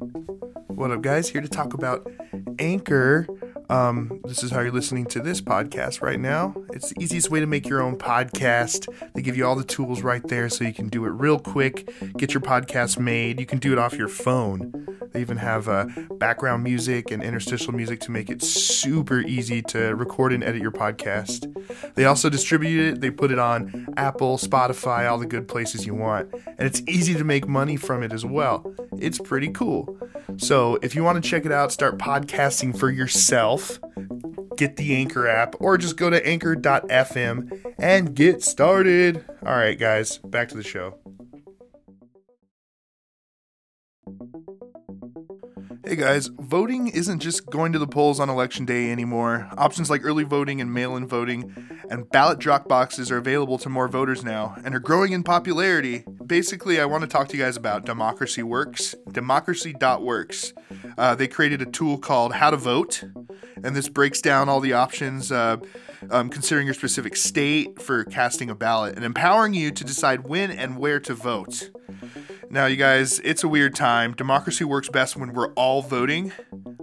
What 0.00 0.90
up, 0.90 1.02
guys? 1.02 1.28
Here 1.28 1.42
to 1.42 1.48
talk 1.48 1.74
about 1.74 2.10
Anchor. 2.58 3.26
Um, 3.68 4.22
this 4.24 4.42
is 4.42 4.50
how 4.50 4.60
you're 4.60 4.72
listening 4.72 5.04
to 5.06 5.20
this 5.20 5.42
podcast 5.42 6.00
right 6.00 6.18
now. 6.18 6.54
It's 6.72 6.88
the 6.88 7.02
easiest 7.02 7.30
way 7.30 7.38
to 7.40 7.46
make 7.46 7.68
your 7.68 7.82
own 7.82 7.96
podcast. 7.98 8.88
They 9.14 9.20
give 9.20 9.36
you 9.36 9.44
all 9.46 9.56
the 9.56 9.62
tools 9.64 10.00
right 10.00 10.26
there 10.26 10.48
so 10.48 10.64
you 10.64 10.72
can 10.72 10.88
do 10.88 11.04
it 11.04 11.10
real 11.10 11.38
quick, 11.38 11.92
get 12.16 12.32
your 12.32 12.40
podcast 12.40 12.98
made. 12.98 13.38
You 13.40 13.44
can 13.44 13.58
do 13.58 13.72
it 13.72 13.78
off 13.78 13.92
your 13.92 14.08
phone. 14.08 14.86
They 15.12 15.20
even 15.20 15.36
have 15.38 15.68
uh, 15.68 15.86
background 16.18 16.62
music 16.62 17.10
and 17.10 17.22
interstitial 17.22 17.72
music 17.72 18.00
to 18.00 18.10
make 18.10 18.30
it 18.30 18.42
super 18.42 19.20
easy 19.20 19.62
to 19.62 19.94
record 19.94 20.32
and 20.32 20.44
edit 20.44 20.62
your 20.62 20.70
podcast. 20.70 21.94
They 21.94 22.04
also 22.04 22.28
distribute 22.28 22.94
it, 22.94 23.00
they 23.00 23.10
put 23.10 23.30
it 23.30 23.38
on 23.38 23.88
Apple, 23.96 24.38
Spotify, 24.38 25.10
all 25.10 25.18
the 25.18 25.26
good 25.26 25.48
places 25.48 25.86
you 25.86 25.94
want. 25.94 26.32
And 26.32 26.60
it's 26.60 26.82
easy 26.86 27.14
to 27.14 27.24
make 27.24 27.48
money 27.48 27.76
from 27.76 28.02
it 28.02 28.12
as 28.12 28.24
well. 28.24 28.72
It's 28.98 29.18
pretty 29.18 29.48
cool. 29.48 29.98
So 30.36 30.78
if 30.82 30.94
you 30.94 31.02
want 31.02 31.22
to 31.22 31.28
check 31.28 31.44
it 31.44 31.52
out, 31.52 31.72
start 31.72 31.98
podcasting 31.98 32.78
for 32.78 32.90
yourself, 32.90 33.78
get 34.56 34.76
the 34.76 34.94
Anchor 34.94 35.26
app, 35.26 35.56
or 35.60 35.76
just 35.76 35.96
go 35.96 36.10
to 36.10 36.24
anchor.fm 36.26 37.74
and 37.78 38.14
get 38.14 38.42
started. 38.42 39.24
All 39.44 39.56
right, 39.56 39.78
guys, 39.78 40.18
back 40.18 40.48
to 40.50 40.56
the 40.56 40.62
show. 40.62 40.98
Hey 45.90 45.96
guys, 45.96 46.28
voting 46.38 46.86
isn't 46.86 47.18
just 47.18 47.46
going 47.46 47.72
to 47.72 47.78
the 47.80 47.86
polls 47.88 48.20
on 48.20 48.30
election 48.30 48.64
day 48.64 48.92
anymore. 48.92 49.48
Options 49.58 49.90
like 49.90 50.04
early 50.04 50.22
voting 50.22 50.60
and 50.60 50.72
mail 50.72 50.94
in 50.94 51.04
voting 51.04 51.52
and 51.90 52.08
ballot 52.10 52.38
drop 52.38 52.68
boxes 52.68 53.10
are 53.10 53.16
available 53.16 53.58
to 53.58 53.68
more 53.68 53.88
voters 53.88 54.22
now 54.22 54.54
and 54.64 54.72
are 54.72 54.78
growing 54.78 55.10
in 55.10 55.24
popularity. 55.24 56.04
Basically, 56.24 56.80
I 56.80 56.84
want 56.84 57.00
to 57.00 57.08
talk 57.08 57.26
to 57.30 57.36
you 57.36 57.42
guys 57.42 57.56
about 57.56 57.86
Democracy 57.86 58.44
Works. 58.44 58.94
Democracy.works. 59.10 60.52
Uh, 60.96 61.16
they 61.16 61.26
created 61.26 61.60
a 61.60 61.66
tool 61.66 61.98
called 61.98 62.34
How 62.34 62.50
to 62.50 62.56
Vote, 62.56 63.02
and 63.64 63.74
this 63.74 63.88
breaks 63.88 64.20
down 64.20 64.48
all 64.48 64.60
the 64.60 64.74
options. 64.74 65.32
Uh, 65.32 65.56
um, 66.08 66.30
considering 66.30 66.66
your 66.66 66.74
specific 66.74 67.14
state 67.14 67.82
for 67.82 68.04
casting 68.04 68.48
a 68.48 68.54
ballot 68.54 68.96
and 68.96 69.04
empowering 69.04 69.52
you 69.52 69.70
to 69.70 69.84
decide 69.84 70.20
when 70.20 70.50
and 70.50 70.78
where 70.78 70.98
to 71.00 71.12
vote. 71.12 71.68
Now, 72.52 72.66
you 72.66 72.74
guys, 72.74 73.20
it's 73.20 73.44
a 73.44 73.48
weird 73.48 73.76
time. 73.76 74.12
Democracy 74.12 74.64
works 74.64 74.88
best 74.88 75.16
when 75.16 75.32
we're 75.34 75.52
all 75.52 75.82
voting, 75.82 76.32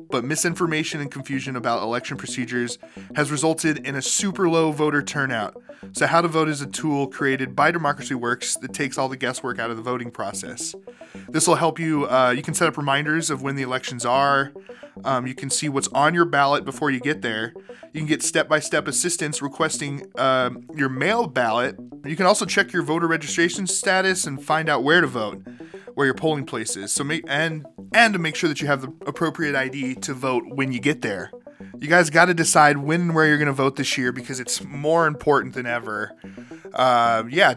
but 0.09 0.23
misinformation 0.23 1.01
and 1.01 1.11
confusion 1.11 1.57
about 1.57 1.83
election 1.83 2.15
procedures 2.15 2.77
has 3.15 3.29
resulted 3.31 3.85
in 3.85 3.93
a 3.93 4.01
super 4.01 4.47
low 4.47 4.71
voter 4.71 5.01
turnout. 5.01 5.61
So, 5.91 6.07
How 6.07 6.21
to 6.21 6.29
Vote 6.29 6.47
is 6.47 6.61
a 6.61 6.67
tool 6.67 7.07
created 7.07 7.53
by 7.53 7.71
Democracy 7.71 8.15
Works 8.15 8.55
that 8.55 8.73
takes 8.73 8.97
all 8.97 9.09
the 9.09 9.17
guesswork 9.17 9.59
out 9.59 9.69
of 9.69 9.75
the 9.75 9.83
voting 9.83 10.09
process. 10.09 10.73
This 11.27 11.45
will 11.47 11.55
help 11.55 11.79
you. 11.79 12.05
Uh, 12.05 12.33
you 12.35 12.43
can 12.43 12.53
set 12.53 12.69
up 12.69 12.77
reminders 12.77 13.29
of 13.29 13.41
when 13.41 13.57
the 13.57 13.63
elections 13.63 14.05
are. 14.05 14.53
Um, 15.03 15.27
you 15.27 15.35
can 15.35 15.49
see 15.49 15.69
what's 15.69 15.89
on 15.89 16.13
your 16.13 16.25
ballot 16.25 16.65
before 16.65 16.91
you 16.91 16.99
get 16.99 17.21
there. 17.21 17.53
You 17.93 18.01
can 18.01 18.07
get 18.07 18.23
step 18.23 18.47
by 18.47 18.59
step 18.59 18.87
assistance 18.87 19.41
requesting 19.41 20.05
um, 20.17 20.65
your 20.75 20.89
mail 20.89 21.27
ballot. 21.27 21.77
You 22.05 22.15
can 22.15 22.25
also 22.25 22.45
check 22.45 22.71
your 22.71 22.83
voter 22.83 23.07
registration 23.07 23.67
status 23.67 24.25
and 24.25 24.41
find 24.41 24.69
out 24.69 24.83
where 24.83 25.01
to 25.01 25.07
vote, 25.07 25.43
where 25.93 26.05
your 26.05 26.15
polling 26.15 26.45
place 26.45 26.75
is. 26.75 26.91
So 26.91 27.03
make 27.03 27.23
and 27.27 27.65
and 27.93 28.13
to 28.13 28.19
make 28.19 28.35
sure 28.35 28.47
that 28.47 28.61
you 28.61 28.67
have 28.67 28.81
the 28.81 28.93
appropriate 29.05 29.55
ID 29.55 29.95
to 29.95 30.13
vote 30.13 30.43
when 30.47 30.71
you 30.71 30.79
get 30.79 31.01
there. 31.01 31.31
You 31.79 31.87
guys 31.87 32.09
got 32.09 32.25
to 32.25 32.33
decide 32.33 32.77
when 32.77 33.01
and 33.01 33.15
where 33.15 33.27
you're 33.27 33.37
going 33.37 33.47
to 33.47 33.53
vote 33.53 33.75
this 33.75 33.97
year 33.97 34.11
because 34.11 34.39
it's 34.39 34.63
more 34.63 35.07
important 35.07 35.53
than 35.53 35.65
ever. 35.65 36.15
Uh, 36.73 37.23
yeah, 37.29 37.53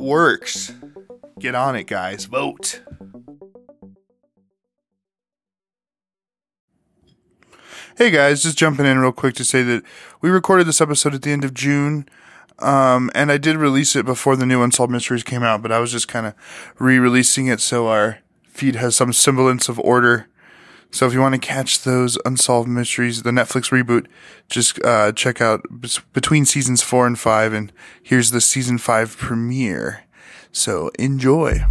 works. 0.00 0.72
Get 1.38 1.54
on 1.54 1.76
it, 1.76 1.86
guys. 1.86 2.26
Vote. 2.26 2.80
Hey 7.94 8.10
guys, 8.10 8.42
just 8.42 8.56
jumping 8.56 8.86
in 8.86 8.98
real 8.98 9.12
quick 9.12 9.34
to 9.34 9.44
say 9.44 9.62
that 9.62 9.82
we 10.22 10.30
recorded 10.30 10.66
this 10.66 10.80
episode 10.80 11.14
at 11.14 11.22
the 11.22 11.30
end 11.30 11.44
of 11.44 11.52
June. 11.52 12.08
Um, 12.62 13.10
and 13.14 13.32
I 13.32 13.38
did 13.38 13.56
release 13.56 13.96
it 13.96 14.06
before 14.06 14.36
the 14.36 14.46
new 14.46 14.62
Unsolved 14.62 14.92
Mysteries 14.92 15.22
came 15.22 15.42
out, 15.42 15.62
but 15.62 15.72
I 15.72 15.78
was 15.78 15.92
just 15.92 16.08
kind 16.08 16.26
of 16.26 16.34
re 16.78 16.98
releasing 16.98 17.46
it 17.46 17.60
so 17.60 17.88
our 17.88 18.18
feed 18.44 18.76
has 18.76 18.96
some 18.96 19.12
semblance 19.12 19.68
of 19.68 19.78
order. 19.80 20.28
So 20.90 21.06
if 21.06 21.14
you 21.14 21.20
want 21.20 21.34
to 21.34 21.40
catch 21.40 21.82
those 21.82 22.18
Unsolved 22.24 22.68
Mysteries, 22.68 23.22
the 23.22 23.30
Netflix 23.30 23.70
reboot, 23.70 24.06
just 24.50 24.82
uh, 24.84 25.12
check 25.12 25.40
out 25.40 25.62
between 26.12 26.44
seasons 26.44 26.82
four 26.82 27.06
and 27.06 27.18
five, 27.18 27.54
and 27.54 27.72
here's 28.02 28.30
the 28.30 28.42
season 28.42 28.76
five 28.76 29.16
premiere. 29.16 30.04
So 30.52 30.90
enjoy. 30.98 31.64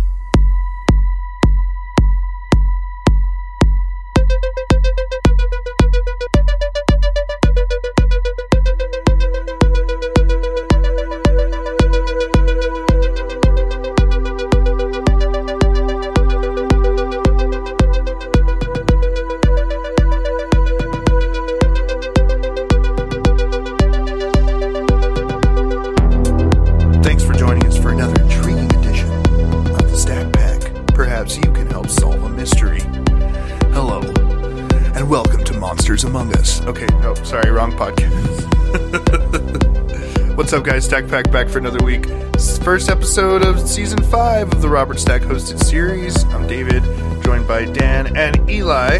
What's 40.51 40.67
up, 40.67 40.73
guys? 40.73 40.84
Stack 40.84 41.07
Pack 41.07 41.31
back 41.31 41.47
for 41.47 41.59
another 41.59 41.81
week. 41.81 42.07
This 42.34 42.50
is 42.50 42.59
the 42.59 42.66
First 42.66 42.89
episode 42.89 43.41
of 43.41 43.57
season 43.69 44.03
five 44.03 44.51
of 44.51 44.62
the 44.62 44.67
Robert 44.67 45.00
Stack 45.00 45.22
hosted 45.22 45.63
series. 45.63 46.25
I'm 46.25 46.45
David, 46.45 46.84
joined 47.23 47.47
by 47.47 47.63
Dan 47.63 48.17
and 48.17 48.50
Eli. 48.50 49.00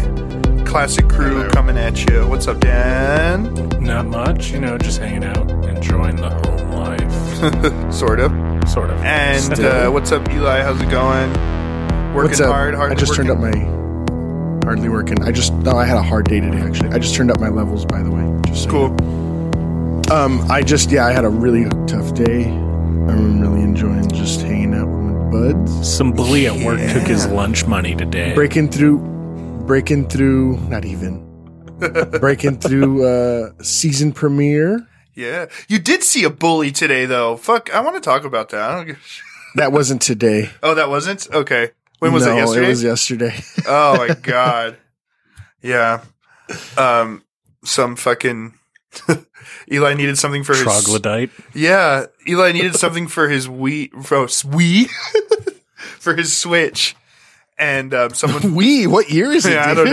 Classic 0.64 1.06
crew 1.10 1.40
Hello. 1.40 1.50
coming 1.50 1.76
at 1.76 2.08
you. 2.08 2.26
What's 2.26 2.48
up, 2.48 2.58
Dan? 2.58 3.52
Not 3.78 4.06
much, 4.06 4.50
you 4.50 4.60
know, 4.60 4.78
just 4.78 4.98
hanging 4.98 5.24
out, 5.24 5.50
enjoying 5.66 6.16
the 6.16 6.30
home 6.30 6.70
life, 6.70 7.92
Sort 7.92 8.20
of. 8.20 8.32
sort 8.66 8.88
of. 8.88 8.96
And 9.02 9.54
Still. 9.54 9.70
uh, 9.88 9.90
what's 9.90 10.10
up, 10.10 10.26
Eli? 10.30 10.62
How's 10.62 10.80
it 10.80 10.88
going? 10.88 11.32
Working 12.14 12.30
What's 12.30 12.40
up? 12.40 12.48
hard, 12.48 12.74
hard. 12.74 12.92
I 12.92 12.94
just 12.94 13.14
turned 13.14 13.28
up 13.28 13.38
my 13.38 13.52
hardly 14.64 14.88
working. 14.88 15.22
I 15.22 15.32
just 15.32 15.52
no, 15.52 15.72
I 15.72 15.84
had 15.84 15.98
a 15.98 16.02
hard 16.02 16.24
day 16.24 16.40
today 16.40 16.62
actually. 16.62 16.88
I 16.92 16.98
just 16.98 17.14
turned 17.14 17.30
up 17.30 17.40
my 17.40 17.50
levels 17.50 17.84
by 17.84 18.02
the 18.02 18.10
way. 18.10 18.40
Just 18.46 18.62
so 18.62 18.64
you 18.64 18.70
Cool. 18.88 19.01
Know. 20.12 20.24
Um, 20.24 20.50
I 20.50 20.62
just 20.62 20.90
yeah, 20.90 21.06
I 21.06 21.12
had 21.12 21.24
a 21.24 21.28
really 21.28 21.68
tough 21.86 22.14
day. 22.14 22.44
I'm 22.44 23.40
really 23.40 23.62
enjoying 23.62 24.08
just 24.10 24.40
hanging 24.42 24.74
out 24.74 24.86
with 24.86 25.00
my 25.00 25.30
buds, 25.30 25.88
some 25.88 26.12
bully 26.12 26.46
at 26.46 26.64
work 26.64 26.78
took 26.92 27.02
his 27.02 27.26
lunch 27.26 27.66
money 27.66 27.94
today. 27.94 28.34
breaking 28.34 28.70
through, 28.70 28.98
breaking 29.66 30.08
through. 30.08 30.58
Not 30.68 30.84
even 30.84 31.28
breaking 32.20 32.58
through 32.58 33.06
uh 33.06 33.50
season 33.62 34.12
premiere. 34.12 34.86
Yeah, 35.14 35.46
you 35.68 35.78
did 35.78 36.02
see 36.02 36.24
a 36.24 36.30
bully 36.30 36.72
today, 36.72 37.04
though. 37.04 37.36
Fuck, 37.36 37.74
I 37.74 37.80
want 37.80 37.96
to 37.96 38.00
talk 38.00 38.24
about 38.24 38.48
that. 38.50 38.60
I 38.60 38.74
don't 38.76 38.86
give 38.86 38.96
a 38.96 39.00
sh- 39.00 39.22
That 39.56 39.72
wasn't 39.72 40.00
today. 40.00 40.50
oh, 40.62 40.74
that 40.74 40.88
wasn't 40.88 41.28
okay. 41.32 41.70
When 41.98 42.12
was 42.12 42.26
no, 42.26 42.32
it? 42.32 42.36
Yesterday. 42.36 42.64
It 42.64 42.68
was 42.68 42.82
yesterday. 42.82 43.40
oh 43.66 43.96
my 43.96 44.14
god. 44.14 44.76
Yeah. 45.62 46.02
Um. 46.76 47.24
Some 47.64 47.96
fucking. 47.96 48.58
Eli 49.70 49.94
needed 49.94 50.18
something 50.18 50.44
for 50.44 50.52
his. 50.52 50.62
Troglodyte. 50.62 51.30
Yeah, 51.54 52.06
Eli 52.28 52.52
needed 52.52 52.74
something 52.76 53.06
for 53.08 53.28
his 53.28 53.48
Wii. 53.48 53.90
For 54.04 54.26
Wii. 54.26 54.88
for 55.76 56.14
his 56.16 56.36
Switch, 56.36 56.96
and 57.58 57.94
um, 57.94 58.10
someone. 58.14 58.54
we 58.56 58.86
what 58.86 59.10
year 59.10 59.30
is 59.30 59.46
it? 59.46 59.52
yeah, 59.52 59.70
I 59.70 59.74
don't 59.74 59.90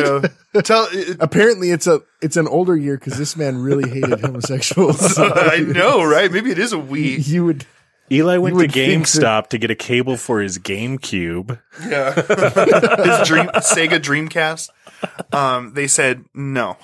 know. 0.53 0.61
Tell. 0.61 0.87
Apparently, 1.19 1.71
it's 1.71 1.87
a 1.87 2.01
it's 2.21 2.37
an 2.37 2.47
older 2.47 2.75
year 2.75 2.97
because 2.97 3.17
this 3.17 3.35
man 3.35 3.57
really 3.57 3.89
hated 3.89 4.19
homosexuals. 4.21 5.17
I 5.17 5.57
know, 5.59 6.03
right? 6.03 6.31
Maybe 6.31 6.51
it 6.51 6.59
is 6.59 6.73
a 6.73 6.77
Wii. 6.77 7.27
You 7.27 7.45
would 7.45 7.65
Eli 8.11 8.37
went 8.37 8.53
to 8.53 8.57
would 8.57 8.71
think 8.71 9.07
that- 9.07 9.21
GameStop 9.21 9.47
to 9.49 9.57
get 9.57 9.69
a 9.69 9.75
cable 9.75 10.17
for 10.17 10.41
his 10.41 10.57
GameCube. 10.57 11.59
Yeah. 11.87 12.13
His 12.13 13.27
dream 13.27 13.47
Sega 13.55 13.99
Dreamcast. 13.99 14.69
Um, 15.31 15.73
they 15.73 15.87
said 15.87 16.25
no. 16.33 16.77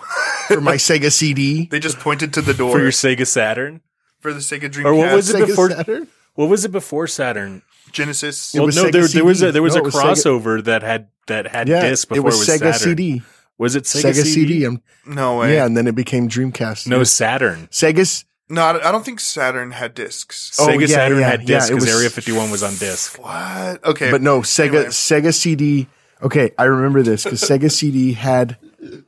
for 0.47 0.61
my 0.61 0.75
Sega 0.75 1.11
CD. 1.11 1.67
They 1.71 1.79
just 1.79 1.99
pointed 1.99 2.33
to 2.33 2.41
the 2.41 2.53
door 2.53 2.71
For 2.73 2.79
your 2.79 2.91
Sega 2.91 3.25
Saturn? 3.27 3.81
for 4.19 4.33
the 4.33 4.39
Sega 4.39 4.69
Dreamcast. 4.71 4.85
Or 4.85 4.93
what 4.95 5.13
was 5.15 5.29
it 5.29 5.35
Sega 5.35 5.47
before- 5.47 5.69
Saturn? 5.71 6.07
What 6.35 6.49
was 6.49 6.65
it 6.65 6.71
before 6.71 7.07
Saturn? 7.07 7.61
Genesis. 7.91 8.53
It 8.53 8.59
well, 8.59 8.65
was 8.67 8.75
no, 8.75 8.85
Sega 8.85 8.91
there, 8.91 9.07
there 9.07 9.23
was 9.25 9.41
a 9.41 9.45
CD. 9.45 9.51
there 9.51 9.63
was 9.63 9.73
No, 9.75 9.79
a 9.79 9.81
it 9.81 9.85
was 9.85 9.95
Sega- 9.95 10.01
crossover 10.41 10.63
that 10.65 10.83
had 10.83 11.07
that 11.27 11.47
had 11.47 11.67
Yeah, 11.69 11.87
disc 11.89 12.07
before 12.09 12.19
it 12.19 12.25
was, 12.25 12.47
Sega 12.47 12.73
Saturn. 12.73 12.73
CD. 12.97 13.21
Was 13.57 13.75
it 13.75 13.83
Sega, 13.85 14.11
Sega, 14.11 14.23
CD. 14.25 14.65
and 14.65 14.81
no 15.07 15.37
way. 15.39 15.53
yeah, 15.53 15.65
and 15.65 15.77
then 15.77 15.87
it 15.87 15.95
became 15.95 16.27
Dreamcast. 16.27 16.87
No, 16.87 17.03
Saturn. 17.05 17.67
Sega's. 17.71 18.25
No, 18.49 18.61
I 18.63 18.89
I 18.89 18.91
don't 18.91 19.05
think 19.05 19.19
Saturn 19.21 19.71
had 19.71 19.93
discs. 19.93 20.59
Oh, 20.59 20.67
Sega 20.67 20.81
yeah, 20.81 20.87
Saturn 20.87 21.19
yeah, 21.19 21.29
had 21.29 21.41
yeah, 21.49 21.55
disc 21.59 21.71
it 21.71 21.75
because 21.75 21.87
was- 21.87 21.95
Area 21.95 22.09
51 22.09 22.51
was 22.51 22.63
on 22.63 22.75
disc. 22.75 23.17
What? 23.17 23.83
Okay. 23.85 24.11
But 24.11 24.21
no, 24.21 24.41
Sega 24.41 24.67
Anyway. 24.67 24.85
Sega 24.87 25.33
CD 25.33 25.87
Okay, 26.23 26.51
I 26.57 26.63
remember 26.65 27.03
this 27.03 27.23
because 27.23 27.41
Sega 27.41 27.69
CD 27.71 28.13
had 28.13 28.57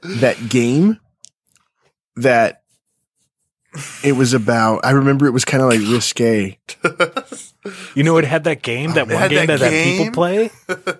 that 0.04 0.50
game 0.50 1.00
that 2.15 2.63
it 4.04 4.13
was 4.13 4.33
about. 4.33 4.81
I 4.83 4.92
remember 4.92 5.25
it 5.27 5.31
was 5.31 5.45
kind 5.45 5.62
of 5.63 5.69
like 5.69 5.80
risque. 5.80 6.57
You 7.95 8.04
know, 8.04 8.18
it 8.18 8.25
had 8.25 8.45
that 8.45 8.62
game, 8.62 8.94
that 8.94 9.07
one 9.07 9.18
had 9.18 9.30
game 9.31 9.48
that 9.48 9.59
that, 9.59 9.69
that 9.69 9.69
game? 9.71 9.98
people 9.98 10.13
play. 10.13 10.50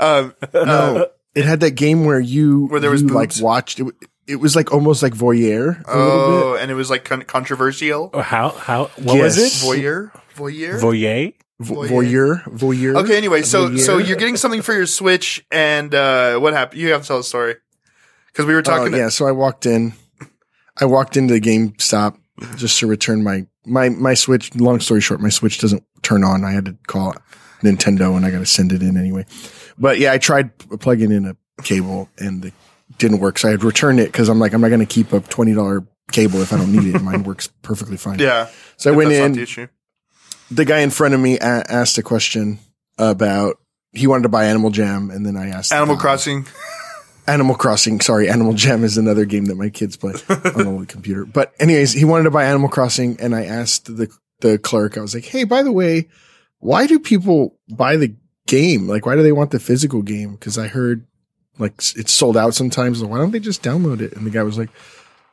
Um, 0.00 0.34
No, 0.52 1.06
it 1.36 1.44
had 1.44 1.60
that 1.60 1.72
game 1.76 2.04
where 2.04 2.18
you 2.18 2.66
Where 2.66 2.80
there 2.80 2.90
was 2.90 3.02
you, 3.02 3.08
like 3.08 3.28
boobs? 3.28 3.40
watched 3.42 3.78
it. 3.78 3.86
It 4.26 4.36
was 4.36 4.56
like 4.56 4.72
almost 4.72 5.02
like 5.04 5.12
voyeur. 5.14 5.80
A 5.86 5.96
little 5.96 6.30
bit. 6.30 6.44
oh, 6.44 6.56
and 6.60 6.68
it 6.70 6.74
was 6.74 6.90
like 6.90 7.04
con- 7.04 7.22
controversial. 7.22 8.10
Oh, 8.12 8.22
how? 8.22 8.48
How? 8.50 8.86
What 8.96 9.16
Yes. 9.16 9.22
was 9.22 9.38
it? 9.38 9.52
Voyeur, 9.80 10.10
voyeur. 10.36 10.80
Voyeur. 10.80 11.34
Vo- 11.62 11.86
voyeur, 11.86 12.42
voyeur. 12.44 12.96
Okay. 13.02 13.16
Anyway, 13.16 13.42
so 13.42 13.76
so 13.76 13.98
you're 13.98 14.16
getting 14.16 14.36
something 14.36 14.62
for 14.62 14.72
your 14.74 14.86
Switch, 14.86 15.44
and 15.50 15.94
uh, 15.94 16.38
what 16.38 16.52
happened? 16.52 16.80
You 16.80 16.92
have 16.92 17.02
to 17.02 17.08
tell 17.08 17.18
the 17.18 17.24
story 17.24 17.56
because 18.26 18.46
we 18.46 18.52
were 18.54 18.60
Oh, 18.60 18.62
talking. 18.62 18.94
yeah, 18.94 19.08
so 19.08 19.26
I 19.26 19.32
walked 19.32 19.66
in. 19.66 19.92
I 20.80 20.84
walked 20.86 21.16
into 21.16 21.34
the 21.34 21.40
GameStop 21.40 22.16
just 22.56 22.78
to 22.80 22.86
return 22.86 23.22
my 23.22 23.46
my 23.66 23.88
my 23.90 24.14
Switch. 24.14 24.54
Long 24.54 24.80
story 24.80 25.00
short, 25.00 25.20
my 25.20 25.28
Switch 25.28 25.58
doesn't 25.60 25.84
turn 26.02 26.24
on. 26.24 26.44
I 26.44 26.50
had 26.52 26.64
to 26.66 26.76
call 26.86 27.14
Nintendo, 27.62 28.16
and 28.16 28.24
I 28.26 28.30
got 28.30 28.38
to 28.38 28.46
send 28.46 28.72
it 28.72 28.82
in 28.82 28.96
anyway. 28.96 29.26
But 29.78 29.98
yeah, 29.98 30.12
I 30.12 30.18
tried 30.18 30.56
plugging 30.58 31.12
in 31.12 31.26
a 31.26 31.36
cable, 31.62 32.08
and 32.18 32.44
it 32.46 32.54
didn't 32.98 33.20
work. 33.20 33.38
So 33.38 33.48
I 33.48 33.50
had 33.52 33.60
to 33.60 33.66
return 33.66 33.98
it 33.98 34.06
because 34.06 34.28
I'm 34.28 34.38
like, 34.38 34.52
I'm 34.54 34.60
not 34.60 34.68
going 34.68 34.80
to 34.80 34.86
keep 34.86 35.12
a 35.12 35.20
twenty 35.20 35.54
dollar 35.54 35.86
cable 36.10 36.40
if 36.42 36.52
I 36.52 36.56
don't 36.58 36.72
need 36.72 36.94
it. 36.94 37.00
Mine 37.02 37.22
works 37.22 37.48
perfectly 37.62 37.96
fine. 37.96 38.18
Yeah. 38.18 38.48
So 38.76 38.92
I 38.92 38.96
went 38.96 39.10
that's 39.10 39.56
not 39.56 39.62
in. 39.64 39.68
The 40.54 40.64
guy 40.64 40.80
in 40.80 40.90
front 40.90 41.14
of 41.14 41.20
me 41.20 41.38
a- 41.38 41.42
asked 41.68 41.98
a 41.98 42.02
question 42.02 42.58
about 42.98 43.58
he 43.92 44.06
wanted 44.06 44.22
to 44.24 44.28
buy 44.28 44.46
Animal 44.46 44.70
Jam, 44.70 45.10
and 45.10 45.24
then 45.26 45.36
I 45.36 45.48
asked 45.48 45.72
Animal 45.72 45.96
Crossing. 45.96 46.46
Animal 47.26 47.54
Crossing. 47.54 48.00
Sorry, 48.00 48.28
Animal 48.28 48.54
Jam 48.54 48.84
is 48.84 48.98
another 48.98 49.24
game 49.24 49.44
that 49.46 49.54
my 49.56 49.68
kids 49.70 49.96
play 49.96 50.14
on 50.28 50.80
the 50.80 50.86
computer. 50.88 51.24
But 51.24 51.52
anyways, 51.60 51.92
he 51.92 52.04
wanted 52.04 52.24
to 52.24 52.30
buy 52.30 52.44
Animal 52.44 52.68
Crossing, 52.68 53.16
and 53.20 53.34
I 53.34 53.44
asked 53.44 53.96
the 53.96 54.08
the 54.40 54.58
clerk. 54.58 54.98
I 54.98 55.00
was 55.00 55.14
like, 55.14 55.24
"Hey, 55.24 55.44
by 55.44 55.62
the 55.62 55.72
way, 55.72 56.08
why 56.58 56.86
do 56.86 56.98
people 56.98 57.56
buy 57.68 57.96
the 57.96 58.14
game? 58.46 58.88
Like, 58.88 59.06
why 59.06 59.14
do 59.14 59.22
they 59.22 59.32
want 59.32 59.50
the 59.52 59.60
physical 59.60 60.02
game? 60.02 60.32
Because 60.32 60.58
I 60.58 60.66
heard 60.68 61.06
like 61.58 61.74
it's 61.96 62.12
sold 62.12 62.36
out 62.36 62.54
sometimes. 62.54 63.02
Why 63.04 63.18
don't 63.18 63.30
they 63.30 63.40
just 63.40 63.62
download 63.62 64.00
it?" 64.00 64.14
And 64.14 64.26
the 64.26 64.30
guy 64.30 64.42
was 64.42 64.58
like, 64.58 64.70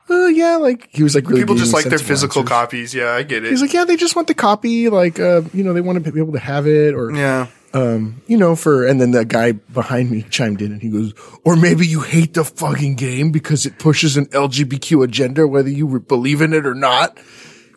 "Uh, 0.09 0.27
yeah." 0.27 0.57
Like 0.57 0.89
he 0.91 1.03
was 1.03 1.15
like, 1.15 1.27
really 1.27 1.41
People 1.41 1.55
just 1.55 1.73
like 1.73 1.85
their 1.85 1.99
physical 1.99 2.41
answers. 2.41 2.49
copies. 2.49 2.93
Yeah, 2.93 3.11
I 3.11 3.23
get 3.23 3.45
it. 3.45 3.49
He's 3.49 3.61
like, 3.61 3.73
"Yeah, 3.73 3.85
they 3.85 3.95
just 3.95 4.15
want 4.15 4.27
the 4.27 4.33
copy. 4.33 4.89
Like, 4.89 5.19
uh, 5.19 5.41
you 5.53 5.63
know, 5.63 5.73
they 5.73 5.81
want 5.81 6.03
to 6.03 6.11
be 6.11 6.19
able 6.19 6.33
to 6.33 6.39
have 6.39 6.67
it, 6.67 6.93
or 6.93 7.11
yeah. 7.11 7.47
um, 7.73 8.21
you 8.27 8.37
know, 8.37 8.55
for, 8.55 8.85
and 8.85 8.99
then 8.99 9.11
the 9.11 9.25
guy 9.25 9.51
behind 9.53 10.11
me 10.11 10.23
chimed 10.23 10.61
in 10.61 10.71
and 10.71 10.81
he 10.81 10.89
goes, 10.89 11.13
or 11.43 11.55
maybe 11.55 11.85
you 11.85 12.01
hate 12.01 12.33
the 12.33 12.43
fucking 12.43 12.95
game 12.95 13.31
because 13.31 13.65
it 13.65 13.77
pushes 13.77 14.17
an 14.17 14.25
LGBTQ 14.27 15.03
agenda, 15.03 15.47
whether 15.47 15.69
you 15.69 15.99
believe 15.99 16.41
in 16.41 16.53
it 16.53 16.65
or 16.65 16.75
not. 16.75 17.17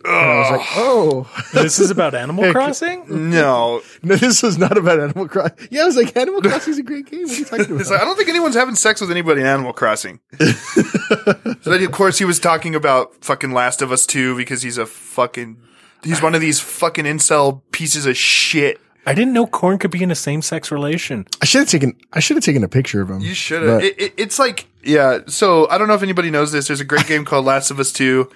And 0.05 0.15
I 0.15 0.39
was 0.39 0.51
like, 0.59 0.69
oh, 0.77 1.31
This 1.63 1.79
is 1.79 1.91
about 1.91 2.15
Animal 2.15 2.51
Crossing. 2.53 3.31
No. 3.31 3.83
no, 4.03 4.17
this 4.17 4.43
is 4.43 4.59
not 4.59 4.77
about 4.77 4.99
Animal 5.01 5.29
Crossing. 5.29 5.69
Yeah, 5.71 5.83
I 5.83 5.85
was 5.87 5.97
like, 5.97 6.17
Animal 6.17 6.41
Crossing 6.43 6.73
is 6.73 6.79
a 6.79 6.83
great 6.83 7.07
game. 7.11 7.23
What 7.23 7.31
are 7.33 7.35
you 7.39 7.45
talking 7.45 7.81
It's 7.81 7.91
like, 7.91 8.01
I 8.01 8.05
don't 8.05 8.17
think 8.17 8.29
anyone's 8.29 8.55
having 8.57 8.75
sex 8.75 9.01
with 9.01 9.11
anybody 9.11 9.41
in 9.41 9.47
Animal 9.47 9.73
Crossing. 9.73 10.21
so 10.39 11.71
then, 11.71 11.83
of 11.85 11.93
course, 11.93 12.19
he 12.19 12.25
was 12.25 12.39
talking 12.39 12.75
about 12.75 13.25
fucking 13.25 13.53
Last 13.53 13.83
of 13.83 13.93
Us 13.93 14.07
2 14.07 14.37
because 14.37 14.63
he's 14.63 14.79
a 14.79 14.87
fucking, 14.87 15.57
he's 16.03 16.23
one 16.23 16.35
of 16.35 16.41
these 16.41 16.61
fucking 16.61 17.05
incel 17.05 17.63
pieces 17.73 18.07
of 18.07 18.17
shit. 18.17 18.81
I 19.05 19.15
didn't 19.15 19.33
know 19.33 19.47
corn 19.47 19.79
could 19.79 19.91
be 19.91 20.03
in 20.03 20.13
a 20.13 20.15
same-sex 20.15 20.71
relation. 20.71 21.27
I 21.41 21.45
should 21.45 21.61
have 21.63 21.69
taken, 21.69 21.97
I 22.13 22.21
should 22.21 22.37
have 22.37 22.45
taken 22.45 22.63
a 22.63 22.69
picture 22.69 23.01
of 23.03 23.11
him. 23.11 23.21
You 23.21 23.35
should 23.35 23.63
have. 23.63 23.81
But- 23.81 23.85
It, 23.85 24.01
it, 24.01 24.15
it's 24.17 24.39
like, 24.39 24.67
yeah. 24.85 25.21
So 25.27 25.69
I 25.71 25.79
don't 25.79 25.89
know 25.89 25.95
if 25.95 26.03
anybody 26.05 26.31
knows 26.31 26.53
this. 26.53 26.69
There's 26.69 26.81
a 26.81 26.85
great 26.85 27.07
game 27.09 27.25
called 27.25 27.45
Last 27.45 27.71
of 27.73 27.81
Us 27.81 27.91
2, 27.93 28.31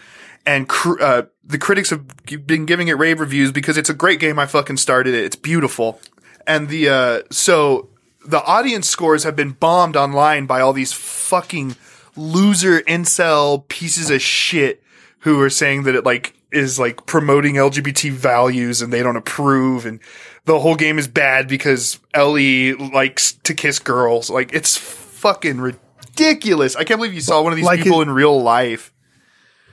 and 0.47 0.69
cr- 0.69 1.01
uh, 1.03 1.23
the 1.45 1.59
critics 1.59 1.91
have 1.91 2.05
g- 2.27 2.37
been 2.37 2.65
giving 2.67 2.89
it 2.89 2.95
rave 2.99 3.21
reviews 3.21 3.53
because 3.53 3.77
it's 3.77 3.91
a 3.91 3.95
great 3.95 4.21
game. 4.21 4.39
I 4.39 4.47
fucking 4.47 4.77
started 4.79 5.13
it. 5.15 5.25
It's 5.25 5.37
beautiful. 5.37 6.01
And 6.47 6.69
the, 6.69 6.89
uh, 6.89 7.23
so 7.31 7.89
the 8.25 8.43
audience 8.45 8.89
scores 8.89 9.25
have 9.25 9.35
been 9.37 9.51
bombed 9.53 9.97
online 9.97 10.47
by 10.47 10.61
all 10.61 10.73
these 10.73 10.93
fucking 10.93 11.75
loser 12.17 12.81
incel 12.83 13.67
pieces 13.69 14.11
of 14.11 14.23
shit 14.23 14.83
who 15.21 15.41
are 15.43 15.51
saying 15.51 15.83
that 15.83 15.95
it 15.95 16.05
like 16.05 16.33
is 16.53 16.79
like 16.79 17.05
promoting 17.07 17.57
LGBT 17.57 18.11
values 18.13 18.81
and 18.81 18.93
they 18.93 19.03
don't 19.03 19.17
approve 19.17 19.85
and 19.85 19.99
the 20.45 20.61
whole 20.61 20.77
game 20.77 20.99
is 20.99 21.09
bad 21.09 21.49
because 21.49 21.99
Ellie 22.15 22.73
likes 22.75 23.33
to 23.43 23.53
kiss 23.53 23.79
girls. 23.81 24.31
Like 24.31 24.53
it's 24.55 24.77
fucking 24.77 25.61
ridiculous. 25.61 26.77
I 26.77 26.85
can't 26.85 26.99
believe 26.99 27.15
you 27.15 27.21
saw 27.21 27.43
one 27.43 27.53
of 27.53 27.57
these 27.57 27.65
Like 27.67 27.83
people 27.83 28.01
it- 28.01 28.05
in 28.05 28.11
real 28.11 28.41
life. 28.41 28.93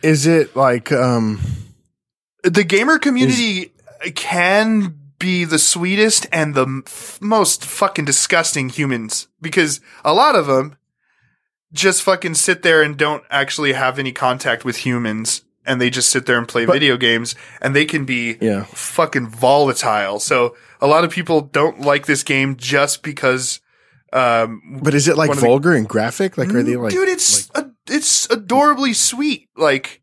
Is 0.04 0.28
it 0.28 0.56
like, 0.56 0.92
um, 0.92 1.40
The 2.44 2.64
gamer 2.64 3.00
community 3.00 3.72
can 4.16 5.00
be 5.18 5.46
the 5.46 5.58
sweetest 5.60 6.28
and 6.32 6.54
the 6.54 6.84
f- 6.86 7.18
most 7.22 7.64
fucking 7.64 8.04
disgusting 8.04 8.68
humans 8.68 9.28
because 9.42 9.80
a 10.04 10.14
lot 10.14 10.36
of 10.36 10.46
them 10.48 10.76
just 11.72 12.04
fucking 12.04 12.34
sit 12.36 12.62
there 12.62 12.82
and 12.82 12.98
don't 12.98 13.24
actually 13.32 13.72
have 13.74 13.98
any 13.98 14.12
contact 14.12 14.66
with 14.66 14.78
humans 14.86 15.44
and 15.66 15.80
they 15.80 15.90
just 15.90 16.10
sit 16.10 16.26
there 16.26 16.38
and 16.38 16.48
play 16.48 16.66
But- 16.66 16.74
video 16.74 16.98
games 16.98 17.36
and 17.62 17.74
they 17.74 17.86
can 17.86 18.04
be 18.04 18.38
yeah, 18.42 18.66
fucking 18.66 19.28
volatile. 19.30 20.20
So 20.20 20.58
a 20.82 20.88
lot 20.88 21.06
of 21.06 21.12
people 21.12 21.40
don't 21.40 21.80
like 21.80 22.06
this 22.06 22.24
game 22.24 22.58
just 22.58 23.02
because 23.02 23.62
um 24.14 24.80
but 24.82 24.94
is 24.94 25.08
it 25.08 25.18
like 25.18 25.30
of 25.32 25.36
the- 25.38 25.42
vulgar 25.46 25.74
and 25.74 25.88
graphic? 25.90 26.38
Like, 26.38 26.54
are 26.54 26.64
they 26.64 26.76
like, 26.76 26.92
dude 26.94 27.10
it's 27.10 27.50
a, 27.56 27.70
it's 27.88 28.30
adorably 28.30 28.94
sweet 28.94 29.50
like 29.58 30.02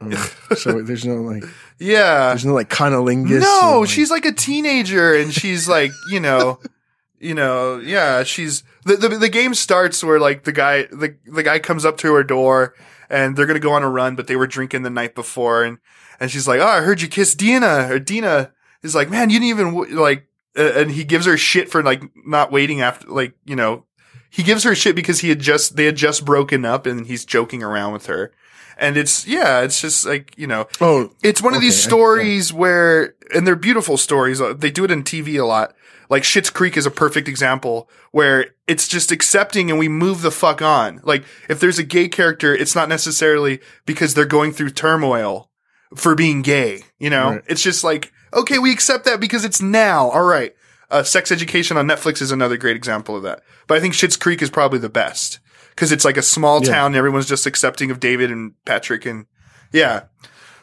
mm, 0.00 0.56
so 0.56 0.82
there's 0.82 1.04
no 1.04 1.14
like, 1.22 1.44
yeah 1.78 2.28
there's 2.30 2.44
no 2.44 2.54
like 2.54 2.68
conolingus? 2.68 3.40
no 3.40 3.80
like- 3.80 3.88
she's 3.88 4.10
like 4.10 4.24
a 4.26 4.32
teenager 4.32 5.14
and 5.14 5.32
she's 5.32 5.68
like 5.68 5.92
you 6.10 6.20
know 6.20 6.58
you 7.20 7.34
know 7.34 7.78
yeah 7.78 8.24
she's 8.24 8.64
the, 8.84 8.96
the 8.96 9.08
the 9.10 9.28
game 9.28 9.54
starts 9.54 10.02
where 10.02 10.18
like 10.18 10.42
the 10.42 10.52
guy 10.52 10.82
the 10.90 11.16
the 11.26 11.42
guy 11.44 11.58
comes 11.60 11.84
up 11.84 11.96
to 11.98 12.12
her 12.14 12.24
door 12.24 12.74
and 13.08 13.36
they're 13.36 13.46
gonna 13.46 13.60
go 13.60 13.72
on 13.72 13.84
a 13.84 13.88
run 13.88 14.16
but 14.16 14.26
they 14.26 14.34
were 14.36 14.46
drinking 14.48 14.82
the 14.82 14.90
night 14.90 15.14
before 15.14 15.62
and 15.62 15.78
and 16.18 16.32
she's 16.32 16.48
like 16.48 16.58
oh 16.60 16.66
i 16.66 16.80
heard 16.80 17.00
you 17.00 17.06
kiss 17.06 17.34
dina 17.36 17.86
or 17.90 18.00
dina 18.00 18.50
is 18.82 18.94
like 18.96 19.08
man 19.08 19.30
you 19.30 19.38
didn't 19.38 19.50
even 19.50 19.96
like 19.96 20.26
and 20.56 20.90
he 20.90 21.04
gives 21.04 21.26
her 21.26 21.36
shit 21.36 21.70
for 21.70 21.82
like 21.82 22.02
not 22.26 22.52
waiting 22.52 22.80
after 22.80 23.06
like 23.08 23.34
you 23.44 23.56
know 23.56 23.84
he 24.30 24.42
gives 24.42 24.64
her 24.64 24.74
shit 24.74 24.94
because 24.96 25.20
he 25.20 25.28
had 25.28 25.40
just 25.40 25.76
they 25.76 25.84
had 25.86 25.96
just 25.96 26.24
broken 26.24 26.64
up 26.64 26.86
and 26.86 27.06
he's 27.06 27.24
joking 27.24 27.62
around 27.62 27.92
with 27.92 28.06
her 28.06 28.32
and 28.78 28.96
it's 28.96 29.26
yeah 29.26 29.60
it's 29.60 29.80
just 29.80 30.04
like 30.06 30.32
you 30.36 30.46
know 30.46 30.66
Oh, 30.80 31.10
it's 31.22 31.42
one 31.42 31.54
of 31.54 31.60
these 31.60 31.78
Okay, 31.78 31.86
I- 31.86 31.88
stories 31.90 32.52
where, 32.52 33.14
and 33.34 33.46
they're 33.46 33.56
beautiful 33.56 33.96
stories. 33.96 34.40
uh, 34.40 34.54
They 34.54 34.70
do 34.70 34.84
it 34.84 34.90
in 34.90 35.02
TV 35.04 35.38
a 35.40 35.44
lot. 35.44 35.74
Like 36.10 36.22
Schitt's 36.24 36.50
Creek 36.50 36.76
is 36.76 36.84
a 36.86 36.90
perfect 36.90 37.28
example 37.28 37.88
where 38.10 38.54
it's 38.66 38.86
just 38.88 39.10
accepting 39.12 39.70
and 39.70 39.78
we 39.78 39.88
move 39.88 40.20
the 40.22 40.30
fuck 40.30 40.60
on. 40.60 41.00
Like 41.04 41.24
if 41.48 41.60
there's 41.60 41.78
a 41.78 41.82
gay 41.84 42.08
character, 42.08 42.54
it's 42.54 42.74
not 42.74 42.88
necessarily 42.90 43.60
because 43.86 44.12
they're 44.14 44.26
going 44.26 44.52
through 44.52 44.70
turmoil 44.70 45.48
for 45.94 46.14
being 46.14 46.42
gay. 46.42 46.82
You 46.98 47.08
know, 47.10 47.30
Right. 47.32 47.42
it's 47.46 47.62
just 47.62 47.82
like, 47.84 48.12
okay, 48.34 48.58
we 48.58 48.72
accept 48.72 49.04
that 49.04 49.20
because 49.20 49.44
it's 49.44 49.60
now. 49.62 50.10
All 50.10 50.24
right. 50.24 50.54
Uh, 50.90 51.02
Sex 51.02 51.32
Education 51.32 51.76
on 51.76 51.86
Netflix 51.86 52.20
is 52.20 52.30
another 52.30 52.56
great 52.58 52.76
example 52.76 53.16
of 53.16 53.22
that. 53.22 53.42
But 53.66 53.78
I 53.78 53.80
think 53.80 53.94
Schitt's 53.94 54.16
Creek 54.16 54.42
is 54.42 54.50
probably 54.50 54.78
the 54.78 54.90
best 54.90 55.38
because 55.70 55.90
it's 55.90 56.04
like 56.04 56.16
a 56.18 56.22
small 56.22 56.62
Yeah. 56.62 56.72
town. 56.74 56.86
And 56.88 56.96
everyone's 56.96 57.26
just 57.26 57.46
accepting 57.46 57.90
of 57.90 57.98
David 57.98 58.30
and 58.30 58.52
Patrick 58.66 59.06
and 59.06 59.24
yeah. 59.72 60.02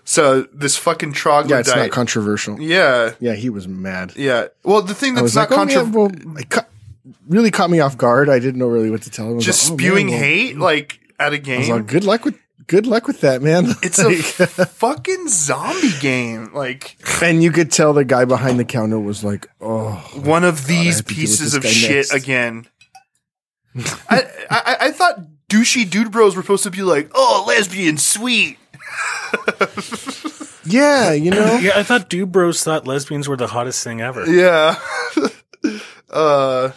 So 0.03 0.43
this 0.53 0.75
fucking 0.77 1.13
troglodyte. 1.13 1.49
yeah, 1.67 1.73
it's 1.73 1.75
not 1.75 1.91
controversial. 1.91 2.59
yeah, 2.61 3.11
Yeah, 3.19 3.33
he 3.33 3.49
was 3.49 3.67
mad. 3.67 4.13
yeah. 4.15 4.47
Well, 4.63 4.81
the 4.81 4.93
thing 4.95 5.13
that's 5.15 5.35
like, 5.35 5.49
not 5.51 5.57
oh, 5.59 5.61
yeah, 5.63 5.75
controversial, 5.81 6.31
well, 6.33 6.43
ca- 6.49 6.65
really 7.27 7.51
caught 7.51 7.69
me 7.69 7.79
off 7.79 7.97
guard. 7.97 8.29
I 8.29 8.39
didn't 8.39 8.59
know 8.59 8.67
really 8.67 8.89
what 8.91 9.03
to 9.03 9.09
tell 9.11 9.31
him. 9.31 9.39
Just 9.39 9.69
like, 9.69 9.71
oh, 9.71 9.75
man, 9.75 9.79
spewing 9.91 10.07
well, 10.09 10.19
hate 10.19 10.57
like 10.57 10.99
at 11.19 11.33
a 11.33 11.37
game. 11.37 11.69
like, 11.69 11.87
good 11.87 12.03
luck 12.03 12.25
with 12.25 12.35
good 12.69 12.85
luck 12.87 13.07
with 13.07 13.21
that, 13.21 13.41
man. 13.41 13.65
it's 13.83 13.99
a 13.99 14.13
fucking 14.65 15.27
zombie 15.27 15.91
game. 15.99 16.53
Like 16.53 16.97
and 17.21 17.43
you 17.43 17.51
could 17.51 17.71
tell 17.71 17.91
the 17.91 18.05
guy 18.05 18.23
behind 18.23 18.59
the 18.59 18.65
counter 18.65 18.99
was 18.99 19.23
like, 19.23 19.47
oh, 19.59 19.95
one 20.23 20.45
of 20.45 20.63
I 20.65 20.67
these 20.67 20.97
have 20.97 21.05
to 21.07 21.13
deal 21.13 21.21
with 21.23 21.29
pieces 21.29 21.53
of 21.55 21.65
shit 21.65 21.95
next. 21.95 22.13
again. 22.13 22.67
I, 24.09 24.23
I 24.49 24.77
I 24.81 24.91
thought 24.91 25.19
douchey 25.49 25.89
dude 25.89 26.11
bros 26.11 26.35
were 26.35 26.41
supposed 26.43 26.63
to 26.63 26.71
be 26.71 26.83
like, 26.83 27.11
oh, 27.13 27.43
lesbian, 27.47 27.97
sweet. 27.97 28.57
yeah, 30.65 31.11
you 31.11 31.31
know, 31.31 31.57
Yeah, 31.57 31.71
I 31.75 31.83
thought 31.83 32.09
dude 32.09 32.31
bros 32.31 32.63
thought 32.63 32.87
lesbians 32.87 33.27
were 33.27 33.37
the 33.37 33.47
hottest 33.47 33.83
thing 33.83 34.01
ever. 34.01 34.25
Yeah. 34.29 34.75
uh, 36.09 36.71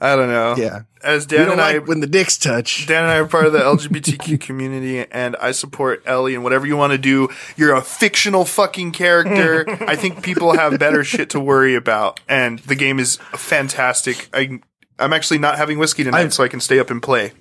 I 0.00 0.14
don't 0.14 0.28
know. 0.28 0.54
yeah. 0.56 0.80
As 1.02 1.24
Dan 1.24 1.48
and 1.50 1.60
I 1.60 1.78
when 1.78 2.00
the 2.00 2.06
dicks 2.06 2.36
touch. 2.36 2.86
Dan 2.86 3.04
and 3.04 3.10
I 3.12 3.16
are 3.18 3.26
part 3.26 3.46
of 3.46 3.52
the 3.52 3.60
LGBTQ 3.74 4.40
community, 4.40 5.06
and 5.10 5.36
I 5.36 5.52
support 5.52 6.02
Ellie 6.04 6.34
and 6.34 6.42
whatever 6.44 6.66
you 6.66 6.76
want 6.76 6.92
to 6.92 6.98
do. 6.98 7.28
You're 7.56 7.74
a 7.74 7.80
fictional 7.80 8.44
fucking 8.44 8.92
character. 8.92 9.64
I 9.88 9.96
think 9.96 10.22
people 10.22 10.54
have 10.56 10.78
better 10.78 11.02
shit 11.04 11.30
to 11.30 11.40
worry 11.40 11.74
about, 11.76 12.20
and 12.28 12.58
the 12.60 12.74
game 12.74 12.98
is 12.98 13.16
fantastic. 13.34 14.28
I 14.34 14.60
I'm 14.98 15.12
actually 15.12 15.38
not 15.38 15.56
having 15.58 15.78
whiskey 15.78 16.04
tonight, 16.04 16.20
I've- 16.22 16.30
so 16.32 16.42
I 16.44 16.48
can 16.48 16.60
stay 16.60 16.78
up 16.78 16.90
and 16.90 17.02
play. 17.02 17.32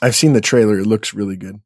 I've 0.00 0.16
seen 0.16 0.32
the 0.32 0.40
trailer. 0.40 0.78
It 0.78 0.86
looks 0.86 1.12
really 1.14 1.36
good. 1.36 1.60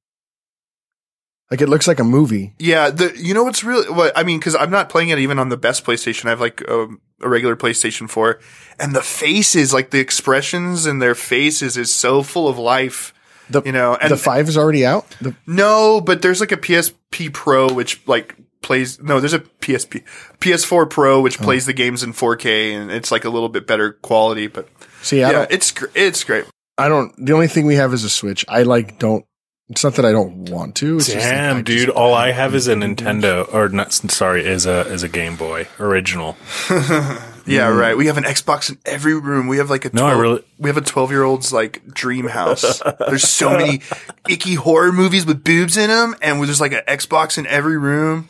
Like 1.50 1.60
it 1.60 1.68
looks 1.68 1.86
like 1.86 2.00
a 2.00 2.04
movie. 2.04 2.54
Yeah, 2.58 2.90
the 2.90 3.12
you 3.16 3.32
know 3.32 3.44
what's 3.44 3.62
really 3.62 3.88
what 3.88 4.16
I 4.18 4.24
mean 4.24 4.38
because 4.38 4.56
I'm 4.56 4.70
not 4.70 4.88
playing 4.88 5.10
it 5.10 5.18
even 5.18 5.38
on 5.38 5.48
the 5.48 5.56
best 5.56 5.84
PlayStation. 5.84 6.26
I 6.26 6.30
have 6.30 6.40
like 6.40 6.68
um, 6.68 7.00
a 7.20 7.28
regular 7.28 7.54
PlayStation 7.54 8.10
4, 8.10 8.40
and 8.80 8.94
the 8.94 9.02
faces, 9.02 9.72
like 9.72 9.90
the 9.90 10.00
expressions 10.00 10.86
in 10.86 10.98
their 10.98 11.14
faces, 11.14 11.76
is 11.76 11.94
so 11.94 12.22
full 12.22 12.48
of 12.48 12.58
life. 12.58 13.14
The 13.48 13.62
You 13.64 13.70
know, 13.70 13.94
and 13.94 14.10
the 14.10 14.16
five 14.16 14.48
is 14.48 14.58
already 14.58 14.84
out. 14.84 15.08
The, 15.20 15.36
no, 15.46 16.00
but 16.00 16.20
there's 16.20 16.40
like 16.40 16.50
a 16.50 16.56
PSP 16.56 17.32
Pro 17.32 17.72
which 17.72 18.04
like 18.08 18.34
plays. 18.60 19.00
No, 19.00 19.20
there's 19.20 19.34
a 19.34 19.38
PSP 19.38 20.02
PS4 20.40 20.90
Pro 20.90 21.20
which 21.20 21.38
plays 21.38 21.64
the 21.64 21.72
games 21.72 22.02
in 22.02 22.12
4K 22.12 22.72
and 22.72 22.90
it's 22.90 23.12
like 23.12 23.24
a 23.24 23.30
little 23.30 23.48
bit 23.48 23.68
better 23.68 23.92
quality. 23.92 24.48
But 24.48 24.68
see, 25.02 25.22
I 25.22 25.30
yeah, 25.30 25.46
it's 25.48 25.72
it's 25.94 26.24
great. 26.24 26.44
I 26.76 26.88
don't. 26.88 27.14
The 27.24 27.32
only 27.32 27.46
thing 27.46 27.66
we 27.66 27.76
have 27.76 27.94
is 27.94 28.02
a 28.02 28.10
Switch. 28.10 28.44
I 28.48 28.64
like 28.64 28.98
don't. 28.98 29.24
It's 29.68 29.82
not 29.82 29.94
that 29.94 30.04
I 30.04 30.12
don't 30.12 30.48
want 30.48 30.76
to. 30.76 30.96
It's 30.96 31.06
just 31.06 31.18
that 31.18 31.30
Damn, 31.30 31.64
just- 31.64 31.86
dude! 31.86 31.88
All 31.90 32.14
I 32.14 32.30
have 32.30 32.54
is 32.54 32.68
a 32.68 32.74
Nintendo, 32.74 33.52
or 33.52 33.68
not. 33.68 33.92
Sorry, 33.92 34.46
is 34.46 34.64
a 34.64 34.80
is 34.92 35.02
a 35.02 35.08
Game 35.08 35.36
Boy 35.36 35.66
original. 35.80 36.36
Yeah, 37.48 37.68
right. 37.68 37.96
We 37.96 38.06
have 38.06 38.16
an 38.18 38.24
Xbox 38.24 38.70
in 38.70 38.78
every 38.84 39.14
room. 39.14 39.46
We 39.46 39.58
have 39.58 39.70
like 39.70 39.84
a 39.84 39.90
12, 39.90 39.94
No, 39.94 40.12
I 40.12 40.20
really- 40.20 40.42
we 40.58 40.68
have 40.68 40.76
a 40.76 40.80
12 40.80 41.12
year 41.12 41.22
old's 41.22 41.52
like 41.52 41.86
dream 41.86 42.26
house. 42.26 42.82
There's 43.06 43.22
so 43.28 43.50
many 43.50 43.82
icky 44.28 44.54
horror 44.54 44.90
movies 44.92 45.24
with 45.24 45.44
boobs 45.44 45.76
in 45.76 45.88
them, 45.88 46.16
and 46.20 46.42
there's 46.42 46.60
like 46.60 46.72
an 46.72 46.82
Xbox 46.88 47.38
in 47.38 47.46
every 47.46 47.78
room. 47.78 48.28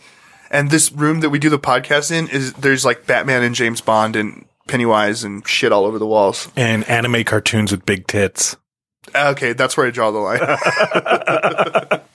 And 0.51 0.71
this 0.71 0.93
room 0.93 1.21
that 1.21 1.31
we 1.31 1.39
do 1.39 1.49
the 1.49 1.59
podcast 1.59 2.11
in 2.13 2.29
is 2.29 2.53
there's 2.55 2.85
like 2.85 3.07
Batman 3.07 3.43
and 3.43 3.55
James 3.55 3.81
Bond 3.81 4.17
and 4.17 4.45
Pennywise 4.69 5.25
and 5.25 5.49
shit 5.49 5.73
all 5.73 5.87
over 5.87 5.99
the 5.99 6.07
walls. 6.07 6.53
And 6.55 6.85
anime 6.87 7.25
cartoons 7.25 7.73
with 7.73 7.87
big 7.87 8.07
tits. 8.07 8.55
Okay, 9.15 9.53
that's 9.53 9.77
where 9.77 9.87
I 9.87 9.91
draw 9.91 10.11
the 10.11 10.19
line. 10.19 10.41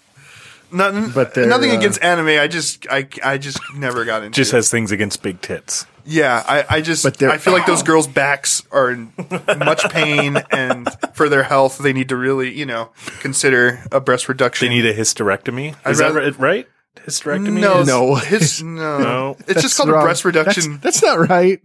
Nothing, 0.73 1.11
But 1.11 1.35
nothing 1.35 1.71
uh, 1.71 1.77
against 1.77 2.01
anime. 2.01 2.27
I 2.39 2.47
just, 2.47 2.87
I, 2.89 3.05
I 3.21 3.37
just 3.37 3.59
never 3.75 4.05
got 4.05 4.23
into. 4.23 4.37
Just 4.37 4.53
it. 4.53 4.55
has 4.55 4.71
things 4.71 4.93
against 4.93 5.21
big 5.21 5.41
tits. 5.41 5.85
Yeah, 6.05 6.41
I, 6.47 6.77
I 6.77 6.81
just 6.81 7.03
But 7.03 7.21
I 7.23 7.37
feel 7.39 7.51
like 7.51 7.65
those 7.65 7.83
girls' 7.91 8.07
backs 8.07 8.63
are 8.71 8.89
in 8.89 9.11
much 9.59 9.83
pain, 9.89 10.37
and 10.49 10.87
for 11.13 11.27
their 11.27 11.43
health, 11.43 11.77
they 11.79 11.91
need 11.91 12.07
to 12.07 12.15
really, 12.15 12.57
you 12.57 12.65
know, 12.65 12.91
consider 13.19 13.83
a 13.91 13.99
breast 13.99 14.29
reduction. 14.29 14.69
They 14.69 14.73
need 14.75 14.85
a 14.85 14.93
hysterectomy. 14.93 15.75
Is 15.85 15.97
that 15.97 16.13
rather- 16.13 16.31
right? 16.31 16.39
right? 16.39 16.67
Hysterectomy? 17.05 17.59
no, 17.59 17.79
is- 17.81 17.87
No. 17.87 18.15
his, 18.15 18.63
no, 18.63 18.97
No. 18.99 19.35
It's 19.39 19.61
just 19.61 19.63
That's 19.63 19.77
called 19.77 19.89
a 19.89 20.01
breast 20.01 20.23
reduction. 20.23 20.79
That's, 20.79 21.01
that's 21.01 21.03
not 21.03 21.27
right. 21.29 21.61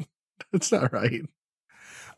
That's 0.50 0.73
not 0.73 0.92
right. 0.92 1.23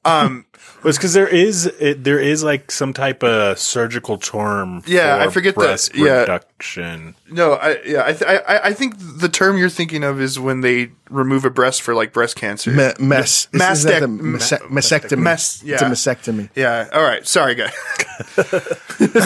Um, 0.04 0.46
Well, 0.82 0.88
it's 0.90 0.98
because 0.98 1.12
there 1.12 1.26
is 1.28 1.66
it, 1.66 2.04
there 2.04 2.18
is 2.20 2.42
like 2.44 2.70
some 2.70 2.92
type 2.92 3.22
of 3.24 3.58
surgical 3.58 4.16
term. 4.18 4.82
Yeah, 4.86 5.16
for 5.16 5.22
I 5.28 5.32
forget 5.32 5.54
that- 5.54 5.60
breast 5.60 5.94
yeah. 5.94 6.20
reduction. 6.20 7.14
no, 7.30 7.54
I 7.54 7.78
yeah, 7.84 8.04
I, 8.06 8.12
th- 8.12 8.22
I 8.46 8.60
I 8.64 8.72
think 8.72 8.94
the 8.98 9.28
term 9.28 9.58
you're 9.58 9.68
thinking 9.68 10.04
of 10.04 10.20
is 10.20 10.38
when 10.38 10.60
they 10.60 10.90
remove 11.10 11.44
a 11.44 11.50
breast 11.50 11.82
for 11.82 11.94
like 11.94 12.12
breast 12.12 12.36
cancer. 12.36 12.70
Me- 12.70 12.92
mess. 13.00 13.48
Is- 13.52 13.60
is 13.60 13.82
that 13.84 14.00
the 14.00 14.06
Mastec- 14.06 14.70
mase- 14.70 14.90
mastectomy. 14.92 15.18
Mas- 15.22 15.62
It's 15.64 15.82
a 15.82 15.84
yeah. 15.86 15.90
mastectomy. 15.90 16.48
yeah. 16.54 16.88
All 16.92 17.02
right. 17.02 17.26
Sorry, 17.26 17.54
guy. 17.54 17.70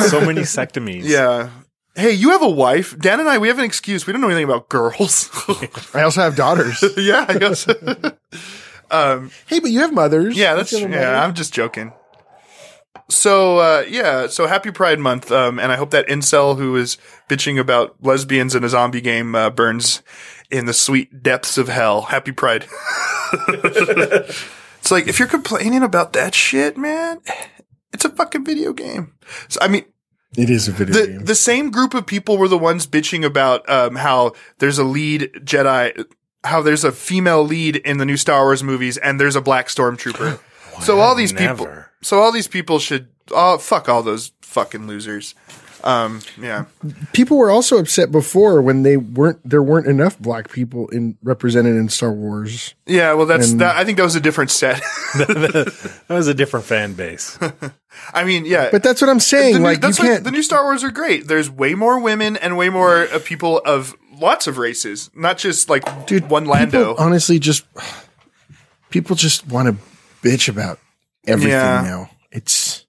so 0.09 0.21
many 0.25 0.43
sectomies. 0.43 1.05
Yeah. 1.05 1.51
Hey, 1.95 2.13
you 2.13 2.31
have 2.31 2.41
a 2.41 2.49
wife. 2.49 2.99
Dan 2.99 3.21
and 3.21 3.29
I, 3.29 3.37
we 3.37 3.49
have 3.49 3.59
an 3.59 3.67
excuse. 3.67 4.07
We 4.07 4.15
don't 4.15 4.23
know 4.23 4.29
anything 4.29 4.45
about 4.49 4.71
girls. 4.71 5.29
I 5.95 6.01
also 6.03 6.23
have 6.23 6.35
daughters. 6.37 6.83
yeah, 6.97 7.27
I 7.29 7.37
guess. 7.37 7.67
Hey, 9.49 9.59
but 9.61 9.71
you 9.71 9.81
have 9.81 9.93
mothers. 9.93 10.37
Yeah, 10.37 10.55
that's 10.55 10.71
Don't 10.71 10.81
you 10.81 10.87
have 10.89 10.97
a 10.97 11.01
yeah. 11.01 11.11
mother? 11.13 11.17
I'm 11.25 11.35
just 11.35 11.53
joking. 11.53 11.93
So 13.09 13.59
uh, 13.59 13.85
yeah, 13.89 14.27
so 14.27 14.47
happy 14.47 14.71
Pride 14.71 14.99
Month, 15.01 15.31
um, 15.33 15.59
and 15.59 15.73
I 15.73 15.77
hope 15.77 15.91
that 15.91 16.07
incel 16.09 16.57
who 16.57 16.77
is 16.77 16.97
bitching 17.29 17.59
about 17.59 17.97
lesbians 18.03 18.55
in 18.55 18.65
a 18.65 18.69
zombie 18.69 19.01
game 19.01 19.35
uh, 19.35 19.51
burns 19.51 20.03
in 20.51 20.67
the 20.67 20.73
sweet 20.73 21.23
depths 21.23 21.59
of 21.59 21.69
hell. 21.69 22.03
Happy 22.03 22.33
Pride. 22.33 22.67
it's 23.49 24.91
like 24.91 25.09
if 25.09 25.19
you're 25.19 25.29
complaining 25.29 25.83
about 25.83 26.13
that 26.15 26.35
shit, 26.35 26.77
man, 26.77 27.19
it's 27.93 28.05
a 28.05 28.11
fucking 28.11 28.45
video 28.45 28.73
game. 28.73 29.15
So, 29.49 29.59
I 29.61 29.69
mean, 29.69 29.85
It 30.37 30.49
is 30.51 30.69
a 30.69 30.73
video 30.73 30.95
the 30.95 31.07
game. 31.07 31.25
the 31.25 31.35
same 31.35 31.71
group 31.71 31.95
of 31.95 32.07
people 32.07 32.39
were 32.39 32.49
the 32.49 32.59
ones 32.59 32.87
bitching 32.87 33.25
about 33.25 33.69
um, 33.69 33.97
how 33.97 34.33
there's 34.59 34.79
a 34.79 34.85
lead 34.85 35.31
Jedi, 35.45 36.05
how 36.45 36.63
there's 36.63 36.85
a 36.85 36.93
female 36.93 37.43
lead 37.45 37.77
in 37.77 37.99
the 37.99 38.05
new 38.05 38.17
Star 38.17 38.45
Wars 38.45 38.63
movies, 38.63 38.97
and 38.99 39.21
there's 39.21 39.37
a 39.37 39.41
black 39.41 39.69
stormtrooper. 39.69 40.41
so 40.83 41.01
all 41.01 41.15
these 41.15 41.33
people, 41.33 41.47
Never. 41.67 41.91
so 42.03 42.19
all 42.21 42.33
these 42.33 42.49
people 42.49 42.79
should, 42.79 43.09
oh 43.31 43.59
fuck 43.59 43.89
all 43.89 44.03
those 44.03 44.33
fucking 44.43 44.87
losers. 44.87 45.35
Um, 45.85 46.21
yeah, 46.41 46.67
people 47.13 47.37
were 47.37 47.51
also 47.51 47.77
upset 47.79 48.13
before 48.13 48.63
when 48.63 48.85
they 48.85 48.97
weren't 48.97 49.41
there 49.45 49.65
weren't 49.65 49.89
enough 49.89 50.17
black 50.17 50.49
people 50.53 50.87
in 50.91 51.19
represented 51.25 51.75
in 51.75 51.89
Star 51.89 52.13
Wars. 52.13 52.75
yeah. 52.87 53.13
Well, 53.15 53.27
that's 53.27 53.51
And- 53.51 53.61
that. 53.63 53.75
I 53.75 53.85
think 53.85 53.99
that 53.99 54.05
was 54.05 54.15
a 54.15 54.21
different 54.21 54.53
set. 54.53 54.81
That 55.15 56.07
was 56.09 56.29
a 56.29 56.35
different 56.35 56.67
fan 56.67 56.93
base. 56.95 57.37
I 58.15 58.25
mean, 58.25 58.45
yeah. 58.45 58.69
But 58.71 58.83
that's 58.83 59.01
what 59.01 59.11
I'm 59.11 59.19
saying. 59.21 59.55
the 59.55 59.59
new, 59.59 59.65
like 59.65 59.77
you 59.79 59.81
that's 59.81 59.99
why 59.99 60.07
can't. 60.07 60.25
the 60.25 60.31
new 60.31 60.43
Star 60.43 60.63
Wars 60.65 60.85
are 60.85 60.91
great. 60.91 61.27
There's 61.27 61.51
way 61.51 61.75
more 61.75 61.99
women 62.01 62.37
and 62.37 62.57
way 62.57 62.69
more 62.69 63.03
uh, 63.09 63.19
people 63.25 63.61
of 63.65 63.95
lots 64.23 64.47
of 64.47 64.57
races, 64.57 65.11
not 65.15 65.37
just 65.37 65.69
like 65.69 66.07
dude, 66.07 66.31
one 66.31 66.47
Lando. 66.47 66.93
People 66.93 67.05
honestly, 67.05 67.39
just 67.39 67.65
people 68.91 69.17
just 69.17 69.47
want 69.49 69.69
to 69.69 69.77
bitch 70.27 70.49
about 70.49 70.79
everything 71.27 71.51
Yeah. 71.51 71.83
now. 71.83 72.11
It's 72.31 72.87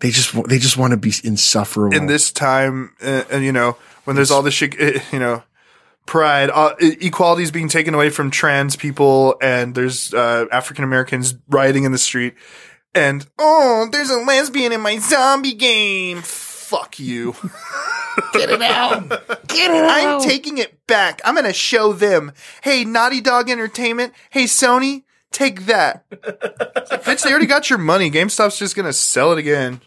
they 0.00 0.10
just 0.10 0.34
they 0.48 0.58
just 0.58 0.76
want 0.76 0.90
to 0.90 0.96
be 0.96 1.12
insufferable. 1.24 1.96
in 1.96 2.06
this 2.06 2.32
time, 2.32 2.94
uh, 3.02 3.22
and 3.30 3.44
you 3.44 3.52
know, 3.52 3.76
when 4.04 4.16
there's 4.16 4.30
all 4.30 4.42
this 4.42 4.54
shit, 4.54 4.78
uh, 4.80 5.00
you 5.12 5.18
know, 5.20 5.42
pride, 6.06 6.50
uh, 6.50 6.74
equality 6.80 7.44
is 7.44 7.50
being 7.52 7.68
taken 7.68 7.94
away 7.94 8.10
from 8.10 8.30
trans 8.30 8.74
people, 8.76 9.36
and 9.40 9.74
there's 9.74 10.12
uh, 10.12 10.46
African 10.50 10.84
Americans 10.84 11.34
rioting 11.48 11.84
in 11.84 11.92
the 11.92 11.98
street, 11.98 12.34
and 12.94 13.26
oh, 13.38 13.88
there's 13.92 14.10
a 14.10 14.16
lesbian 14.18 14.72
in 14.72 14.80
my 14.80 14.98
zombie 14.98 15.54
game. 15.54 16.22
Fuck 16.72 16.98
you. 16.98 17.34
Get 18.32 18.48
it 18.50 18.62
out. 18.62 19.08
Get 19.48 19.70
it 19.70 19.84
out. 19.84 20.22
I'm 20.22 20.28
taking 20.28 20.56
it 20.56 20.86
back. 20.86 21.20
I'm 21.24 21.34
going 21.34 21.46
to 21.46 21.52
show 21.52 21.92
them. 21.92 22.32
Hey, 22.62 22.84
Naughty 22.84 23.20
Dog 23.20 23.50
Entertainment. 23.50 24.14
Hey, 24.30 24.44
Sony, 24.44 25.02
take 25.30 25.66
that. 25.66 26.04
It's 26.10 26.90
like, 26.90 27.04
Bitch, 27.04 27.22
they 27.24 27.30
already 27.30 27.44
got 27.46 27.68
your 27.68 27.78
money. 27.78 28.10
GameStop's 28.10 28.58
just 28.58 28.74
going 28.74 28.86
to 28.86 28.92
sell 28.94 29.32
it 29.32 29.38
again. 29.38 29.82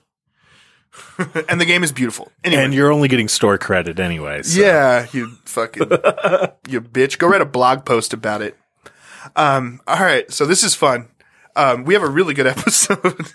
and 1.49 1.59
the 1.59 1.65
game 1.65 1.83
is 1.83 1.91
beautiful. 1.91 2.31
Anyway. 2.43 2.63
and 2.63 2.73
you're 2.73 2.91
only 2.91 3.07
getting 3.07 3.27
store 3.29 3.57
credit 3.57 3.99
anyway. 3.99 4.43
so- 4.43 4.61
Yeah, 4.61 5.07
you 5.11 5.31
fucking 5.45 5.81
you 6.69 6.81
bitch. 6.81 7.17
Go 7.17 7.27
write 7.27 7.41
a 7.41 7.45
blog 7.45 7.83
post 7.83 8.13
about 8.13 8.41
it. 8.43 8.55
Um, 9.35 9.81
all 9.87 9.99
right, 9.99 10.31
so 10.31 10.45
this 10.45 10.63
is 10.63 10.75
fun. 10.75 11.07
Um, 11.55 11.83
we 11.83 11.95
have 11.95 12.03
a 12.03 12.09
really 12.09 12.33
good 12.35 12.47
episode. 12.47 13.27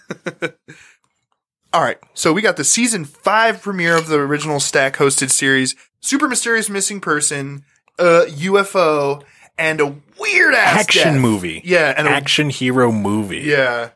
All 1.73 1.83
right, 1.83 1.99
so 2.15 2.33
we 2.33 2.43
got 2.43 2.57
the 2.57 2.65
season 2.65 3.05
five 3.05 3.62
premiere 3.62 3.97
of 3.97 4.09
the 4.09 4.19
original 4.19 4.61
Stack 4.61 4.97
hosted 4.97 5.31
series, 5.31 5.75
Super 6.00 6.29
Mysterious 6.29 6.69
Missing 6.69 7.00
Person, 7.00 7.65
uh, 7.99 8.25
UFO, 8.29 9.23
and 9.59 9.81
a 9.81 9.95
weird 10.19 10.55
ass 10.55 10.81
Action 10.81 11.12
death. 11.15 11.21
movie. 11.21 11.61
Yeah, 11.65 11.95
and 11.97 12.09
a 12.09 12.11
Action 12.11 12.50
hero 12.50 12.91
movie. 12.93 13.39
yeah. 13.41 13.91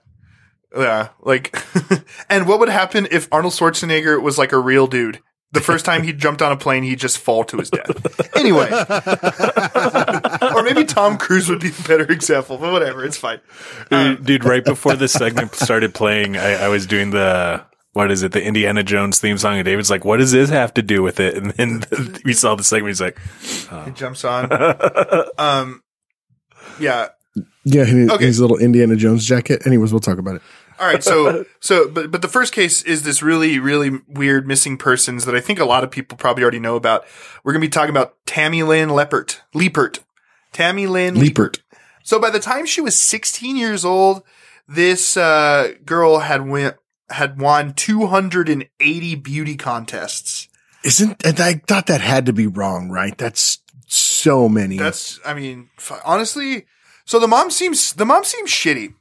Yeah, 0.77 1.11
like, 1.21 1.57
and 2.29 2.49
what 2.49 2.59
would 2.59 2.69
happen 2.69 3.07
if 3.13 3.29
Arnold 3.31 3.53
Schwarzenegger 3.53 4.21
was 4.21 4.39
like 4.39 4.51
a 4.51 4.59
real 4.59 4.89
dude? 4.89 5.21
The 5.53 5.61
first 5.61 5.85
time 5.85 6.03
he 6.03 6.13
jumped 6.13 6.43
on 6.43 6.51
a 6.51 6.57
plane, 6.57 6.83
he'd 6.83 6.99
just 6.99 7.17
fall 7.17 7.45
to 7.45 7.59
his 7.59 7.71
death. 7.71 7.87
Anyway, 8.37 8.69
or 10.53 10.63
maybe 10.63 10.85
Tom 10.85 11.17
Cruise 11.19 11.49
would 11.49 11.61
be 11.61 11.69
a 11.69 11.89
better 11.89 12.11
example, 12.11 12.59
but 12.59 12.73
whatever, 12.73 13.05
it's 13.05 13.17
fine. 13.17 13.41
Dude, 13.91 14.25
dude, 14.25 14.45
right 14.45 14.65
before 14.65 14.95
this 14.97 15.13
segment 15.13 15.55
started 15.55 15.95
playing, 15.95 16.37
I, 16.37 16.65
I 16.65 16.69
was 16.69 16.87
doing 16.87 17.11
the 17.11 17.65
what 17.93 18.11
is 18.11 18.25
it, 18.25 18.33
the 18.33 18.43
Indiana 18.43 18.83
Jones 18.83 19.21
theme 19.21 19.39
song, 19.39 19.55
and 19.57 19.65
David's 19.65 19.89
like, 19.91 20.05
"What 20.05 20.17
does 20.17 20.33
this 20.33 20.51
have 20.51 20.75
to 20.75 20.83
do 20.83 21.03
with 21.03 21.21
it?" 21.21 21.37
And 21.37 21.53
then 21.53 21.85
we 22.25 22.33
saw 22.33 22.55
the 22.57 22.65
segment. 22.65 22.89
He's 22.91 23.01
like, 23.01 23.19
He 23.87 23.93
jumps 23.93 24.25
on. 24.25 24.49
Um, 25.39 25.83
yeah. 26.81 27.09
yeah, 27.65 27.85
his, 27.85 28.11
Okay. 28.11 28.27
his 28.27 28.41
little 28.41 28.59
Indiana 28.59 28.97
Jones 28.97 29.25
jacket. 29.25 29.67
Anyways, 29.67 29.93
we'll 29.93 30.01
talk 30.01 30.19
about 30.19 30.37
it. 30.37 30.43
All 30.81 30.87
right, 30.89 31.05
so 31.05 31.45
so 31.61 31.89
but 31.89 32.11
but 32.11 32.21
the 32.21 32.27
first 32.29 32.53
case 32.53 32.83
is 32.83 33.05
this 33.05 33.23
really 33.23 33.61
really 33.61 34.01
weird 34.09 34.49
missing 34.49 34.77
persons 34.77 35.25
that 35.25 35.37
I 35.37 35.41
think 35.41 35.61
a 35.61 35.65
lot 35.65 35.85
of 35.85 35.91
people 35.93 36.19
probably 36.19 36.43
already 36.43 36.59
know 36.59 36.75
about. 36.75 37.05
We're 37.45 37.53
gonna 37.53 37.61
be 37.61 37.69
talking 37.69 37.91
about 37.91 38.17
Tammy 38.27 38.65
Lynn 38.65 38.89
Leppert, 38.89 39.41
Leapert, 39.55 40.01
Tammy 40.55 40.87
Lynn 40.87 41.17
Leapert. 41.17 41.61
So 42.03 42.19
by 42.19 42.31
the 42.31 42.41
time 42.41 42.65
she 42.65 42.81
was 42.81 42.97
16 42.97 43.57
years 43.57 43.85
old, 43.85 44.23
this 44.67 45.17
uh, 45.19 45.75
girl 45.85 46.21
had 46.21 46.49
win- 46.49 46.75
had 47.11 47.39
won 47.39 47.75
280 47.75 49.15
beauty 49.17 49.57
contests. 49.57 50.49
Isn't 50.83 51.25
and 51.25 51.41
I 51.41 51.55
thought 51.67 51.87
that 51.87 52.01
had 52.01 52.27
to 52.27 52.33
be 52.33 52.47
wrong, 52.47 52.89
right? 52.91 53.17
That's 53.17 53.59
so 53.87 54.49
many. 54.49 54.77
That's, 54.79 55.21
I 55.25 55.35
mean, 55.35 55.69
f- 55.79 56.01
honestly. 56.05 56.67
So 57.07 57.19
the 57.19 57.29
mom 57.29 57.51
seems 57.51 57.93
the 57.93 58.07
mom 58.07 58.25
seems 58.25 58.51
shitty. 58.51 58.95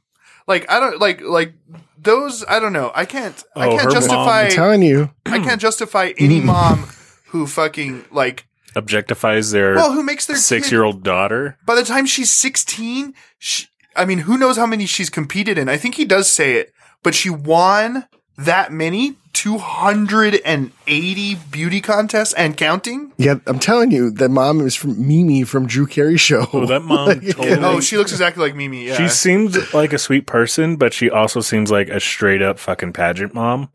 Like 0.46 0.70
I 0.70 0.78
don't 0.80 1.00
like 1.00 1.22
like 1.22 1.54
those. 1.98 2.44
I 2.46 2.58
don't 2.60 2.72
know. 2.74 2.92
I 2.94 3.04
can't. 3.06 3.42
I 3.56 3.66
Oh, 3.66 3.70
can't 3.70 3.80
her 3.82 3.86
mom- 3.88 3.94
justify. 3.94 4.42
I'm 4.44 4.50
telling 4.50 4.82
you. 4.82 5.10
I 5.26 5.38
can't 5.40 5.60
justify 5.60 6.12
any 6.18 6.40
mom 6.52 6.88
who 7.28 7.46
fucking 7.46 8.04
like 8.10 8.46
Objectifies 8.76 9.52
their 9.52 9.74
well 9.74 9.92
who 9.92 10.02
makes 10.02 10.26
their 10.26 10.36
six 10.36 10.70
year 10.72 10.82
old 10.84 11.02
daughter. 11.02 11.56
by 11.66 11.74
the 11.74 11.84
time 11.84 12.06
she's 12.06 12.30
16 12.30 13.14
she, 13.38 13.66
i 13.96 14.04
mean 14.04 14.20
who 14.20 14.36
knows 14.38 14.56
how 14.56 14.66
many 14.66 14.86
she's 14.86 15.10
competed 15.10 15.58
in 15.58 15.68
i 15.68 15.76
think 15.76 15.94
he 15.94 16.04
does 16.04 16.28
say 16.28 16.54
it 16.54 16.72
but 17.02 17.14
she 17.14 17.30
won 17.30 18.06
that 18.36 18.72
many 18.72 19.16
280 19.32 21.34
beauty 21.50 21.80
contests 21.80 22.32
and 22.34 22.56
counting 22.56 23.12
Yeah, 23.16 23.36
I'm 23.46 23.58
telling 23.58 23.90
you, 23.90 24.10
that 24.12 24.28
mom 24.28 24.60
is 24.60 24.74
from 24.74 25.06
Mimi 25.06 25.44
from 25.44 25.66
Drew 25.66 25.86
Carey 25.86 26.16
Show. 26.16 26.46
Oh, 26.52 26.66
that 26.66 26.82
mom 26.82 27.20
totally. 27.20 27.64
oh 27.64 27.80
she 27.80 27.96
looks 27.96 28.12
exactly 28.12 28.42
like 28.44 28.54
mimi 28.56 28.86
yeah 28.88 28.96
She 28.96 29.08
seems 29.08 29.72
like 29.74 29.92
a 29.92 29.98
sweet 29.98 30.26
person, 30.26 30.76
but 30.76 30.92
she 30.92 31.10
also 31.10 31.40
seems 31.40 31.70
like 31.70 31.88
a 31.88 32.00
straight 32.00 32.42
up 32.42 32.58
fucking 32.58 32.92
pageant 32.92 33.34
mom, 33.34 33.70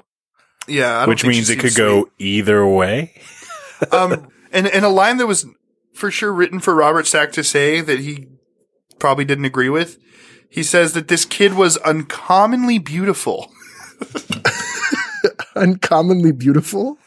yeah 0.68 0.98
I 0.98 1.00
don't 1.01 1.10
which 1.10 1.22
think 1.22 1.34
means 1.34 1.48
she 1.48 1.53
it 1.53 1.60
could 1.60 1.74
seems 1.74 1.77
go 1.77 2.10
either 2.20 2.65
way. 2.65 3.13
um 3.91 4.27
and, 4.51 4.68
and 4.68 4.86
a 4.86 4.89
line 4.89 5.18
that 5.18 5.27
was 5.27 5.46
for 5.94 6.10
sure 6.12 6.32
written 6.34 6.60
for 6.60 6.74
robert 6.75 7.06
stack 7.08 7.32
to 7.32 7.44
say 7.44 7.82
that 7.82 8.00
he 8.00 8.27
probably 9.00 9.25
didn't 9.25 9.46
agree 9.46 9.70
with 9.70 9.98
he 10.50 10.63
says 10.63 10.94
that 10.94 11.08
this 11.08 11.25
kid 11.25 11.53
was 11.53 11.77
uncommonly 11.77 12.77
beautiful 12.79 13.51
Uncommonly 15.56 16.32
beautiful. 16.32 16.98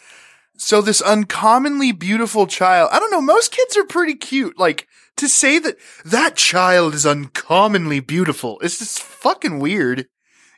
So 0.57 0.81
this 0.83 1.01
uncommonly 1.01 1.93
beautiful 1.93 2.47
child, 2.47 2.91
I 2.93 2.99
don't 2.99 3.11
know, 3.11 3.21
most 3.23 3.51
kids 3.53 3.77
are 3.77 3.85
pretty 3.85 4.15
cute. 4.15 4.59
Like 4.59 4.87
to 5.17 5.29
say 5.29 5.59
that 5.59 5.77
that 6.05 6.37
child 6.37 6.95
is 6.95 7.07
uncommonly 7.07 8.01
beautiful 8.01 8.61
is 8.61 8.79
just 8.79 9.01
fucking 9.01 9.59
weird. 9.59 10.07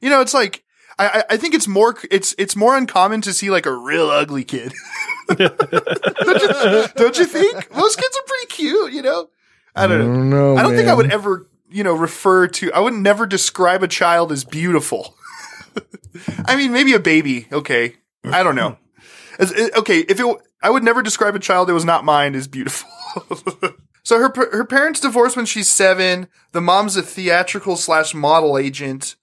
You 0.01 0.11
know, 0.11 0.21
it's 0.21 0.35
like 0.35 0.65
I, 0.99 1.07
I- 1.21 1.25
I 1.35 1.37
think 1.37 1.55
it's 1.55 1.69
more 1.69 1.97
it's 2.11 2.35
it's 2.37 2.57
more 2.57 2.77
uncommon 2.77 3.21
to 3.23 3.33
see 3.33 3.51
like 3.51 3.67
a 3.67 3.73
real 3.73 4.11
ugly 4.11 4.45
kid. 4.45 4.73
don't, 5.29 6.43
you, 6.43 6.89
don't 6.97 7.19
you 7.19 7.25
think? 7.25 7.75
Most 7.75 7.97
kids 7.99 8.17
are 8.17 8.27
pretty 8.27 8.47
cute, 8.47 8.93
you 8.93 9.03
know? 9.03 9.29
I 9.75 9.87
don't 9.87 9.99
know. 9.99 10.05
don't 10.05 10.31
know. 10.31 10.57
I 10.57 10.63
don't 10.63 10.77
think 10.77 10.89
I 10.89 10.95
would 10.95 11.13
ever, 11.13 11.49
you 11.69 11.83
know, 11.83 11.95
refer 11.95 12.47
to 12.49 12.73
I 12.73 12.81
would 12.81 12.95
never 12.95 13.27
describe 13.27 13.83
a 13.83 13.89
child 13.89 14.31
as 14.31 14.45
beautiful. 14.45 15.17
I 16.47 16.57
mean, 16.57 16.73
maybe 16.73 16.93
a 16.95 17.01
baby, 17.01 17.49
okay. 17.53 17.97
I 18.25 18.43
don't 18.43 18.55
know. 18.55 18.79
As- 19.39 19.53
okay, 19.77 19.99
if 20.01 20.21
it, 20.21 20.37
I 20.63 20.71
would 20.71 20.83
never 20.83 21.03
describe 21.03 21.35
a 21.35 21.41
child 21.41 21.69
that 21.69 21.75
was 21.75 21.85
not 21.85 22.05
mine 22.05 22.35
as 22.35 22.47
beautiful. 22.47 22.89
so 24.03 24.19
her 24.19 24.33
her 24.53 24.65
parents 24.65 25.01
divorced 25.01 25.37
when 25.37 25.47
she's 25.47 25.69
seven. 25.69 26.29
The 26.53 26.61
mom's 26.61 26.97
a 26.97 27.03
theatrical 27.03 27.77
slash 27.77 28.15
model 28.15 28.57
agent, 28.57 29.17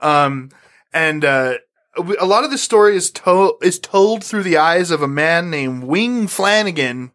um, 0.00 0.50
and 0.92 1.24
uh, 1.24 1.54
a 1.96 2.26
lot 2.26 2.44
of 2.44 2.50
the 2.50 2.58
story 2.58 2.96
is 2.96 3.10
told 3.10 3.62
is 3.62 3.78
told 3.78 4.24
through 4.24 4.42
the 4.44 4.56
eyes 4.56 4.90
of 4.90 5.02
a 5.02 5.08
man 5.08 5.50
named 5.50 5.84
Wing 5.84 6.26
Flanagan, 6.26 7.12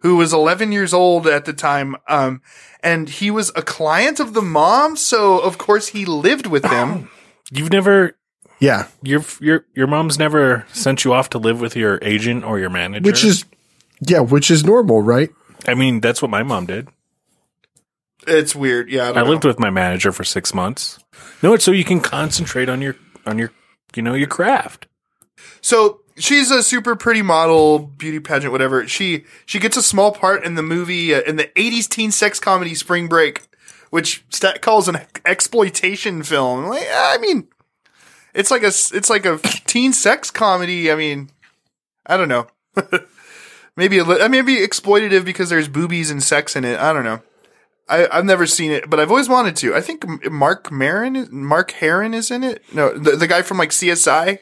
who 0.00 0.16
was 0.16 0.32
11 0.32 0.72
years 0.72 0.92
old 0.94 1.26
at 1.26 1.44
the 1.44 1.52
time. 1.52 1.96
Um, 2.08 2.40
and 2.82 3.08
he 3.08 3.30
was 3.30 3.50
a 3.54 3.62
client 3.62 4.18
of 4.18 4.34
the 4.34 4.42
mom, 4.42 4.96
so 4.96 5.38
of 5.38 5.58
course 5.58 5.88
he 5.88 6.04
lived 6.04 6.46
with 6.46 6.62
them. 6.64 7.10
You've 7.52 7.70
never 7.70 8.16
Yeah, 8.60 8.88
your 9.02 9.22
your 9.40 9.66
your 9.74 9.86
mom's 9.86 10.18
never 10.18 10.66
sent 10.72 11.04
you 11.04 11.12
off 11.12 11.28
to 11.30 11.38
live 11.38 11.60
with 11.60 11.76
your 11.76 11.98
agent 12.02 12.44
or 12.44 12.58
your 12.58 12.70
manager. 12.70 13.04
which 13.06 13.24
is 13.24 13.44
yeah, 14.00 14.20
which 14.20 14.50
is 14.50 14.64
normal, 14.64 15.02
right? 15.02 15.30
I 15.68 15.74
mean, 15.74 16.00
that's 16.00 16.20
what 16.22 16.30
my 16.30 16.42
mom 16.42 16.66
did. 16.66 16.88
It's 18.26 18.54
weird, 18.54 18.88
yeah. 18.90 19.02
I, 19.02 19.06
don't 19.08 19.18
I 19.18 19.22
know. 19.24 19.30
lived 19.30 19.44
with 19.44 19.58
my 19.58 19.70
manager 19.70 20.12
for 20.12 20.24
six 20.24 20.54
months. 20.54 20.98
No, 21.42 21.54
it's 21.54 21.64
so 21.64 21.72
you 21.72 21.84
can 21.84 22.00
concentrate 22.00 22.68
on 22.68 22.80
your 22.80 22.96
on 23.26 23.38
your 23.38 23.50
you 23.96 24.02
know 24.02 24.14
your 24.14 24.28
craft. 24.28 24.86
So 25.60 26.00
she's 26.16 26.50
a 26.50 26.62
super 26.62 26.96
pretty 26.96 27.22
model, 27.22 27.78
beauty 27.78 28.20
pageant, 28.20 28.52
whatever. 28.52 28.86
She 28.86 29.24
she 29.46 29.58
gets 29.58 29.76
a 29.76 29.82
small 29.82 30.12
part 30.12 30.44
in 30.44 30.54
the 30.54 30.62
movie 30.62 31.14
uh, 31.14 31.22
in 31.22 31.36
the 31.36 31.50
'80s 31.56 31.88
teen 31.88 32.10
sex 32.10 32.38
comedy 32.38 32.74
Spring 32.74 33.08
Break, 33.08 33.42
which 33.90 34.24
Stack 34.30 34.60
calls 34.60 34.88
an 34.88 35.00
exploitation 35.24 36.22
film. 36.22 36.66
Like, 36.66 36.86
I 36.92 37.18
mean, 37.18 37.48
it's 38.34 38.50
like 38.50 38.62
a 38.62 38.68
it's 38.68 39.10
like 39.10 39.26
a 39.26 39.38
teen 39.66 39.92
sex 39.92 40.30
comedy. 40.30 40.90
I 40.90 40.94
mean, 40.94 41.30
I 42.06 42.16
don't 42.16 42.28
know. 42.28 42.46
maybe 43.76 43.98
a 43.98 44.04
li- 44.04 44.20
uh, 44.20 44.28
maybe 44.28 44.56
exploitative 44.56 45.24
because 45.24 45.50
there's 45.50 45.68
boobies 45.68 46.10
and 46.10 46.22
sex 46.22 46.56
in 46.56 46.64
it. 46.64 46.78
I 46.78 46.92
don't 46.92 47.04
know. 47.04 47.22
I, 47.88 48.08
I've 48.10 48.24
never 48.24 48.46
seen 48.46 48.70
it, 48.70 48.88
but 48.88 49.00
I've 49.00 49.10
always 49.10 49.28
wanted 49.28 49.56
to. 49.56 49.74
I 49.74 49.80
think 49.80 50.30
Mark 50.30 50.70
Marin, 50.70 51.28
Mark 51.30 51.72
Heron 51.72 52.14
is 52.14 52.30
in 52.30 52.44
it. 52.44 52.62
No, 52.72 52.96
the, 52.96 53.16
the 53.16 53.26
guy 53.26 53.42
from 53.42 53.58
like 53.58 53.70
CSI. 53.70 54.38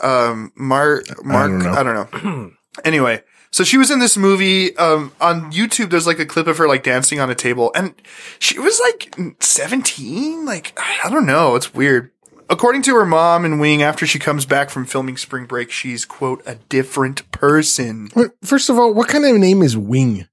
Um, 0.00 0.52
Mark, 0.56 1.04
Mark, 1.24 1.52
know. 1.52 1.70
I 1.70 1.82
don't 1.82 2.24
know. 2.24 2.50
anyway, 2.84 3.22
so 3.50 3.64
she 3.64 3.76
was 3.76 3.90
in 3.90 3.98
this 3.98 4.16
movie. 4.16 4.76
Um, 4.76 5.12
on 5.20 5.52
YouTube, 5.52 5.90
there's 5.90 6.06
like 6.06 6.18
a 6.18 6.26
clip 6.26 6.46
of 6.46 6.58
her 6.58 6.66
like 6.66 6.82
dancing 6.82 7.20
on 7.20 7.30
a 7.30 7.34
table, 7.34 7.70
and 7.74 7.94
she 8.38 8.58
was 8.58 8.80
like 8.80 9.14
17. 9.40 10.44
Like 10.44 10.76
I 11.04 11.10
don't 11.10 11.26
know, 11.26 11.54
it's 11.54 11.72
weird. 11.74 12.10
According 12.48 12.82
to 12.82 12.94
her 12.96 13.06
mom 13.06 13.44
and 13.44 13.60
Wing, 13.60 13.82
after 13.82 14.06
she 14.06 14.18
comes 14.18 14.44
back 14.44 14.68
from 14.68 14.84
filming 14.84 15.16
Spring 15.16 15.46
Break, 15.46 15.70
she's 15.70 16.04
quote 16.04 16.42
a 16.46 16.56
different 16.56 17.30
person. 17.30 18.10
Wait, 18.14 18.30
First 18.42 18.68
of 18.68 18.78
all, 18.78 18.92
what 18.92 19.08
kind 19.08 19.24
of 19.24 19.36
name 19.38 19.62
is 19.62 19.76
Wing? 19.76 20.26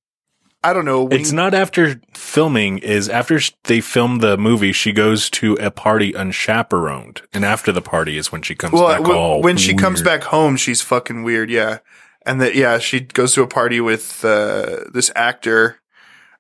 I 0.62 0.74
don't 0.74 0.84
know. 0.86 1.08
It's 1.08 1.32
not 1.32 1.54
after 1.54 2.02
filming. 2.14 2.80
Is 2.80 3.08
after 3.08 3.40
sh- 3.40 3.52
they 3.64 3.80
film 3.80 4.20
the 4.20 4.38
movie, 4.38 4.74
she 4.74 4.92
goes 4.92 5.30
to 5.32 5.54
a 5.56 5.72
party 5.72 6.14
unchaperoned, 6.14 7.22
and 7.34 7.46
after 7.46 7.72
the 7.72 7.82
party 7.82 8.18
is 8.18 8.32
when 8.32 8.42
she 8.42 8.56
comes 8.56 8.74
well, 8.74 8.88
back. 8.88 8.98
w- 9.00 9.18
all 9.18 9.42
when 9.42 9.56
she 9.56 9.74
comes 9.74 10.02
back 10.02 10.24
home, 10.24 10.58
she's 10.58 10.82
fucking 10.82 11.24
weird. 11.24 11.50
Yeah, 11.50 11.80
and 12.26 12.42
that 12.42 12.56
yeah, 12.56 12.78
she 12.78 13.00
goes 13.00 13.34
to 13.36 13.42
a 13.42 13.48
party 13.48 13.80
with 13.80 14.24
uh, 14.26 14.84
this 14.94 15.12
actor, 15.16 15.80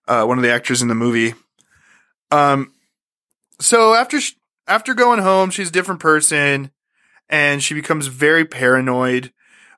uh, 0.07 0.25
one 0.25 0.37
of 0.37 0.43
the 0.43 0.51
actors 0.51 0.81
in 0.81 0.89
the 0.89 0.95
movie. 0.95 1.33
Um, 2.29 2.73
so 3.61 3.93
after 3.93 4.19
sh- 4.19 4.35
after 4.67 4.93
going 4.93 5.21
home, 5.21 5.49
she's 5.49 5.69
a 5.69 5.73
different 5.73 6.01
person, 6.01 6.71
and 7.29 7.63
she 7.63 7.73
becomes 7.73 8.07
very 8.07 8.43
paranoid. 8.43 9.31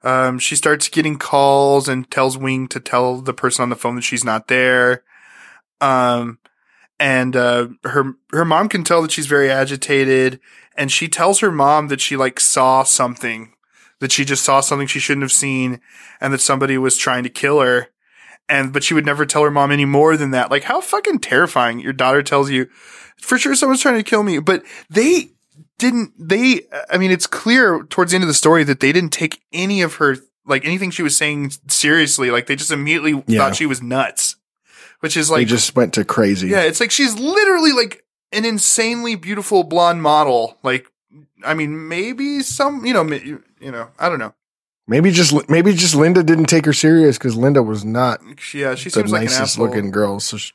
Um, 0.04 0.40
she 0.40 0.56
starts 0.56 0.90
getting 0.90 1.18
calls 1.18 1.88
and 1.88 2.10
tells 2.10 2.38
Wing 2.38 2.68
to 2.70 2.80
tell 2.80 3.22
the 3.22 3.34
person 3.34 3.64
on 3.64 3.70
the 3.70 3.76
phone 3.76 3.96
that 3.96 4.02
she's 4.02 4.24
not 4.24 4.48
there. 4.48 5.04
Um, 5.80 6.40
and 7.00 7.36
uh, 7.36 7.70
her 7.84 8.14
her 8.32 8.46
mom 8.46 8.70
can 8.70 8.84
tell 8.84 9.02
that 9.02 9.12
she's 9.12 9.28
very 9.28 9.50
agitated, 9.50 10.40
and 10.78 10.92
she 10.92 11.08
tells 11.08 11.40
her 11.40 11.52
mom 11.52 11.88
that 11.88 12.00
she 12.00 12.16
like 12.16 12.40
saw 12.40 12.84
something, 12.84 13.54
that 14.00 14.12
she 14.12 14.24
just 14.24 14.44
saw 14.44 14.62
something 14.62 14.88
she 14.88 15.00
shouldn't 15.00 15.24
have 15.24 15.32
seen, 15.32 15.82
and 16.20 16.32
that 16.32 16.42
somebody 16.42 16.78
was 16.78 16.98
trying 16.98 17.24
to 17.24 17.30
kill 17.30 17.60
her. 17.60 17.88
And 18.48 18.72
but 18.72 18.84
she 18.84 18.94
would 18.94 19.06
never 19.06 19.26
tell 19.26 19.44
her 19.44 19.52
mom 19.52 19.72
any 19.72 19.86
more 19.86 20.16
than 20.16 20.32
that. 20.32 20.52
Like 20.52 20.64
how 20.64 20.80
fucking 20.80 21.20
terrifying! 21.20 21.80
Your 21.80 21.94
daughter 21.94 22.22
tells 22.22 22.52
you, 22.52 22.68
for 23.18 23.40
sure 23.40 23.56
someone's 23.56 23.82
trying 23.82 23.98
to 23.98 24.04
kill 24.04 24.22
me, 24.22 24.38
but 24.38 24.64
they 24.88 25.32
didn't. 25.82 26.14
They, 26.18 26.62
I 26.90 26.98
mean, 26.98 27.12
it's 27.12 27.28
clear 27.28 27.84
towards 27.90 28.12
the 28.12 28.16
end 28.16 28.24
of 28.24 28.30
the 28.30 28.34
story 28.34 28.64
that 28.64 28.80
they 28.80 28.94
didn't 28.94 29.10
take 29.12 29.42
any 29.52 29.82
of 29.82 29.96
her 29.96 30.16
like 30.46 30.64
anything 30.66 30.90
she 30.92 31.04
was 31.04 31.18
saying 31.18 31.52
seriously. 31.68 32.32
Like 32.32 32.48
they 32.48 32.56
just 32.56 32.72
immediately 32.72 33.22
Yeah. 33.28 33.40
thought 33.40 33.56
she 33.58 33.66
was 33.66 33.82
nuts, 33.82 34.38
which 35.02 35.18
is 35.18 35.30
like 35.30 35.40
they 35.42 35.46
just 35.46 35.76
went 35.76 35.94
to 35.96 36.06
crazy. 36.06 36.48
yeah, 36.48 36.62
it's 36.62 36.80
like 36.80 36.92
she's 36.92 37.20
literally 37.20 37.74
like 37.74 38.06
an 38.32 38.46
insanely 38.46 39.16
beautiful 39.16 39.64
blonde 39.64 40.02
model. 40.02 40.58
Like, 40.64 40.88
I 41.44 41.54
mean, 41.54 41.88
maybe 41.90 42.42
some, 42.42 42.86
you 42.86 42.94
know, 42.94 43.04
you 43.60 43.72
know, 43.72 43.90
I 44.00 44.08
don't 44.10 44.20
know. 44.20 44.34
Maybe 44.88 45.12
just 45.12 45.48
maybe 45.50 45.74
just 45.74 45.96
Linda 45.96 46.24
didn't 46.24 46.46
take 46.46 46.66
her 46.66 46.74
serious 46.74 47.18
because 47.18 47.36
Linda 47.36 47.62
was 47.64 47.86
not 47.86 48.20
yeah, 48.54 48.76
she 48.76 48.86
the 48.86 48.92
seems 48.92 49.12
like 49.12 49.22
an 49.22 49.26
nicest 49.26 49.42
asshole. 49.42 49.68
looking 49.68 49.92
girl. 49.92 50.20
So 50.20 50.38
she, 50.38 50.54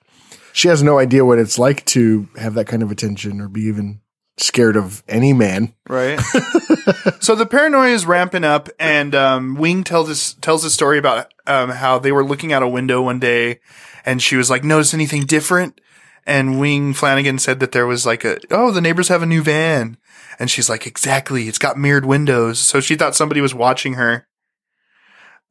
she 0.53 0.69
has 0.69 0.83
no 0.83 0.99
idea 0.99 1.25
what 1.25 1.39
it's 1.39 1.59
like 1.59 1.85
to 1.87 2.29
have 2.37 2.55
that 2.55 2.67
kind 2.67 2.83
of 2.83 2.91
attention 2.91 3.41
or 3.41 3.49
be 3.49 3.63
even 3.63 4.01
scared 4.39 4.77
of 4.77 5.03
any 5.09 5.33
man. 5.33 5.73
right? 5.89 6.21
so 7.21 7.35
the 7.35 7.47
paranoia 7.47 7.89
is 7.91 8.07
ramping 8.07 8.45
up, 8.45 8.69
and 8.79 9.15
um, 9.15 9.55
Wing 9.55 9.85
tells 9.85 10.09
this 10.09 10.35
tells 10.35 10.65
a 10.65 10.71
story 10.71 10.99
about 10.99 11.33
um, 11.47 11.71
how 11.71 11.99
they 11.99 12.13
were 12.13 12.25
looking 12.25 12.53
out 12.53 12.63
a 12.63 12.69
window 12.69 13.03
one 13.03 13.19
day, 13.19 13.61
and 14.05 14.21
she 14.23 14.37
was 14.37 14.51
like, 14.51 14.65
"Notice 14.65 14.95
anything 14.95 15.23
different?" 15.25 15.81
And 16.27 16.59
Wing 16.59 16.93
Flanagan 16.93 17.39
said 17.39 17.61
that 17.61 17.73
there 17.73 17.87
was 17.87 18.05
like 18.05 18.25
a, 18.25 18.39
"Oh, 18.51 18.71
the 18.71 18.81
neighbors 18.81 19.09
have 19.09 19.23
a 19.23 19.27
new 19.27 19.43
van," 19.43 19.97
and 20.39 20.51
she's 20.51 20.69
like, 20.69 20.87
"Exactly, 20.87 21.49
it's 21.49 21.59
got 21.59 21.79
mirrored 21.79 22.05
windows." 22.05 22.59
So 22.59 22.81
she 22.81 22.97
thought 22.97 23.15
somebody 23.15 23.41
was 23.41 23.55
watching 23.55 23.95
her. 23.95 24.27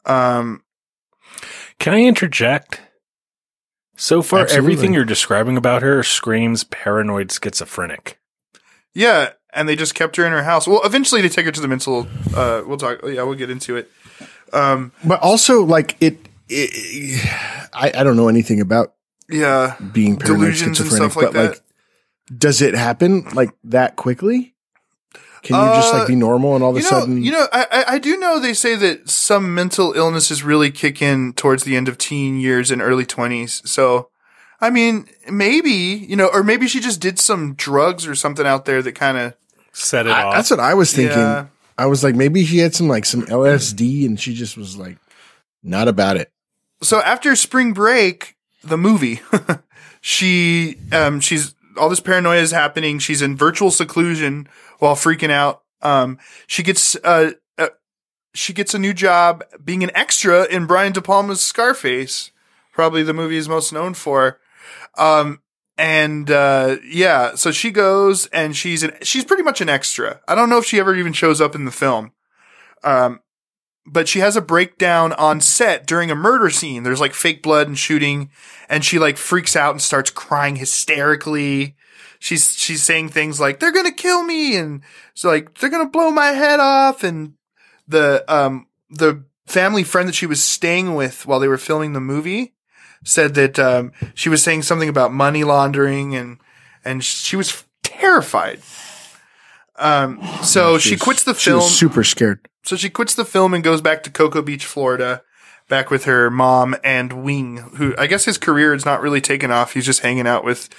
Um, 0.05 0.63
Can 1.79 1.93
I 1.93 2.01
interject? 2.01 2.81
So 3.97 4.21
far, 4.21 4.41
Absolutely. 4.41 4.73
everything 4.73 4.93
you're 4.93 5.05
describing 5.05 5.55
about 5.55 5.81
her 5.81 6.03
screams 6.03 6.65
paranoid 6.65 7.31
schizophrenic. 7.31 8.19
Yeah, 8.95 9.33
and 9.53 9.69
they 9.69 9.75
just 9.75 9.93
kept 9.93 10.15
her 10.15 10.25
in 10.25 10.31
her 10.31 10.43
house. 10.43 10.67
Well, 10.67 10.81
eventually 10.83 11.21
they 11.21 11.29
take 11.29 11.45
her 11.45 11.51
to 11.51 11.61
the 11.61 11.67
mental. 11.67 12.07
Uh, 12.35 12.63
we'll 12.65 12.77
talk. 12.77 12.99
Yeah, 13.03 13.21
we'll 13.23 13.35
get 13.35 13.49
into 13.51 13.75
it. 13.77 13.91
Um, 14.53 14.91
But 15.03 15.21
also, 15.21 15.63
like 15.63 15.95
it, 16.01 16.17
it 16.49 17.23
I, 17.73 17.91
I 17.95 18.03
don't 18.03 18.15
know 18.17 18.29
anything 18.29 18.59
about 18.61 18.93
yeah, 19.29 19.75
being 19.93 20.17
paranoid 20.17 20.39
Delusions 20.39 20.79
and 20.79 20.87
schizophrenic, 20.87 21.11
stuff 21.11 21.23
like 21.23 21.33
but 21.33 21.43
like 21.49 21.53
that. 22.29 22.39
Does 22.39 22.61
it 22.61 22.73
happen 22.73 23.25
like 23.33 23.51
that 23.65 23.95
quickly? 23.95 24.53
Can 25.43 25.55
you 25.61 25.75
just 25.75 25.93
Uh, 25.93 25.99
like 25.99 26.07
be 26.07 26.15
normal 26.15 26.55
and 26.55 26.63
all 26.63 26.71
of 26.71 26.77
a 26.77 26.79
know, 26.79 26.85
sudden? 26.89 27.21
you 27.23 27.31
know, 27.31 27.47
I, 27.53 27.67
I- 27.71 27.93
I 27.95 27.99
do 27.99 28.17
know 28.17 28.39
they 28.39 28.53
say 28.55 28.75
that 28.77 29.07
some 29.09 29.53
mental 29.53 29.93
illnesses 29.93 30.41
really 30.43 30.71
kick 30.71 31.03
in 31.03 31.33
towards 31.33 31.63
the 31.65 31.75
end 31.77 31.87
of 31.87 31.99
teen 31.99 32.39
years 32.39 32.71
and 32.71 32.81
early 32.81 33.05
twenties. 33.05 33.61
So, 33.63 34.09
I 34.61 34.69
mean, 34.69 35.07
maybe 35.29 35.71
you 35.71 36.15
know, 36.15 36.27
or 36.33 36.43
maybe 36.43 36.67
she 36.67 36.79
just 36.79 36.99
did 37.01 37.19
some 37.19 37.53
drugs 37.55 38.07
or 38.07 38.15
something 38.15 38.45
out 38.45 38.65
there 38.65 38.81
that 38.81 38.93
kind 38.93 39.17
of 39.17 39.33
Set 39.73 40.07
it 40.07 40.11
I- 40.11 40.23
off. 40.23 40.33
that's 40.33 40.51
what 40.51 40.59
I 40.59 40.73
was 40.73 40.93
thinking. 40.93 41.17
Yeah. 41.17 41.47
I 41.77 41.87
was 41.87 42.03
like, 42.03 42.15
maybe 42.15 42.45
she 42.45 42.59
had 42.59 42.73
some 42.73 42.87
like 42.87 43.05
some 43.05 43.23
LSD 43.25 44.05
and 44.05 44.17
she 44.19 44.33
just 44.33 44.55
was 44.57 44.77
like, 44.77 44.97
not 45.61 45.87
about 45.89 46.15
it. 46.17 46.31
so 46.81 47.01
after 47.01 47.35
spring 47.35 47.73
break, 47.73 48.35
the 48.63 48.77
movie, 48.77 49.19
she 50.01 50.77
um 50.91 51.19
she's 51.19 51.53
all 51.77 51.89
this 51.89 51.99
paranoia 51.99 52.39
is 52.39 52.51
happening. 52.51 52.99
She's 52.99 53.21
in 53.21 53.35
virtual 53.35 53.71
seclusion 53.71 54.47
while 54.79 54.95
freaking 54.95 55.31
out. 55.31 55.63
Um, 55.81 56.17
she 56.47 56.63
gets 56.63 56.95
uh, 57.03 57.31
uh 57.57 57.67
she 58.33 58.53
gets 58.53 58.73
a 58.73 58.79
new 58.79 58.93
job 58.93 59.43
being 59.63 59.83
an 59.83 59.91
extra 59.93 60.45
in 60.45 60.65
Brian 60.67 60.93
De 60.93 61.01
Palma's 61.01 61.41
Scarface, 61.41 62.31
probably 62.71 63.03
the 63.03 63.13
movie 63.13 63.35
he's 63.35 63.49
most 63.49 63.73
known 63.73 63.93
for. 63.93 64.39
Um, 64.97 65.41
and 65.77 66.31
uh, 66.31 66.77
yeah, 66.85 67.35
so 67.35 67.51
she 67.51 67.71
goes 67.71 68.27
and 68.27 68.55
she's 68.55 68.83
an 68.83 68.93
she's 69.01 69.25
pretty 69.25 69.43
much 69.43 69.61
an 69.61 69.69
extra. 69.69 70.21
I 70.27 70.35
don't 70.35 70.49
know 70.49 70.57
if 70.57 70.65
she 70.65 70.79
ever 70.79 70.95
even 70.95 71.13
shows 71.13 71.41
up 71.41 71.55
in 71.55 71.65
the 71.65 71.71
film. 71.71 72.13
Um, 72.83 73.19
but 73.85 74.07
she 74.07 74.19
has 74.19 74.35
a 74.35 74.41
breakdown 74.41 75.13
on 75.13 75.41
set 75.41 75.85
during 75.85 76.09
a 76.09 76.15
murder 76.15 76.49
scene. 76.49 76.83
There's 76.83 77.01
like 77.01 77.13
fake 77.13 77.43
blood 77.43 77.67
and 77.67 77.77
shooting, 77.77 78.29
and 78.69 78.85
she 78.85 78.99
like 78.99 79.17
freaks 79.17 79.55
out 79.55 79.71
and 79.71 79.81
starts 79.81 80.09
crying 80.09 80.55
hysterically. 80.55 81.75
She's 82.19 82.55
she's 82.55 82.81
saying 82.81 83.09
things 83.09 83.39
like 83.39 83.59
"They're 83.59 83.73
gonna 83.73 83.91
kill 83.91 84.23
me," 84.23 84.55
and 84.55 84.81
so 85.13 85.27
like 85.29 85.57
"They're 85.57 85.69
gonna 85.69 85.89
blow 85.89 86.09
my 86.09 86.27
head 86.27 86.59
off," 86.61 87.03
and 87.03 87.33
the 87.87 88.23
um 88.33 88.67
the 88.89 89.25
family 89.45 89.83
friend 89.83 90.07
that 90.07 90.15
she 90.15 90.25
was 90.25 90.43
staying 90.43 90.95
with 90.95 91.25
while 91.27 91.39
they 91.39 91.47
were 91.47 91.57
filming 91.57 91.93
the 91.93 91.99
movie 91.99 92.54
said 93.05 93.33
that 93.35 93.57
um 93.57 93.93
she 94.13 94.27
was 94.27 94.43
saying 94.43 94.63
something 94.63 94.89
about 94.89 95.13
money 95.13 95.45
laundering 95.45 96.13
and 96.15 96.37
and 96.83 97.01
she 97.03 97.37
was 97.37 97.63
terrified. 97.83 98.59
Um, 99.77 100.21
so 100.43 100.77
she, 100.77 100.95
was- 100.95 101.01
quits 101.01 101.23
the 101.23 101.33
She 101.33 101.49
film. 101.51 101.61
super 101.61 102.03
scared. 102.03 102.47
So 102.63 102.75
she 102.75 102.89
quits 102.89 103.13
the 103.15 103.25
film 103.25 103.53
and 103.53 103.63
goes 103.63 103.81
back 103.81 104.03
to 104.03 104.09
Cocoa 104.09 104.41
Beach, 104.41 104.65
Florida, 104.65 105.21
back 105.69 105.91
with 105.91 106.05
her 106.05 106.31
mom 106.31 106.75
and 106.83 107.23
Wing, 107.23 107.57
who 107.75 107.93
I 107.97 108.07
guess 108.07 108.25
his 108.25 108.37
career 108.37 108.73
is 108.73 108.85
not 108.85 109.01
really 109.01 109.21
taken 109.21 109.51
off. 109.51 109.73
He's 109.73 109.85
just 109.85 109.99
hanging 110.01 110.25
out 110.27 110.43
with 110.43 110.69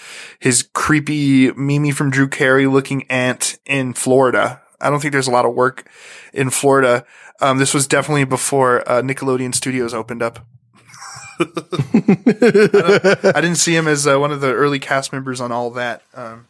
his 0.41 0.69
creepy 0.75 1.53
Mimi 1.53 1.91
from 1.93 2.11
Drew 2.11 2.27
Carey 2.29 2.67
looking 2.67 3.05
aunt 3.11 3.59
in 3.67 3.93
Florida. 3.93 4.62
I 4.81 4.91
don't 4.91 5.01
think 5.01 5.12
there's 5.12 5.29
a 5.29 5.33
lot 5.33 5.45
of 5.47 5.55
work 5.55 5.89
in 6.33 6.51
Florida. 6.51 7.05
Um, 7.41 7.59
this 7.59 7.73
was 7.75 7.87
definitely 7.87 8.25
before 8.25 8.81
uh, 8.91 9.03
Nickelodeon 9.03 9.55
Studios 9.55 9.95
opened 9.95 10.23
up. 10.23 10.45
I, 11.39 13.33
I 13.35 13.41
didn't 13.41 13.57
see 13.57 13.77
him 13.77 13.89
as 13.89 14.07
uh, 14.07 14.19
one 14.19 14.33
of 14.33 14.41
the 14.41 14.53
early 14.53 14.79
cast 14.79 15.13
members 15.13 15.41
on 15.41 15.53
all 15.53 15.71
that. 15.73 16.03
Um, 16.15 16.47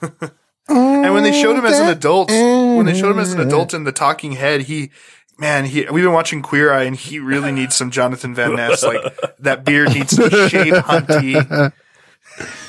and 0.68 1.14
when 1.14 1.22
they 1.22 1.32
showed 1.32 1.56
him 1.56 1.66
as 1.66 1.78
an 1.78 1.88
adult, 1.88 2.30
when 2.30 2.86
they 2.86 2.98
showed 2.98 3.10
him 3.10 3.18
as 3.18 3.32
an 3.32 3.40
adult 3.40 3.74
in 3.74 3.84
the 3.84 3.92
Talking 3.92 4.32
Head, 4.32 4.62
he, 4.62 4.90
man, 5.38 5.64
he. 5.64 5.86
We've 5.90 6.04
been 6.04 6.12
watching 6.12 6.42
Queer 6.42 6.72
Eye, 6.72 6.84
and 6.84 6.96
he 6.96 7.18
really 7.18 7.52
needs 7.52 7.76
some 7.76 7.90
Jonathan 7.90 8.34
Van 8.34 8.56
Ness. 8.56 8.82
Like 8.82 9.02
that 9.40 9.64
beard 9.64 9.94
needs 9.94 10.16
to 10.16 10.28
be 10.28 10.48
shaved, 10.48 10.76
hunty. 10.76 11.72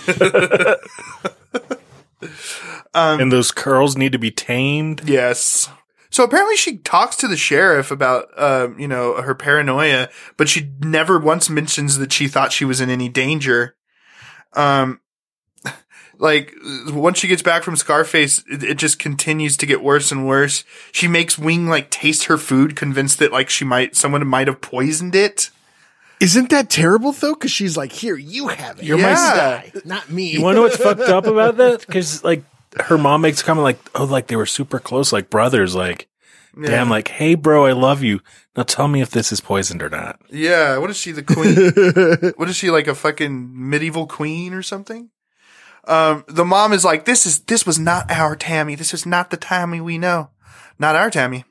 and 2.94 3.32
those 3.32 3.52
curls 3.52 3.98
need 3.98 4.12
to 4.12 4.20
be 4.20 4.32
tamed. 4.32 5.08
Yes. 5.08 5.70
So 6.14 6.24
apparently 6.24 6.58
she 6.58 6.78
talks 6.78 7.16
to 7.18 7.28
the 7.28 7.36
sheriff 7.36 7.90
about, 7.90 8.28
um, 8.40 8.78
you 8.78 8.88
know, 8.88 9.20
her 9.20 9.34
paranoia, 9.34 10.10
but 10.38 10.48
she 10.48 10.72
never 10.80 11.18
once 11.18 11.50
mentions 11.50 11.98
that 11.98 12.14
she 12.14 12.28
thought 12.28 12.52
she 12.52 12.66
was 12.66 12.80
in 12.80 12.92
any 12.92 13.10
danger. 13.10 13.76
Um, 14.54 15.02
like 16.20 16.54
once 16.90 17.18
she 17.18 17.28
gets 17.28 17.42
back 17.42 17.64
from 17.64 17.76
Scarface, 17.76 18.44
it, 18.48 18.62
it 18.62 18.78
just 18.78 19.00
continues 19.00 19.58
to 19.58 19.66
get 19.66 19.82
worse 19.82 20.12
and 20.12 20.28
worse. 20.28 20.64
She 20.92 21.08
makes 21.08 21.40
Wing 21.40 21.68
like 21.68 21.90
taste 21.90 22.26
her 22.26 22.38
food, 22.38 22.76
convinced 22.76 23.18
that 23.18 23.32
like 23.32 23.50
she 23.50 23.66
might, 23.66 23.96
someone 23.96 24.28
might 24.28 24.46
have 24.46 24.62
poisoned 24.62 25.16
it. 25.16 25.50
Isn't 26.20 26.52
that 26.52 26.70
terrible 26.70 27.12
though? 27.14 27.34
Because 27.34 27.50
she's 27.50 27.76
like, 27.76 27.92
here, 27.92 28.16
you 28.16 28.50
have 28.50 28.78
it. 28.78 28.86
You're 28.86 29.00
my 29.00 29.14
my 29.14 29.16
guy, 29.16 29.72
not 29.84 30.12
me. 30.12 30.34
You 30.34 30.44
want 30.44 30.54
to 30.54 30.58
know 30.58 30.62
what's 30.62 30.78
fucked 30.78 31.02
up 31.02 31.26
about 31.26 31.58
that? 31.58 31.88
Because 31.88 32.24
like 32.24 32.44
her 32.82 32.98
mom 32.98 33.22
makes 33.22 33.42
a 33.42 33.46
comment 33.46 33.64
like, 33.64 33.80
"Oh, 33.96 34.06
like 34.06 34.28
they 34.28 34.36
were 34.36 34.46
super 34.46 34.80
close, 34.80 35.14
like 35.14 35.30
brothers." 35.30 35.76
Like, 35.76 36.08
damn, 36.60 36.90
like, 36.90 37.08
hey, 37.08 37.36
bro, 37.36 37.66
I 37.66 37.72
love 37.72 38.04
you. 38.04 38.22
Now 38.56 38.64
tell 38.64 38.88
me 38.88 39.02
if 39.02 39.10
this 39.10 39.32
is 39.32 39.42
poisoned 39.42 39.82
or 39.82 39.90
not. 39.90 40.20
Yeah. 40.30 40.78
What 40.78 40.90
is 40.90 40.98
she, 40.98 41.12
the 41.12 41.24
queen? 41.24 42.34
what 42.38 42.50
is 42.50 42.56
she 42.56 42.70
like 42.70 42.88
a 42.88 42.96
fucking 42.96 43.50
medieval 43.70 44.06
queen 44.06 44.54
or 44.54 44.62
something? 44.62 45.10
Um, 45.86 46.24
the 46.28 46.46
mom 46.46 46.72
is 46.72 46.86
like, 46.86 47.06
this 47.06 47.26
is, 47.26 47.42
this 47.42 47.66
was 47.66 47.80
not 47.80 48.10
our 48.12 48.36
Tammy. 48.36 48.76
This 48.76 48.94
is 48.94 49.06
not 49.06 49.32
the 49.32 49.38
Tammy 49.38 49.82
we 49.82 49.98
know. 49.98 50.30
Not 50.78 50.96
our 50.96 51.10
Tammy. 51.10 51.46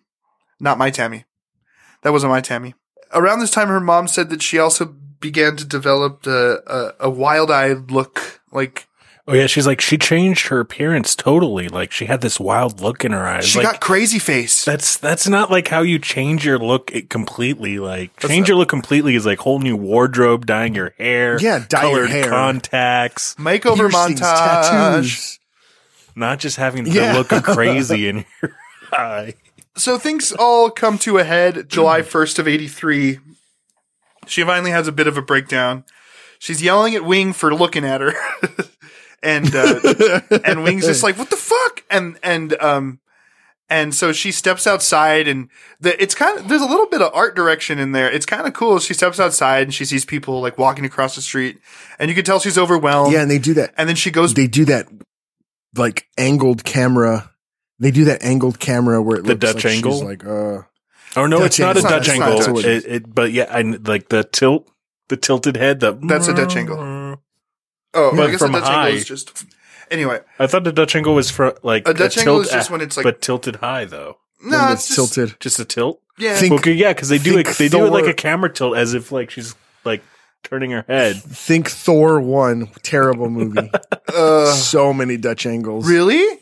Not 0.61 0.79
my 0.79 0.91
Tammy. 0.91 1.25
That 2.03 2.13
wasn't 2.13 2.33
my 2.33 2.41
Tammy. 2.41 2.75
Around 3.13 3.41
this 3.41 3.51
time, 3.51 3.69
her 3.69 3.81
mom 3.81 4.09
said 4.09 4.31
that 4.31 4.41
she 4.41 4.59
also 4.59 4.87
began 5.21 5.57
to 5.57 5.65
develop 5.65 6.27
a, 6.27 6.59
a, 6.67 6.93
a 7.01 7.11
wild-eyed 7.11 7.91
look. 7.91 8.41
Like, 8.51 8.87
Oh 9.29 9.35
yeah, 9.35 9.47
she's 9.47 9.69
like 9.69 9.81
she 9.81 9.97
changed 9.99 10.49
her 10.49 10.59
appearance 10.59 11.15
totally. 11.15 11.69
Like 11.69 11.93
she 11.93 12.07
had 12.07 12.23
this 12.23 12.41
wild 12.41 12.81
look 12.81 13.05
in 13.05 13.13
her 13.13 13.25
eyes. 13.25 13.47
she 13.47 13.59
like, 13.61 13.67
got 13.71 13.81
crazy 13.81 14.19
face. 14.19 14.65
That's 14.65 14.97
that's 14.97 15.29
not 15.29 15.49
like 15.49 15.69
how 15.69 15.83
you 15.83 16.01
change 16.01 16.45
your 16.45 16.59
look 16.59 16.91
it 16.93 17.09
completely. 17.09 17.79
Like 17.79 18.19
change 18.19 18.49
your 18.49 18.57
look 18.57 18.69
completely 18.69 19.15
is 19.15 19.25
like 19.25 19.39
whole 19.39 19.61
new 19.61 19.77
wardrobe, 19.77 20.45
dyeing 20.47 20.75
your 20.75 20.93
hair, 20.99 21.39
Yeah, 21.41 21.65
dye 21.69 21.83
your 21.83 21.91
colored 22.07 22.11
hair. 22.11 22.29
contacts, 22.31 23.37
Makeover 23.37 23.89
montage. 23.91 24.19
tattoos. 24.19 25.39
not 26.17 26.41
just 26.41 26.57
having 26.57 26.83
the 26.83 26.91
Yeah. 26.91 27.13
look 27.17 27.31
of 27.31 27.43
crazy 27.45 28.09
in 28.09 28.25
your 28.43 28.57
eye. 28.93 29.35
so 29.77 29.99
things 29.99 30.33
all 30.33 30.69
come 30.69 30.99
to 30.99 31.19
a 31.19 31.25
head 31.25 31.69
July 31.69 32.01
1st 32.03 32.41
of 32.41 32.49
83. 32.49 33.21
She 34.27 34.43
finally 34.43 34.73
has 34.73 34.89
a 34.89 34.93
bit 34.93 35.07
of 35.07 35.17
a 35.17 35.23
breakdown. 35.23 35.85
She's 36.41 36.61
yelling 36.61 36.97
at 36.97 37.05
Wing 37.05 37.33
for 37.33 37.55
looking 37.55 37.85
at 37.85 38.01
her. 38.01 38.15
and 39.23 39.55
uh, 39.55 40.21
and 40.45 40.63
Wing's 40.65 40.87
just 40.87 41.03
like, 41.03 41.19
"What 41.19 41.31
the 41.31 41.37
fuck?" 41.37 41.85
And 41.91 42.19
and 42.23 42.61
um 42.61 43.01
and 43.71 43.95
so 43.95 44.13
she 44.13 44.33
steps 44.33 44.67
outside 44.67 45.27
and 45.29 45.49
the 45.81 46.01
it's 46.03 46.15
kind 46.15 46.39
of 46.39 46.49
there's 46.49 46.61
a 46.63 46.67
little 46.67 46.87
bit 46.87 47.01
of 47.01 47.11
art 47.15 47.35
direction 47.35 47.79
in 47.79 47.93
there. 47.93 48.11
It's 48.11 48.27
kind 48.27 48.47
of 48.47 48.53
cool. 48.53 48.79
She 48.81 48.93
steps 48.95 49.19
outside 49.19 49.63
and 49.63 49.73
she 49.75 49.85
sees 49.85 50.05
people 50.05 50.41
like 50.41 50.59
walking 50.59 50.85
across 50.85 51.15
the 51.15 51.23
street 51.23 51.59
and 51.99 52.09
you 52.11 52.15
can 52.15 52.25
tell 52.25 52.39
she's 52.41 52.59
overwhelmed. 52.59 53.13
Yeah, 53.13 53.23
and 53.23 53.31
they 53.31 53.39
do 53.39 53.55
that. 53.55 53.73
And 53.79 53.89
then 53.89 53.97
she 53.97 54.11
goes 54.11 54.35
They 54.35 54.47
do 54.47 54.65
that 54.67 54.89
like 55.75 56.07
angled 56.19 56.65
camera. 56.65 57.31
They 57.79 57.91
do 57.91 58.05
that 58.07 58.23
angled 58.23 58.59
camera 58.61 59.01
where 59.01 59.19
it 59.19 59.23
The 59.25 59.29
looks 59.31 59.41
Dutch 59.41 59.55
like 59.65 59.73
she's 59.75 59.85
angle? 59.85 60.05
like, 60.05 60.25
uh, 60.25 60.63
Oh 61.17 61.27
no, 61.27 61.39
Dutch 61.41 61.47
it's 61.47 61.59
not 61.59 61.77
a. 61.77 61.83
Dutch 61.83 62.09
not- 62.09 62.17
angle. 62.17 62.39
it's 62.39 62.47
not 62.47 62.57
Dutch. 62.57 62.65
It, 62.65 62.85
it, 62.87 63.15
but 63.15 63.33
yeah, 63.33 63.47
I 63.51 63.61
like 63.63 64.09
the 64.09 64.25
tilt, 64.25 64.69
the 65.09 65.17
tilted 65.17 65.57
head. 65.57 65.81
The 65.81 65.93
That's 65.93 66.29
a 66.29 66.35
Dutch 66.35 66.57
angle. 66.57 66.79
Oh, 67.95 68.15
But 68.17 68.29
I 68.29 68.31
guess 68.31 68.39
from 68.41 68.53
the 68.53 68.61
Dutch 68.61 68.69
high. 68.69 68.87
angle 68.89 68.99
is 68.99 69.05
just 69.05 69.45
anyway. 69.91 70.21
I 70.39 70.47
thought 70.47 70.65
the 70.65 70.73
Dutch 70.73 70.97
angle 70.97 71.15
was 71.15 71.31
for 71.31 71.57
like 71.63 71.87
A 71.89 71.95
Dutch 71.95 72.17
a 72.17 72.21
angle 72.21 72.37
tilt 72.37 72.47
is 72.47 72.53
just 72.53 72.69
a- 72.69 72.73
when 72.73 72.81
it's 72.81 72.97
like- 72.97 73.05
but 73.05 73.21
tilted 73.21 73.57
high 73.57 73.85
though. 73.85 74.19
No, 74.43 74.59
when 74.59 74.73
it's 74.73 74.89
it's 74.89 74.97
just, 74.97 75.15
tilted. 75.15 75.41
Just 75.41 75.61
a 75.61 75.65
tilt. 75.65 76.01
Yeah, 76.19 76.37
Think- 76.37 76.53
Okay, 76.55 76.73
yeah, 76.73 76.93
because 76.93 77.09
they 77.09 77.19
do 77.19 77.39
it. 77.39 77.47
think 77.47 77.57
They 77.59 77.69
do 77.69 77.87
it 77.87 77.91
like 77.91 78.05
Thor- 78.05 78.11
a 78.11 78.15
camera 78.15 78.53
tilt, 78.53 78.77
as 78.77 78.95
if 78.95 79.13
like 79.13 79.31
she's 79.31 79.55
like 79.85 80.03
turning 80.43 80.71
her 80.73 80.85
head. 80.89 81.17
think 81.23 81.69
Thor 81.71 82.21
one 82.21 82.69
terrible 82.83 83.29
movie. 83.31 83.71
uh, 84.15 84.53
so 84.53 84.93
many 84.93 85.17
Dutch 85.17 85.47
angles. 85.47 85.87
really? 85.89 86.39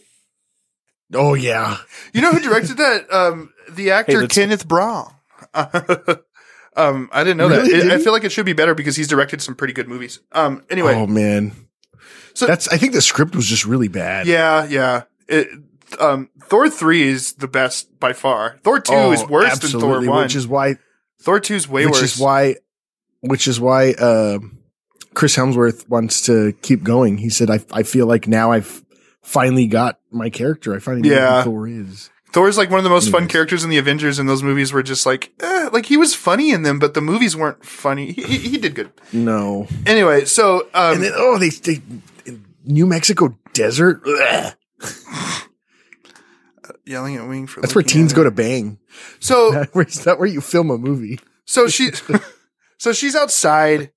Oh 1.12 1.34
yeah. 1.34 1.78
You 2.12 2.20
know 2.22 2.30
who 2.32 2.40
directed 2.40 2.76
that? 2.78 3.12
Um, 3.12 3.52
the 3.68 3.90
actor 3.90 4.20
that's- 4.20 4.34
Kenneth 4.34 4.66
Branagh. 4.68 5.12
um, 6.88 7.08
I 7.12 7.22
didn't 7.24 7.36
know 7.38 7.48
Really? 7.48 7.70
that. 7.70 7.78
It- 7.78 7.82
Did 7.84 7.92
I 7.92 7.98
feel 7.98 8.12
like 8.12 8.24
it 8.24 8.32
should 8.32 8.46
be 8.46 8.52
better 8.52 8.74
because 8.74 8.96
he's 8.96 9.08
directed 9.08 9.40
some 9.42 9.54
pretty 9.54 9.72
good 9.74 9.88
movies. 9.88 10.20
Um, 10.32 10.62
anyway, 10.70 10.94
Oh 10.94 11.06
man. 11.06 11.52
So- 12.34 12.46
that's 12.46 12.68
I 12.68 12.76
think 12.76 12.92
the 12.92 13.02
script 13.02 13.34
was 13.36 13.46
just 13.46 13.64
really 13.66 13.88
bad. 13.88 14.26
yeah, 14.26 14.64
yeah. 14.68 15.02
It, 15.28 15.48
um, 15.98 16.28
Thor 16.44 16.68
three 16.70 17.02
is 17.02 17.34
the 17.34 17.48
best 17.48 17.98
by 18.00 18.12
far. 18.12 18.58
Thor 18.62 18.80
two 18.80 18.92
Oh, 18.94 19.12
is 19.12 19.24
worse 19.28 19.58
than 19.58 19.80
Thor 19.80 20.00
one. 20.06 20.22
Which 20.22 20.36
is 20.36 20.46
why 20.46 20.76
Thor 21.20 21.40
two 21.40 21.54
is 21.54 21.68
way 21.68 21.84
which 21.86 21.94
worse. 21.96 22.14
is 22.14 22.18
why 22.20 22.56
which 23.20 23.46
is 23.48 23.60
why 23.60 23.92
uh, 23.92 24.38
Chris 25.14 25.36
Hemsworth 25.36 25.88
wants 25.88 26.22
to 26.22 26.52
keep 26.62 26.82
going. 26.84 27.18
He 27.18 27.28
said, 27.28 27.50
"I 27.50 27.60
I 27.72 27.82
feel 27.82 28.06
like 28.06 28.26
now 28.28 28.52
I've 28.52 28.82
finally 29.22 29.66
got 29.66 29.98
my 30.10 30.30
character. 30.30 30.74
I 30.74 30.78
finally 30.78 31.08
know 31.08 31.14
Yeah. 31.14 31.42
who 31.42 31.50
Thor 31.50 31.68
is." 31.68 32.10
Thor's 32.32 32.56
like 32.56 32.70
one 32.70 32.78
of 32.78 32.84
the 32.84 32.90
most 32.90 33.10
fun 33.10 33.26
characters 33.26 33.64
in 33.64 33.70
the 33.70 33.78
Avengers, 33.78 34.18
and 34.18 34.28
those 34.28 34.42
movies 34.42 34.72
were 34.72 34.82
just 34.82 35.04
like, 35.04 35.32
eh, 35.40 35.68
like 35.72 35.86
he 35.86 35.96
was 35.96 36.14
funny 36.14 36.50
in 36.52 36.62
them, 36.62 36.78
but 36.78 36.94
the 36.94 37.00
movies 37.00 37.36
weren't 37.36 37.64
funny. 37.64 38.12
He, 38.12 38.22
he, 38.22 38.38
he 38.50 38.58
did 38.58 38.74
good. 38.74 38.92
No, 39.12 39.66
Anyway, 39.86 40.24
so 40.26 40.68
um, 40.74 40.94
and 40.94 41.02
then 41.02 41.12
oh, 41.14 41.38
they 41.38 41.50
they 41.50 41.82
New 42.64 42.86
Mexico 42.86 43.36
desert. 43.52 44.02
Yelling 46.84 47.16
at 47.16 47.28
Wing 47.28 47.46
for 47.46 47.60
That's 47.60 47.74
where 47.74 47.84
teens 47.84 48.12
go 48.12 48.24
to 48.24 48.30
bang. 48.30 48.78
So 49.20 49.64
Is 49.74 50.04
that 50.04 50.18
where 50.18 50.28
you 50.28 50.40
film 50.40 50.70
a 50.70 50.78
movie? 50.78 51.20
So 51.44 51.68
she, 51.68 51.90
so 52.78 52.92
she's 52.92 53.14
outside. 53.14 53.92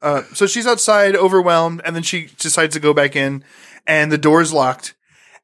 Uh, 0.00 0.22
so 0.34 0.46
she's 0.46 0.66
outside, 0.66 1.14
overwhelmed, 1.14 1.80
and 1.84 1.94
then 1.94 2.02
she 2.02 2.28
decides 2.38 2.74
to 2.74 2.80
go 2.80 2.92
back 2.92 3.14
in, 3.14 3.44
and 3.86 4.10
the 4.10 4.18
door's 4.18 4.52
locked, 4.52 4.94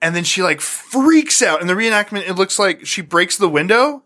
and 0.01 0.15
then 0.15 0.25
she 0.25 0.43
like 0.43 0.61
freaks 0.61 1.43
out. 1.43 1.61
In 1.61 1.67
the 1.67 1.75
reenactment, 1.75 2.29
it 2.29 2.35
looks 2.35 2.59
like 2.59 2.87
she 2.87 3.03
breaks 3.03 3.37
the 3.37 3.49
window, 3.49 4.05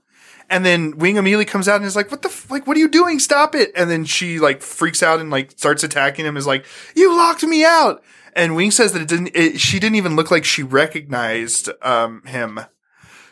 and 0.48 0.64
then 0.64 0.96
Wing 0.98 1.16
immediately 1.16 1.44
comes 1.44 1.68
out 1.68 1.76
and 1.76 1.84
is 1.84 1.96
like, 1.96 2.10
"What 2.10 2.22
the 2.22 2.28
f- 2.28 2.50
like? 2.50 2.66
What 2.66 2.76
are 2.76 2.80
you 2.80 2.88
doing? 2.88 3.18
Stop 3.18 3.54
it!" 3.54 3.72
And 3.76 3.90
then 3.90 4.04
she 4.04 4.38
like 4.38 4.62
freaks 4.62 5.02
out 5.02 5.20
and 5.20 5.30
like 5.30 5.52
starts 5.52 5.82
attacking 5.82 6.24
him. 6.24 6.36
Is 6.36 6.46
like, 6.46 6.64
"You 6.94 7.16
locked 7.16 7.42
me 7.42 7.64
out!" 7.64 8.02
And 8.34 8.56
Wing 8.56 8.70
says 8.70 8.92
that 8.92 9.02
it 9.02 9.08
didn't. 9.08 9.30
It, 9.34 9.60
she 9.60 9.78
didn't 9.78 9.96
even 9.96 10.16
look 10.16 10.30
like 10.30 10.44
she 10.44 10.62
recognized 10.62 11.70
um 11.82 12.22
him. 12.26 12.60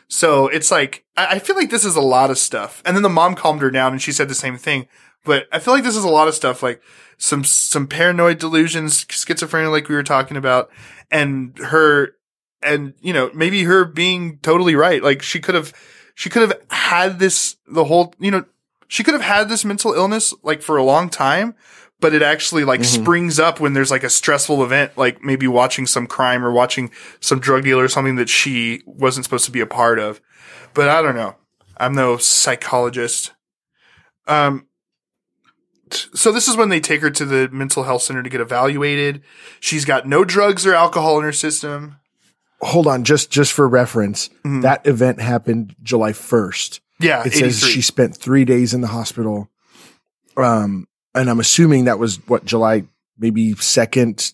So 0.09 0.49
it's 0.49 0.71
like 0.71 1.05
I, 1.17 1.27
I 1.27 1.39
feel 1.39 1.57
like 1.57 1.71
this 1.71 1.85
is 1.85 1.97
a 1.97 2.01
lot 2.01 2.31
of 2.31 2.39
stuff. 2.39 2.83
And 2.85 2.97
then 2.97 3.03
the 3.03 3.09
mom 3.09 3.35
calmed 3.35 3.63
her 3.63 3.71
down 3.71 3.93
and 3.93 4.03
she 4.03 4.13
said 4.13 4.29
the 4.29 4.35
same 4.35 4.59
thing. 4.59 4.87
But 5.25 5.47
I 5.53 5.59
feel 5.59 5.75
like 5.75 5.85
this 5.85 5.97
is 5.97 6.05
a 6.05 6.09
lot 6.09 6.29
of 6.29 6.35
stuff, 6.35 6.63
like 6.63 6.81
some 7.19 7.45
some 7.45 7.87
paranoid 7.87 8.39
delusions, 8.39 9.05
schizophrenia, 9.05 9.71
like 9.71 9.89
we 9.89 9.95
were 9.95 10.03
talking 10.03 10.37
about, 10.37 10.71
and 11.11 11.57
her, 11.59 12.15
and 12.63 12.95
you 13.01 13.13
know 13.13 13.31
maybe 13.35 13.65
her 13.65 13.85
being 13.85 14.39
totally 14.39 14.75
right. 14.75 15.03
Like 15.03 15.23
she 15.23 15.41
could 15.41 15.55
have, 15.55 15.73
she 16.15 16.29
could 16.31 16.43
have 16.43 16.61
had 16.71 17.19
this 17.19 17.57
the 17.67 17.85
whole, 17.85 18.15
you 18.19 18.31
know, 18.31 18.45
she 18.89 19.03
could 19.03 19.15
have 19.15 19.23
had 19.23 19.49
this 19.49 19.65
mental 19.65 19.93
illness 19.95 20.35
like 20.43 20.63
for 20.63 20.77
a 20.77 20.83
long 20.85 21.09
time, 21.09 21.55
but 22.01 22.15
it 22.15 22.23
actually 22.23 22.65
like 22.65 22.81
Mhm. 22.81 23.01
springs 23.03 23.39
up 23.39 23.61
when 23.61 23.73
there's 23.73 23.91
like 23.91 24.05
a 24.05 24.11
stressful 24.11 24.63
event, 24.65 24.93
like 24.97 25.23
maybe 25.23 25.47
watching 25.47 25.87
some 25.87 26.07
crime 26.07 26.45
or 26.45 26.51
watching 26.53 26.91
some 27.21 27.41
drug 27.41 27.65
dealer 27.65 27.85
or 27.85 27.89
something 27.89 28.17
that 28.17 28.29
she 28.29 28.83
wasn't 28.87 29.25
supposed 29.25 29.45
to 29.47 29.51
be 29.53 29.61
a 29.61 29.67
part 29.67 29.99
of. 29.99 30.21
But 30.75 30.89
I 30.89 31.03
don't 31.03 31.17
know. 31.17 31.37
I'm 31.77 31.95
no 31.95 32.17
psychologist. 32.19 33.33
Um, 34.27 34.67
so 36.15 36.31
this 36.31 36.47
is 36.47 36.57
when 36.57 36.69
they 36.69 36.79
take 36.81 37.01
her 37.01 37.11
to 37.11 37.25
the 37.25 37.49
mental 37.51 37.83
health 37.85 38.03
center 38.03 38.23
to 38.23 38.29
get 38.31 38.41
evaluated. 38.41 39.23
She's 39.59 39.85
got 39.85 40.07
no 40.07 40.25
drugs 40.25 40.65
or 40.67 40.75
alcohol 40.75 41.19
in 41.19 41.25
her 41.25 41.33
system. 41.33 41.97
Hold 42.63 42.87
on, 42.87 43.05
just 43.05 43.31
just 43.31 43.53
for 43.53 43.67
reference, 43.69 44.29
Mhm. 44.45 44.63
that 44.63 44.87
event 44.87 45.21
happened 45.21 45.75
July 45.83 46.13
first. 46.13 46.81
Yeah, 46.99 47.23
It 47.25 47.33
says 47.33 47.61
she 47.61 47.81
spent 47.81 48.15
three 48.17 48.45
days 48.45 48.75
in 48.75 48.83
the 48.83 48.89
hospital. 48.89 49.51
Um, 50.37 50.87
and 51.15 51.31
I'm 51.31 51.41
assuming 51.41 51.85
that 51.85 51.99
was 51.99 52.17
what 52.29 52.45
July 52.45 52.85
maybe 53.19 53.55
second 53.55 54.33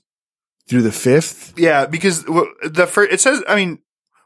through 0.69 0.83
the 0.83 0.93
fifth. 0.93 1.55
Yeah, 1.57 1.87
because 1.87 2.25
the 2.25 2.89
first 2.91 3.13
it 3.13 3.21
says. 3.21 3.43
I 3.49 3.55
mean, 3.55 3.79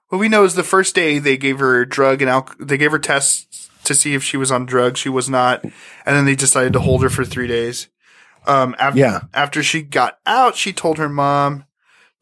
what 0.08 0.18
we 0.18 0.28
know 0.28 0.44
is 0.44 0.54
the 0.54 0.62
first 0.62 0.94
day 0.94 1.18
they 1.18 1.36
gave 1.36 1.58
her 1.58 1.84
drug 1.84 2.22
and 2.22 2.30
alcohol. 2.30 2.64
They 2.66 2.78
gave 2.78 2.92
her 2.92 2.98
tests 2.98 3.68
to 3.84 3.94
see 3.94 4.14
if 4.14 4.22
she 4.24 4.36
was 4.38 4.50
on 4.50 4.64
drugs. 4.66 5.00
She 5.00 5.08
was 5.10 5.28
not, 5.28 5.62
and 5.62 5.72
then 6.06 6.24
they 6.24 6.34
decided 6.34 6.72
to 6.72 6.80
hold 6.80 7.02
her 7.02 7.10
for 7.10 7.24
three 7.24 7.46
days. 7.46 7.88
Um, 8.46 8.74
after, 8.78 8.98
Yeah. 8.98 9.20
after 9.34 9.62
she 9.62 9.82
got 9.82 10.18
out, 10.26 10.56
she 10.56 10.72
told 10.72 10.96
her 10.96 11.08
mom 11.10 11.64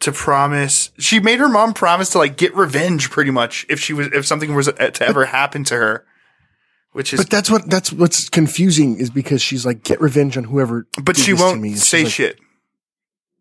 to 0.01 0.13
promise. 0.13 0.91
She 0.99 1.21
made 1.21 1.39
her 1.41 1.49
mom 1.49 1.75
promise 1.75 2.11
to 2.11 2.19
like 2.19 2.37
get 2.37 2.55
revenge, 2.55 3.11
pretty 3.11 3.31
much, 3.31 3.67
if 3.69 3.81
she 3.81 3.93
was 3.93 4.09
if 4.09 4.27
something 4.27 4.55
was 4.55 4.69
uh, 4.69 4.73
to 4.73 5.07
ever 5.07 5.25
happen 5.27 5.65
to 5.65 5.75
her. 5.77 6.05
Which 6.93 7.13
is, 7.13 7.21
But 7.21 7.31
that's 7.31 7.51
what 7.51 7.69
that's 7.69 7.93
what's 7.93 8.29
confusing 8.29 8.99
is 8.99 9.11
because 9.11 9.43
she's 9.43 9.67
like 9.67 9.83
get 9.85 10.01
revenge 10.01 10.37
on 10.37 10.45
whoever. 10.45 10.87
but 11.03 11.17
did 11.17 11.25
she 11.25 11.33
this 11.33 11.41
won't 11.41 11.61
me. 11.61 11.69
And 11.71 11.77
she's 11.77 11.89
say 11.89 12.05
like, 12.05 12.13
shit. 12.13 12.39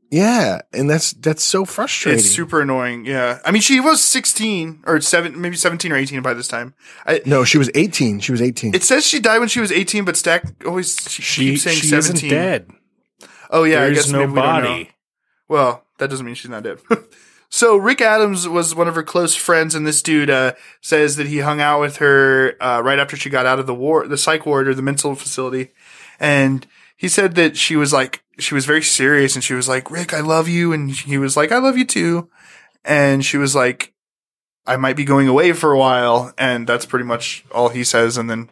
Yeah, 0.10 0.62
and 0.72 0.90
that's 0.90 1.12
that's 1.12 1.44
so 1.44 1.66
frustrating. 1.66 2.20
It's 2.20 2.30
super 2.30 2.62
annoying. 2.62 3.06
Yeah, 3.06 3.40
I 3.44 3.52
mean, 3.52 3.62
she 3.62 3.82
was 3.82 4.02
sixteen 4.02 4.82
or 4.86 5.02
seven, 5.02 5.40
maybe 5.42 5.58
seventeen 5.58 5.92
or 5.92 5.98
eighteen 5.98 6.22
by 6.22 6.34
this 6.34 6.48
time. 6.48 6.76
I, 7.06 7.22
no, 7.26 7.44
she 7.44 7.58
was 7.58 7.70
18. 7.76 8.22
She 8.22 8.32
was 8.32 8.42
18. 8.42 8.74
It 8.74 8.84
says 8.84 9.06
she 9.06 9.20
died 9.20 9.40
when 9.40 9.50
she 9.50 9.60
was 9.60 9.70
18, 9.70 10.06
but 10.06 10.16
Stack 10.16 10.64
always 10.66 10.96
she, 11.10 11.22
She 11.22 11.50
keeps 11.52 11.64
saying 11.64 11.78
she 11.80 11.88
17. 11.88 12.16
isn't 12.16 12.30
dead. 12.30 12.70
Oh 13.50 13.66
yeah, 13.66 13.80
I 13.82 13.86
There's 13.88 13.98
guess 13.98 14.10
no 14.10 14.20
maybe 14.20 14.32
we 14.32 14.36
don't 14.42 14.46
know. 14.64 14.70
body. 14.70 14.92
Well, 15.50 15.84
that 15.98 16.10
doesn't 16.10 16.26
mean 16.26 16.36
she's 16.36 16.52
not 16.52 16.64
dead. 16.64 16.80
so 17.50 17.78
Rick 17.78 18.02
Adams 18.02 18.48
was 18.48 18.76
one 18.76 18.88
of 18.88 18.96
her 18.96 19.04
close 19.04 19.36
friends, 19.36 19.76
and 19.76 19.86
this 19.86 20.02
dude 20.02 20.30
uh, 20.30 20.54
says 20.82 21.16
that 21.16 21.28
he 21.28 21.40
hung 21.40 21.62
out 21.62 21.80
with 21.80 21.98
her 21.98 22.56
uh, 22.62 22.82
right 22.82 23.00
after 23.00 23.16
she 23.16 23.30
got 23.30 23.46
out 23.46 23.60
of 23.60 23.68
the 23.68 23.76
war, 23.76 24.08
the 24.08 24.18
psych 24.18 24.46
ward 24.46 24.68
or 24.68 24.74
the 24.74 24.82
mental 24.82 25.16
facility, 25.16 25.70
and 26.20 26.68
he 26.96 27.08
said 27.08 27.36
that 27.36 27.58
she 27.58 27.76
was 27.76 27.94
like 27.94 28.24
she 28.40 28.54
was 28.54 28.66
very 28.66 28.84
serious, 28.84 29.36
and 29.36 29.44
she 29.44 29.54
was 29.54 29.68
like, 29.68 29.90
"Rick, 29.90 30.14
I 30.14 30.22
love 30.22 30.48
you," 30.48 30.74
and 30.74 30.92
he 30.92 31.18
was 31.18 31.38
like, 31.38 31.52
"I 31.52 31.58
love 31.58 31.78
you 31.78 31.86
too," 31.86 32.30
and 32.84 33.24
she 33.26 33.38
was 33.38 33.56
like, 33.56 33.94
"I 34.66 34.78
might 34.78 34.96
be 34.96 35.06
going 35.06 35.28
away 35.28 35.54
for 35.54 35.72
a 35.72 35.78
while," 35.78 36.34
and 36.38 36.68
that's 36.68 36.86
pretty 36.86 37.06
much 37.06 37.46
all 37.52 37.70
he 37.70 37.84
says, 37.84 38.18
and 38.18 38.30
then 38.30 38.50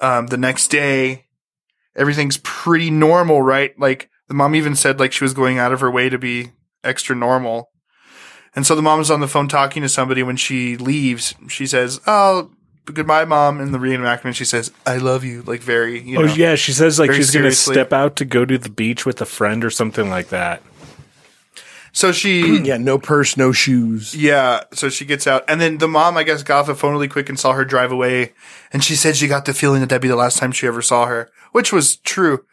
um, 0.00 0.26
the 0.26 0.36
next 0.36 0.68
day 0.68 1.26
everything's 1.94 2.38
pretty 2.38 2.90
normal, 2.90 3.42
right? 3.42 3.78
Like 3.78 4.10
the 4.32 4.36
mom 4.36 4.54
even 4.54 4.74
said 4.74 4.98
like 4.98 5.12
she 5.12 5.24
was 5.24 5.34
going 5.34 5.58
out 5.58 5.74
of 5.74 5.80
her 5.80 5.90
way 5.90 6.08
to 6.08 6.16
be 6.16 6.52
extra 6.82 7.14
normal. 7.14 7.68
And 8.56 8.66
so 8.66 8.74
the 8.74 8.80
mom 8.80 8.98
is 8.98 9.10
on 9.10 9.20
the 9.20 9.28
phone 9.28 9.46
talking 9.46 9.82
to 9.82 9.90
somebody 9.90 10.22
when 10.22 10.38
she 10.38 10.74
leaves. 10.78 11.34
She 11.48 11.66
says, 11.66 12.00
"Oh, 12.06 12.50
goodbye, 12.86 13.26
mom." 13.26 13.60
In 13.60 13.72
the 13.72 13.78
reenactment, 13.78 14.34
she 14.34 14.46
says, 14.46 14.72
"I 14.86 14.96
love 14.96 15.22
you," 15.22 15.42
like 15.42 15.60
very, 15.60 16.00
you 16.00 16.18
oh, 16.18 16.22
know. 16.22 16.32
oh 16.32 16.34
yeah, 16.34 16.54
she 16.54 16.72
says 16.72 16.98
like 16.98 17.12
she's 17.12 17.30
going 17.30 17.44
to 17.44 17.52
step 17.52 17.92
out 17.92 18.16
to 18.16 18.24
go 18.24 18.46
to 18.46 18.56
the 18.56 18.70
beach 18.70 19.04
with 19.04 19.20
a 19.20 19.26
friend 19.26 19.66
or 19.66 19.70
something 19.70 20.08
like 20.08 20.28
that. 20.28 20.62
So 21.92 22.10
she, 22.10 22.58
yeah, 22.64 22.78
no 22.78 22.98
purse, 22.98 23.36
no 23.36 23.52
shoes. 23.52 24.16
yeah. 24.16 24.62
So 24.72 24.88
she 24.88 25.04
gets 25.04 25.26
out, 25.26 25.44
and 25.46 25.60
then 25.60 25.76
the 25.76 25.88
mom, 25.88 26.16
I 26.16 26.22
guess, 26.22 26.42
got 26.42 26.60
off 26.60 26.66
the 26.68 26.74
phone 26.74 26.92
really 26.92 27.08
quick 27.08 27.28
and 27.28 27.38
saw 27.38 27.52
her 27.52 27.66
drive 27.66 27.92
away. 27.92 28.32
And 28.72 28.82
she 28.82 28.94
said 28.94 29.14
she 29.14 29.28
got 29.28 29.44
the 29.44 29.52
feeling 29.52 29.80
that 29.80 29.90
that'd 29.90 30.00
be 30.00 30.08
the 30.08 30.16
last 30.16 30.38
time 30.38 30.52
she 30.52 30.66
ever 30.66 30.80
saw 30.80 31.04
her, 31.04 31.30
which 31.52 31.70
was 31.70 31.96
true. 31.96 32.46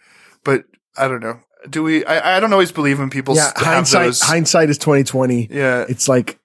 But 0.43 0.65
I 0.97 1.07
don't 1.07 1.21
know. 1.21 1.39
Do 1.69 1.83
we? 1.83 2.05
I, 2.05 2.37
I 2.37 2.39
don't 2.39 2.53
always 2.53 2.71
believe 2.71 2.99
when 2.99 3.09
people 3.09 3.35
Yeah, 3.35 3.47
s- 3.47 3.53
have 3.57 3.65
hindsight 3.65 4.05
those. 4.05 4.21
hindsight 4.21 4.69
is 4.69 4.77
2020. 4.77 5.47
yeah, 5.51 5.85
It's 5.89 6.07
like 6.07 6.39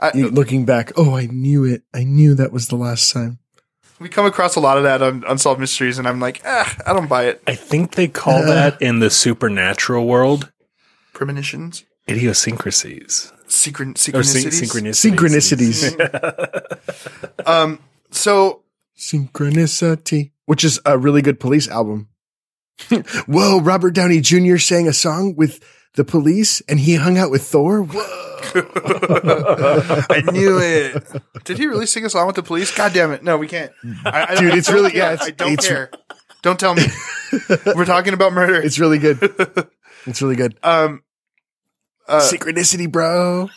I- 0.00 0.12
looking 0.12 0.64
back, 0.64 0.92
oh, 0.96 1.14
I 1.16 1.26
knew 1.26 1.64
it. 1.64 1.82
I 1.92 2.04
knew 2.04 2.34
that 2.34 2.52
was 2.52 2.68
the 2.68 2.76
last 2.76 3.12
time. 3.12 3.38
we 3.98 4.08
come 4.08 4.24
across 4.24 4.56
a 4.56 4.60
lot 4.60 4.78
of 4.78 4.84
that 4.84 5.02
on 5.02 5.24
unsolved 5.28 5.60
mysteries, 5.60 5.98
and 5.98 6.08
I'm 6.08 6.20
like, 6.20 6.40
ah, 6.46 6.74
I 6.86 6.94
don't 6.94 7.06
buy 7.08 7.24
it. 7.24 7.42
I 7.46 7.54
think 7.54 7.96
they 7.96 8.08
call 8.08 8.40
that 8.46 8.80
in 8.80 9.00
the 9.00 9.10
supernatural 9.10 10.06
world 10.06 10.50
Premonitions, 11.12 11.84
idiosyncrasies 12.08 13.32
secret 13.46 13.88
synchronicities. 13.96 14.62
synchronicities. 14.62 15.90
Synchronicities. 15.96 17.20
Um, 17.46 17.80
so 18.10 18.62
Synchronicity, 18.96 20.30
which 20.46 20.62
is 20.64 20.80
a 20.84 20.96
really 20.98 21.20
good 21.22 21.40
police 21.40 21.68
album. 21.68 22.08
Whoa, 23.26 23.60
Robert 23.60 23.92
Downey 23.94 24.20
Jr. 24.20 24.56
sang 24.58 24.88
a 24.88 24.92
song 24.92 25.34
with 25.36 25.60
the 25.94 26.04
police 26.04 26.60
and 26.68 26.78
he 26.80 26.94
hung 26.96 27.18
out 27.18 27.30
with 27.30 27.42
Thor. 27.42 27.82
Whoa. 27.82 28.26
I 30.10 30.22
knew 30.32 30.58
it. 30.58 31.04
Did 31.44 31.58
he 31.58 31.66
really 31.66 31.86
sing 31.86 32.04
a 32.04 32.10
song 32.10 32.26
with 32.26 32.36
the 32.36 32.42
police? 32.42 32.74
God 32.74 32.92
damn 32.92 33.12
it! 33.12 33.22
No, 33.22 33.36
we 33.36 33.46
can't. 33.46 33.70
I, 34.04 34.26
I, 34.30 34.34
Dude, 34.36 34.54
it's 34.54 34.70
really- 34.70 34.94
yeah, 34.96 35.12
it's- 35.12 35.28
I 35.28 35.30
don't 35.32 35.52
it's- 35.52 35.68
care. 35.68 35.90
Don't 36.42 36.58
tell 36.58 36.74
me. 36.74 36.84
We're 37.76 37.84
talking 37.84 38.14
about 38.14 38.32
murder. 38.32 38.54
It's 38.62 38.78
really 38.78 38.98
good. 38.98 39.18
It's 40.06 40.22
really 40.22 40.36
good. 40.36 40.56
Um, 40.62 41.02
uh, 42.08 42.20
Synchronicity, 42.20 42.90
bro. 42.90 43.50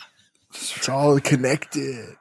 It's 0.50 0.86
all 0.90 1.18
connected. 1.18 2.14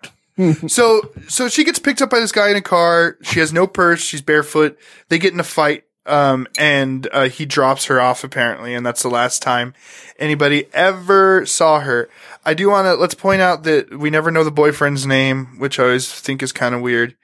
so 0.67 1.01
so 1.27 1.49
she 1.49 1.65
gets 1.65 1.79
picked 1.79 2.01
up 2.01 2.09
by 2.09 2.21
this 2.21 2.31
guy 2.31 2.49
in 2.49 2.55
a 2.55 2.61
car. 2.61 3.17
She 3.23 3.39
has 3.41 3.51
no 3.51 3.67
purse. 3.67 4.01
She's 4.01 4.21
barefoot. 4.21 4.77
They 5.09 5.19
get 5.19 5.33
in 5.33 5.39
a 5.41 5.43
fight. 5.43 5.83
Um, 6.05 6.47
and 6.57 7.07
uh, 7.13 7.29
he 7.29 7.45
drops 7.45 7.85
her 7.85 8.01
off 8.01 8.23
apparently, 8.25 8.73
and 8.73 8.85
that's 8.85 9.03
the 9.03 9.09
last 9.09 9.41
time 9.41 9.73
anybody 10.19 10.67
ever 10.73 11.45
saw 11.45 11.79
her. 11.79 12.09
I 12.45 12.53
do 12.53 12.69
want 12.69 12.87
to 12.87 12.95
let's 12.95 13.13
point 13.13 13.41
out 13.41 13.63
that 13.63 13.97
we 13.97 14.09
never 14.09 14.29
know 14.29 14.43
the 14.43 14.51
boyfriend's 14.51 15.05
name, 15.05 15.57
which 15.59 15.79
I 15.79 15.83
always 15.83 16.11
think 16.11 16.43
is 16.43 16.51
kind 16.51 16.75
of 16.75 16.81
weird. 16.81 17.15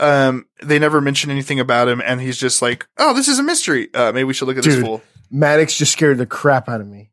Um, 0.00 0.46
they 0.60 0.78
never 0.80 1.00
mention 1.00 1.30
anything 1.30 1.60
about 1.60 1.88
him, 1.88 2.02
and 2.04 2.20
he's 2.20 2.36
just 2.36 2.60
like, 2.60 2.86
"Oh, 2.98 3.14
this 3.14 3.28
is 3.28 3.38
a 3.38 3.44
mystery. 3.44 3.88
Uh, 3.94 4.10
maybe 4.12 4.24
we 4.24 4.34
should 4.34 4.48
look 4.48 4.58
at 4.58 4.64
this 4.64 4.80
fool." 4.80 5.02
Maddox 5.30 5.78
just 5.78 5.92
scared 5.92 6.18
the 6.18 6.26
crap 6.26 6.68
out 6.68 6.80
of 6.80 6.86
me. 6.86 7.10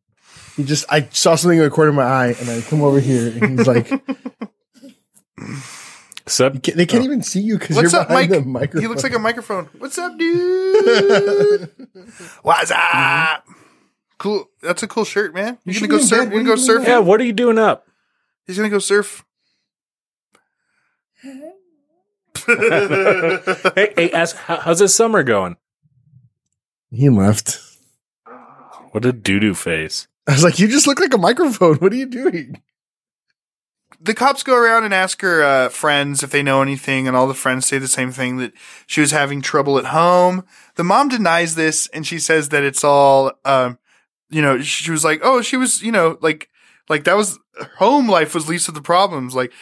He 0.55 0.63
just, 0.63 0.85
I 0.89 1.07
saw 1.11 1.35
something 1.35 1.57
in 1.57 1.63
the 1.63 1.71
corner 1.71 1.89
of 1.89 1.95
my 1.95 2.03
eye 2.03 2.35
and 2.39 2.49
I 2.49 2.61
come 2.61 2.81
over 2.81 2.99
here 2.99 3.27
and 3.27 3.57
he's 3.57 3.67
like, 3.67 3.89
Sub 6.25 6.63
"Ca- 6.63 6.73
they 6.75 6.85
can't 6.85 7.01
oh. 7.01 7.05
even 7.05 7.21
see 7.21 7.41
you 7.41 7.57
because 7.57 7.75
you're 7.75 7.83
What's 7.83 7.93
up, 7.93 8.07
behind 8.07 8.29
Mike? 8.31 8.39
the 8.39 8.45
microphone. 8.47 8.81
He 8.81 8.87
looks 8.87 9.03
like 9.03 9.13
a 9.13 9.19
microphone. 9.19 9.69
What's 9.77 9.97
up, 9.97 10.17
dude? 10.17 11.69
What's 12.43 12.71
up? 12.71 12.79
Mm-hmm. 12.79 13.51
Cool. 14.19 14.49
That's 14.61 14.83
a 14.83 14.87
cool 14.87 15.03
shirt, 15.03 15.33
man. 15.33 15.57
You, 15.65 15.73
You 15.73 15.73
gonna 15.73 15.79
should 15.79 15.89
go 15.89 15.97
surf? 15.99 16.29
bed. 16.29 16.33
You 16.33 16.43
gonna 16.43 16.45
go 16.45 16.53
are 16.53 16.57
you 16.57 16.65
doing 16.65 16.79
surfing? 16.81 16.87
Yeah, 16.87 16.99
what 16.99 17.19
are 17.19 17.25
you 17.25 17.33
doing 17.33 17.57
up? 17.57 17.87
He's 18.47 18.55
gonna 18.57 18.69
go 18.69 18.79
surf. 18.79 19.25
hey, 22.45 23.93
hey, 23.95 24.11
ask 24.11 24.35
how, 24.35 24.57
how's 24.57 24.79
this 24.79 24.93
summer 24.95 25.23
going? 25.23 25.55
he 26.91 27.09
left. 27.09 27.59
What 28.91 29.05
a 29.05 29.11
doo 29.11 29.39
doo 29.39 29.55
face. 29.55 30.07
I 30.27 30.33
was 30.33 30.43
like, 30.43 30.59
you 30.59 30.67
just 30.67 30.85
look 30.85 30.99
like 30.99 31.13
a 31.13 31.17
microphone. 31.17 31.77
What 31.77 31.91
are 31.91 31.95
you 31.95 32.05
doing? 32.05 32.61
The 34.03 34.13
cops 34.13 34.43
go 34.43 34.57
around 34.57 34.83
and 34.83 34.93
ask 34.93 35.21
her 35.21 35.43
uh, 35.43 35.69
friends 35.69 36.23
if 36.23 36.29
they 36.29 36.43
know 36.43 36.61
anything, 36.61 37.07
and 37.07 37.15
all 37.15 37.27
the 37.27 37.33
friends 37.33 37.65
say 37.65 37.77
the 37.77 37.87
same 37.87 38.11
thing 38.11 38.35
that 38.37 38.51
she 38.85 38.99
was 38.99 39.11
having 39.11 39.41
trouble 39.41 39.77
at 39.77 39.85
home. 39.85 40.43
The 40.75 40.83
mom 40.83 41.07
denies 41.07 41.55
this, 41.55 41.87
and 41.87 42.05
she 42.05 42.19
says 42.19 42.49
that 42.49 42.63
it's 42.63 42.83
all, 42.83 43.31
um, 43.45 43.79
you 44.29 44.41
know, 44.41 44.61
she 44.61 44.91
was 44.91 45.05
like, 45.05 45.21
oh, 45.23 45.41
she 45.41 45.55
was, 45.55 45.81
you 45.81 45.91
know, 45.91 46.17
like, 46.21 46.49
like 46.89 47.05
that 47.05 47.15
was 47.15 47.39
home 47.77 48.09
life 48.09 48.35
was 48.35 48.49
least 48.49 48.67
of 48.67 48.73
the 48.73 48.81
problems. 48.81 49.35
Like, 49.35 49.53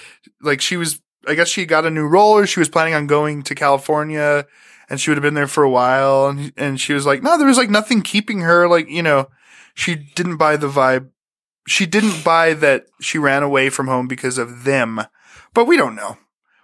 like 0.42 0.60
she 0.60 0.76
was, 0.76 1.00
I 1.28 1.36
guess 1.36 1.48
she 1.48 1.66
got 1.66 1.86
a 1.86 1.92
new 1.92 2.08
roller. 2.08 2.48
She 2.48 2.60
was 2.60 2.70
planning 2.70 2.96
on 2.96 3.06
going 3.06 3.44
to 3.44 3.54
California, 3.54 4.48
and 4.90 5.00
she 5.00 5.12
would 5.12 5.18
have 5.18 5.24
been 5.24 5.36
there 5.36 5.46
for 5.46 5.64
a 5.64 5.70
while. 5.70 6.28
And 6.28 6.52
and 6.58 6.82
she 6.82 6.94
was 6.94 7.06
like, 7.06 7.22
no, 7.22 7.38
there 7.38 7.48
was 7.48 7.58
like 7.58 7.70
nothing 7.70 8.02
keeping 8.02 8.40
her. 8.40 8.68
Like, 8.68 8.90
you 8.90 9.04
know, 9.04 9.30
she 9.76 9.96
didn't 10.16 10.38
buy 10.38 10.58
the 10.58 10.68
vibe 10.68 11.10
she 11.68 11.86
didn't 11.86 12.24
buy 12.24 12.54
that 12.56 12.86
she 13.00 13.18
ran 13.18 13.44
away 13.44 13.70
from 13.70 13.88
home 13.88 14.08
because 14.08 14.38
of 14.38 14.64
them. 14.64 15.02
But 15.54 15.66
we 15.66 15.78
don't 15.78 15.96
know. 15.96 16.18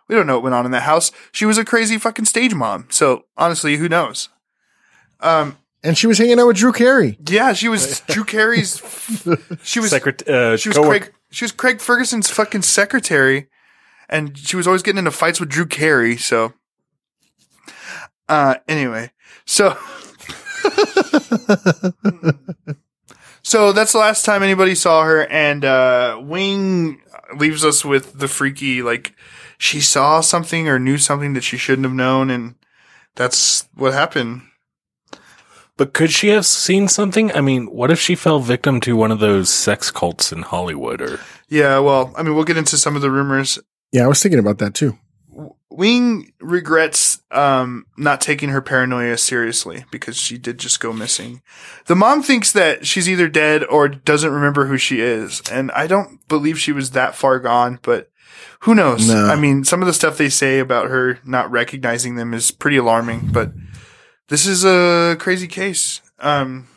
We 0.08 0.16
don't 0.16 0.28
know 0.28 0.36
what 0.36 0.44
went 0.44 0.56
on 0.56 0.66
in 0.66 0.72
that 0.72 0.84
house. 0.84 1.12
She 1.32 1.46
was 1.46 1.58
a 1.58 1.66
crazy 1.66 1.98
fucking 1.98 2.26
stage 2.26 2.54
mom. 2.54 2.88
So 2.90 3.26
honestly, 3.38 3.78
who 3.78 3.90
knows? 3.90 4.30
Um, 5.20 5.58
And 5.84 5.98
she 5.98 6.08
was 6.08 6.18
hanging 6.18 6.40
out 6.40 6.48
with 6.48 6.58
Drew 6.58 6.72
Carey. 6.72 7.18
yeah, 7.28 7.54
she 7.54 7.68
was 7.70 8.00
Drew 8.08 8.24
Carey's. 8.24 8.78
She 9.64 9.80
was 9.80 9.92
Secret- 9.92 10.28
uh, 10.28 10.58
she 10.58 10.70
was 10.70 10.78
coworker- 10.78 11.00
Craig. 11.06 11.14
She 11.30 11.44
was 11.44 11.52
Craig 11.52 11.82
Ferguson's 11.82 12.30
fucking 12.30 12.62
secretary, 12.62 13.48
and 14.08 14.38
she 14.38 14.56
was 14.56 14.66
always 14.66 14.82
getting 14.82 15.00
into 15.00 15.12
fights 15.12 15.42
with 15.42 15.50
Drew 15.50 15.66
Carey. 15.66 16.16
So, 16.16 16.54
uh, 18.30 18.56
anyway, 18.68 19.12
so. 19.46 19.78
So 23.48 23.72
that's 23.72 23.94
the 23.94 24.00
last 24.00 24.26
time 24.26 24.44
anybody 24.44 24.76
saw 24.76 25.06
her, 25.06 25.26
and 25.26 25.64
uh, 25.64 26.20
Wing 26.22 27.02
leaves 27.34 27.64
us 27.64 27.86
with 27.86 28.20
the 28.20 28.28
freaky 28.28 28.82
like 28.82 29.16
she 29.58 29.80
saw 29.80 30.20
something 30.20 30.68
or 30.68 30.78
knew 30.80 30.98
something 30.98 31.32
that 31.32 31.46
she 31.46 31.56
shouldn't 31.56 31.86
have 31.86 31.96
known, 31.96 32.30
and 32.30 32.56
that's 33.16 33.70
what 33.74 33.94
happened. 33.94 34.42
But 35.78 35.94
could 35.94 36.12
she 36.12 36.28
have 36.28 36.46
seen 36.46 36.90
something? 36.90 37.32
I 37.32 37.40
mean, 37.40 37.68
what 37.68 37.90
if 37.90 38.02
she 38.02 38.16
fell 38.16 38.42
victim 38.42 38.82
to 38.82 38.98
one 38.98 39.12
of 39.12 39.20
those 39.20 39.50
sex 39.50 39.92
cults 39.92 40.34
in 40.34 40.42
Hollywood 40.42 41.02
or 41.02 41.22
Yeah, 41.48 41.80
well, 41.80 42.14
I 42.18 42.24
mean, 42.24 42.36
we'll 42.36 42.44
get 42.44 42.58
into 42.58 42.76
some 42.76 42.98
of 42.98 43.02
the 43.02 43.10
rumors. 43.10 43.58
Yeah, 43.94 44.04
I 44.04 44.08
was 44.08 44.22
thinking 44.22 44.40
about 44.40 44.58
that 44.58 44.74
too. 44.74 44.98
Wing 45.78 46.34
regrets 46.42 47.22
um, 47.30 47.86
not 47.98 48.20
taking 48.20 48.50
her 48.50 48.64
paranoia 48.64 49.16
seriously 49.16 49.86
because 49.92 50.18
she 50.18 50.40
did 50.40 50.58
just 50.58 50.80
go 50.80 50.92
missing. 50.92 51.44
The 51.86 51.96
mom 51.96 52.24
thinks 52.24 52.52
that 52.54 52.88
she's 52.88 53.08
either 53.08 53.30
dead 53.30 53.64
or 53.64 53.88
doesn't 53.88 54.34
remember 54.34 54.66
who 54.66 54.80
she 54.80 55.02
is, 55.02 55.40
and 55.52 55.70
I 55.74 55.86
don't 55.86 56.28
believe 56.28 56.60
she 56.60 56.72
was 56.72 56.92
that 56.92 57.14
far 57.14 57.40
gone. 57.40 57.78
But 57.84 58.10
who 58.62 58.74
knows? 58.74 59.08
No. 59.08 59.28
I 59.28 59.36
mean, 59.36 59.64
some 59.64 59.84
of 59.84 59.86
the 59.86 59.94
stuff 59.94 60.18
they 60.18 60.30
say 60.30 60.58
about 60.58 60.90
her 60.90 61.20
not 61.24 61.52
recognizing 61.52 62.16
them 62.16 62.34
is 62.34 62.50
pretty 62.50 62.78
alarming. 62.78 63.30
But 63.32 63.52
this 64.30 64.48
is 64.48 64.66
a 64.66 65.16
crazy 65.20 65.48
case. 65.48 66.02
Um, 66.18 66.70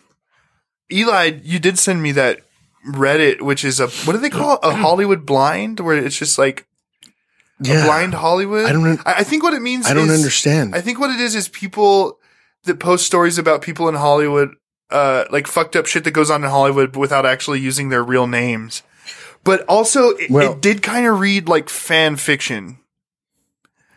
Eli, 0.92 1.40
you 1.42 1.58
did 1.58 1.78
send 1.78 2.02
me 2.02 2.12
that 2.12 2.40
Reddit, 2.86 3.40
which 3.40 3.64
is 3.64 3.80
a 3.80 3.88
what 3.88 4.12
do 4.12 4.18
they 4.18 4.28
call 4.28 4.56
it? 4.56 4.60
A 4.62 4.74
Hollywood 4.74 5.24
blind, 5.24 5.80
where 5.80 5.96
it's 5.96 6.18
just 6.18 6.36
like 6.36 6.66
a 7.60 7.84
blind 7.84 8.14
Hollywood. 8.14 8.66
I 8.66 8.72
don't 8.72 9.00
I 9.06 9.22
think 9.24 9.42
what 9.42 9.52
it 9.54 9.60
means. 9.62 9.86
I 9.86 9.94
don't 9.94 10.08
is- 10.10 10.18
understand. 10.18 10.74
I 10.74 10.80
think 10.80 10.98
what 10.98 11.10
it 11.10 11.20
is 11.20 11.34
is 11.34 11.48
people 11.48 12.18
that 12.64 12.78
post 12.80 13.06
stories 13.06 13.38
about 13.38 13.62
people 13.62 13.88
in 13.88 13.94
Hollywood, 13.94 14.54
uh, 14.90 15.24
like 15.30 15.46
fucked 15.46 15.76
up 15.76 15.86
shit 15.86 16.04
that 16.04 16.10
goes 16.12 16.30
on 16.30 16.42
in 16.44 16.50
Hollywood 16.50 16.96
without 16.96 17.24
actually 17.26 17.60
using 17.60 17.88
their 17.88 18.02
real 18.02 18.26
names. 18.26 18.82
But 19.44 19.62
also, 19.68 20.10
it, 20.10 20.30
Well- 20.30 20.52
it 20.52 20.60
did 20.60 20.82
kind 20.82 21.06
of 21.06 21.20
read 21.20 21.48
like 21.48 21.68
fan 21.68 22.16
fiction, 22.16 22.78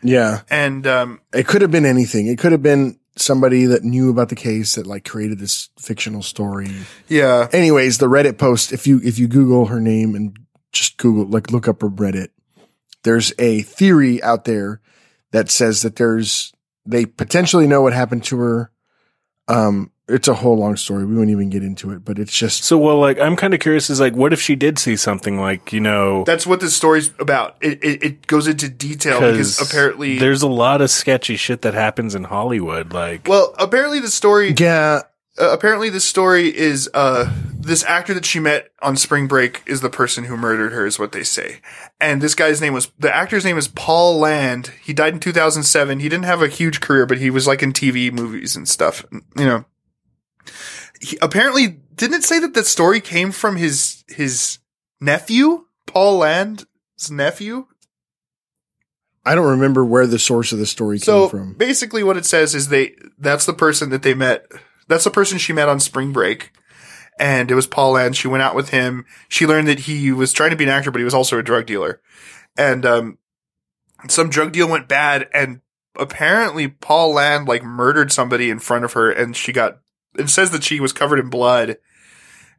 yeah, 0.02 0.42
and 0.50 0.86
um, 0.86 1.20
it 1.32 1.46
could 1.46 1.62
have 1.62 1.70
been 1.70 1.86
anything. 1.86 2.26
It 2.26 2.38
could 2.38 2.52
have 2.52 2.62
been 2.62 2.98
somebody 3.16 3.64
that 3.66 3.84
knew 3.84 4.10
about 4.10 4.28
the 4.28 4.34
case 4.34 4.74
that 4.74 4.86
like 4.86 5.04
created 5.04 5.38
this 5.38 5.68
fictional 5.78 6.22
story. 6.22 6.68
yeah, 7.08 7.48
Anyways, 7.52 7.98
the 7.98 8.06
Reddit 8.08 8.38
post, 8.38 8.72
if 8.72 8.86
you 8.86 9.00
if 9.04 9.18
you 9.18 9.28
Google 9.28 9.66
her 9.66 9.80
name 9.80 10.14
and 10.14 10.36
just 10.72 10.96
Google 10.96 11.26
like 11.26 11.50
look 11.50 11.68
up 11.68 11.80
her 11.82 11.88
Reddit, 11.88 12.28
there's 13.04 13.32
a 13.38 13.62
theory 13.62 14.22
out 14.22 14.44
there 14.44 14.80
that 15.30 15.50
says 15.50 15.82
that 15.82 15.96
there's 15.96 16.52
they 16.84 17.06
potentially 17.06 17.66
know 17.66 17.82
what 17.82 17.92
happened 17.92 18.24
to 18.24 18.38
her. 18.38 18.70
Um, 19.48 19.90
it's 20.06 20.28
a 20.28 20.34
whole 20.34 20.58
long 20.58 20.76
story. 20.76 21.06
We 21.06 21.16
won't 21.16 21.30
even 21.30 21.48
get 21.48 21.62
into 21.62 21.90
it, 21.90 22.04
but 22.04 22.18
it's 22.18 22.36
just 22.36 22.64
so? 22.64 22.76
Well, 22.76 22.98
like 22.98 23.18
I'm 23.18 23.36
kind 23.36 23.54
of 23.54 23.60
curious. 23.60 23.88
Is 23.88 24.00
like, 24.00 24.14
what 24.14 24.32
if 24.32 24.40
she 24.40 24.54
did 24.54 24.78
see 24.78 24.96
something? 24.96 25.40
Like, 25.40 25.72
you 25.72 25.80
know, 25.80 26.24
that's 26.24 26.46
what 26.46 26.60
this 26.60 26.76
story's 26.76 27.10
about. 27.18 27.56
It, 27.62 27.82
it 27.82 28.02
it 28.02 28.26
goes 28.26 28.46
into 28.46 28.68
detail 28.68 29.20
because 29.20 29.60
apparently, 29.60 30.18
there's 30.18 30.42
a 30.42 30.48
lot 30.48 30.82
of 30.82 30.90
sketchy 30.90 31.36
shit 31.36 31.62
that 31.62 31.72
happens 31.72 32.14
in 32.14 32.24
Hollywood. 32.24 32.92
Like, 32.92 33.26
well, 33.26 33.54
apparently 33.58 34.00
the 34.00 34.10
story 34.10 34.54
yeah. 34.58 35.02
Uh, 35.38 35.50
apparently 35.50 35.90
this 35.90 36.04
story 36.04 36.54
is 36.54 36.88
uh 36.94 37.32
this 37.58 37.84
actor 37.84 38.12
that 38.12 38.26
she 38.26 38.38
met 38.38 38.70
on 38.82 38.96
spring 38.96 39.26
break 39.26 39.62
is 39.66 39.80
the 39.80 39.90
person 39.90 40.24
who 40.24 40.36
murdered 40.36 40.72
her 40.72 40.84
is 40.84 40.98
what 40.98 41.12
they 41.12 41.22
say. 41.22 41.60
And 41.98 42.20
this 42.20 42.34
guy's 42.34 42.60
name 42.60 42.74
was 42.74 42.90
the 42.98 43.14
actor's 43.14 43.44
name 43.44 43.58
is 43.58 43.68
paul 43.68 44.18
land. 44.18 44.72
He 44.82 44.92
died 44.92 45.14
in 45.14 45.20
2007 45.20 46.00
he 46.00 46.08
didn't 46.08 46.24
have 46.24 46.42
a 46.42 46.48
huge 46.48 46.80
career 46.80 47.06
but 47.06 47.18
he 47.18 47.30
was 47.30 47.46
like 47.46 47.62
in 47.62 47.72
tv 47.72 48.12
movies 48.12 48.56
and 48.56 48.68
stuff 48.68 49.04
you 49.36 49.44
know. 49.44 49.64
He, 51.00 51.18
apparently 51.20 51.80
didn't 51.96 52.16
it 52.16 52.24
say 52.24 52.38
that 52.38 52.54
the 52.54 52.64
story 52.64 53.00
came 53.00 53.32
from 53.32 53.56
his 53.56 54.04
his 54.08 54.58
nephew? 55.00 55.66
Paul 55.86 56.18
land's 56.18 56.66
nephew? 57.10 57.66
I 59.26 59.34
don't 59.34 59.48
remember 59.48 59.84
where 59.84 60.06
the 60.06 60.18
source 60.18 60.52
of 60.52 60.58
the 60.58 60.66
story 60.66 60.98
so 60.98 61.22
came 61.22 61.30
from. 61.30 61.52
basically 61.54 62.04
what 62.04 62.16
it 62.16 62.26
says 62.26 62.54
is 62.54 62.68
they 62.68 62.94
that's 63.18 63.46
the 63.46 63.54
person 63.54 63.90
that 63.90 64.02
they 64.02 64.14
met 64.14 64.46
that's 64.88 65.04
the 65.04 65.10
person 65.10 65.38
she 65.38 65.52
met 65.52 65.68
on 65.68 65.80
spring 65.80 66.12
break. 66.12 66.52
And 67.18 67.50
it 67.50 67.54
was 67.54 67.66
paul 67.66 67.92
land 67.92 68.16
she 68.16 68.28
went 68.28 68.42
out 68.42 68.54
with 68.54 68.70
him. 68.70 69.04
She 69.28 69.46
learned 69.46 69.68
that 69.68 69.80
he 69.80 70.12
was 70.12 70.32
trying 70.32 70.50
to 70.50 70.56
be 70.56 70.64
an 70.64 70.70
actor 70.70 70.90
but 70.90 70.98
he 70.98 71.04
was 71.04 71.14
also 71.14 71.38
a 71.38 71.42
drug 71.42 71.66
dealer. 71.66 72.00
And 72.56 72.84
um 72.84 73.18
some 74.08 74.30
drug 74.30 74.52
deal 74.52 74.68
went 74.68 74.88
bad 74.88 75.28
and 75.32 75.60
apparently 75.96 76.66
paul 76.68 77.12
land 77.14 77.46
like 77.46 77.62
murdered 77.62 78.10
somebody 78.10 78.50
in 78.50 78.58
front 78.58 78.84
of 78.84 78.94
her 78.94 79.10
and 79.10 79.36
she 79.36 79.52
got 79.52 79.78
it 80.18 80.28
says 80.28 80.50
that 80.50 80.64
she 80.64 80.80
was 80.80 80.92
covered 80.92 81.18
in 81.18 81.30
blood 81.30 81.76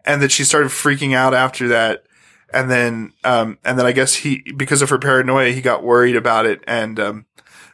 and 0.05 0.21
that 0.21 0.31
she 0.31 0.43
started 0.43 0.69
freaking 0.69 1.15
out 1.15 1.33
after 1.33 1.67
that. 1.69 2.05
And 2.53 2.69
then 2.69 3.13
um 3.23 3.57
and 3.65 3.77
then 3.77 3.85
i 3.85 3.91
guess 3.91 4.13
he 4.15 4.43
because 4.55 4.81
of 4.81 4.89
her 4.89 4.99
paranoia 4.99 5.51
he 5.51 5.61
got 5.61 5.83
worried 5.83 6.15
about 6.15 6.45
it. 6.45 6.63
And 6.67 6.99
um 6.99 7.25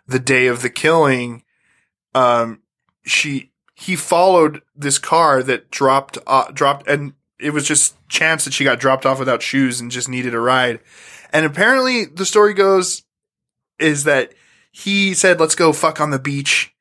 the 0.07 0.19
day 0.19 0.47
of 0.47 0.61
the 0.61 0.69
killing 0.69 1.43
um 2.15 2.61
she 3.05 3.50
he 3.81 3.95
followed 3.95 4.61
this 4.75 4.97
car 4.99 5.41
that 5.43 5.71
dropped 5.71 6.17
uh, 6.27 6.51
dropped 6.53 6.87
and 6.87 7.13
it 7.39 7.51
was 7.51 7.67
just 7.67 7.95
chance 8.07 8.45
that 8.45 8.53
she 8.53 8.63
got 8.63 8.79
dropped 8.79 9.05
off 9.05 9.17
without 9.19 9.41
shoes 9.41 9.79
and 9.81 9.89
just 9.91 10.07
needed 10.09 10.33
a 10.33 10.39
ride 10.39 10.79
and 11.33 11.45
apparently 11.45 12.05
the 12.05 12.25
story 12.25 12.53
goes 12.53 13.03
is 13.79 14.03
that 14.03 14.33
he 14.71 15.13
said 15.13 15.39
let's 15.39 15.55
go 15.55 15.73
fuck 15.73 15.99
on 15.99 16.11
the 16.11 16.19
beach 16.19 16.73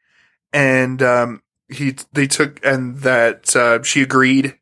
and 0.53 1.03
um 1.03 1.43
he 1.69 1.95
they 2.13 2.27
took 2.27 2.65
and 2.65 2.99
that 2.99 3.55
uh, 3.57 3.83
she 3.83 4.03
agreed 4.03 4.59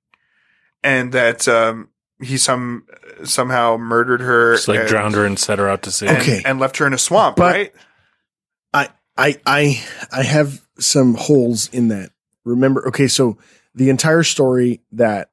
and 0.82 1.12
that 1.12 1.48
um 1.48 1.88
he 2.22 2.36
some 2.36 2.86
somehow 3.24 3.76
murdered 3.76 4.20
her 4.20 4.54
just 4.54 4.68
like 4.68 4.80
and, 4.80 4.88
drowned 4.88 5.14
her 5.14 5.24
and 5.24 5.38
set 5.38 5.58
her 5.58 5.68
out 5.68 5.82
to 5.82 5.90
sea. 5.90 6.06
and, 6.06 6.18
Okay. 6.18 6.42
and 6.44 6.60
left 6.60 6.76
her 6.76 6.86
in 6.86 6.92
a 6.92 6.98
swamp 6.98 7.36
But- 7.36 7.54
right 7.54 7.72
I 8.72 8.88
I 9.16 9.40
I 9.46 9.84
I 10.12 10.22
have 10.22 10.60
some 10.78 11.14
holes 11.14 11.68
in 11.72 11.88
that. 11.88 12.10
Remember, 12.48 12.86
okay, 12.88 13.06
so 13.08 13.38
the 13.74 13.90
entire 13.90 14.22
story 14.22 14.80
that 14.92 15.30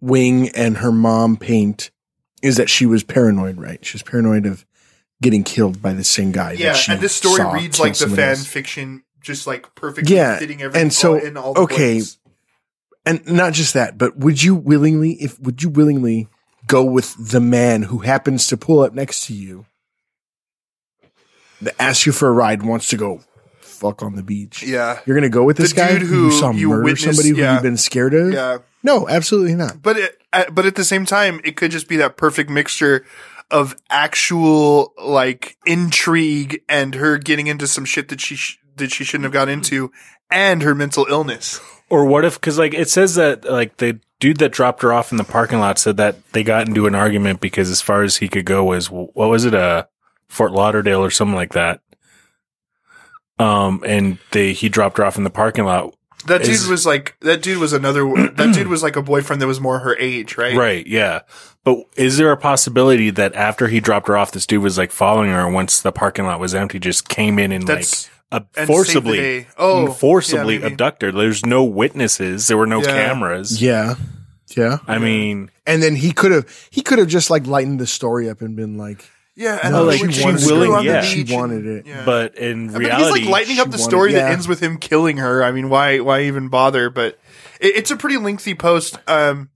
Wing 0.00 0.48
and 0.50 0.78
her 0.78 0.92
mom 0.92 1.36
paint 1.36 1.90
is 2.42 2.56
that 2.56 2.68
she 2.68 2.86
was 2.86 3.04
paranoid, 3.04 3.58
right? 3.58 3.84
She 3.84 3.94
was 3.94 4.02
paranoid 4.02 4.46
of 4.46 4.66
getting 5.22 5.44
killed 5.44 5.80
by 5.80 5.92
the 5.92 6.04
same 6.04 6.32
guy. 6.32 6.52
Yeah, 6.52 6.72
that 6.72 6.76
she 6.76 6.92
and 6.92 7.00
this 7.00 7.14
story 7.14 7.44
reads 7.52 7.78
like 7.78 7.96
the 7.96 8.08
fan 8.08 8.30
else. 8.30 8.46
fiction, 8.46 9.04
just 9.20 9.46
like 9.46 9.74
perfectly 9.74 10.16
Yeah, 10.16 10.38
fitting 10.38 10.60
everything 10.60 10.82
and 10.82 10.92
so, 10.92 11.14
in 11.14 11.36
all 11.36 11.54
the 11.54 11.60
okay, 11.60 11.94
places. 11.94 12.18
and 13.06 13.24
not 13.26 13.52
just 13.52 13.74
that, 13.74 13.96
but 13.96 14.16
would 14.18 14.42
you 14.42 14.56
willingly, 14.56 15.12
if 15.12 15.38
would 15.40 15.62
you 15.62 15.68
willingly 15.68 16.28
go 16.66 16.84
with 16.84 17.14
the 17.30 17.40
man 17.40 17.82
who 17.82 17.98
happens 17.98 18.48
to 18.48 18.56
pull 18.56 18.80
up 18.80 18.92
next 18.92 19.26
to 19.26 19.34
you, 19.34 19.66
that 21.60 21.80
asks 21.80 22.06
you 22.06 22.12
for 22.12 22.28
a 22.28 22.32
ride, 22.32 22.64
wants 22.64 22.88
to 22.88 22.96
go 22.96 23.20
fuck 23.82 24.02
on 24.02 24.14
the 24.14 24.22
beach? 24.22 24.62
Yeah, 24.62 25.00
You're 25.04 25.16
gonna 25.16 25.28
go 25.28 25.42
with 25.44 25.56
this 25.58 25.72
The 25.72 25.76
guy 25.76 25.92
dude 25.98 26.02
who 26.08 26.26
you 26.26 26.30
saw 26.32 26.52
you 26.52 26.68
murder 26.68 26.84
witnessed- 26.84 27.04
somebody 27.04 27.28
who 27.30 27.36
yeah. 27.36 27.54
you've 27.54 27.62
been 27.62 27.76
scared 27.76 28.14
of? 28.14 28.32
yeah. 28.32 28.58
No, 28.84 29.08
absolutely 29.08 29.54
not. 29.54 29.80
But 29.82 29.96
it, 29.96 30.18
at, 30.32 30.54
but 30.54 30.66
at 30.66 30.74
the 30.74 30.84
same 30.84 31.04
time, 31.06 31.40
it 31.44 31.56
could 31.56 31.70
just 31.70 31.86
be 31.88 31.96
that 31.98 32.16
perfect 32.16 32.50
mixture 32.50 33.04
of 33.50 33.76
actual 33.90 34.92
like 35.04 35.56
intrigue 35.66 36.62
and 36.68 36.94
her 36.94 37.18
getting 37.18 37.46
into 37.46 37.66
some 37.66 37.84
shit 37.84 38.08
that 38.08 38.20
she 38.20 38.34
sh- 38.36 38.58
that 38.76 38.90
she 38.90 39.04
shouldn't 39.04 39.24
have 39.24 39.32
got 39.32 39.48
into, 39.48 39.92
and 40.30 40.62
her 40.62 40.74
mental 40.74 41.06
illness. 41.10 41.60
Or 41.90 42.06
what 42.06 42.24
if? 42.24 42.34
Because 42.40 42.58
like 42.58 42.72
it 42.74 42.88
says 42.88 43.16
that 43.16 43.44
like 43.44 43.76
the 43.76 44.00
dude 44.18 44.38
that 44.38 44.50
dropped 44.52 44.82
her 44.82 44.92
off 44.92 45.10
in 45.12 45.18
the 45.18 45.24
parking 45.24 45.58
lot 45.60 45.78
said 45.78 45.96
that 45.98 46.16
they 46.32 46.42
got 46.42 46.66
into 46.66 46.86
an 46.86 46.94
argument 46.94 47.40
because 47.40 47.70
as 47.70 47.80
far 47.82 48.02
as 48.02 48.16
he 48.16 48.28
could 48.28 48.46
go 48.46 48.64
was 48.64 48.90
what 48.90 49.14
was 49.28 49.44
it, 49.44 49.54
uh, 49.54 49.84
Fort 50.28 50.52
Lauderdale 50.52 51.04
or 51.04 51.10
something 51.10 51.34
like 51.36 51.52
that. 51.52 51.80
Um, 53.42 53.82
and 53.86 54.18
they 54.30 54.52
he 54.52 54.68
dropped 54.68 54.98
her 54.98 55.04
off 55.04 55.16
in 55.16 55.24
the 55.24 55.30
parking 55.30 55.64
lot. 55.64 55.94
That 56.26 56.42
dude 56.42 56.50
Is- 56.52 56.68
was 56.68 56.86
like 56.86 57.16
that 57.20 57.42
dude 57.42 57.58
was 57.58 57.72
another 57.72 58.04
that 58.36 58.54
dude 58.54 58.68
was 58.68 58.82
like 58.82 58.94
a 58.96 59.02
boyfriend 59.02 59.42
that 59.42 59.46
was 59.48 59.60
more 59.60 59.80
her 59.80 59.96
age, 59.98 60.36
right? 60.38 60.56
Right, 60.56 60.86
yeah. 60.86 61.20
But 61.64 61.78
is 61.96 62.16
there 62.16 62.30
a 62.32 62.36
possibility 62.36 63.10
that 63.10 63.34
after 63.34 63.68
he 63.68 63.80
dropped 63.80 64.08
her 64.08 64.16
off, 64.16 64.30
this 64.32 64.46
dude 64.46 64.62
was 64.62 64.78
like 64.78 64.92
following 64.92 65.30
her 65.30 65.40
and 65.44 65.54
once 65.54 65.80
the 65.82 65.92
parking 65.92 66.24
lot 66.26 66.38
was 66.40 66.54
empty, 66.54 66.78
just 66.78 67.08
came 67.08 67.38
in 67.38 67.50
and 67.52 67.66
That's 67.66 68.04
like 68.30 68.42
uh, 68.42 68.44
and 68.56 68.66
forcibly, 68.66 69.18
saved 69.18 69.46
the 69.46 69.50
day. 69.50 69.54
Oh, 69.58 69.92
forcibly 69.92 70.54
yeah, 70.54 70.60
maybe. 70.60 70.72
abducted 70.74 71.14
her? 71.14 71.20
There's 71.20 71.44
no 71.44 71.64
witnesses. 71.64 72.46
There 72.46 72.56
were 72.56 72.66
no 72.66 72.80
Yeah. 72.82 72.86
cameras. 72.86 73.60
Yeah. 73.60 73.94
Yeah. 74.56 74.78
I 74.86 74.98
mean, 74.98 75.50
And 75.66 75.82
then 75.82 75.96
he 75.96 76.12
could 76.12 76.30
have 76.32 76.68
he 76.70 76.82
could 76.82 76.98
have 76.98 77.08
just 77.08 77.30
like 77.30 77.46
lightened 77.46 77.80
the 77.80 77.86
story 77.86 78.28
up 78.30 78.40
and 78.42 78.54
been 78.56 78.76
like 78.78 79.04
Yeah, 79.34 79.58
and 79.62 79.72
No, 79.72 79.84
like, 79.84 80.00
when 80.00 80.10
she 80.10 80.26
was 80.30 80.44
willing- 80.44 80.84
yeah. 80.84 81.00
She 81.00 81.24
wanted 81.24 81.66
it. 81.66 81.86
yeah. 81.86 82.04
but 82.04 82.36
in 82.36 82.68
I 82.68 82.72
mean, 82.72 82.78
reality, 82.88 83.20
he's 83.20 83.28
like 83.28 83.32
lightening 83.32 83.58
up 83.60 83.70
the 83.70 83.78
story 83.78 84.12
wanted- 84.12 84.24
that 84.24 84.32
ends 84.32 84.46
with 84.46 84.60
him 84.60 84.76
killing 84.76 85.16
her. 85.16 85.42
I 85.42 85.52
mean, 85.52 85.70
why 85.70 86.00
why 86.00 86.22
even 86.22 86.48
bother? 86.48 86.90
But 86.90 87.18
it, 87.60 87.76
it's 87.76 87.90
a 87.90 87.96
pretty 87.96 88.18
lengthy 88.18 88.54
post. 88.54 88.98
Um, 89.08 89.48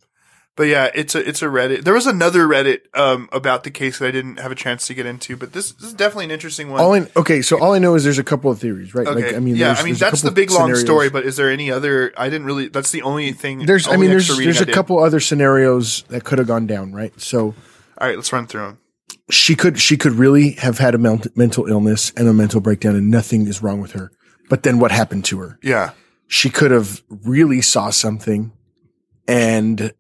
but 0.57 0.69
yeah, 0.69 0.89
it's 0.95 1.15
a 1.15 1.29
it's 1.29 1.43
a 1.43 1.47
Reddit. 1.47 1.85
There 1.85 1.93
was 1.93 2.07
another 2.07 2.47
Reddit 2.47 2.79
um 2.95 3.29
about 3.33 3.65
the 3.65 3.71
case 3.71 3.99
that 3.99 4.09
I 4.09 4.11
didn't 4.11 4.39
have 4.39 4.51
a 4.51 4.55
chance 4.55 4.87
to 4.87 4.95
get 4.95 5.05
into, 5.05 5.37
but 5.37 5.53
this, 5.53 5.73
this 5.73 5.89
is 5.89 5.93
definitely 5.93 6.25
an 6.25 6.31
interesting 6.31 6.71
one. 6.71 6.81
all 6.81 6.95
I 6.95 7.07
okay, 7.15 7.43
so 7.43 7.61
all 7.61 7.75
I 7.75 7.79
know 7.79 7.95
is 7.95 8.05
there's 8.05 8.19
a 8.19 8.25
couple 8.25 8.51
of 8.51 8.59
theories, 8.59 8.95
right? 8.95 9.07
okay, 9.07 9.27
Like 9.27 9.35
I 9.35 9.41
mean 9.41 9.57
yeah, 9.57 9.75
I 9.79 9.83
mean 9.83 9.97
that's 9.97 10.23
the 10.23 10.31
big 10.31 10.51
long 10.51 10.75
story. 10.75 11.11
But 11.11 11.27
is 11.27 11.37
there 11.37 11.51
any 11.51 11.71
other? 11.71 12.15
I 12.17 12.31
didn't 12.31 12.47
really. 12.47 12.69
That's 12.69 12.91
the 12.93 13.03
only 13.03 13.33
thing. 13.33 13.67
There's 13.67 13.87
I 13.87 13.97
mean 13.99 14.09
there's 14.09 14.35
there's 14.35 14.63
I 14.63 14.65
a 14.65 14.73
couple 14.73 14.99
other 14.99 15.21
scenarios 15.21 16.05
that 16.09 16.25
could 16.25 16.39
have 16.39 16.49
gone 16.49 16.67
down, 16.67 16.95
right? 16.95 17.13
So 17.21 17.55
All 17.99 18.09
right, 18.09 18.17
let's 18.17 18.33
run 18.33 18.47
through 18.47 18.63
them. 18.63 18.79
She 19.31 19.55
could 19.57 19.81
she 19.81 19.97
could 19.97 20.13
really 20.13 20.53
have 20.53 20.79
had 20.79 20.95
a 20.95 20.99
ment- 20.99 21.37
mental 21.37 21.67
illness 21.67 22.13
and 22.17 22.29
a 22.29 22.33
mental 22.33 22.61
breakdown 22.61 22.95
and 22.97 23.11
nothing 23.11 23.47
is 23.47 23.63
wrong 23.63 23.81
with 23.81 23.93
her. 23.93 24.13
But 24.49 24.63
then 24.63 24.79
what 24.79 24.93
happened 24.93 25.25
to 25.27 25.39
her? 25.41 25.59
Yeah, 25.63 25.91
She 26.29 26.51
could 26.51 26.71
have 26.71 27.03
really 27.09 27.61
saw 27.61 27.91
something 27.91 28.53
and 29.27 29.93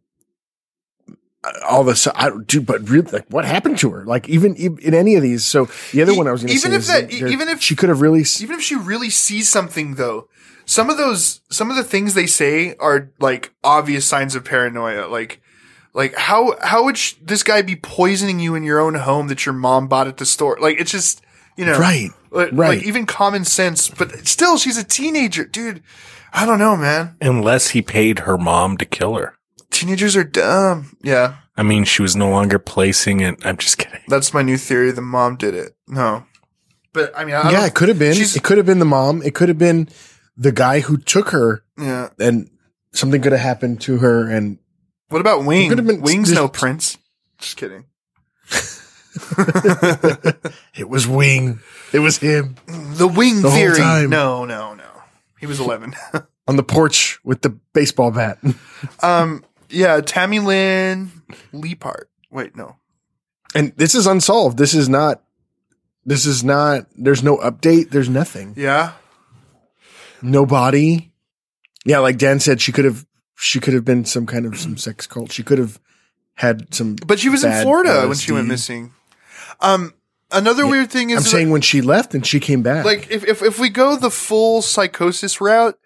uh, 1.42 1.50
all 1.68 1.80
of 1.80 1.88
a 1.88 1.96
sudden, 1.96 2.20
I 2.20 2.28
don't 2.28 2.46
do, 2.46 2.60
but 2.60 2.88
really, 2.88 3.10
like, 3.10 3.26
what 3.28 3.44
happened 3.44 3.78
to 3.78 3.90
her? 3.90 4.04
Like, 4.04 4.28
even, 4.28 4.56
even 4.56 4.78
in 4.78 4.94
any 4.94 5.14
of 5.16 5.22
these. 5.22 5.44
So 5.44 5.68
the 5.92 6.02
other 6.02 6.12
E- 6.12 6.16
one 6.16 6.26
I 6.28 6.32
was 6.32 6.42
going 6.42 6.48
to 6.48 6.54
even 6.54 6.70
say 6.70 6.76
if 6.76 6.80
is 6.82 6.86
that- 6.88 7.10
there- 7.10 7.28
even 7.28 7.48
if- 7.48 7.60
she 7.60 7.74
could 7.76 7.88
have 7.88 8.00
really, 8.00 8.24
even 8.40 8.56
if 8.56 8.62
she 8.62 8.76
really 8.76 9.10
sees 9.10 9.48
something 9.48 9.94
though 9.96 10.28
some 10.68 10.90
of 10.90 10.96
those 10.96 11.40
some 11.48 11.70
of 11.70 11.76
the 11.76 11.84
things 11.84 12.14
they 12.14 12.26
say 12.26 12.74
are 12.80 13.10
like 13.20 13.52
obvious 13.62 14.04
signs 14.04 14.34
of 14.34 14.44
paranoia 14.44 15.06
like 15.06 15.40
like 15.96 16.14
how 16.14 16.54
how 16.62 16.84
would 16.84 16.96
sh- 16.96 17.14
this 17.22 17.42
guy 17.42 17.62
be 17.62 17.74
poisoning 17.74 18.38
you 18.38 18.54
in 18.54 18.62
your 18.62 18.78
own 18.78 18.94
home 18.94 19.26
that 19.28 19.44
your 19.44 19.54
mom 19.54 19.88
bought 19.88 20.06
at 20.06 20.18
the 20.18 20.26
store 20.26 20.56
like 20.60 20.78
it's 20.78 20.92
just 20.92 21.22
you 21.56 21.64
know 21.66 21.78
Right, 21.78 22.10
like, 22.30 22.50
right. 22.52 22.76
like 22.78 22.82
even 22.86 23.06
common 23.06 23.44
sense 23.44 23.88
but 23.88 24.12
still 24.28 24.58
she's 24.58 24.76
a 24.78 24.84
teenager 24.84 25.44
dude 25.44 25.82
i 26.32 26.46
don't 26.46 26.58
know 26.60 26.76
man 26.76 27.16
unless 27.20 27.70
he 27.70 27.82
paid 27.82 28.20
her 28.20 28.36
mom 28.38 28.76
to 28.76 28.84
kill 28.84 29.14
her. 29.16 29.34
teenagers 29.70 30.14
are 30.16 30.24
dumb 30.24 30.96
yeah 31.02 31.36
I 31.58 31.62
mean, 31.62 31.84
she 31.84 32.02
was 32.02 32.14
no 32.14 32.28
longer 32.28 32.58
placing 32.58 33.20
it. 33.20 33.36
I'm 33.46 33.56
just 33.56 33.78
kidding. 33.78 34.02
that's 34.08 34.34
my 34.34 34.42
new 34.42 34.58
theory 34.58 34.90
the 34.92 35.00
mom 35.00 35.36
did 35.36 35.54
it 35.54 35.74
no 35.88 36.26
but 36.92 37.16
i 37.16 37.24
mean 37.24 37.34
I 37.34 37.50
yeah, 37.50 37.64
it 37.66 37.72
could 37.74 37.88
have 37.88 37.98
been, 37.98 38.12
it 38.14 38.42
could 38.42 38.58
have 38.58 38.66
been 38.66 38.78
the 38.78 38.84
mom. 38.84 39.22
It 39.22 39.34
could 39.34 39.48
have 39.48 39.56
been 39.58 39.88
the 40.36 40.52
guy 40.52 40.80
who 40.80 40.98
took 40.98 41.30
her 41.30 41.64
yeah 41.78 42.10
and 42.18 42.50
something 42.92 43.22
could 43.22 43.32
have 43.32 43.40
happened 43.40 43.80
to 43.82 43.98
her. 43.98 44.28
And 44.30 44.58
what 45.08 45.20
about 45.20 45.44
wing 45.44 45.68
could 45.68 45.78
have 45.78 45.86
been- 45.86 46.00
wing's 46.00 46.32
no 46.32 46.48
prince 46.48 46.98
just 47.38 47.56
kidding 47.56 47.84
it 50.74 50.88
was 50.88 51.06
Wing. 51.06 51.60
It 51.92 52.00
was 52.00 52.18
him 52.18 52.56
The 52.66 53.08
wing 53.08 53.42
The 53.42 53.50
whole 53.50 53.58
theory. 53.58 53.76
time. 53.78 54.10
No, 54.10 54.44
no, 54.44 54.74
no. 54.74 54.84
He 55.40 55.46
was 55.46 55.58
11. 55.60 55.94
on 56.48 56.56
the 56.56 56.62
porch 56.62 57.18
with 57.24 57.42
the 57.42 57.50
baseball 57.72 58.10
bat. 58.10 58.38
um, 59.02 59.44
yeah, 59.68 60.00
Tammy 60.00 60.38
Lynn 60.38 61.10
Leppert. 61.52 62.04
Wait, 62.30 62.56
no. 62.56 62.76
And 63.54 63.72
this 63.76 63.94
is 63.94 64.06
unsolved. 64.06 64.58
This 64.58 64.74
is 64.74 64.88
not, 64.88 65.22
this 66.04 66.24
is 66.26 66.44
not, 66.44 66.86
there's 66.96 67.22
no 67.22 67.36
update. 67.38 67.90
There's 67.90 68.08
nothing. 68.08 68.54
Yeah. 68.56 68.92
no 70.22 70.46
body. 70.46 71.12
Yeah, 71.84 71.98
like 71.98 72.18
Dan 72.18 72.38
said, 72.40 72.60
she 72.60 72.70
could 72.72 72.84
have 72.84 73.06
she 73.36 73.60
could 73.60 73.74
have 73.74 73.84
been 73.84 74.04
some 74.04 74.26
kind 74.26 74.46
of 74.46 74.58
some 74.58 74.76
sex 74.76 75.06
cult. 75.06 75.30
She 75.30 75.42
could 75.42 75.58
have 75.58 75.78
had 76.34 76.74
some. 76.74 76.96
But 77.06 77.18
she 77.20 77.28
was 77.28 77.44
in 77.44 77.62
Florida 77.62 78.08
when 78.08 78.16
she 78.16 78.32
went 78.32 78.48
missing. 78.48 78.92
Um, 79.60 79.94
another 80.32 80.66
weird 80.66 80.90
thing 80.90 81.10
is 81.10 81.18
I'm 81.18 81.24
saying 81.24 81.50
when 81.50 81.60
she 81.60 81.80
left 81.80 82.14
and 82.14 82.26
she 82.26 82.40
came 82.40 82.62
back. 82.62 82.84
like 82.84 83.10
if, 83.10 83.24
if 83.24 83.42
if 83.42 83.58
we 83.58 83.68
go 83.68 83.96
the 83.96 84.10
full 84.10 84.62
psychosis 84.62 85.40
route, 85.40 85.78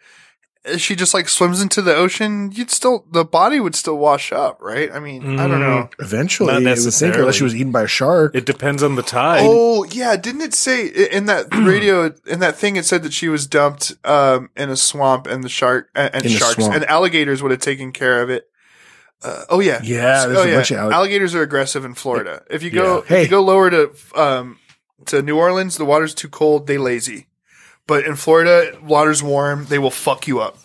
she 0.76 0.94
just 0.94 1.14
like 1.14 1.28
swims 1.28 1.62
into 1.62 1.80
the 1.80 1.94
ocean. 1.94 2.50
You'd 2.52 2.70
still 2.70 3.06
the 3.10 3.24
body 3.24 3.60
would 3.60 3.74
still 3.74 3.96
wash 3.96 4.30
up, 4.32 4.58
right? 4.60 4.90
I 4.92 4.98
mean, 5.00 5.38
I 5.38 5.48
don't 5.48 5.60
know. 5.60 5.88
eventually, 5.98 6.48
Not 6.48 6.52
I 6.52 6.58
would 6.58 6.64
think 6.64 6.76
necessarily. 6.76 7.18
unless 7.20 7.36
she 7.36 7.44
was 7.44 7.54
eaten 7.56 7.72
by 7.72 7.82
a 7.82 7.86
shark. 7.86 8.34
It 8.34 8.44
depends 8.44 8.82
on 8.82 8.94
the 8.94 9.02
tide. 9.02 9.40
Oh 9.44 9.84
yeah, 9.84 10.16
didn't 10.16 10.42
it 10.42 10.52
say 10.54 10.86
in 10.86 11.24
that 11.26 11.46
radio 11.54 12.12
in 12.26 12.40
that 12.40 12.56
thing? 12.56 12.76
It 12.76 12.84
said 12.84 13.02
that 13.04 13.12
she 13.14 13.28
was 13.28 13.46
dumped 13.46 13.92
um, 14.04 14.50
in 14.56 14.68
a 14.68 14.76
swamp, 14.76 15.26
and 15.26 15.42
the 15.42 15.48
shark 15.48 15.88
and, 15.94 16.14
and 16.14 16.24
In 16.26 16.30
sharks 16.32 16.58
and 16.66 16.84
alligators 16.84 17.42
would 17.42 17.52
have 17.52 17.60
taken 17.60 17.92
care 17.92 18.22
of 18.22 18.28
it. 18.30 18.46
Uh, 19.22 19.44
oh 19.50 19.60
yeah, 19.60 19.80
Yeah, 19.82 20.26
there's 20.26 20.38
oh, 20.38 20.42
a 20.42 20.48
yeah. 20.48 20.54
bunch 20.56 20.70
of 20.70 20.76
allig- 20.78 20.92
alligators 20.92 21.34
are 21.34 21.42
aggressive 21.42 21.84
in 21.84 21.94
Florida. 21.94 22.42
If 22.50 22.62
you 22.62 22.70
go, 22.70 22.94
Yeah. 22.96 22.98
if 23.00 23.06
Hey. 23.08 23.22
you 23.24 23.28
go 23.28 23.42
lower 23.42 23.68
to 23.70 23.90
um, 24.14 24.58
to 25.06 25.20
New 25.22 25.36
Orleans, 25.38 25.76
the 25.76 25.84
water's 25.84 26.14
too 26.14 26.28
cold. 26.28 26.66
They 26.66 26.78
lazy, 26.78 27.26
but 27.90 28.04
in 28.04 28.14
Florida, 28.14 28.78
water's 28.84 29.20
warm. 29.20 29.66
They 29.66 29.80
will 29.80 29.90
fuck 29.90 30.28
you 30.28 30.38
up. 30.38 30.56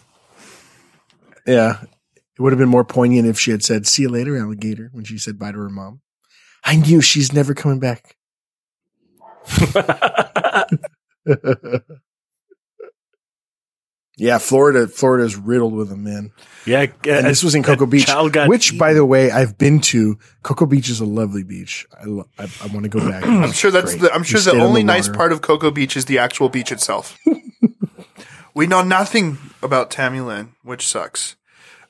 yeah, 1.47 1.81
it 2.15 2.39
would 2.39 2.53
have 2.53 2.59
been 2.59 2.69
more 2.69 2.85
poignant 2.85 3.27
if 3.27 3.39
she 3.39 3.49
had 3.49 3.63
said 3.63 3.87
"See 3.87 4.03
you 4.03 4.09
later, 4.09 4.37
alligator" 4.37 4.91
when 4.93 5.05
she 5.05 5.17
said 5.17 5.39
bye 5.39 5.51
to 5.51 5.57
her 5.57 5.69
mom. 5.69 6.01
I 6.63 6.75
knew 6.75 7.01
she's 7.01 7.33
never 7.33 7.55
coming 7.55 7.79
back. 7.79 8.15
yeah, 14.17 14.37
Florida. 14.37 14.87
Florida 14.87 15.25
is 15.25 15.35
riddled 15.35 15.73
with 15.73 15.89
them, 15.89 16.03
man. 16.03 16.31
yeah, 16.65 16.85
and 17.07 17.27
this 17.27 17.43
was 17.43 17.55
in 17.55 17.63
Cocoa 17.63 17.85
Beach, 17.85 18.09
which, 18.47 18.77
by 18.77 18.93
the 18.93 19.05
way, 19.05 19.31
I've 19.31 19.57
been 19.57 19.81
to. 19.81 20.17
Cocoa 20.43 20.65
Beach 20.65 20.89
is 20.89 20.99
a 20.99 21.05
lovely 21.05 21.43
beach. 21.43 21.85
I 21.99 22.05
lo- 22.05 22.29
I, 22.39 22.43
I 22.63 22.67
want 22.67 22.83
to 22.83 22.89
go 22.89 22.99
back. 22.99 23.25
I'm 23.25 23.51
sure 23.51 23.71
that's 23.71 23.95
Great. 23.95 24.01
the. 24.01 24.13
I'm 24.13 24.23
sure 24.23 24.39
stayed 24.39 24.55
the 24.55 24.61
on 24.61 24.67
only 24.67 24.83
nice 24.83 25.09
part 25.09 25.31
of 25.31 25.41
Cocoa 25.41 25.71
Beach 25.71 25.97
is 25.97 26.05
the 26.05 26.17
actual 26.17 26.49
beach 26.49 26.71
itself. 26.71 27.17
we 28.53 28.67
know 28.67 28.81
nothing 28.81 29.37
about 29.61 29.91
Tammy 29.91 30.21
Lynn, 30.21 30.53
which 30.63 30.87
sucks. 30.87 31.35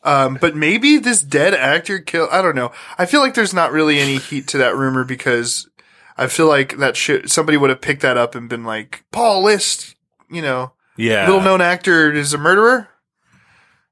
Um, 0.03 0.37
but 0.39 0.55
maybe 0.55 0.97
this 0.97 1.21
dead 1.23 1.53
actor 1.55 1.99
killed. 1.99 2.29
I 2.31 2.41
don't 2.41 2.55
know. 2.55 2.71
I 2.97 3.07
feel 3.07 3.21
like 3.21 3.33
there's 3.33 3.55
not 3.55 3.71
really 3.71 3.99
any 3.99 4.17
heat 4.17 4.47
to 4.49 4.57
that 4.59 4.75
rumor 4.75 5.03
because 5.03 5.67
I 6.15 6.27
feel 6.27 6.47
like 6.47 6.77
that 6.77 6.95
shit. 6.95 7.29
Somebody 7.31 7.57
would 7.57 7.71
have 7.71 7.81
picked 7.81 8.03
that 8.03 8.15
up 8.17 8.35
and 8.35 8.47
been 8.47 8.63
like, 8.63 9.03
Paul 9.11 9.43
List, 9.43 9.95
you 10.29 10.43
know, 10.43 10.73
yeah, 10.97 11.25
little 11.27 11.41
known 11.41 11.61
actor 11.61 12.11
is 12.11 12.33
a 12.33 12.37
murderer. 12.37 12.89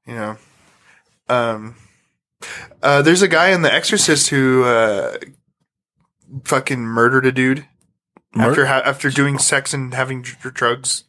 You 0.06 0.14
know, 0.14 0.36
um, 1.28 1.76
uh, 2.82 3.02
there's 3.02 3.22
a 3.22 3.28
guy 3.28 3.48
in 3.50 3.62
The 3.62 3.72
Exorcist 3.72 4.28
who 4.30 4.64
uh, 4.64 5.16
fucking 6.44 6.80
murdered 6.80 7.26
a 7.26 7.32
dude 7.32 7.66
Mur- 8.34 8.50
after 8.50 8.66
ha- 8.66 8.82
after 8.84 9.10
doing 9.10 9.38
sex 9.38 9.72
and 9.72 9.94
having 9.94 10.22
dr- 10.22 10.54
drugs, 10.54 11.04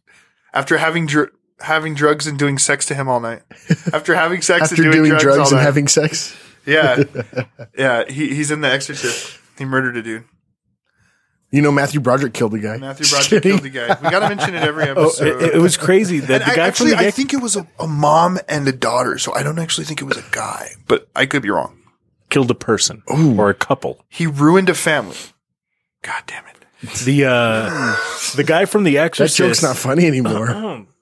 after 0.53 0.77
having 0.77 1.05
dr- 1.07 1.31
having 1.59 1.93
drugs 1.95 2.27
and 2.27 2.37
doing 2.37 2.57
sex 2.57 2.85
to 2.85 2.95
him 2.95 3.07
all 3.07 3.19
night, 3.19 3.41
after 3.93 4.15
having 4.15 4.41
sex 4.41 4.71
After 4.71 4.83
and 4.83 4.91
doing, 4.91 5.05
doing 5.05 5.09
drugs, 5.19 5.23
drugs, 5.35 5.51
and 5.51 5.59
night. 5.59 5.63
having 5.65 5.87
sex. 5.87 6.35
yeah, 6.65 7.03
yeah, 7.77 8.03
he, 8.09 8.33
he's 8.35 8.51
in 8.51 8.61
The 8.61 8.71
Exorcist. 8.71 9.39
He 9.57 9.65
murdered 9.65 9.97
a 9.97 10.01
dude. 10.03 10.25
You 11.55 11.61
know, 11.61 11.71
Matthew 11.71 12.01
Broderick 12.01 12.33
killed 12.33 12.53
a 12.53 12.59
guy. 12.59 12.77
Matthew 12.77 13.05
Broderick 13.07 13.43
killed 13.43 13.61
the 13.61 13.69
guy. 13.69 13.87
We 14.03 14.09
got 14.09 14.19
to 14.27 14.35
mention 14.35 14.55
it 14.55 14.63
every 14.63 14.83
Oh, 14.89 15.03
episode. 15.07 15.41
it, 15.41 15.55
it 15.55 15.59
was 15.59 15.77
crazy. 15.77 16.19
The, 16.19 16.33
And 16.35 16.43
the 16.43 16.51
I, 16.51 16.55
guy 16.55 16.67
actually, 16.67 16.89
from 16.91 16.99
the 16.99 17.07
I 17.07 17.11
think 17.11 17.33
it 17.33 17.41
was 17.41 17.55
a, 17.55 17.65
a 17.79 17.87
mom 17.87 18.37
and 18.49 18.67
a 18.67 18.71
daughter, 18.73 19.17
so 19.17 19.33
I 19.33 19.41
don't 19.43 19.57
actually 19.59 19.85
think 19.85 20.01
it 20.01 20.05
was 20.05 20.17
a 20.17 20.25
guy, 20.31 20.71
but 20.87 21.07
I 21.15 21.25
could 21.25 21.41
be 21.41 21.49
wrong. 21.49 21.77
killed 22.29 22.51
a 22.51 22.55
person 22.55 23.03
Ooh. 23.11 23.37
or 23.39 23.49
a 23.49 23.53
couple. 23.53 24.03
He 24.09 24.27
ruined 24.27 24.69
a 24.69 24.75
family. 24.75 25.15
God 26.03 26.23
damn 26.27 26.43
it! 26.47 26.55
The 27.05 27.25
uh, 27.25 27.95
the 28.35 28.43
guy 28.43 28.65
from 28.65 28.83
The 28.83 28.95
That 28.95 29.05
Exorcist. 29.05 29.37
joke's 29.37 29.63
not 29.63 29.77
funny 29.77 30.05
anymore. 30.07 30.85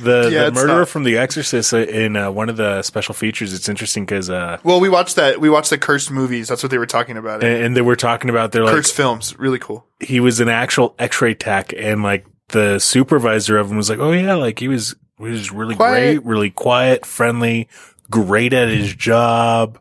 The, 0.00 0.28
Yeah, 0.32 0.44
the 0.46 0.52
murderer 0.52 0.78
not. 0.80 0.88
from 0.88 1.04
The 1.04 1.16
Exorcist 1.18 1.72
in 1.72 2.16
uh, 2.16 2.30
one 2.30 2.48
of 2.48 2.56
the 2.56 2.82
special 2.82 3.14
features. 3.14 3.52
It's 3.52 3.68
interesting 3.68 4.04
because 4.04 4.30
uh, 4.30 4.58
Well, 4.64 4.80
we 4.80 4.88
watched 4.88 5.16
that. 5.16 5.40
We 5.40 5.48
watched 5.50 5.70
the 5.70 5.78
cursed 5.78 6.10
movies. 6.10 6.48
That's 6.48 6.62
what 6.62 6.70
they 6.70 6.78
were 6.78 6.86
talking 6.86 7.16
about. 7.16 7.42
And, 7.44 7.64
and 7.64 7.76
they 7.76 7.82
were 7.82 7.96
talking 7.96 8.30
about 8.30 8.52
they're 8.52 8.64
like 8.64 8.74
cursed 8.74 8.94
films, 8.94 9.38
really 9.38 9.58
cool. 9.58 9.86
he 10.00 10.20
was 10.20 10.40
an 10.40 10.48
actual 10.48 10.94
X-ray 10.98 11.34
tech, 11.34 11.72
and 11.76 12.02
like 12.02 12.26
the 12.48 12.78
supervisor 12.78 13.56
of 13.58 13.70
him 13.70 13.76
was 13.76 13.88
like, 13.90 13.98
"Oh 13.98 14.12
yeah, 14.12 14.34
like 14.34 14.58
he 14.58 14.68
was 14.68 14.94
he 15.18 15.24
was 15.24 15.50
really 15.52 15.74
Quiet. 15.76 16.22
great, 16.22 16.24
really 16.26 16.50
quiet, 16.50 17.06
friendly, 17.06 17.68
great 18.10 18.52
at 18.52 18.68
his 18.68 18.94
job, 18.94 19.78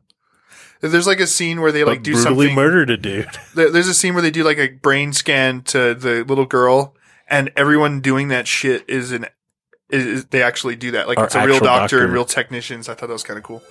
There's 0.82 1.08
like 1.08 1.20
a 1.20 1.28
scene 1.28 1.62
where 1.62 1.72
they 1.72 1.84
like 1.84 2.02
do 2.04 2.14
brutally 2.14 2.48
something. 2.48 2.56
murdered 2.56 2.90
a 2.90 2.98
dude. 2.98 3.28
There's 3.56 3.88
a 3.88 3.94
scene 3.94 4.14
where 4.14 4.22
they 4.24 4.32
do 4.32 4.44
like 4.44 4.58
a 4.58 4.70
brain 4.70 5.14
scan 5.14 5.62
to 5.64 5.94
the 5.96 6.24
little 6.24 6.46
girl, 6.46 6.96
and 7.28 7.52
everyone 7.56 8.02
doing 8.02 8.28
that 8.30 8.48
shit 8.48 8.84
is 8.88 9.12
an 9.12 9.26
is, 9.92 10.06
is- 10.06 10.26
they 10.26 10.44
actually 10.44 10.76
do 10.76 10.92
that. 10.92 11.08
Like 11.08 11.18
Our 11.18 11.26
it's 11.26 11.36
a 11.36 11.46
real 11.46 11.56
actual 11.56 11.66
doctor, 11.68 12.04
and 12.04 12.14
real 12.14 12.26
technicians. 12.26 12.90
I 12.90 12.94
thought 12.96 13.08
that 13.08 13.14
was 13.14 13.24
kind 13.24 13.38
of 13.38 13.44
cool. 13.44 13.62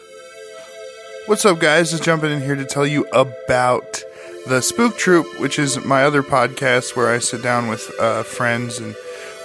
What's 1.27 1.45
up, 1.45 1.61
guys? 1.61 1.91
Just 1.91 2.03
jumping 2.03 2.33
in 2.33 2.41
here 2.41 2.57
to 2.57 2.64
tell 2.64 2.87
you 2.87 3.07
about 3.12 4.03
the 4.47 4.61
Spook 4.61 4.97
Troop, 4.97 5.27
which 5.41 5.59
is 5.59 5.85
my 5.85 6.05
other 6.05 6.23
podcast 6.23 6.97
where 6.97 7.12
I 7.12 7.18
sit 7.18 7.43
down 7.43 7.68
with 7.68 7.89
uh, 8.01 8.23
friends 8.23 8.79
and 8.79 8.95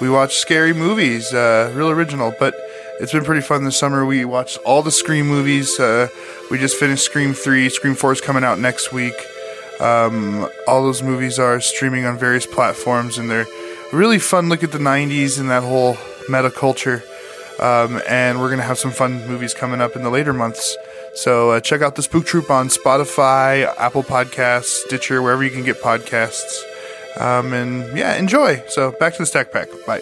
we 0.02 0.10
watch 0.10 0.36
scary 0.38 0.74
movies. 0.74 1.34
Uh, 1.34 1.72
real 1.76 1.90
original, 1.90 2.34
but 2.40 2.56
it's 3.00 3.12
been 3.12 3.26
pretty 3.26 3.42
fun 3.42 3.66
this 3.66 3.78
summer. 3.78 4.06
We 4.06 4.26
watched 4.26 4.58
all 4.66 4.82
the 4.82 4.92
Scream 4.92 5.28
movies. 5.28 5.80
Uh, 5.80 6.08
we 6.50 6.58
just 6.58 6.78
finished 6.78 7.04
Scream 7.04 7.34
3. 7.34 7.70
Scream 7.70 7.94
4 7.94 8.14
is 8.14 8.22
coming 8.22 8.44
out 8.44 8.58
next 8.58 8.94
week. 8.94 9.14
Um, 9.80 10.48
all 10.68 10.82
those 10.82 11.04
movies 11.04 11.38
are 11.38 11.60
streaming 11.60 12.06
on 12.06 12.18
various 12.18 12.46
platforms, 12.46 13.18
and 13.18 13.30
they're 13.30 13.46
really 13.92 14.20
fun 14.20 14.48
look 14.48 14.64
at 14.64 14.72
the 14.72 14.78
90s 14.78 15.40
and 15.40 15.50
that 15.50 15.64
whole 15.64 15.98
meta 16.30 16.52
culture. 16.52 17.04
Um, 17.60 18.02
and 18.08 18.40
we're 18.40 18.50
going 18.50 18.60
to 18.60 18.66
have 18.66 18.78
some 18.78 18.92
fun 18.92 19.26
movies 19.28 19.54
coming 19.54 19.82
up 19.82 19.96
in 19.96 20.04
the 20.04 20.10
later 20.10 20.34
months. 20.34 20.76
So 21.16 21.52
uh, 21.52 21.60
check 21.62 21.82
out 21.82 21.96
the 21.96 22.02
Spook 22.02 22.26
Troop 22.26 22.50
on 22.50 22.68
Spotify, 22.68 23.74
Apple 23.78 24.04
Podcasts, 24.04 24.84
Stitcher, 24.86 25.22
wherever 25.22 25.44
you 25.44 25.52
can 25.52 25.64
get 25.64 25.82
podcasts. 25.82 26.62
Um, 27.18 27.54
and 27.54 27.98
yeah, 27.98 28.16
enjoy. 28.16 28.62
So 28.68 28.92
back 29.00 29.14
to 29.14 29.20
the 29.20 29.26
stack 29.26 29.54
pack. 29.54 29.70
Bye. 29.88 30.02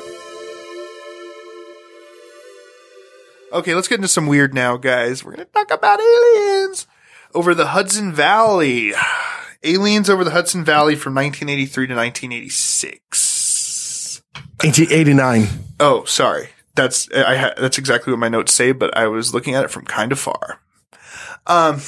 Okay, 3.52 3.76
let's 3.76 3.88
get 3.88 3.96
into 3.96 4.08
some 4.08 4.26
weird 4.26 4.56
now, 4.56 4.78
guys. 4.78 5.24
We're 5.24 5.36
going 5.36 5.46
to 5.46 5.54
talk 5.54 5.70
about 5.70 6.00
aliens 6.00 6.88
over 7.36 7.54
the 7.54 7.68
Hudson 7.68 8.12
Valley. 8.12 8.94
Aliens 9.66 10.10
over 10.10 10.26
the 10.26 10.32
Hudson 10.32 10.66
Valley 10.66 10.96
from 10.96 11.16
1983 11.16 11.88
to 11.88 11.96
1986. 11.96 13.23
1889. 14.64 15.48
Oh, 15.80 16.04
sorry. 16.06 16.50
That's 16.76 17.08
I 17.12 17.36
ha- 17.38 17.54
that's 17.58 17.78
exactly 17.78 18.12
what 18.12 18.20
my 18.20 18.30
notes 18.30 18.52
say, 18.54 18.72
but 18.72 18.96
I 18.98 19.08
was 19.08 19.34
looking 19.34 19.54
at 19.54 19.64
it 19.64 19.72
from 19.72 19.86
kind 19.86 20.12
of 20.12 20.20
far. 20.20 20.60
Um. 21.46 21.80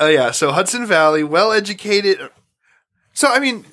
Oh 0.00 0.06
yeah, 0.08 0.30
so 0.32 0.50
Hudson 0.52 0.86
Valley, 0.86 1.22
well 1.22 1.52
educated. 1.52 2.18
So 3.12 3.28
I 3.28 3.38
mean, 3.38 3.64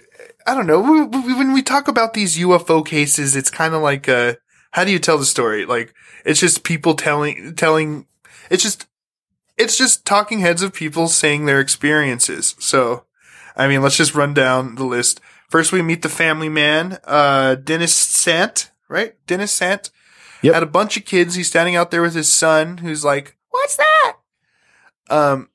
I 0.46 0.54
don't 0.54 0.68
know. 0.68 0.80
We- 0.80 1.04
we- 1.04 1.34
When 1.34 1.54
we 1.54 1.62
talk 1.64 1.88
about 1.88 2.14
these 2.14 2.38
UFO 2.38 2.86
cases, 2.86 3.36
it's 3.36 3.50
kind 3.50 3.74
of 3.74 3.82
like, 3.82 4.08
uh, 4.08 4.36
how 4.72 4.84
do 4.84 4.92
you 4.92 5.00
tell 5.00 5.18
the 5.18 5.26
story? 5.26 5.66
Like, 5.66 5.94
it's 6.26 6.40
just 6.40 6.64
people 6.64 6.94
telling, 6.96 7.56
telling. 7.56 8.06
It's 8.50 8.62
just, 8.64 8.86
it's 9.58 9.78
just 9.78 10.06
talking 10.06 10.40
heads 10.40 10.62
of 10.62 10.74
people 10.74 11.08
saying 11.08 11.46
their 11.46 11.60
experiences. 11.60 12.56
So, 12.60 13.06
I 13.56 13.68
mean, 13.68 13.82
let's 13.82 13.98
just 13.98 14.14
run 14.14 14.34
down 14.34 14.76
the 14.76 14.84
list. 14.86 15.20
First, 15.50 15.72
we 15.72 15.82
meet 15.82 16.02
the 16.02 16.10
family 16.10 16.50
man, 16.50 16.98
uh, 17.06 17.56
Dennis 17.56 17.94
Sant, 17.94 18.72
right? 18.90 19.16
Dennis 19.28 19.52
Sant 19.52 19.92
Yep. 20.42 20.54
had 20.54 20.64
a 20.64 20.68
bunch 20.68 20.98
of 20.98 21.06
kids. 21.06 21.36
He's 21.36 21.48
standing 21.48 21.76
out 21.76 21.92
there 21.92 22.02
with 22.02 22.14
his 22.16 22.32
son, 22.32 22.78
who's 22.80 23.04
like, 23.06 23.38
"What's 23.50 23.78
that?" 23.78 24.14
Um, 25.10 25.50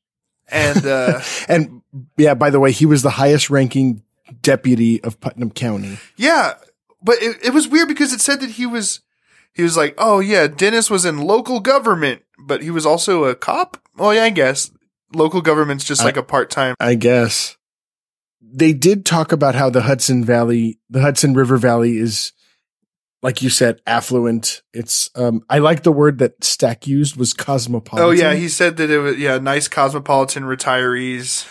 and 0.49 0.84
uh, 0.86 1.20
And 1.49 1.82
yeah, 2.16 2.34
by 2.34 2.51
the 2.51 2.61
way, 2.61 2.72
he 2.72 2.86
was 2.86 3.03
the 3.03 3.11
highest 3.11 3.51
ranking 3.51 4.03
deputy 4.43 5.03
of 5.03 5.20
Putnam 5.20 5.51
County. 5.51 5.99
yeah, 6.16 6.55
but 7.03 7.20
it, 7.22 7.36
it 7.47 7.51
was 7.55 7.66
weird 7.68 7.88
because 7.88 8.12
it 8.12 8.20
said 8.20 8.41
that 8.41 8.51
he 8.51 8.66
was, 8.66 9.01
he 9.53 9.62
was 9.62 9.76
like, 9.76 9.95
"Oh 9.99 10.20
yeah, 10.20 10.47
Dennis 10.47 10.88
was 10.91 11.05
in 11.05 11.18
local 11.18 11.61
government, 11.61 12.22
but 12.38 12.62
he 12.62 12.70
was 12.70 12.86
also 12.86 13.24
a 13.24 13.34
cop." 13.34 13.76
Oh 13.99 14.11
yeah, 14.12 14.24
I 14.24 14.30
guess 14.30 14.70
local 15.14 15.41
government's 15.43 15.84
just 15.84 16.03
I- 16.03 16.07
like 16.07 16.16
a 16.16 16.22
part 16.22 16.51
time. 16.51 16.74
I 16.80 16.95
guess. 16.95 17.57
They 18.53 18.72
did 18.72 19.07
talk 19.07 19.32
about 19.32 19.55
how 19.55 19.70
the 19.70 19.82
Hudson 19.82 20.24
Valley, 20.24 20.78
the 20.88 21.01
Hudson 21.01 21.34
River 21.34 21.57
Valley 21.57 21.98
is, 21.98 22.32
like 23.22 23.42
you 23.42 23.51
said, 23.51 23.80
affluent. 23.86 24.62
It's, 24.72 25.11
um, 25.14 25.42
I 25.48 25.59
like 25.59 25.82
the 25.82 25.92
word 25.92 26.18
that 26.18 26.42
Stack 26.42 26.86
used 26.86 27.16
was 27.16 27.32
cosmopolitan. 27.32 28.09
Oh 28.09 28.11
yeah, 28.11 28.34
he 28.34 28.48
said 28.48 28.76
that 28.78 28.90
it 28.90 28.98
was 28.98 29.18
yeah, 29.18 29.38
nice 29.38 29.68
cosmopolitan 29.68 30.44
retirees. 30.44 31.48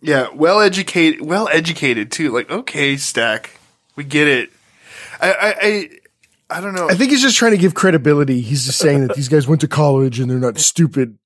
Yeah, 0.00 0.28
well 0.34 0.60
educated, 0.60 1.20
well 1.20 1.48
educated 1.52 2.10
too. 2.10 2.30
Like 2.30 2.50
okay, 2.50 2.96
Stack, 2.96 3.58
we 3.96 4.04
get 4.04 4.26
it. 4.28 4.50
I 5.20 5.32
I 5.32 5.54
I, 5.60 5.90
I 6.50 6.60
don't 6.60 6.74
know. 6.74 6.88
I 6.88 6.94
think 6.94 7.10
he's 7.10 7.22
just 7.22 7.36
trying 7.36 7.52
to 7.52 7.58
give 7.58 7.74
credibility. 7.74 8.40
He's 8.40 8.64
just 8.64 8.78
saying 8.78 9.06
that 9.06 9.14
these 9.16 9.28
guys 9.28 9.46
went 9.46 9.60
to 9.60 9.68
college 9.68 10.18
and 10.18 10.30
they're 10.30 10.38
not 10.38 10.58
stupid 10.58 11.18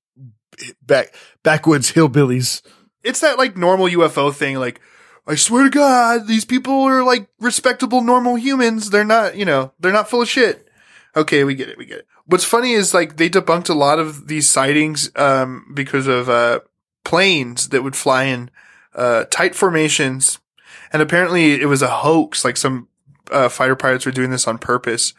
back 0.81 1.13
backwoods 1.43 1.91
hillbillies. 1.91 2.61
it's 3.03 3.21
that 3.21 3.37
like 3.37 3.57
normal 3.57 3.87
UFO 3.87 4.33
thing. 4.33 4.57
Like, 4.57 4.81
I 5.27 5.35
swear 5.35 5.63
to 5.63 5.69
God, 5.69 6.27
these 6.27 6.45
people 6.45 6.83
are 6.83 7.03
like 7.03 7.27
respectable, 7.39 8.01
normal 8.01 8.35
humans. 8.35 8.91
They're 8.91 9.03
not, 9.03 9.35
you 9.35 9.45
know, 9.45 9.73
they're 9.79 9.91
not 9.91 10.09
full 10.09 10.21
of 10.21 10.29
shit. 10.29 10.67
Okay, 11.15 11.43
we 11.43 11.55
get 11.55 11.69
it. 11.69 11.77
We 11.77 11.85
get 11.85 11.99
it. 11.99 12.07
What's 12.25 12.43
funny 12.43 12.73
is 12.73 12.93
like 12.93 13.17
they 13.17 13.29
debunked 13.29 13.69
a 13.69 13.73
lot 13.73 13.99
of 13.99 14.27
these 14.27 14.49
sightings 14.49 15.11
um, 15.15 15.71
because 15.73 16.07
of 16.07 16.29
uh, 16.29 16.59
planes 17.03 17.69
that 17.69 17.83
would 17.83 17.95
fly 17.95 18.25
in 18.25 18.51
uh, 18.93 19.25
tight 19.29 19.55
formations, 19.55 20.39
and 20.91 21.01
apparently 21.01 21.59
it 21.61 21.67
was 21.67 21.81
a 21.81 21.87
hoax. 21.87 22.43
Like 22.43 22.57
some 22.57 22.89
uh, 23.31 23.49
fighter 23.49 23.75
pilots 23.75 24.05
were 24.05 24.11
doing 24.11 24.31
this 24.31 24.47
on 24.47 24.57
purpose, 24.57 25.13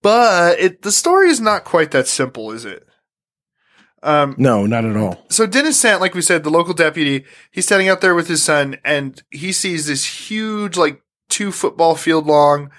but 0.00 0.58
it 0.58 0.82
the 0.82 0.92
story 0.92 1.28
is 1.28 1.40
not 1.40 1.64
quite 1.64 1.90
that 1.90 2.06
simple, 2.06 2.52
is 2.52 2.64
it? 2.64 2.86
Um, 4.02 4.34
No, 4.38 4.66
not 4.66 4.84
at 4.84 4.96
all. 4.96 5.24
so 5.28 5.46
Dennis 5.46 5.78
Sant, 5.78 6.00
like 6.00 6.14
we 6.14 6.22
said, 6.22 6.42
the 6.42 6.50
local 6.50 6.74
deputy, 6.74 7.24
he's 7.50 7.66
standing 7.66 7.88
out 7.88 8.00
there 8.00 8.14
with 8.14 8.28
his 8.28 8.42
son, 8.42 8.76
and 8.84 9.22
he 9.30 9.52
sees 9.52 9.86
this 9.86 10.28
huge, 10.30 10.76
like 10.76 11.02
two 11.28 11.52
football 11.52 11.94
field 11.94 12.26
long. 12.26 12.70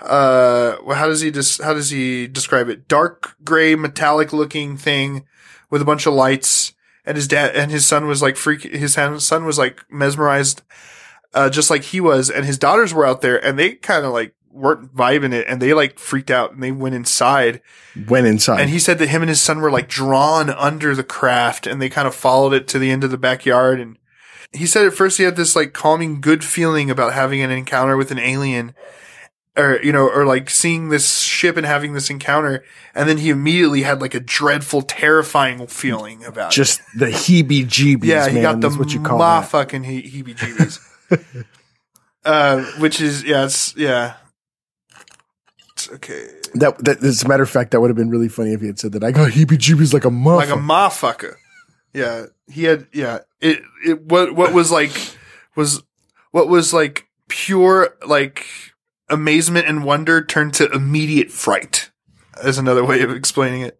Uh, 0.00 0.76
how 0.94 1.06
does 1.06 1.20
he 1.20 1.30
just 1.30 1.62
how 1.62 1.72
does 1.72 1.90
he 1.90 2.26
describe 2.26 2.68
it? 2.68 2.88
Dark 2.88 3.36
gray, 3.44 3.76
metallic 3.76 4.32
looking 4.32 4.76
thing 4.76 5.24
with 5.70 5.80
a 5.80 5.84
bunch 5.84 6.06
of 6.06 6.14
lights. 6.14 6.72
And 7.04 7.16
his 7.16 7.26
dad 7.28 7.54
and 7.54 7.70
his 7.70 7.86
son 7.86 8.06
was 8.06 8.20
like 8.22 8.36
freak. 8.36 8.62
His 8.62 8.94
son 8.94 9.44
was 9.44 9.58
like 9.58 9.84
mesmerized, 9.90 10.62
uh, 11.34 11.50
just 11.50 11.70
like 11.70 11.82
he 11.84 12.00
was. 12.00 12.30
And 12.30 12.44
his 12.44 12.58
daughters 12.58 12.92
were 12.94 13.06
out 13.06 13.20
there, 13.20 13.44
and 13.44 13.58
they 13.58 13.74
kind 13.74 14.04
of 14.04 14.12
like 14.12 14.34
weren't 14.52 14.94
vibing 14.94 15.32
it, 15.32 15.46
and 15.48 15.60
they 15.60 15.74
like 15.74 15.98
freaked 15.98 16.30
out, 16.30 16.52
and 16.52 16.62
they 16.62 16.72
went 16.72 16.94
inside. 16.94 17.60
Went 18.08 18.26
inside. 18.26 18.60
And 18.60 18.70
he 18.70 18.78
said 18.78 18.98
that 18.98 19.08
him 19.08 19.22
and 19.22 19.28
his 19.28 19.40
son 19.40 19.60
were 19.60 19.70
like 19.70 19.88
drawn 19.88 20.50
under 20.50 20.94
the 20.94 21.04
craft 21.04 21.66
and 21.66 21.80
they 21.80 21.88
kind 21.88 22.08
of 22.08 22.14
followed 22.14 22.52
it 22.52 22.68
to 22.68 22.78
the 22.78 22.90
end 22.90 23.04
of 23.04 23.10
the 23.10 23.18
backyard. 23.18 23.80
And 23.80 23.98
he 24.52 24.66
said 24.66 24.86
at 24.86 24.94
first 24.94 25.18
he 25.18 25.24
had 25.24 25.36
this 25.36 25.54
like 25.54 25.72
calming, 25.72 26.20
good 26.20 26.44
feeling 26.44 26.90
about 26.90 27.12
having 27.12 27.42
an 27.42 27.50
encounter 27.50 27.96
with 27.96 28.10
an 28.10 28.18
alien 28.18 28.74
or, 29.56 29.78
you 29.82 29.92
know, 29.92 30.08
or 30.08 30.24
like 30.24 30.48
seeing 30.48 30.88
this 30.88 31.20
ship 31.20 31.58
and 31.58 31.66
having 31.66 31.92
this 31.92 32.08
encounter. 32.08 32.64
And 32.94 33.08
then 33.08 33.18
he 33.18 33.28
immediately 33.28 33.82
had 33.82 34.00
like 34.00 34.14
a 34.14 34.20
dreadful, 34.20 34.82
terrifying 34.82 35.66
feeling 35.66 36.24
about 36.24 36.52
it. 36.52 36.56
just 36.56 36.80
the 36.96 37.06
heebie 37.06 37.66
jeebies. 37.66 38.04
Yeah, 38.04 38.28
he 38.28 38.40
man, 38.40 38.42
got 38.42 38.60
the 38.60 38.70
what 38.78 38.94
you 38.94 39.02
call 39.02 39.18
ma 39.18 39.42
fucking 39.42 39.84
he- 39.84 40.02
heebie 40.02 40.36
jeebies. 40.36 41.44
uh, 42.24 42.62
which 42.78 43.00
is, 43.02 43.22
yeah, 43.24 43.44
it's, 43.44 43.76
yeah. 43.76 44.14
Okay. 45.92 46.28
That, 46.54 46.78
that, 46.84 47.02
as 47.02 47.22
a 47.22 47.28
matter 47.28 47.42
of 47.42 47.50
fact, 47.50 47.70
that 47.72 47.80
would 47.80 47.90
have 47.90 47.96
been 47.96 48.10
really 48.10 48.28
funny 48.28 48.52
if 48.52 48.60
he 48.60 48.66
had 48.66 48.78
said 48.78 48.92
that. 48.92 49.04
I 49.04 49.12
got 49.12 49.32
heebie 49.32 49.58
jeebies 49.58 49.92
like 49.92 50.04
a 50.04 50.10
muff. 50.10 50.38
like 50.38 50.48
a 50.48 50.52
motherfucker. 50.52 51.34
Yeah, 51.92 52.26
he 52.50 52.64
had. 52.64 52.86
Yeah, 52.92 53.20
it. 53.40 53.62
It 53.84 54.02
what 54.04 54.34
what 54.34 54.54
was 54.54 54.70
like 54.70 54.92
was 55.54 55.82
what 56.30 56.48
was 56.48 56.72
like 56.72 57.08
pure 57.28 57.96
like 58.06 58.46
amazement 59.10 59.66
and 59.66 59.84
wonder 59.84 60.24
turned 60.24 60.54
to 60.54 60.70
immediate 60.70 61.30
fright. 61.30 61.90
As 62.42 62.56
another 62.56 62.84
way 62.84 63.02
of 63.02 63.10
explaining 63.10 63.60
it. 63.60 63.78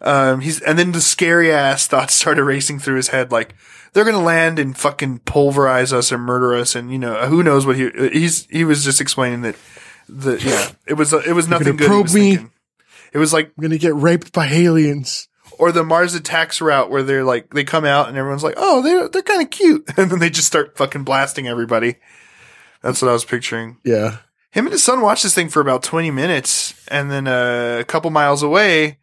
Um, 0.00 0.40
he's 0.40 0.60
and 0.62 0.78
then 0.78 0.92
the 0.92 1.00
scary 1.00 1.52
ass 1.52 1.86
thoughts 1.86 2.14
started 2.14 2.42
racing 2.42 2.80
through 2.80 2.96
his 2.96 3.08
head, 3.08 3.30
like 3.30 3.54
they're 3.92 4.04
gonna 4.04 4.22
land 4.22 4.58
and 4.58 4.76
fucking 4.76 5.20
pulverize 5.20 5.92
us 5.92 6.10
or 6.10 6.18
murder 6.18 6.54
us, 6.54 6.74
and 6.74 6.90
you 6.90 6.98
know 6.98 7.26
who 7.28 7.42
knows 7.42 7.66
what 7.66 7.76
he 7.76 7.90
he's 8.12 8.46
he 8.46 8.64
was 8.64 8.84
just 8.84 9.00
explaining 9.00 9.42
that 9.42 9.54
the 10.08 10.38
yeah 10.40 10.70
it 10.86 10.94
was 10.94 11.12
it 11.12 11.34
was 11.34 11.48
nothing 11.48 11.76
good. 11.76 11.80
he 11.80 11.86
probe 11.86 12.06
me? 12.12 12.36
thinking. 12.36 12.50
It 13.12 13.18
was 13.18 13.32
like 13.32 13.52
I'm 13.56 13.62
gonna 13.62 13.78
get 13.78 13.94
raped 13.94 14.32
by 14.32 14.46
aliens. 14.46 15.28
or 15.58 15.70
the 15.70 15.84
Mars 15.84 16.14
attacks 16.14 16.60
route 16.60 16.90
where 16.90 17.02
they're 17.02 17.24
like 17.24 17.52
they 17.52 17.62
come 17.64 17.84
out 17.84 18.08
and 18.08 18.16
everyone's 18.16 18.42
like, 18.42 18.54
oh, 18.56 18.82
they're 18.82 19.08
they're 19.08 19.22
kind 19.22 19.42
of 19.42 19.50
cute, 19.50 19.84
and 19.96 20.10
then 20.10 20.18
they 20.18 20.30
just 20.30 20.46
start 20.46 20.76
fucking 20.76 21.04
blasting 21.04 21.46
everybody. 21.46 21.96
That's 22.82 23.00
what 23.02 23.08
I 23.08 23.12
was 23.12 23.24
picturing. 23.24 23.78
Yeah. 23.84 24.18
Him 24.50 24.66
and 24.66 24.72
his 24.72 24.82
son 24.82 25.00
watched 25.00 25.22
this 25.22 25.34
thing 25.34 25.48
for 25.48 25.60
about 25.60 25.82
twenty 25.82 26.10
minutes, 26.10 26.74
and 26.88 27.10
then 27.10 27.26
uh, 27.26 27.78
a 27.80 27.84
couple 27.84 28.10
miles 28.10 28.42
away, 28.42 28.98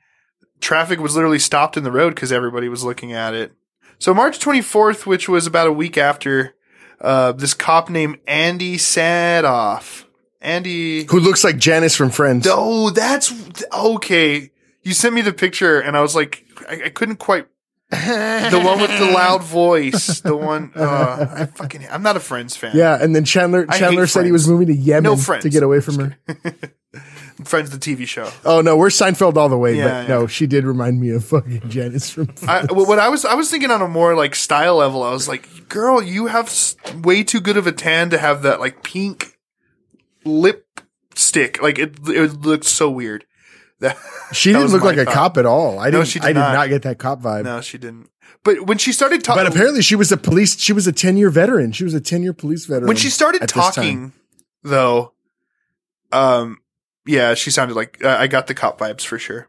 traffic 0.59 0.99
was 0.99 1.15
literally 1.15 1.39
stopped 1.39 1.77
in 1.77 1.83
the 1.83 1.91
road 1.91 2.13
because 2.13 2.31
everybody 2.31 2.67
was 2.69 2.83
looking 2.83 3.13
at 3.13 3.33
it. 3.33 3.53
So 3.99 4.13
March 4.13 4.39
twenty 4.39 4.61
fourth, 4.61 5.07
which 5.07 5.27
was 5.29 5.47
about 5.47 5.67
a 5.67 5.71
week 5.71 5.97
after, 5.97 6.55
uh, 7.01 7.31
this 7.31 7.53
cop 7.53 7.89
named 7.89 8.19
Andy 8.27 8.77
Sadoff. 8.77 10.05
Andy 10.41 11.03
Who 11.05 11.19
looks 11.19 11.43
like 11.43 11.57
Janice 11.57 11.95
from 11.95 12.09
Friends. 12.11 12.47
Oh, 12.49 12.89
that's 12.91 13.33
okay. 13.73 14.51
You 14.83 14.93
sent 14.93 15.13
me 15.13 15.21
the 15.21 15.33
picture, 15.33 15.79
and 15.79 15.97
I 15.97 16.01
was 16.01 16.15
like, 16.15 16.45
I, 16.69 16.83
I 16.85 16.89
couldn't 16.89 17.17
quite. 17.17 17.47
The 17.91 18.61
one 18.63 18.79
with 18.79 18.97
the 18.99 19.11
loud 19.11 19.41
voice, 19.43 20.21
the 20.21 20.37
one. 20.37 20.71
Uh, 20.75 21.27
I 21.39 21.45
fucking. 21.45 21.87
I'm 21.89 22.03
not 22.03 22.15
a 22.15 22.19
Friends 22.19 22.55
fan. 22.55 22.71
Yeah, 22.75 22.97
and 23.01 23.15
then 23.15 23.25
Chandler 23.25 23.65
I 23.67 23.79
Chandler 23.79 24.07
said 24.07 24.25
he 24.25 24.31
was 24.31 24.47
moving 24.47 24.67
to 24.67 24.73
Yemen 24.73 25.03
No 25.03 25.15
Friends. 25.17 25.43
to 25.43 25.49
get 25.49 25.63
away 25.63 25.81
from 25.81 25.99
her. 25.99 26.17
Friends, 27.43 27.69
the 27.71 27.77
TV 27.77 28.07
show. 28.07 28.29
Oh 28.45 28.61
no, 28.61 28.77
we're 28.77 28.89
Seinfeld 28.89 29.37
all 29.37 29.49
the 29.49 29.57
way. 29.57 29.75
Yeah, 29.75 30.01
but 30.01 30.09
no, 30.09 30.27
she 30.27 30.45
did 30.45 30.65
remind 30.65 31.01
me 31.01 31.09
of 31.11 31.25
fucking 31.25 31.69
Janice 31.69 32.09
from. 32.11 32.29
I, 32.47 32.65
well, 32.69 32.85
what 32.85 32.99
I 32.99 33.09
was, 33.09 33.25
I 33.25 33.33
was 33.33 33.49
thinking 33.49 33.71
on 33.71 33.81
a 33.81 33.87
more 33.87 34.15
like 34.15 34.35
style 34.35 34.75
level. 34.77 35.03
I 35.03 35.11
was 35.11 35.27
like, 35.27 35.67
girl, 35.67 36.01
you 36.01 36.27
have 36.27 36.53
way 37.03 37.23
too 37.23 37.39
good 37.41 37.57
of 37.57 37.65
a 37.65 37.71
tan 37.71 38.09
to 38.11 38.17
have 38.17 38.43
that 38.43 38.59
like 38.59 38.83
pink 38.83 39.38
lipstick. 40.29 41.61
Like 41.61 41.79
it, 41.79 41.97
it 42.07 42.41
looked 42.41 42.65
so 42.65 42.89
weird. 42.89 43.25
That 43.81 43.97
She 44.33 44.51
that 44.51 44.59
didn't 44.59 44.73
look 44.73 44.83
like 44.83 44.97
a 44.97 45.05
cop 45.05 45.37
at 45.37 45.45
all. 45.45 45.79
I 45.79 45.89
didn't. 45.89 46.07
she 46.07 46.19
did 46.19 46.25
I 46.25 46.33
did 46.33 46.39
not. 46.39 46.53
not. 46.53 46.67
get 46.67 46.81
that 46.81 46.99
cop 46.99 47.21
vibe. 47.21 47.45
No, 47.45 47.61
she 47.61 47.77
didn't. 47.77 48.09
But 48.43 48.63
when 48.67 48.77
she 48.77 48.91
started 48.91 49.23
talking, 49.23 49.41
But 49.41 49.49
apparently, 49.49 49.81
she 49.81 49.95
was 49.95 50.11
a 50.11 50.17
police. 50.17 50.59
She 50.59 50.73
was 50.73 50.85
a 50.85 50.91
ten 50.91 51.15
year 51.15 51.29
veteran. 51.29 51.71
She 51.71 51.85
was 51.85 51.93
a 51.93 52.01
ten 52.01 52.21
year 52.21 52.33
police 52.33 52.65
veteran. 52.65 52.87
when 52.87 52.97
she 52.97 53.09
started 53.09 53.41
at 53.41 53.47
this 53.47 53.63
time. 53.63 53.71
talking, 53.73 54.13
though, 54.63 55.13
um, 56.11 56.57
yeah, 57.05 57.35
she 57.35 57.51
sounded 57.51 57.75
like 57.75 58.03
uh, 58.03 58.17
I 58.19 58.27
got 58.27 58.47
the 58.47 58.53
cop 58.53 58.79
vibes 58.79 59.05
for 59.05 59.17
sure. 59.17 59.47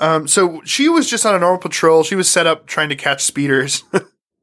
Um, 0.00 0.26
so 0.26 0.62
she 0.64 0.88
was 0.88 1.08
just 1.08 1.26
on 1.26 1.34
a 1.34 1.38
normal 1.38 1.58
patrol. 1.60 2.02
She 2.04 2.14
was 2.16 2.30
set 2.30 2.46
up 2.46 2.66
trying 2.66 2.88
to 2.88 2.96
catch 2.96 3.22
speeders. 3.22 3.84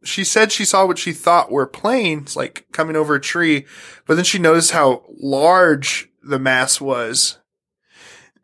she 0.03 0.23
said 0.23 0.51
she 0.51 0.65
saw 0.65 0.85
what 0.85 0.97
she 0.97 1.11
thought 1.13 1.51
were 1.51 1.67
planes, 1.67 2.35
like 2.35 2.65
coming 2.71 2.95
over 2.95 3.15
a 3.15 3.21
tree, 3.21 3.65
but 4.05 4.15
then 4.15 4.23
she 4.25 4.39
noticed 4.39 4.71
how 4.71 5.03
large 5.21 6.09
the 6.23 6.39
mass 6.39 6.79
was, 6.81 7.39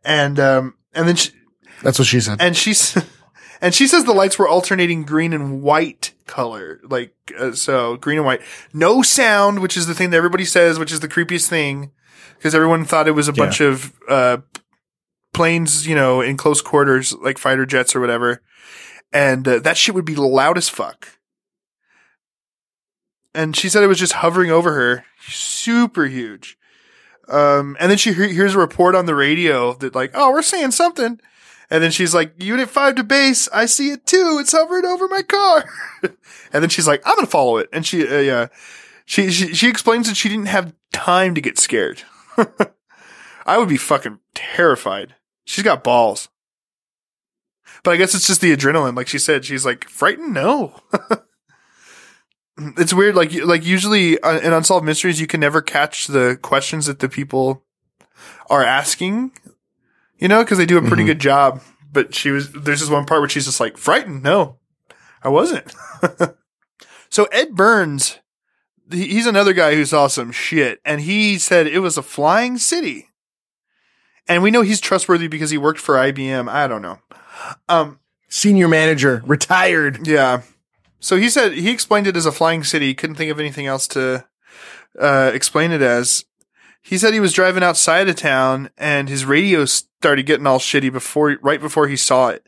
and 0.03 0.39
um, 0.39 0.75
and 0.93 1.07
then 1.07 1.15
she, 1.15 1.31
That's 1.83 1.99
what 1.99 2.07
she 2.07 2.19
said. 2.19 2.41
and 2.41 2.55
she's 2.55 2.97
and 3.61 3.73
she 3.73 3.87
says 3.87 4.03
the 4.05 4.13
lights 4.13 4.37
were 4.39 4.47
alternating 4.47 5.03
green 5.03 5.33
and 5.33 5.61
white 5.61 6.13
color 6.27 6.79
like 6.83 7.13
uh, 7.39 7.51
so 7.53 7.95
green 7.97 8.17
and 8.17 8.25
white 8.25 8.41
no 8.73 9.01
sound 9.03 9.59
which 9.59 9.77
is 9.77 9.85
the 9.87 9.93
thing 9.93 10.09
that 10.09 10.17
everybody 10.17 10.43
says 10.43 10.79
which 10.79 10.91
is 10.91 10.99
the 11.01 11.07
creepiest 11.07 11.47
thing 11.47 11.91
because 12.37 12.55
everyone 12.55 12.83
thought 12.83 13.07
it 13.07 13.11
was 13.11 13.29
a 13.29 13.31
Yeah. 13.31 13.43
bunch 13.45 13.61
of 13.61 13.93
uh 14.09 14.37
planes 15.33 15.85
you 15.87 15.93
know 15.95 16.21
in 16.21 16.35
close 16.37 16.61
quarters 16.61 17.13
like 17.13 17.37
fighter 17.37 17.65
jets 17.65 17.95
or 17.95 17.99
whatever 17.99 18.41
and 19.13 19.47
uh, 19.47 19.59
that 19.59 19.77
shit 19.77 19.93
would 19.93 20.05
be 20.05 20.15
loud 20.15 20.57
as 20.57 20.67
fuck 20.67 21.14
and 23.36 23.55
she 23.55 23.69
said 23.69 23.83
it 23.83 23.88
was 23.88 23.99
just 23.99 24.13
hovering 24.13 24.49
over 24.49 24.73
her 24.73 25.05
super 25.27 26.05
huge 26.05 26.57
um, 27.27 27.75
and 27.79 27.89
then 27.89 27.97
she 27.97 28.13
he- 28.13 28.33
hears 28.33 28.55
a 28.55 28.59
report 28.59 28.95
on 28.95 29.05
the 29.05 29.15
radio 29.15 29.73
that 29.73 29.95
like, 29.95 30.11
oh, 30.13 30.31
we're 30.31 30.41
seeing 30.41 30.71
something. 30.71 31.19
And 31.69 31.83
then 31.83 31.91
she's 31.91 32.13
like, 32.13 32.41
Unit 32.41 32.69
5 32.69 32.95
to 32.95 33.03
base. 33.03 33.49
I 33.51 33.65
see 33.65 33.89
it 33.89 34.05
too. 34.05 34.38
It's 34.39 34.51
hovering 34.51 34.86
over 34.86 35.07
my 35.07 35.23
car. 35.23 35.65
and 36.53 36.61
then 36.61 36.69
she's 36.69 36.88
like, 36.88 37.01
I'm 37.05 37.15
going 37.15 37.25
to 37.25 37.31
follow 37.31 37.57
it. 37.57 37.69
And 37.73 37.86
she, 37.86 38.07
uh, 38.07 38.19
yeah, 38.19 38.47
she, 39.05 39.31
she, 39.31 39.53
she 39.53 39.67
explains 39.67 40.07
that 40.07 40.15
she 40.15 40.29
didn't 40.29 40.45
have 40.45 40.75
time 40.93 41.33
to 41.33 41.41
get 41.41 41.57
scared. 41.57 42.03
I 43.47 43.57
would 43.57 43.69
be 43.69 43.77
fucking 43.77 44.19
terrified. 44.36 45.15
She's 45.45 45.63
got 45.63 45.83
balls. 45.83 46.29
But 47.83 47.91
I 47.91 47.97
guess 47.97 48.13
it's 48.13 48.27
just 48.27 48.41
the 48.41 48.55
adrenaline. 48.55 48.95
Like 48.95 49.07
she 49.07 49.19
said, 49.19 49.45
she's 49.45 49.65
like, 49.65 49.86
frightened? 49.86 50.33
No. 50.33 50.79
it's 52.77 52.93
weird. 52.93 53.15
Like, 53.15 53.33
like 53.43 53.65
usually 53.65 54.19
uh, 54.21 54.39
in 54.39 54.53
Unsolved 54.53 54.85
Mysteries, 54.85 55.19
you 55.21 55.27
can 55.27 55.39
never 55.39 55.61
catch 55.61 56.07
the 56.07 56.37
questions 56.41 56.85
that 56.85 56.99
the 56.99 57.09
people 57.09 57.63
are 58.49 58.63
asking, 58.63 59.31
you 60.17 60.27
know, 60.27 60.43
because 60.43 60.57
they 60.57 60.65
do 60.65 60.77
a 60.77 60.81
pretty 60.87 61.03
Mhm. 61.03 61.07
good 61.07 61.19
job. 61.19 61.61
But 61.91 62.13
she 62.13 62.29
was, 62.31 62.51
there's 62.51 62.81
this 62.81 62.89
one 62.89 63.05
part 63.05 63.21
where 63.21 63.29
she's 63.29 63.45
just 63.45 63.59
like, 63.59 63.77
frightened? 63.77 64.21
No, 64.23 64.57
I 65.23 65.29
wasn't. 65.29 65.73
so 67.09 67.25
Ed 67.31 67.55
Burns, 67.55 68.19
he's 68.91 69.25
another 69.25 69.53
guy 69.53 69.75
who 69.75 69.85
saw 69.85 70.07
some 70.07 70.31
shit, 70.31 70.81
and 70.83 71.01
he 71.01 71.37
said 71.37 71.67
it 71.67 71.79
was 71.79 71.97
a 71.97 72.01
flying 72.03 72.57
city. 72.57 73.09
And 74.27 74.43
we 74.43 74.51
know 74.51 74.61
he's 74.61 74.81
trustworthy 74.81 75.27
because 75.27 75.51
he 75.51 75.57
worked 75.57 75.79
for 75.79 75.95
IBM. 75.95 76.49
I 76.49 76.67
don't 76.67 76.81
know. 76.81 76.99
Um, 77.69 77.99
Senior 78.27 78.67
manager 78.67 79.21
retired. 79.25 80.05
yeah. 80.07 80.41
So 81.05 81.17
he 81.17 81.29
said 81.29 81.53
he 81.53 81.69
explained 81.69 82.07
it 82.07 82.17
as 82.17 82.25
a 82.25 82.31
flying 82.31 82.63
city. 82.63 82.95
Couldn't 82.95 83.17
think 83.17 83.29
of 83.29 83.39
anything 83.39 83.67
else 83.67 83.87
to 83.89 84.25
uh, 84.99 85.29
explain 85.35 85.71
it 85.71 85.83
as. 85.83 86.25
He 86.81 86.97
said 86.97 87.13
he 87.13 87.19
was 87.19 87.31
driving 87.31 87.61
outside 87.61 88.09
of 88.09 88.15
town 88.15 88.71
and 88.75 89.07
his 89.07 89.23
radio 89.23 89.65
started 89.65 90.25
getting 90.25 90.47
all 90.47 90.57
shitty 90.57 90.91
before, 90.91 91.37
right 91.43 91.61
before 91.61 91.87
he 91.89 91.95
saw 91.95 92.29
it. 92.29 92.47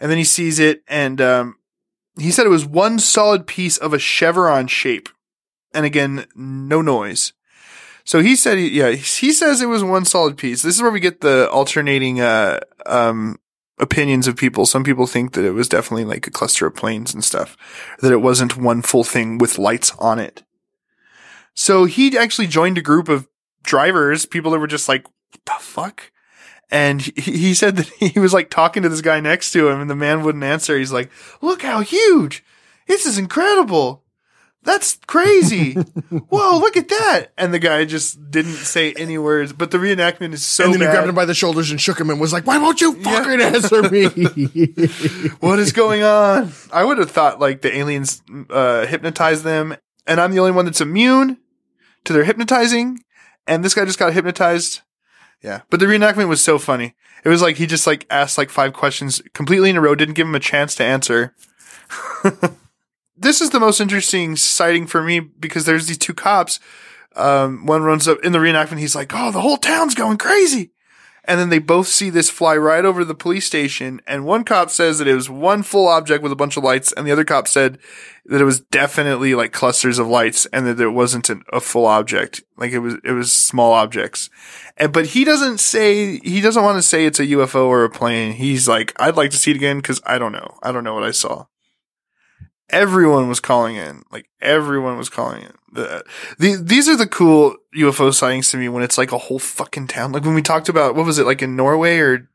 And 0.00 0.10
then 0.10 0.16
he 0.16 0.24
sees 0.24 0.58
it 0.58 0.82
and 0.88 1.20
um, 1.20 1.56
he 2.18 2.30
said 2.30 2.46
it 2.46 2.48
was 2.48 2.64
one 2.64 2.98
solid 2.98 3.46
piece 3.46 3.76
of 3.76 3.92
a 3.92 3.98
chevron 3.98 4.68
shape. 4.68 5.10
And 5.74 5.84
again, 5.84 6.24
no 6.34 6.80
noise. 6.80 7.34
So 8.04 8.20
he 8.22 8.36
said, 8.36 8.56
he, 8.56 8.68
yeah, 8.70 8.92
he 8.92 9.32
says 9.32 9.60
it 9.60 9.66
was 9.66 9.84
one 9.84 10.06
solid 10.06 10.38
piece. 10.38 10.62
This 10.62 10.76
is 10.76 10.80
where 10.80 10.90
we 10.90 10.98
get 10.98 11.20
the 11.20 11.46
alternating 11.50 12.22
uh, 12.22 12.60
um, 12.86 13.38
opinions 13.82 14.28
of 14.28 14.36
people. 14.36 14.64
Some 14.64 14.84
people 14.84 15.06
think 15.06 15.32
that 15.32 15.44
it 15.44 15.50
was 15.50 15.68
definitely 15.68 16.04
like 16.04 16.26
a 16.26 16.30
cluster 16.30 16.66
of 16.66 16.74
planes 16.74 17.12
and 17.12 17.22
stuff, 17.22 17.56
that 18.00 18.12
it 18.12 18.22
wasn't 18.22 18.56
one 18.56 18.80
full 18.80 19.04
thing 19.04 19.36
with 19.36 19.58
lights 19.58 19.92
on 19.98 20.18
it. 20.18 20.44
So 21.54 21.84
he 21.84 22.16
actually 22.16 22.46
joined 22.46 22.78
a 22.78 22.82
group 22.82 23.08
of 23.08 23.28
drivers, 23.62 24.24
people 24.24 24.52
that 24.52 24.60
were 24.60 24.66
just 24.66 24.88
like, 24.88 25.04
what 25.04 25.44
the 25.44 25.52
fuck? 25.58 26.12
And 26.70 27.02
he 27.02 27.52
said 27.52 27.76
that 27.76 27.86
he 27.98 28.18
was 28.18 28.32
like 28.32 28.48
talking 28.48 28.82
to 28.84 28.88
this 28.88 29.02
guy 29.02 29.20
next 29.20 29.50
to 29.52 29.68
him 29.68 29.80
and 29.80 29.90
the 29.90 29.96
man 29.96 30.22
wouldn't 30.22 30.44
answer. 30.44 30.78
He's 30.78 30.92
like, 30.92 31.10
look 31.42 31.62
how 31.62 31.80
huge. 31.80 32.44
This 32.86 33.04
is 33.04 33.18
incredible. 33.18 34.01
That's 34.64 34.96
crazy. 35.06 35.72
Whoa, 36.10 36.58
look 36.58 36.76
at 36.76 36.88
that. 36.88 37.32
And 37.36 37.52
the 37.52 37.58
guy 37.58 37.84
just 37.84 38.30
didn't 38.30 38.54
say 38.54 38.92
any 38.92 39.18
words, 39.18 39.52
but 39.52 39.72
the 39.72 39.78
reenactment 39.78 40.34
is 40.34 40.44
so 40.44 40.64
and 40.64 40.74
then 40.74 40.80
he 40.80 40.86
grabbed 40.86 41.08
him 41.08 41.14
by 41.16 41.24
the 41.24 41.34
shoulders 41.34 41.70
and 41.70 41.80
shook 41.80 41.98
him 41.98 42.10
and 42.10 42.20
was 42.20 42.32
like, 42.32 42.46
"Why 42.46 42.58
won't 42.58 42.80
you 42.80 42.94
fucking 42.94 43.40
answer 43.40 43.82
me?" 43.90 44.04
what 45.40 45.58
is 45.58 45.72
going 45.72 46.04
on? 46.04 46.52
I 46.72 46.84
would 46.84 46.98
have 46.98 47.10
thought 47.10 47.40
like 47.40 47.62
the 47.62 47.76
aliens 47.76 48.22
uh, 48.50 48.86
hypnotize 48.86 49.42
them, 49.42 49.76
and 50.06 50.20
I'm 50.20 50.30
the 50.30 50.38
only 50.38 50.52
one 50.52 50.64
that's 50.64 50.80
immune 50.80 51.38
to 52.04 52.12
their 52.12 52.24
hypnotizing, 52.24 53.00
and 53.48 53.64
this 53.64 53.74
guy 53.74 53.84
just 53.84 53.98
got 53.98 54.12
hypnotized. 54.12 54.80
Yeah, 55.42 55.62
but 55.70 55.80
the 55.80 55.86
reenactment 55.86 56.28
was 56.28 56.40
so 56.40 56.60
funny. 56.60 56.94
It 57.24 57.28
was 57.28 57.42
like 57.42 57.56
he 57.56 57.66
just 57.66 57.86
like 57.86 58.06
asked 58.10 58.38
like 58.38 58.50
five 58.50 58.74
questions 58.74 59.20
completely 59.34 59.70
in 59.70 59.76
a 59.76 59.80
row, 59.80 59.96
didn't 59.96 60.14
give 60.14 60.28
him 60.28 60.36
a 60.36 60.40
chance 60.40 60.76
to 60.76 60.84
answer. 60.84 61.34
this 63.22 63.40
is 63.40 63.50
the 63.50 63.60
most 63.60 63.80
interesting 63.80 64.36
sighting 64.36 64.86
for 64.86 65.02
me 65.02 65.20
because 65.20 65.64
there's 65.64 65.86
these 65.86 65.98
two 65.98 66.14
cops. 66.14 66.60
Um, 67.14 67.66
one 67.66 67.82
runs 67.82 68.08
up 68.08 68.18
in 68.24 68.32
the 68.32 68.38
reenactment. 68.38 68.78
He's 68.78 68.94
like, 68.94 69.12
"Oh, 69.14 69.30
the 69.30 69.40
whole 69.40 69.58
town's 69.58 69.94
going 69.94 70.18
crazy." 70.18 70.72
And 71.24 71.38
then 71.38 71.50
they 71.50 71.60
both 71.60 71.86
see 71.86 72.10
this 72.10 72.30
fly 72.30 72.56
right 72.56 72.84
over 72.84 73.04
the 73.04 73.14
police 73.14 73.46
station. 73.46 74.00
And 74.08 74.24
one 74.24 74.42
cop 74.42 74.70
says 74.70 74.98
that 74.98 75.06
it 75.06 75.14
was 75.14 75.30
one 75.30 75.62
full 75.62 75.86
object 75.86 76.22
with 76.22 76.32
a 76.32 76.36
bunch 76.36 76.56
of 76.56 76.64
lights. 76.64 76.92
And 76.92 77.06
the 77.06 77.12
other 77.12 77.24
cop 77.24 77.46
said 77.46 77.78
that 78.26 78.40
it 78.40 78.44
was 78.44 78.60
definitely 78.60 79.34
like 79.36 79.52
clusters 79.52 80.00
of 80.00 80.08
lights 80.08 80.46
and 80.46 80.66
that 80.66 80.80
it 80.80 80.88
wasn't 80.88 81.30
an, 81.30 81.44
a 81.52 81.60
full 81.60 81.86
object. 81.86 82.42
Like 82.56 82.72
it 82.72 82.80
was, 82.80 82.96
it 83.04 83.12
was 83.12 83.32
small 83.32 83.72
objects. 83.72 84.30
And, 84.76 84.92
but 84.92 85.06
he 85.06 85.24
doesn't 85.24 85.58
say, 85.58 86.18
he 86.18 86.40
doesn't 86.40 86.62
want 86.62 86.78
to 86.78 86.82
say 86.82 87.06
it's 87.06 87.20
a 87.20 87.26
UFO 87.26 87.66
or 87.66 87.84
a 87.84 87.90
plane. 87.90 88.32
He's 88.32 88.66
like, 88.66 88.92
I'd 88.98 89.16
like 89.16 89.30
to 89.30 89.36
see 89.36 89.52
it 89.52 89.56
again 89.56 89.76
because 89.76 90.00
I 90.04 90.18
don't 90.18 90.32
know. 90.32 90.58
I 90.60 90.72
don't 90.72 90.84
know 90.84 90.94
what 90.94 91.04
I 91.04 91.12
saw. 91.12 91.46
Everyone 92.72 93.28
was 93.28 93.38
calling 93.40 93.76
in. 93.76 94.02
Like 94.10 94.26
everyone 94.40 94.96
was 94.96 95.08
calling 95.10 95.42
in. 95.42 95.52
The, 95.72 96.04
the, 96.38 96.56
these 96.56 96.88
are 96.88 96.96
the 96.96 97.06
cool 97.06 97.56
UFO 97.76 98.12
sightings 98.12 98.50
to 98.50 98.56
me 98.56 98.68
when 98.68 98.82
it's 98.82 98.98
like 98.98 99.12
a 99.12 99.18
whole 99.18 99.38
fucking 99.38 99.86
town. 99.88 100.12
Like 100.12 100.24
when 100.24 100.34
we 100.34 100.42
talked 100.42 100.68
about, 100.68 100.94
what 100.96 101.06
was 101.06 101.18
it, 101.18 101.26
like 101.26 101.42
in 101.42 101.54
Norway 101.56 101.98
or 101.98 102.28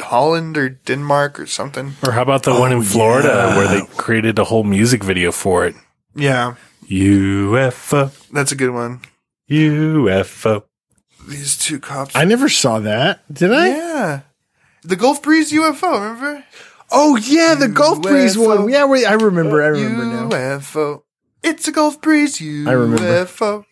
Holland 0.00 0.56
or 0.58 0.68
Denmark 0.68 1.38
or 1.40 1.46
something? 1.46 1.92
Or 2.06 2.12
how 2.12 2.22
about 2.22 2.42
the 2.42 2.50
Oh, 2.52 2.60
one 2.60 2.72
in 2.72 2.78
oh, 2.78 2.82
Florida 2.82 3.28
yeah. 3.28 3.56
where 3.56 3.68
they 3.68 3.86
created 3.96 4.38
a 4.38 4.44
whole 4.44 4.64
music 4.64 5.02
video 5.04 5.32
for 5.32 5.64
it? 5.66 5.74
Yeah, 6.14 6.54
UFO, 6.88 8.10
that's 8.30 8.52
a 8.52 8.56
good 8.56 8.70
one. 8.70 9.00
UFO. 9.50 10.64
These 11.28 11.56
two 11.58 11.78
cops. 11.78 12.14
I 12.16 12.24
never 12.24 12.48
saw 12.48 12.80
that. 12.80 13.22
Did 13.32 13.52
I? 13.52 13.68
yeah. 13.68 14.20
The 14.82 14.96
Gulf 14.96 15.22
Breeze 15.22 15.52
UFO, 15.52 15.94
remember? 15.94 16.44
Oh 16.92 17.16
yeah, 17.16 17.54
the 17.54 17.68
Gulf 17.68 18.02
Breeze 18.02 18.36
one. 18.36 18.68
Yeah, 18.68 18.84
wait, 18.84 19.06
I 19.06 19.14
remember. 19.14 19.62
I 19.62 19.68
uh, 19.68 19.70
remember 19.70 20.04
now. 20.04 20.28
UFO. 20.28 21.02
It's 21.42 21.66
a 21.66 21.72
Gulf 21.72 22.00
Breeze 22.00 22.38
UFO. 22.38 22.68
I 22.68 22.72
remember. 22.72 23.66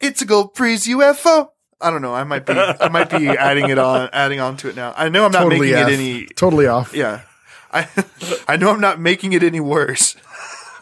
It's 0.00 0.22
a 0.22 0.26
Gulf 0.26 0.54
Breeze 0.54 0.86
UFO. 0.86 1.48
I 1.80 1.90
don't 1.90 2.02
know. 2.02 2.14
I 2.14 2.24
might 2.24 2.44
be. 2.44 2.52
I 2.52 2.88
might 2.88 3.10
be 3.10 3.28
adding 3.38 3.70
it 3.70 3.78
on, 3.78 4.10
adding 4.12 4.40
on 4.40 4.56
to 4.58 4.68
it 4.68 4.76
now. 4.76 4.92
I 4.96 5.08
know 5.08 5.24
I'm 5.24 5.32
not 5.32 5.44
Totally 5.44 5.72
making 5.72 5.82
off. 5.82 5.88
it 5.88 5.92
any. 5.94 6.26
Totally 6.26 6.66
off. 6.66 6.94
Yeah. 6.94 7.22
I 7.72 7.88
I 8.46 8.56
know 8.56 8.70
I'm 8.70 8.80
not 8.80 9.00
making 9.00 9.32
it 9.32 9.42
any 9.42 9.60
worse. 9.60 10.16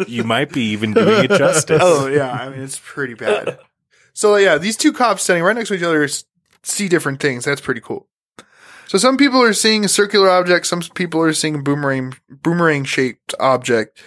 You 0.07 0.25
might 0.25 0.53
be 0.53 0.63
even 0.71 0.93
doing 0.93 1.25
it 1.25 1.29
justice. 1.29 1.81
Oh 1.83 2.07
yeah, 2.07 2.31
I 2.31 2.49
mean 2.49 2.61
it's 2.61 2.81
pretty 2.83 3.15
bad. 3.15 3.59
So 4.13 4.37
yeah, 4.37 4.59
these 4.59 4.77
two 4.77 4.93
cops 4.93 5.23
standing 5.23 5.43
right 5.43 5.57
next 5.57 5.69
to 5.69 5.75
each 5.75 5.83
other 5.83 6.09
see 6.63 6.89
different 6.89 7.21
things. 7.21 7.45
That's 7.45 7.61
pretty 7.61 7.81
cool. 7.81 8.09
So 8.89 8.99
some 8.99 9.16
people 9.16 9.43
are 9.43 9.53
seeing 9.53 9.84
a 9.84 9.89
circular 9.89 10.30
object, 10.30 10.66
some 10.66 10.80
people 10.95 11.20
are 11.20 11.32
seeing 11.32 11.57
a 11.57 11.62
boomerang 11.62 12.14
boomerang 12.30 12.84
shaped 12.84 13.34
object. 13.41 14.01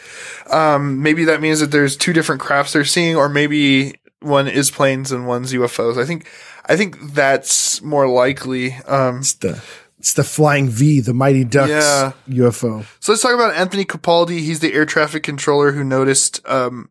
Um, 0.49 1.01
maybe 1.03 1.25
that 1.25 1.41
means 1.41 1.59
that 1.59 1.71
there's 1.71 1.97
two 1.97 2.13
different 2.13 2.41
crafts 2.41 2.73
they're 2.73 2.86
seeing, 2.86 3.15
or 3.15 3.27
maybe 3.30 3.95
one 4.21 4.47
is 4.47 4.71
planes 4.71 5.11
and 5.11 5.27
one's 5.27 5.53
UFOs. 5.53 5.97
I 6.01 6.05
think 6.05 6.27
I 6.65 6.75
think 6.77 7.13
that's 7.13 7.82
more 7.82 8.07
likely. 8.07 8.73
Um, 8.88 9.19
It's 9.19 9.34
the 9.34 9.61
it's 9.97 10.13
the 10.13 10.23
flying 10.23 10.69
V, 10.69 11.01
the 11.01 11.13
Mighty 11.13 11.43
Ducks 11.43 11.69
Yeah. 11.71 12.13
UFO. 12.30 12.86
so 13.01 13.11
let's 13.11 13.21
talk 13.21 13.34
about 13.34 13.55
Anthony 13.55 13.84
Capaldi. 13.84 14.39
He's 14.39 14.61
the 14.61 14.73
air 14.73 14.86
traffic 14.86 15.23
controller 15.23 15.73
who 15.73 15.84
noticed 15.84 16.39
um, 16.47 16.89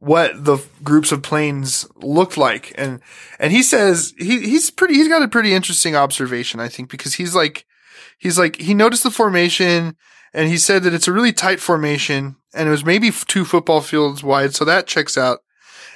what 0.00 0.44
the 0.44 0.58
groups 0.82 1.12
of 1.12 1.22
planes 1.22 1.86
looked 1.96 2.36
like, 2.36 2.72
and 2.76 3.00
and 3.38 3.52
he 3.52 3.62
says 3.62 4.14
he 4.18 4.40
he's 4.40 4.70
pretty 4.70 4.94
he's 4.94 5.08
got 5.08 5.22
a 5.22 5.28
pretty 5.28 5.54
interesting 5.54 5.94
observation, 5.94 6.58
I 6.58 6.68
think, 6.68 6.90
because 6.90 7.14
he's 7.14 7.34
like 7.34 7.66
he's 8.18 8.38
like 8.38 8.56
he 8.56 8.74
noticed 8.74 9.02
the 9.02 9.10
formation, 9.10 9.96
and 10.32 10.48
he 10.48 10.56
said 10.56 10.82
that 10.82 10.94
it's 10.94 11.06
a 11.06 11.12
really 11.12 11.32
tight 11.32 11.60
formation, 11.60 12.36
and 12.54 12.66
it 12.66 12.70
was 12.70 12.84
maybe 12.84 13.10
two 13.10 13.44
football 13.44 13.82
fields 13.82 14.24
wide, 14.24 14.54
so 14.54 14.64
that 14.64 14.86
checks 14.86 15.16
out. 15.18 15.40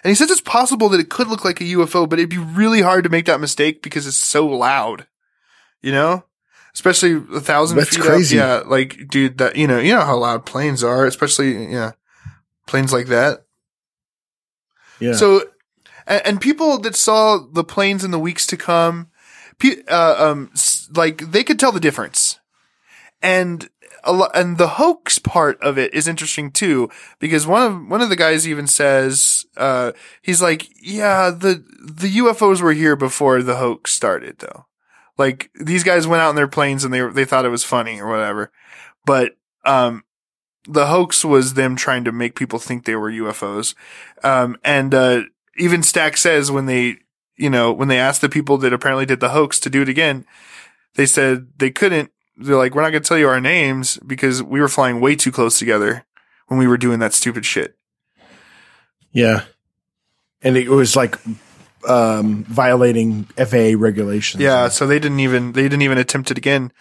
And 0.03 0.11
he 0.11 0.15
says 0.15 0.31
it's 0.31 0.43
possible 0.43 0.91
that 0.91 1.01
it 1.01 1.09
could 1.09 1.29
look 1.29 1.47
like 1.47 1.63
a 1.63 1.65
UFO, 1.65 2.07
but 2.07 2.19
it'd 2.19 2.29
be 2.29 2.37
really 2.37 2.83
hard 2.83 3.05
to 3.05 3.11
make 3.11 3.25
that 3.25 3.41
mistake 3.41 3.83
because 3.83 4.07
it's 4.07 4.19
so 4.19 4.47
loud, 4.47 5.07
you 5.81 5.93
know, 5.93 6.25
especially 6.75 7.23
a 7.35 7.41
thousand 7.41 7.79
That's 7.79 7.97
feet 7.97 8.05
crazy. 8.05 8.39
up. 8.39 8.65
Yeah, 8.65 8.69
like 8.69 9.09
dude, 9.09 9.39
that 9.39 9.57
you 9.57 9.67
know, 9.67 9.79
you 9.79 9.95
know 9.95 10.03
how 10.03 10.19
loud 10.19 10.45
planes 10.45 10.85
are, 10.85 11.07
especially 11.07 11.73
yeah, 11.73 11.93
planes 12.67 12.93
like 12.93 13.07
that. 13.07 13.44
Yeah. 15.01 15.13
So, 15.13 15.43
and, 16.07 16.23
and 16.27 16.41
people 16.41 16.79
that 16.79 16.95
saw 16.95 17.39
the 17.39 17.65
planes 17.65 18.05
in 18.05 18.11
the 18.11 18.19
weeks 18.19 18.47
to 18.49 18.57
come, 18.57 19.09
pe- 19.59 19.83
uh, 19.89 20.17
um, 20.19 20.53
like 20.95 21.31
they 21.31 21.45
could 21.45 21.59
tell 21.59 21.73
the 21.73 21.81
difference. 21.81 22.39
And 23.23 23.69
a 24.05 24.13
lo- 24.13 24.29
and 24.35 24.59
the 24.59 24.69
hoax 24.69 25.19
part 25.19 25.61
of 25.63 25.79
it 25.79 25.95
is 25.95 26.07
interesting 26.07 26.51
too, 26.51 26.91
because 27.19 27.47
one 27.47 27.63
of 27.63 27.89
one 27.89 28.03
of 28.03 28.11
the 28.11 28.17
guys 28.17 28.47
even 28.47 28.67
says, 28.67 29.47
uh, 29.57 29.93
he's 30.23 30.43
like, 30.43 30.69
yeah, 30.81 31.31
the 31.31 31.65
the 31.83 32.19
UFOs 32.19 32.61
were 32.61 32.73
here 32.73 32.97
before 32.97 33.43
the 33.43 33.57
hoax 33.57 33.93
started, 33.93 34.39
though. 34.39 34.67
Like 35.17 35.51
these 35.59 35.85
guys 35.85 36.07
went 36.07 36.23
out 36.23 36.31
in 36.31 36.37
their 36.37 36.49
planes 36.49 36.85
and 36.85 36.93
they 36.93 37.01
they 37.09 37.25
thought 37.25 37.45
it 37.45 37.51
was 37.51 37.65
funny 37.65 38.01
or 38.01 38.09
whatever, 38.09 38.53
but 39.07 39.37
um, 39.65 40.05
the 40.69 40.87
hoax 40.87 41.25
was 41.25 41.55
them 41.55 41.77
trying 41.77 42.05
to 42.05 42.13
make 42.13 42.35
people 42.37 42.59
think 42.59 42.85
they 42.85 42.97
were 42.97 43.11
UFOs. 43.11 43.75
Um, 44.23 44.57
and, 44.65 44.95
uh, 44.95 45.23
even 45.57 45.83
Stack 45.83 46.17
says 46.17 46.51
when 46.51 46.67
they, 46.67 46.97
you 47.37 47.49
know, 47.49 47.73
when 47.73 47.89
they 47.89 47.99
asked 47.99 48.21
the 48.21 48.29
people 48.29 48.59
that 48.59 48.73
apparently 48.73 49.07
did 49.07 49.21
the 49.21 49.29
hoax 49.29 49.61
to 49.61 49.71
do 49.71 49.83
it 49.83 49.89
again, 49.89 50.27
they 50.97 51.07
said 51.07 51.47
they 51.59 51.71
couldn't. 51.71 52.11
They're 52.37 52.57
like, 52.57 52.75
we're 52.75 52.83
not 52.83 52.91
going 52.91 53.03
to 53.03 53.09
tell 53.09 53.19
you 53.19 53.29
our 53.29 53.41
names 53.41 53.99
because 54.05 54.43
we 54.43 54.61
were 54.61 54.69
flying 54.69 55.01
way 55.01 55.15
too 55.15 55.31
close 55.31 55.59
together 55.59 56.05
when 56.49 56.59
we 56.59 56.67
were 56.67 56.77
doing 56.77 56.99
that 56.99 57.13
stupid 57.15 57.47
shit. 57.47 57.77
yeah. 59.13 59.45
And 60.43 60.57
it 60.57 60.69
was 60.69 60.97
like 60.97 61.17
um, 61.89 62.45
violating 62.45 63.25
FAA 63.37 63.75
regulations. 63.77 64.43
Yeah. 64.43 64.69
So 64.69 64.87
they 64.87 64.99
didn't 64.99 65.21
even, 65.21 65.53
they 65.53 65.63
didn't 65.63 65.83
even 65.83 65.99
attempt 65.99 66.31
it 66.33 66.39
again. 66.39 66.73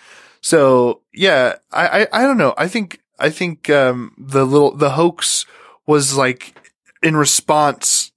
So 0.42 1.02
yeah, 1.14 1.58
I, 1.72 2.02
I, 2.02 2.08
I 2.12 2.22
don't 2.24 2.38
know. 2.38 2.56
I 2.58 2.68
think, 2.68 3.00
I 3.24 3.30
think, 3.30 3.70
um, 3.70 4.14
the 4.18 4.46
little, 4.46 4.76
the 4.76 4.92
hoax 4.92 5.46
was 5.88 6.16
like 6.18 6.56
in 7.02 7.16
response 7.16 8.12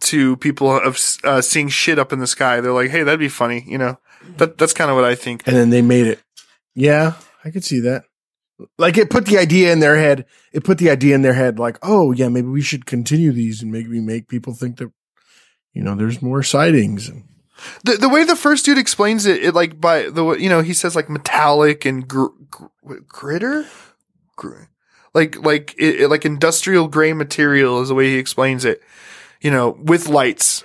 to 0.00 0.36
people 0.36 0.70
of, 0.70 0.98
uh, 1.24 1.40
seeing 1.40 1.68
shit 1.68 1.98
up 1.98 2.12
in 2.12 2.18
the 2.18 2.26
sky. 2.26 2.60
They're 2.60 2.72
like, 2.72 2.90
Hey, 2.90 3.02
that'd 3.02 3.20
be 3.20 3.28
funny. 3.28 3.64
You 3.66 3.78
know, 3.78 3.98
that, 4.38 4.58
that's 4.58 4.72
kind 4.74 4.90
of 4.90 4.96
what 4.96 5.04
I 5.04 5.14
think. 5.14 5.46
And 5.46 5.56
then 5.56 5.70
they 5.70 5.82
made 5.82 6.06
it. 6.06 6.20
Yeah, 6.74 7.14
I 7.44 7.50
could 7.50 7.64
see 7.64 7.80
that. 7.80 8.04
Like 8.78 8.96
it 8.98 9.10
put 9.10 9.26
the 9.26 9.38
idea 9.38 9.72
in 9.72 9.80
their 9.80 9.96
head. 9.96 10.26
It 10.52 10.64
put 10.64 10.78
the 10.78 10.90
idea 10.90 11.14
in 11.14 11.22
their 11.22 11.34
head, 11.34 11.58
like, 11.58 11.78
oh 11.82 12.12
yeah, 12.12 12.28
maybe 12.28 12.48
we 12.48 12.62
should 12.62 12.86
continue 12.86 13.32
these 13.32 13.62
and 13.62 13.70
maybe 13.72 14.00
make 14.00 14.28
people 14.28 14.54
think 14.54 14.76
that, 14.78 14.90
you 15.72 15.82
know, 15.82 15.94
there's 15.96 16.22
more 16.22 16.42
sightings. 16.42 17.08
And 17.08 17.24
The, 17.84 17.96
the 17.96 18.08
way 18.08 18.24
the 18.24 18.36
first 18.36 18.64
dude 18.64 18.78
explains 18.78 19.26
it, 19.26 19.42
it 19.44 19.54
like 19.54 19.80
by 19.80 20.08
the, 20.10 20.24
way- 20.24 20.38
you 20.38 20.48
know, 20.48 20.62
he 20.62 20.72
says 20.72 20.94
like 20.96 21.08
metallic 21.10 21.84
and 21.84 22.06
gr- 22.06 22.26
gr- 22.50 22.96
gritter, 23.12 23.62
Gr- 23.64 23.68
like, 25.14 25.36
like, 25.44 25.74
it, 25.78 26.08
like 26.10 26.24
industrial 26.24 26.88
gray 26.88 27.12
material 27.12 27.80
is 27.82 27.88
the 27.88 27.94
way 27.94 28.06
he 28.06 28.18
explains 28.18 28.64
it, 28.64 28.82
you 29.40 29.50
know, 29.50 29.70
with 29.80 30.08
lights. 30.08 30.64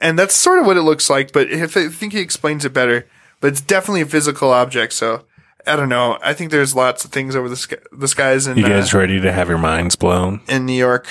And 0.00 0.18
that's 0.18 0.34
sort 0.34 0.58
of 0.60 0.66
what 0.66 0.76
it 0.76 0.82
looks 0.82 1.10
like, 1.10 1.32
but 1.32 1.50
if 1.50 1.76
I 1.76 1.88
think 1.88 2.12
he 2.12 2.20
explains 2.20 2.64
it 2.64 2.72
better, 2.72 3.06
but 3.40 3.48
it's 3.48 3.60
definitely 3.60 4.00
a 4.02 4.06
physical 4.06 4.52
object. 4.52 4.92
So 4.92 5.24
I 5.66 5.74
don't 5.76 5.88
know. 5.88 6.18
I 6.22 6.34
think 6.34 6.50
there's 6.50 6.74
lots 6.74 7.04
of 7.04 7.10
things 7.10 7.34
over 7.34 7.48
the 7.48 7.56
sky, 7.56 7.76
the 7.92 8.08
skies 8.08 8.46
in, 8.46 8.56
You 8.56 8.62
guys 8.68 8.94
uh, 8.94 8.98
ready 8.98 9.20
to 9.20 9.32
have 9.32 9.48
your 9.48 9.58
minds 9.58 9.96
blown? 9.96 10.40
in 10.48 10.66
New 10.66 10.72
York. 10.72 11.06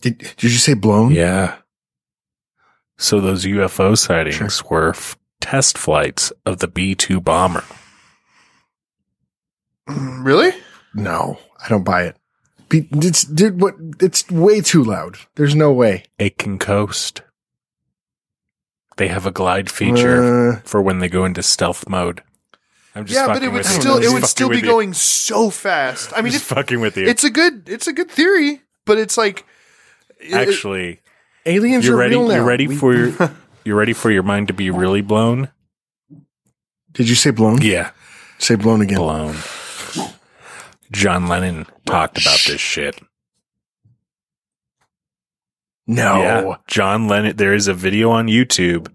did 0.00 0.18
did 0.18 0.42
you 0.42 0.50
say 0.50 0.74
blown? 0.74 1.12
Yeah. 1.12 1.56
So 2.98 3.20
those 3.20 3.44
UFO 3.44 3.96
sightings 3.96 4.64
were 4.64 4.90
f- 4.90 5.16
test 5.40 5.76
flights 5.78 6.32
of 6.46 6.58
the 6.58 6.68
B 6.68 6.94
2 6.94 7.20
bomber. 7.20 7.64
Really? 10.22 10.52
No, 10.94 11.38
I 11.64 11.68
don't 11.68 11.84
buy 11.84 12.04
it. 12.04 12.16
Be- 12.68 12.88
It's 12.92 13.24
dude, 13.24 13.60
what? 13.60 13.74
It's 14.00 14.30
way 14.30 14.60
too 14.60 14.84
loud. 14.84 15.16
There's 15.34 15.54
no 15.54 15.72
way. 15.72 16.04
It 16.18 16.38
can 16.38 16.58
coast. 16.58 17.22
They 18.98 19.08
have 19.08 19.26
a 19.26 19.30
glide 19.30 19.70
feature 19.70 20.52
Uh, 20.52 20.60
for 20.64 20.80
when 20.82 20.98
they 21.00 21.08
go 21.08 21.24
into 21.24 21.42
stealth 21.42 21.88
mode. 21.88 22.22
I'm 22.94 23.06
just 23.06 23.16
yeah, 23.18 23.26
but 23.26 23.34
fucking 23.34 23.48
it 23.48 23.52
would 23.52 23.58
with 23.58 23.74
you. 23.74 23.80
still, 23.80 23.92
I'm 23.94 23.98
it 23.98 24.02
just 24.02 24.14
would 24.14 24.20
fucking 24.20 24.28
still 24.28 24.48
be 24.50 24.56
with 24.56 24.64
you. 24.64 24.70
going 24.70 24.92
so 24.94 25.48
fast. 25.50 26.12
I 26.14 26.20
mean, 26.20 26.32
just 26.32 26.44
it's, 26.44 26.52
fucking 26.52 26.80
with 26.80 26.96
you. 26.98 27.06
it's 27.06 27.24
a 27.24 27.30
good 27.30 27.68
it's 27.68 27.86
a 27.86 27.92
good 27.92 28.10
theory, 28.10 28.60
but 28.84 28.98
it's 28.98 29.16
like 29.16 29.46
it- 30.20 30.34
Actually, 30.34 31.00
aliens 31.46 31.86
you're 31.86 31.96
are 31.96 32.00
ready. 32.00 32.16
real 32.16 32.28
now. 32.28 32.34
You're 32.36 32.44
ready 32.44 32.68
We- 32.68 32.76
for 32.76 32.94
your. 32.94 33.12
You're 33.64 33.76
ready 33.78 33.92
for 33.92 34.10
your 34.10 34.24
mind 34.24 34.48
to 34.48 34.54
be 34.54 34.70
really 34.70 35.02
blown. 35.02 35.48
Did 36.90 37.08
you 37.08 37.14
say 37.14 37.30
blown? 37.30 37.62
Yeah, 37.62 37.92
Say 38.38 38.56
blown 38.56 38.80
again. 38.82 38.98
blown. 38.98 39.36
John 40.92 41.26
Lennon 41.26 41.66
talked 41.86 42.18
about 42.18 42.40
this 42.46 42.60
shit. 42.60 43.00
No. 45.86 46.22
Yeah, 46.22 46.56
John 46.68 47.08
Lennon. 47.08 47.36
There 47.36 47.54
is 47.54 47.66
a 47.68 47.74
video 47.74 48.10
on 48.10 48.26
YouTube 48.26 48.88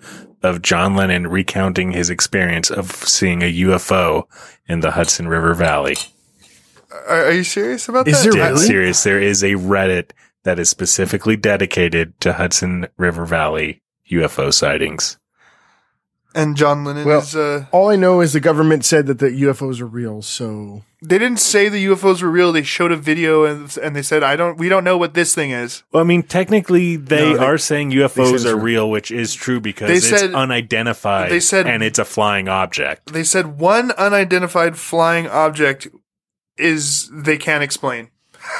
of 0.43 0.61
John 0.61 0.95
Lennon 0.95 1.27
recounting 1.27 1.91
his 1.91 2.09
experience 2.09 2.69
of 2.69 2.91
seeing 2.91 3.41
a 3.41 3.53
UFO 3.61 4.23
in 4.67 4.79
the 4.79 4.91
Hudson 4.91 5.27
River 5.27 5.53
Valley. 5.53 5.97
are, 6.91 7.25
are 7.25 7.31
you 7.31 7.43
serious 7.43 7.89
about 7.89 8.07
Is 8.07 8.23
that? 8.23 8.31
there 8.31 8.51
really? 8.51 8.65
serious. 8.65 9.03
There 9.03 9.21
is 9.21 9.43
a 9.43 9.53
Reddit 9.53 10.11
that 10.43 10.59
is 10.59 10.69
specifically 10.69 11.35
dedicated 11.35 12.19
to 12.21 12.33
Hudson 12.33 12.87
River 12.97 13.25
Valley 13.25 13.81
UFO 14.11 14.53
sightings. 14.53 15.17
And 16.37 16.55
John 16.55 16.85
Lennon 16.85 17.05
Well- 17.05 17.19
is. 17.19 17.35
Uh, 17.35 17.65
All 17.71 17.89
I 17.89 17.95
know 17.95 18.21
is 18.21 18.31
the 18.33 18.39
government 18.39 18.85
said 18.85 19.07
that 19.07 19.17
the 19.19 19.31
UFOs 19.31 19.81
are 19.81 19.87
real. 19.87 20.21
So 20.21 20.83
they 21.01 21.17
didn't 21.17 21.39
say 21.39 21.67
the 21.67 21.83
UFOs 21.87 22.21
were 22.21 22.29
real. 22.29 22.51
They 22.51 22.61
showed 22.63 22.91
a 22.91 22.95
video 22.95 23.43
and 23.45 23.75
and 23.81 23.95
they 23.95 24.03
said, 24.03 24.21
"I 24.23 24.35
don't. 24.35 24.55
We 24.57 24.69
don't 24.69 24.83
know 24.83 24.97
what 24.97 25.13
this 25.15 25.33
thing 25.33 25.49
is." 25.51 25.83
Well, 25.91 26.03
I 26.03 26.05
mean, 26.05 26.21
technically, 26.23 26.95
they, 26.95 27.31
No, 27.33 27.37
they- 27.37 27.43
are 27.45 27.57
saying 27.57 27.91
UFOs 27.91 28.33
it's 28.35 28.45
are 28.45 28.55
real. 28.55 28.63
real, 28.85 28.89
which 28.91 29.09
is 29.11 29.33
true 29.33 29.59
because 29.59 29.87
They 29.89 29.95
it's 29.97 30.09
said- 30.09 30.33
unidentified. 30.35 31.31
they 31.31 31.39
said- 31.39 31.65
and 31.67 31.81
it's 31.83 31.99
a 31.99 32.05
flying 32.05 32.47
object. 32.47 33.11
They 33.13 33.23
said 33.23 33.59
one 33.59 33.91
unidentified 33.97 34.77
flying 34.77 35.27
object 35.27 35.87
is 36.57 37.09
they 37.11 37.37
can't 37.37 37.63
explain. 37.63 38.09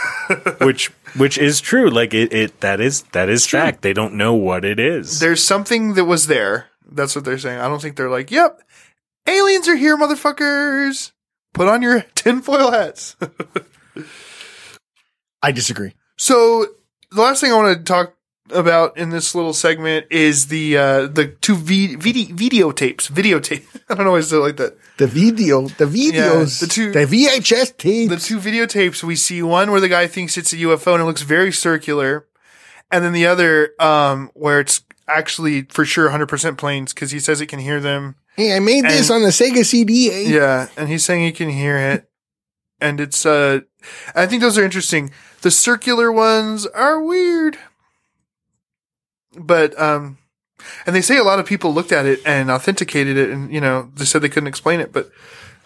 which 0.60 0.92
which 1.16 1.38
is 1.38 1.62
true. 1.62 1.90
Like 1.90 2.14
it, 2.14 2.34
it 2.34 2.60
that 2.62 2.82
is 2.82 3.04
that 3.14 3.30
is 3.30 3.46
true. 3.46 3.60
fact. 3.60 3.82
They 3.82 3.94
don't 3.94 4.16
know 4.16 4.34
what 4.34 4.66
it 4.66 4.80
is. 4.80 5.20
There's 5.20 5.44
something 5.44 5.94
that 5.94 6.06
was 6.06 6.28
there. 6.28 6.68
That's 6.90 7.16
what 7.16 7.26
they're 7.26 7.38
saying. 7.38 7.60
I 7.60 7.68
don't 7.68 7.82
think 7.82 7.96
they're 7.96 8.10
like, 8.10 8.32
"Yep, 8.32 8.62
aliens 9.28 9.68
are 9.68 9.76
here, 9.76 9.98
motherfuckers." 9.98 11.12
Put 11.54 11.68
on 11.68 11.82
your 11.82 12.02
tinfoil 12.16 12.72
hats. 12.72 13.16
I 15.42 15.52
disagree. 15.52 15.94
So 16.18 16.66
the 17.12 17.22
last 17.22 17.42
thing 17.42 17.52
I 17.52 17.56
want 17.56 17.78
to 17.78 17.84
talk 17.84 18.14
about 18.50 18.98
in 18.98 19.10
this 19.10 19.36
little 19.36 19.54
segment 19.54 20.08
is 20.10 20.48
the 20.48 20.78
uh, 20.78 21.08
the 21.08 21.28
two 21.28 21.56
v- 21.56 21.96
video 21.96 22.36
videotapes. 22.36 23.12
Videotape. 23.12 23.66
I 23.90 23.96
don't 23.96 24.06
know 24.06 24.12
why 24.12 24.20
I 24.20 24.42
like 24.42 24.58
that. 24.58 24.78
The 24.98 25.08
video, 25.08 25.68
the 25.68 25.86
videos, 25.86 26.60
the 26.60 26.68
two- 26.68 26.92
the 26.92 27.06
VHS 27.06 27.78
tapes. 27.78 28.10
The 28.10 28.18
two 28.18 28.40
videotapes 28.40 29.04
we 29.04 29.16
see 29.16 29.44
one 29.44 29.72
where 29.72 29.82
the 29.82 29.90
guy 29.90 30.08
thinks 30.08 30.38
it's 30.38 30.54
a 30.54 30.58
UFO 30.58 30.94
and 30.94 31.02
it 31.02 31.06
looks 31.06 31.22
very 31.22 31.52
circular, 31.52 32.28
and 32.92 33.04
then 33.04 33.14
the 33.14 33.28
other 33.28 33.72
um, 33.80 34.32
where 34.34 34.60
it's 34.60 34.82
actually 35.08 35.64
for 35.64 35.86
sure 35.86 36.10
100% 36.10 36.58
planes 36.58 36.94
because 36.94 37.12
he 37.12 37.20
says 37.20 37.40
he 37.40 37.46
can 37.46 37.60
hear 37.60 37.80
them. 37.80 38.16
hey, 38.36 38.56
I 38.56 38.60
made 38.60 38.84
this 38.86 39.10
on 39.10 39.22
the 39.24 39.30
Sega 39.30 39.64
CD. 39.66 40.10
eh? 40.12 40.22
Yeah, 40.30 40.68
and 40.78 40.90
he's 40.90 41.04
saying 41.06 41.24
he 41.24 41.32
can 41.32 41.50
hear 41.50 41.78
it, 41.78 42.10
and 42.82 43.00
it's 43.00 43.26
uh, 43.26 43.62
I 44.16 44.26
think 44.26 44.42
those 44.42 44.58
are 44.58 44.64
interesting. 44.66 45.12
The 45.42 45.52
circular 45.52 46.12
ones 46.12 46.66
are 46.68 47.02
weird, 47.02 47.58
but 49.38 49.80
um, 49.80 50.18
And 50.86 50.96
they 50.96 51.02
say 51.02 51.18
a 51.18 51.24
lot 51.24 51.40
of 51.40 51.46
people 51.46 51.74
looked 51.74 51.92
at 51.92 52.06
it 52.06 52.20
and 52.26 52.50
authenticated 52.50 53.18
it, 53.18 53.30
and 53.30 53.52
you 53.52 53.62
know 53.62 53.92
they 53.96 54.06
said 54.06 54.22
they 54.22 54.30
couldn't 54.30 54.48
explain 54.48 54.80
it, 54.80 54.92
but 54.92 55.10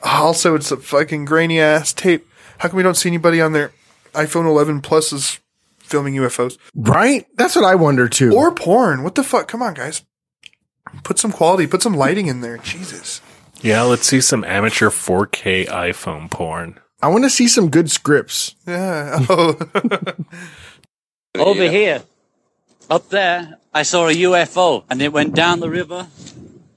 also 0.04 0.56
it's 0.56 0.72
a 0.72 0.78
fucking 0.78 1.26
grainy 1.26 1.60
ass 1.60 1.94
tape. 1.94 2.28
How 2.60 2.70
come 2.70 2.78
we 2.78 2.84
don't 2.84 2.96
see 2.98 3.10
anybody 3.10 3.42
on 3.42 3.54
their 3.54 3.72
iPhone 4.14 4.46
11 4.46 4.82
Pluses 4.82 5.40
filming 5.92 6.16
UFOs 6.16 6.58
Right? 6.74 7.28
That's 7.36 7.56
what 7.56 7.66
I 7.66 7.76
wonder 7.76 8.08
too. 8.10 8.34
or 8.36 8.54
porn? 8.56 9.04
What 9.04 9.14
the 9.16 9.24
fuck? 9.24 9.48
Come 9.48 9.62
on, 9.62 9.74
guys. 9.76 10.04
Put 11.04 11.20
some 11.20 11.32
quality. 11.32 11.68
Put 11.68 11.84
some 11.84 11.94
lighting 11.94 12.28
in 12.28 12.42
there. 12.42 12.58
Jesus. 12.58 13.22
Yeah, 13.62 13.84
let's 13.84 14.08
see 14.08 14.22
some 14.22 14.44
amateur 14.44 14.90
4K 14.90 15.68
iPhone 15.68 16.32
porn. 16.32 16.80
I 17.04 17.08
want 17.10 17.24
to 17.26 17.30
see 17.30 17.48
some 17.48 17.70
good 17.70 17.92
scripts. 17.92 18.56
Yeah. 18.66 19.20
Oh. 19.30 19.56
Over 21.36 21.70
here, 21.70 22.04
up 22.90 23.08
there, 23.10 23.58
I 23.74 23.84
saw 23.84 24.08
a 24.10 24.14
UFO 24.14 24.84
and 24.90 25.02
it 25.02 25.14
went 25.14 25.34
down 25.34 25.62
the 25.62 25.70
river, 25.70 26.08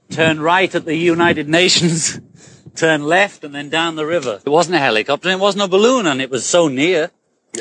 turned 0.09 0.41
right 0.41 0.73
at 0.73 0.85
the 0.85 0.95
United 0.95 1.49
Nations, 1.49 2.19
turned 2.75 3.05
left 3.05 3.43
and 3.43 3.53
then 3.53 3.69
down 3.69 3.95
the 3.97 4.05
river. 4.05 4.39
It 4.45 4.49
wasn't 4.49 4.75
a 4.77 4.79
helicopter, 4.79 5.29
it 5.29 5.39
wasn't 5.39 5.65
a 5.65 5.67
balloon 5.67 6.07
and 6.07 6.21
it 6.21 6.29
was 6.29 6.45
so 6.45 6.69
near. 6.69 7.11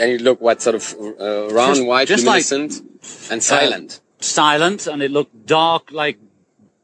And 0.01 0.11
you 0.13 0.19
look 0.19 0.41
what 0.41 0.63
sort 0.63 0.77
of 0.77 0.95
uh, 1.21 1.49
round, 1.55 1.77
Just- 1.77 1.87
white, 1.87 2.09
just 2.09 2.27
like- 2.27 2.51
and 3.31 3.43
silent. 3.43 4.01
Silent 4.21 4.87
and 4.87 5.03
it 5.03 5.11
looked 5.11 5.45
dark 5.47 5.93
like 5.93 6.19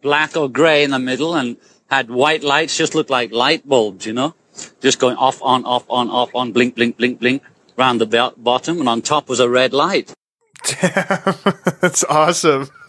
black 0.03 0.37
or 0.37 0.49
grey 0.49 0.83
in 0.85 0.91
the 0.91 0.99
middle 0.99 1.35
and 1.35 1.57
had 1.91 2.11
white 2.11 2.43
lights, 2.43 2.77
just 2.77 2.95
looked 2.95 3.11
like 3.11 3.33
light 3.33 3.67
bulbs, 3.69 4.07
you 4.07 4.13
know? 4.13 4.35
Just 4.81 4.99
going 4.99 5.17
off, 5.17 5.41
on, 5.43 5.65
off, 5.65 5.85
on, 5.89 6.11
off, 6.11 6.35
on, 6.35 6.53
blink, 6.53 6.75
blink, 6.75 6.99
blink, 6.99 7.19
blink, 7.19 7.43
round 7.77 8.01
the 8.01 8.07
bo- 8.07 8.35
bottom 8.37 8.79
and 8.81 8.89
on 8.89 9.01
top 9.01 9.29
was 9.29 9.41
a 9.41 9.49
red 9.49 9.73
light. 9.73 10.13
Damn, 10.65 11.35
that's 11.81 12.05
awesome. 12.05 12.69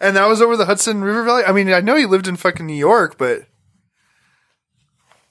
and 0.00 0.16
that 0.16 0.26
was 0.28 0.42
over 0.42 0.56
the 0.56 0.66
Hudson 0.66 1.02
River 1.02 1.24
Valley. 1.24 1.44
I 1.44 1.52
mean, 1.52 1.72
I 1.72 1.80
know 1.80 1.96
he 1.96 2.04
lived 2.06 2.28
in 2.28 2.36
fucking 2.36 2.66
New 2.66 2.74
York, 2.76 3.16
but 3.16 3.46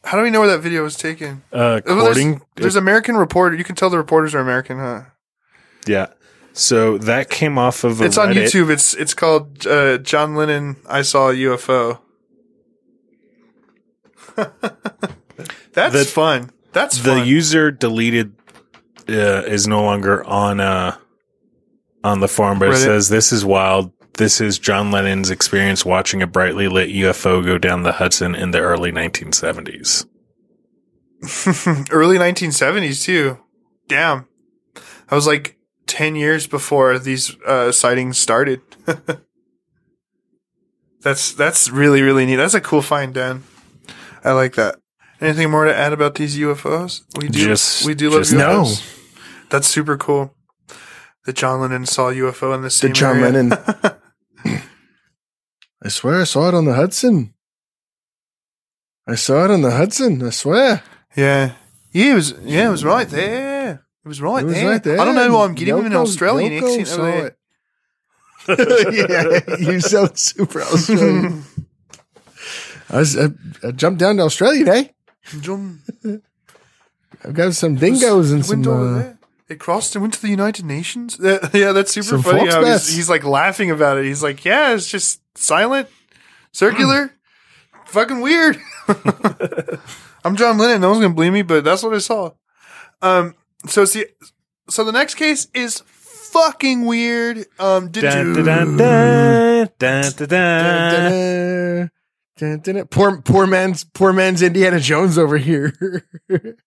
how 0.04 0.18
do 0.18 0.24
we 0.24 0.30
know 0.30 0.39
where 0.41 0.49
that 0.49 0.60
video 0.60 0.84
was 0.84 0.95
taken? 0.95 1.43
Uh, 1.51 1.82
according, 1.86 2.32
there's, 2.32 2.41
there's 2.56 2.76
American 2.76 3.16
reporter. 3.16 3.56
You 3.56 3.64
can 3.64 3.76
tell 3.76 3.89
the 3.89 3.97
reporters 3.97 4.36
are 4.36 4.39
American, 4.39 4.78
huh? 4.80 5.01
yeah. 5.88 6.08
So 6.56 6.97
that 6.99 7.30
came 7.32 7.58
off 7.58 7.84
of 7.84 7.99
a 7.99 8.04
It's 8.06 8.18
on 8.18 8.30
Reddit. 8.30 8.43
YouTube. 8.45 8.70
It's 8.70 8.93
it's 8.93 9.14
called 9.16 9.66
uh, 9.66 9.97
John 9.97 10.36
Lennon. 10.36 10.76
I 10.88 11.01
saw 11.01 11.30
a 11.30 11.34
UFO. 11.34 11.99
That's 15.74 15.93
The- 15.93 16.06
fun. 16.06 16.51
That's 16.74 16.97
The 16.97 17.16
fun. 17.18 17.28
user 17.28 17.72
deleted 17.72 18.34
uh, 19.08 19.43
is 19.45 19.68
no 19.68 19.84
longer 19.84 20.24
on 20.26 20.60
uh 20.60 20.95
on 22.04 22.20
the 22.20 22.28
forum, 22.28 22.58
but 22.60 22.70
it 22.70 22.78
says 22.78 23.10
this 23.10 23.32
is 23.32 23.45
wild. 23.45 23.91
This 24.18 24.39
is 24.39 24.59
John 24.59 24.91
Lennon's 24.91 25.32
experience 25.32 25.84
watching 25.84 26.22
a 26.22 26.28
brightly 26.28 26.68
lit 26.68 26.89
UFO 26.89 27.43
go 27.43 27.57
down 27.57 27.84
the 27.84 27.93
Hudson 27.93 28.36
in 28.36 28.51
the 28.51 28.59
early 28.59 28.91
1970s. 28.91 30.05
early 31.91 32.18
1970s 32.18 33.03
too. 33.03 33.39
Damn, 33.88 34.28
I 35.09 35.16
was 35.16 35.26
like 35.26 35.57
10 35.88 36.16
years 36.16 36.47
before 36.47 36.99
these 36.99 37.36
uh, 37.47 37.72
sightings 37.72 38.18
started. 38.18 38.61
that's 41.01 41.34
that's 41.34 41.70
really 41.70 42.01
really 42.01 42.26
neat. 42.26 42.38
That's 42.38 42.53
a 42.53 42.61
cool 42.61 42.82
find, 42.82 43.14
Dan. 43.14 43.43
I 44.24 44.32
like 44.34 44.55
that. 44.55 44.76
Anything 45.20 45.51
more 45.51 45.66
to 45.66 45.76
add 45.76 45.93
about 45.93 46.16
these 46.16 46.38
UFOs? 46.38 47.01
We 47.20 47.30
do. 47.30 47.45
Just- 47.45 47.86
we 47.86 47.93
do 47.95 48.09
love 48.09 48.22
just 48.22 48.34
UFOs. 48.34 48.38
no. 48.38 48.66
That's 49.49 49.68
super 49.68 49.97
cool. 49.97 50.36
That 51.26 51.36
John 51.36 51.61
Lennon 51.61 51.86
saw 51.86 52.11
UFO 52.11 52.53
in 52.53 52.61
the 52.61 52.68
The 52.68 52.72
same 52.72 52.93
John 52.93 53.18
area. 53.20 53.32
Lennon. 53.32 53.53
I 55.84 55.89
swear 55.89 56.21
I 56.21 56.23
saw 56.23 56.47
it 56.47 56.53
on 56.53 56.65
the 56.65 56.73
Hudson. 56.73 57.34
I 59.05 59.15
saw 59.15 59.43
it 59.45 59.51
on 59.51 59.61
the 59.61 59.71
Hudson. 59.71 60.25
I 60.25 60.29
swear. 60.29 60.81
Yeah. 61.15 61.53
Yeah, 61.91 62.11
it 62.11 62.15
was 62.15 62.34
yeah, 62.43 62.67
it 62.67 62.71
was 62.71 62.86
right 62.86 63.07
there. 63.07 63.86
It 64.03 64.07
was 64.07 64.21
right, 64.21 64.43
It 64.43 64.47
was 64.47 64.55
there. 64.55 64.69
right 64.69 64.84
there. 64.84 64.99
I 64.99 65.05
don't 65.05 65.15
know 65.15 65.38
why 65.38 65.45
I'm 65.45 65.53
getting 65.55 65.77
him 65.77 65.86
in 65.86 65.95
Australian 65.95 66.51
Yoko 66.53 66.79
accent 66.79 66.88
saw 66.88 67.01
over 67.01 67.11
there. 67.11 67.36
it. 68.57 69.49
yeah, 69.49 69.55
you 69.71 69.79
sound 69.79 70.17
super 70.17 70.61
Australian. 70.61 71.43
I, 72.89 72.97
was, 72.97 73.17
I, 73.17 73.27
I 73.63 73.71
jumped 73.71 73.99
down 73.99 74.17
to 74.17 74.23
Australia 74.23 74.65
today. 74.65 74.91
John 75.39 75.81
I've 77.23 77.34
got 77.34 77.53
some 77.53 77.75
dingoes 77.75 78.31
and 78.31 78.45
some. 78.45 78.67
Uh. 78.67 79.13
They 79.47 79.55
crossed 79.55 79.95
and 79.95 80.01
went 80.01 80.13
to 80.15 80.21
the 80.21 80.29
United 80.29 80.65
Nations. 80.65 81.17
Yeah, 81.21 81.49
yeah, 81.53 81.71
that's 81.71 81.91
super 81.93 82.05
Some 82.05 82.23
funny. 82.23 82.49
How 82.49 82.63
he's, 82.63 82.87
he's 82.87 83.09
like 83.09 83.23
laughing 83.23 83.71
about 83.71 83.97
it. 83.97 84.05
He's 84.05 84.23
like, 84.23 84.45
"Yeah, 84.45 84.73
it's 84.73 84.89
just 84.89 85.21
silent, 85.37 85.89
circular, 86.51 87.13
fucking 87.85 88.21
weird." 88.21 88.57
I'm 90.25 90.35
John 90.37 90.57
Lennon. 90.57 90.81
No 90.81 90.89
one's 90.89 91.01
gonna 91.01 91.13
believe 91.13 91.33
me, 91.33 91.41
but 91.41 91.63
that's 91.63 91.83
what 91.83 91.93
I 91.93 91.99
saw. 91.99 92.31
Um. 93.01 93.35
So 93.67 93.85
see, 93.85 94.05
so 94.69 94.83
the 94.83 94.91
next 94.91 95.15
case 95.15 95.47
is 95.53 95.81
fucking 95.85 96.85
weird. 96.85 97.45
Um. 97.59 97.91
Poor, 102.89 103.21
poor 103.21 103.45
man's, 103.45 103.83
poor 103.83 104.11
man's 104.11 104.41
Indiana 104.41 104.79
Jones 104.79 105.17
over 105.17 105.37
here. 105.37 105.73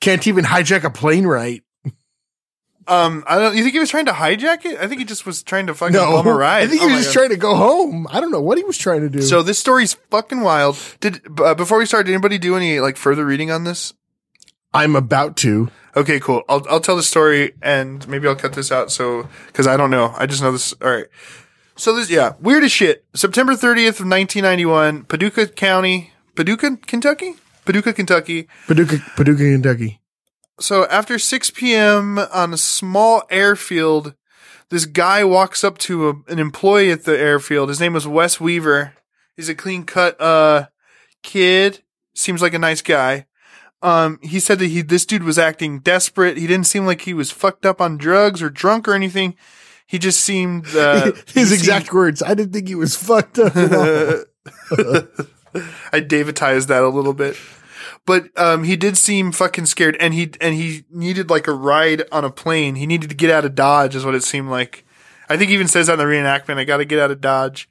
Can't 0.00 0.26
even 0.26 0.44
hijack 0.44 0.84
a 0.84 0.90
plane 0.90 1.26
right. 1.26 1.62
Um. 2.88 3.24
I 3.26 3.38
don't. 3.38 3.56
You 3.56 3.62
think 3.62 3.72
he 3.74 3.78
was 3.80 3.90
trying 3.90 4.06
to 4.06 4.12
hijack 4.12 4.64
it? 4.64 4.78
I 4.78 4.86
think 4.88 5.00
he 5.00 5.04
just 5.04 5.26
was 5.26 5.42
trying 5.42 5.66
to 5.66 5.74
fucking 5.74 5.92
No, 5.94 6.12
bum 6.12 6.26
a 6.26 6.34
ride. 6.34 6.62
I 6.64 6.66
think 6.68 6.82
Oh 6.82 6.86
he 6.86 6.90
my 6.92 6.96
was 6.96 7.04
just 7.06 7.14
God. 7.16 7.20
trying 7.22 7.30
to 7.30 7.36
go 7.36 7.54
home. 7.56 8.06
I 8.10 8.20
don't 8.20 8.30
know 8.30 8.40
what 8.40 8.58
he 8.58 8.64
was 8.64 8.78
trying 8.78 9.00
to 9.00 9.08
do. 9.08 9.22
So 9.22 9.42
this 9.42 9.58
story's 9.58 9.94
fucking 10.10 10.40
wild. 10.40 10.78
Did 11.00 11.20
uh, 11.40 11.54
before 11.54 11.78
we 11.78 11.86
start, 11.86 12.06
did 12.06 12.12
anybody 12.12 12.38
do 12.38 12.56
any 12.56 12.78
like 12.80 12.96
further 12.96 13.24
reading 13.26 13.50
on 13.50 13.64
this? 13.64 13.92
I'm 14.74 14.94
about 14.96 15.36
to. 15.38 15.70
Okay, 15.96 16.20
cool. 16.20 16.42
I'll 16.48 16.64
I'll 16.68 16.80
tell 16.80 16.96
the 16.96 17.02
story 17.02 17.54
and 17.62 18.06
maybe 18.06 18.28
I'll 18.28 18.36
cut 18.36 18.52
this 18.52 18.70
out 18.70 18.92
so 18.92 19.28
because 19.46 19.66
I 19.66 19.76
don't 19.76 19.90
know. 19.90 20.14
I 20.16 20.26
just 20.26 20.42
know 20.42 20.52
this. 20.52 20.74
All 20.82 20.90
right. 20.90 21.06
So 21.76 21.94
this 21.96 22.10
yeah 22.10 22.34
weird 22.40 22.62
as 22.64 22.72
shit. 22.72 23.04
September 23.14 23.52
30th 23.54 24.00
of 24.00 24.06
1991, 24.08 25.04
Paducah 25.04 25.46
County, 25.48 26.12
Paducah, 26.34 26.76
Kentucky, 26.86 27.34
Paducah, 27.64 27.92
Kentucky. 27.94 28.48
Paducah, 28.66 28.98
Paducah, 29.16 29.38
Kentucky. 29.42 30.00
So 30.58 30.86
after 30.86 31.18
6 31.18 31.50
p.m. 31.50 32.18
on 32.18 32.54
a 32.54 32.56
small 32.56 33.24
airfield, 33.30 34.14
this 34.70 34.86
guy 34.86 35.24
walks 35.24 35.62
up 35.62 35.78
to 35.78 36.08
a, 36.08 36.32
an 36.32 36.38
employee 36.38 36.90
at 36.90 37.04
the 37.04 37.18
airfield. 37.18 37.68
His 37.68 37.80
name 37.80 37.92
was 37.92 38.06
Wes 38.06 38.40
Weaver. 38.40 38.94
He's 39.36 39.48
a 39.48 39.54
clean 39.54 39.84
cut 39.84 40.20
uh 40.20 40.66
kid. 41.22 41.82
Seems 42.14 42.40
like 42.40 42.54
a 42.54 42.58
nice 42.58 42.80
guy. 42.80 43.26
Um, 43.82 44.18
he 44.22 44.40
said 44.40 44.58
that 44.60 44.68
he 44.68 44.82
this 44.82 45.04
dude 45.04 45.22
was 45.22 45.38
acting 45.38 45.80
desperate. 45.80 46.38
He 46.38 46.46
didn't 46.46 46.66
seem 46.66 46.86
like 46.86 47.02
he 47.02 47.14
was 47.14 47.30
fucked 47.30 47.66
up 47.66 47.80
on 47.80 47.98
drugs 47.98 48.42
or 48.42 48.48
drunk 48.48 48.88
or 48.88 48.94
anything. 48.94 49.36
He 49.86 49.98
just 49.98 50.20
seemed 50.20 50.74
uh, 50.74 51.12
His 51.34 51.52
exact 51.52 51.92
words. 51.92 52.22
I 52.22 52.34
didn't 52.34 52.52
think 52.52 52.68
he 52.68 52.74
was 52.74 52.96
fucked 52.96 53.38
up. 53.38 53.52
I 55.92 56.00
Davidized 56.00 56.68
that 56.68 56.82
a 56.82 56.88
little 56.88 57.14
bit. 57.14 57.36
But 58.06 58.28
um, 58.38 58.62
he 58.62 58.76
did 58.76 58.96
seem 58.96 59.32
fucking 59.32 59.66
scared, 59.66 59.96
and 59.98 60.14
he 60.14 60.30
and 60.40 60.54
he 60.54 60.84
needed 60.90 61.28
like 61.28 61.48
a 61.48 61.52
ride 61.52 62.04
on 62.12 62.24
a 62.24 62.30
plane. 62.30 62.76
He 62.76 62.86
needed 62.86 63.10
to 63.10 63.16
get 63.16 63.30
out 63.30 63.44
of 63.44 63.56
Dodge, 63.56 63.96
is 63.96 64.04
what 64.04 64.14
it 64.14 64.22
seemed 64.22 64.48
like. 64.48 64.86
I 65.28 65.36
think 65.36 65.48
he 65.48 65.54
even 65.54 65.66
says 65.66 65.88
that 65.88 65.94
in 65.94 65.98
the 65.98 66.04
reenactment. 66.04 66.58
I 66.58 66.64
got 66.64 66.76
to 66.76 66.84
get 66.84 67.00
out 67.00 67.10
of 67.10 67.20
Dodge. 67.20 67.68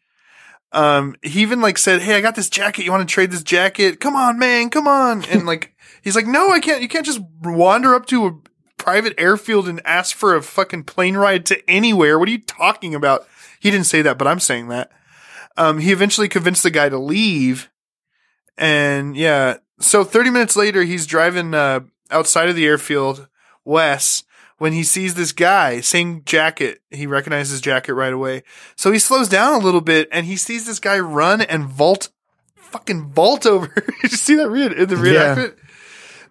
Um, 0.74 1.16
he 1.22 1.42
even 1.42 1.62
like 1.62 1.78
said, 1.78 2.02
"Hey, 2.02 2.16
I 2.16 2.22
got 2.22 2.36
this 2.36 2.50
jacket. 2.50 2.84
You 2.84 2.92
want 2.92 3.08
to 3.08 3.14
trade 3.14 3.32
this 3.32 3.44
jacket? 3.44 4.02
Come 4.02 4.16
on, 4.16 4.38
man, 4.38 4.70
come 4.70 4.90
on!" 4.90 5.24
And 5.26 5.46
like 5.46 5.74
he's 6.02 6.18
like, 6.18 6.28
"No, 6.28 6.52
I 6.52 6.60
can't. 6.60 6.82
You 6.82 6.90
can't 6.90 7.06
just 7.06 7.22
wander 7.42 7.96
up 7.96 8.06
to 8.08 8.28
a 8.28 8.38
private 8.78 9.14
airfield 9.18 9.70
and 9.70 9.82
ask 9.86 10.14
for 10.14 10.36
a 10.36 10.44
fucking 10.44 10.84
plane 10.84 11.16
ride 11.16 11.46
to 11.46 11.70
anywhere. 11.70 12.20
What 12.20 12.28
are 12.28 12.34
you 12.34 12.42
talking 12.42 12.94
about?" 12.94 13.26
He 13.62 13.72
didn't 13.72 13.88
say 13.88 14.02
that, 14.02 14.18
but 14.18 14.28
I'm 14.28 14.42
saying 14.42 14.68
that. 14.68 14.92
Um, 15.56 15.80
he 15.80 15.94
eventually 15.94 16.28
convinced 16.28 16.64
the 16.64 16.70
guy 16.72 16.90
to 16.90 17.00
leave. 17.00 17.70
And 18.58 19.16
yeah, 19.16 19.58
so 19.80 20.04
30 20.04 20.30
minutes 20.30 20.56
later, 20.56 20.84
he's 20.84 21.06
driving 21.06 21.54
uh, 21.54 21.82
outside 22.12 22.50
of 22.50 22.56
the 22.56 22.66
airfield, 22.66 23.28
Wes, 23.64 24.24
when 24.58 24.74
he 24.74 24.84
sees 24.84 25.16
this 25.16 25.32
guy, 25.32 25.82
same 25.82 26.24
jacket. 26.24 26.82
He 26.90 27.06
recognizes 27.08 27.60
jacket 27.62 27.94
right 27.94 28.14
away. 28.14 28.44
So 28.76 28.92
he 28.92 29.00
slows 29.00 29.28
down 29.28 29.54
a 29.54 29.64
little 29.64 29.82
bit 29.82 30.08
and 30.12 30.26
he 30.26 30.38
sees 30.38 30.66
this 30.66 30.80
guy 30.80 30.98
run 31.00 31.42
and 31.42 31.66
vault, 31.66 32.10
fucking 32.56 33.10
vault 33.12 33.46
over. 33.46 33.68
Did 34.02 34.12
you 34.12 34.18
see 34.18 34.36
that 34.36 34.50
re- 34.50 34.66
in 34.66 34.88
the 34.88 34.96
Yeah. 34.96 35.36
reenactment? 35.36 35.56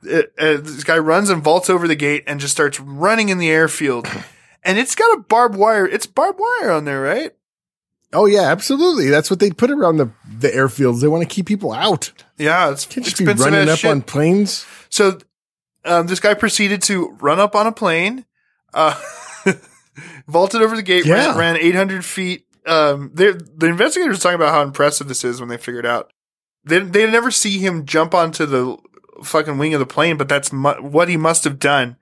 Uh, 0.06 0.18
uh, 0.38 0.56
this 0.60 0.84
guy 0.84 0.98
runs 0.98 1.30
and 1.30 1.42
vaults 1.42 1.68
over 1.70 1.88
the 1.88 1.94
gate 1.96 2.24
and 2.26 2.38
just 2.40 2.52
starts 2.54 2.78
running 2.80 3.28
in 3.30 3.38
the 3.38 3.50
airfield. 3.50 4.08
And 4.66 4.78
it's 4.78 4.94
got 4.94 5.18
a 5.18 5.20
barbed 5.20 5.56
wire. 5.56 5.86
It's 5.86 6.06
barbed 6.06 6.40
wire 6.40 6.70
on 6.70 6.86
there, 6.86 7.02
right? 7.02 7.32
Oh 8.14 8.26
yeah, 8.26 8.42
absolutely. 8.50 9.08
That's 9.10 9.30
what 9.30 9.40
they 9.40 9.50
put 9.50 9.70
around 9.70 9.96
the 9.98 10.10
the 10.38 10.48
airfields. 10.48 11.00
They 11.00 11.08
want 11.08 11.22
to 11.22 11.32
keep 11.32 11.46
people 11.46 11.72
out. 11.72 12.12
Yeah, 12.38 12.70
it's 12.70 12.86
Can't 12.86 13.04
just 13.04 13.18
be 13.18 13.24
expensive 13.24 13.52
running 13.52 13.68
up 13.68 13.78
shit. 13.80 13.90
on 13.90 14.02
planes. 14.02 14.64
So 14.88 15.18
um, 15.84 16.06
this 16.06 16.20
guy 16.20 16.34
proceeded 16.34 16.82
to 16.84 17.10
run 17.20 17.38
up 17.40 17.54
on 17.54 17.66
a 17.66 17.72
plane. 17.72 18.24
Uh, 18.72 18.98
vaulted 20.26 20.62
over 20.62 20.74
the 20.76 20.82
gate, 20.82 21.04
Yeah. 21.06 21.26
ran, 21.28 21.36
ran 21.38 21.56
800 21.56 22.04
feet. 22.04 22.46
Um, 22.66 23.10
the 23.14 23.28
investigators 23.62 24.16
were 24.18 24.22
talking 24.22 24.36
about 24.36 24.52
how 24.52 24.62
impressive 24.62 25.06
this 25.06 25.22
is 25.24 25.38
when 25.40 25.48
they 25.50 25.58
figured 25.58 25.84
out. 25.86 26.10
They 26.64 26.78
they 26.78 27.10
never 27.10 27.30
see 27.30 27.58
him 27.58 27.84
jump 27.84 28.14
onto 28.14 28.46
the 28.46 28.78
fucking 29.22 29.58
wing 29.58 29.74
of 29.74 29.80
the 29.80 29.86
plane, 29.86 30.16
but 30.16 30.28
that's 30.30 30.50
mu- 30.52 30.80
what 30.80 31.08
he 31.10 31.16
must 31.18 31.44
have 31.44 31.58
done, 31.58 31.96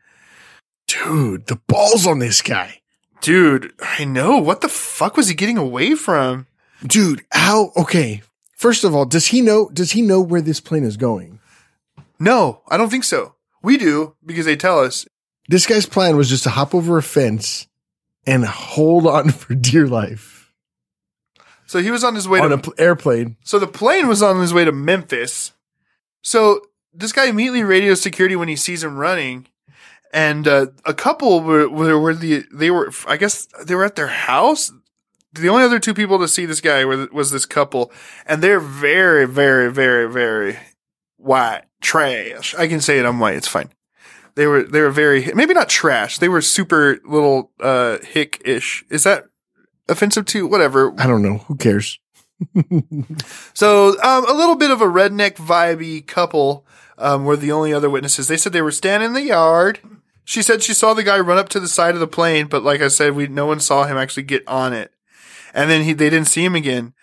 Dude, 0.86 1.46
the 1.46 1.56
balls 1.66 2.06
on 2.06 2.18
this 2.20 2.42
guy. 2.42 2.82
Dude. 3.22 3.72
I 3.80 4.04
know. 4.04 4.36
What 4.38 4.60
the 4.60 4.68
fuck 4.68 5.16
was 5.16 5.28
he 5.28 5.34
getting 5.34 5.56
away 5.56 5.94
from? 5.94 6.46
Dude, 6.86 7.24
how 7.30 7.72
okay. 7.76 8.22
First 8.56 8.84
of 8.84 8.94
all, 8.94 9.06
does 9.06 9.28
he 9.28 9.40
know 9.40 9.70
does 9.72 9.92
he 9.92 10.02
know 10.02 10.20
where 10.20 10.42
this 10.42 10.60
plane 10.60 10.84
is 10.84 10.96
going? 10.96 11.38
No, 12.18 12.62
I 12.68 12.76
don't 12.76 12.90
think 12.90 13.04
so. 13.04 13.34
We 13.62 13.78
do 13.78 14.14
because 14.24 14.44
they 14.44 14.56
tell 14.56 14.80
us. 14.80 15.06
This 15.48 15.66
guy's 15.66 15.86
plan 15.86 16.16
was 16.16 16.28
just 16.28 16.44
to 16.44 16.50
hop 16.50 16.74
over 16.74 16.98
a 16.98 17.02
fence 17.02 17.66
and 18.26 18.44
hold 18.44 19.06
on 19.06 19.30
for 19.32 19.54
dear 19.54 19.88
life 19.88 20.52
So 21.66 21.80
he 21.80 21.90
was 21.90 22.04
on 22.04 22.14
his 22.14 22.28
way 22.28 22.38
on 22.40 22.48
to 22.50 22.54
an 22.54 22.60
pl- 22.60 22.74
airplane. 22.78 23.36
So 23.42 23.58
the 23.58 23.66
plane 23.66 24.06
was 24.06 24.22
on 24.22 24.40
his 24.40 24.54
way 24.54 24.64
to 24.64 24.72
Memphis. 24.72 25.52
So 26.22 26.62
this 26.94 27.12
guy 27.12 27.26
immediately 27.26 27.64
radios 27.64 28.00
security 28.00 28.36
when 28.36 28.48
he 28.48 28.56
sees 28.56 28.84
him 28.84 28.96
running, 28.96 29.48
and 30.12 30.46
uh, 30.46 30.66
a 30.84 30.94
couple 30.94 31.40
were, 31.40 31.68
were 31.68 31.98
were 31.98 32.14
the 32.14 32.44
they 32.52 32.70
were 32.70 32.92
I 33.06 33.16
guess 33.16 33.48
they 33.64 33.74
were 33.74 33.84
at 33.84 33.96
their 33.96 34.08
house. 34.08 34.72
The 35.34 35.48
only 35.48 35.64
other 35.64 35.78
two 35.78 35.94
people 35.94 36.18
to 36.18 36.28
see 36.28 36.44
this 36.44 36.60
guy 36.60 36.84
were, 36.84 37.08
was 37.10 37.30
this 37.30 37.46
couple, 37.46 37.90
and 38.26 38.42
they're 38.42 38.60
very, 38.60 39.26
very, 39.26 39.72
very, 39.72 40.10
very 40.10 40.58
white 41.16 41.62
trash. 41.80 42.54
I 42.54 42.68
can 42.68 42.82
say 42.82 42.98
it. 42.98 43.06
I'm 43.06 43.18
white. 43.18 43.36
It's 43.36 43.48
fine. 43.48 43.70
They 44.34 44.46
were 44.46 44.62
they 44.62 44.80
were 44.80 44.90
very 44.90 45.32
maybe 45.34 45.54
not 45.54 45.68
trash. 45.68 46.18
They 46.18 46.28
were 46.28 46.42
super 46.42 47.00
little 47.04 47.50
uh 47.60 47.98
hick 47.98 48.42
ish. 48.44 48.84
Is 48.90 49.04
that 49.04 49.24
offensive 49.88 50.26
to 50.26 50.46
whatever? 50.46 50.94
I 50.98 51.06
don't 51.06 51.22
know. 51.22 51.38
Who 51.38 51.56
cares? 51.56 51.98
So, 53.54 54.00
um, 54.02 54.28
a 54.28 54.32
little 54.32 54.56
bit 54.56 54.70
of 54.70 54.80
a 54.80 54.86
redneck 54.86 55.36
vibey 55.36 56.04
couple 56.04 56.66
um, 56.98 57.24
were 57.24 57.36
the 57.36 57.52
only 57.52 57.72
other 57.72 57.90
witnesses. 57.90 58.26
They 58.26 58.36
said 58.36 58.52
they 58.52 58.62
were 58.62 58.72
standing 58.72 59.08
in 59.08 59.14
the 59.14 59.22
yard. 59.22 59.78
She 60.24 60.42
said 60.42 60.62
she 60.62 60.74
saw 60.74 60.94
the 60.94 61.02
guy 61.02 61.18
run 61.18 61.38
up 61.38 61.48
to 61.50 61.60
the 61.60 61.68
side 61.68 61.94
of 61.94 62.00
the 62.00 62.06
plane, 62.06 62.46
but 62.46 62.62
like 62.62 62.80
I 62.80 62.88
said, 62.88 63.14
we 63.14 63.26
no 63.26 63.46
one 63.46 63.60
saw 63.60 63.84
him 63.84 63.96
actually 63.96 64.22
get 64.22 64.46
on 64.46 64.72
it. 64.72 64.92
And 65.52 65.70
then 65.70 65.82
he 65.82 65.92
they 65.92 66.10
didn't 66.10 66.28
see 66.28 66.44
him 66.44 66.54
again. 66.54 66.94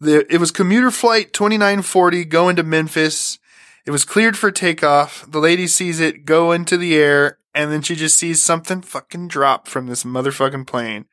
The, 0.00 0.26
it 0.32 0.38
was 0.38 0.50
commuter 0.50 0.90
flight 0.90 1.32
2940 1.32 2.24
going 2.24 2.56
to 2.56 2.62
Memphis. 2.62 3.38
It 3.86 3.90
was 3.90 4.04
cleared 4.04 4.36
for 4.36 4.50
takeoff. 4.50 5.24
The 5.30 5.38
lady 5.38 5.66
sees 5.66 6.00
it 6.00 6.24
go 6.24 6.52
into 6.52 6.76
the 6.76 6.96
air, 6.96 7.38
and 7.54 7.70
then 7.70 7.82
she 7.82 7.94
just 7.94 8.18
sees 8.18 8.42
something 8.42 8.82
fucking 8.82 9.28
drop 9.28 9.68
from 9.68 9.86
this 9.86 10.04
motherfucking 10.04 10.66
plane. 10.66 11.06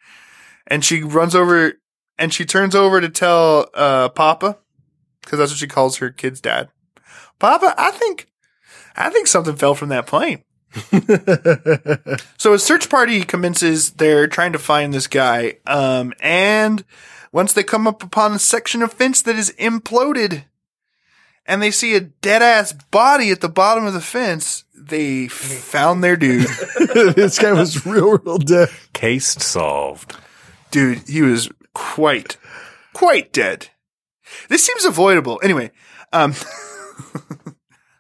And 0.68 0.84
she 0.84 1.04
runs 1.04 1.36
over 1.36 1.74
and 2.18 2.34
she 2.34 2.46
turns 2.46 2.76
over 2.76 3.02
to 3.02 3.10
tell 3.10 3.68
uh, 3.74 4.10
Papa, 4.10 4.60
because 5.22 5.40
that's 5.40 5.52
what 5.52 5.58
she 5.58 5.68
calls 5.68 5.98
her 5.98 6.12
kid's 6.12 6.42
dad. 6.42 6.70
Papa, 7.40 7.74
I 7.78 7.92
think, 7.92 8.28
I 8.96 9.10
think 9.10 9.28
something 9.28 9.56
fell 9.56 9.76
from 9.76 9.90
that 9.90 10.08
plane. 10.08 10.44
So 12.38 12.54
a 12.54 12.60
search 12.60 12.90
party 12.90 13.24
commences. 13.24 13.92
They're 13.92 14.28
trying 14.28 14.54
to 14.54 14.60
find 14.60 14.94
this 14.94 15.06
guy. 15.06 15.58
Um, 15.68 16.12
and 16.22 16.84
once 17.32 17.54
they 17.54 17.64
come 17.64 17.86
up 17.86 18.02
upon 18.02 18.34
a 18.34 18.40
section 18.40 18.82
of 18.82 18.94
fence 18.94 19.22
that 19.22 19.36
is 19.36 19.54
imploded, 19.60 20.46
and 21.46 21.62
they 21.62 21.70
see 21.70 21.96
a 21.96 22.00
dead 22.00 22.42
ass 22.42 22.74
body 22.74 23.30
at 23.30 23.42
the 23.42 23.50
bottom 23.50 23.86
of 23.86 23.94
the 23.94 24.02
fence, 24.02 24.64
they 24.76 25.28
found 25.28 26.04
their 26.04 26.16
dude. 26.18 26.48
this 26.96 27.38
guy 27.38 27.54
was 27.54 27.86
real, 27.86 28.18
real 28.18 28.38
dead. 28.40 28.70
Case 28.94 29.28
solved. 29.44 30.16
dude, 30.72 31.08
he 31.08 31.22
was 31.22 31.50
quite, 31.74 32.38
quite 32.94 33.32
dead. 33.32 33.68
This 34.50 34.66
seems 34.66 34.86
avoidable. 34.86 35.40
Anyway, 35.44 35.72
um, 36.12 36.34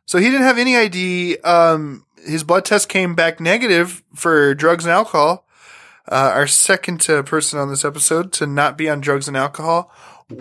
so 0.05 0.17
he 0.17 0.25
didn't 0.25 0.43
have 0.43 0.57
any 0.57 0.75
ID. 0.75 1.37
Um, 1.39 2.05
his 2.25 2.43
blood 2.43 2.65
test 2.65 2.89
came 2.89 3.15
back 3.15 3.39
negative 3.39 4.03
for 4.15 4.53
drugs 4.53 4.85
and 4.85 4.91
alcohol. 4.91 5.45
Uh, 6.11 6.31
our 6.33 6.47
second 6.47 7.07
uh, 7.09 7.23
person 7.23 7.59
on 7.59 7.69
this 7.69 7.85
episode 7.85 8.31
to 8.33 8.45
not 8.47 8.77
be 8.77 8.89
on 8.89 8.99
drugs 9.01 9.27
and 9.27 9.37
alcohol. 9.37 9.91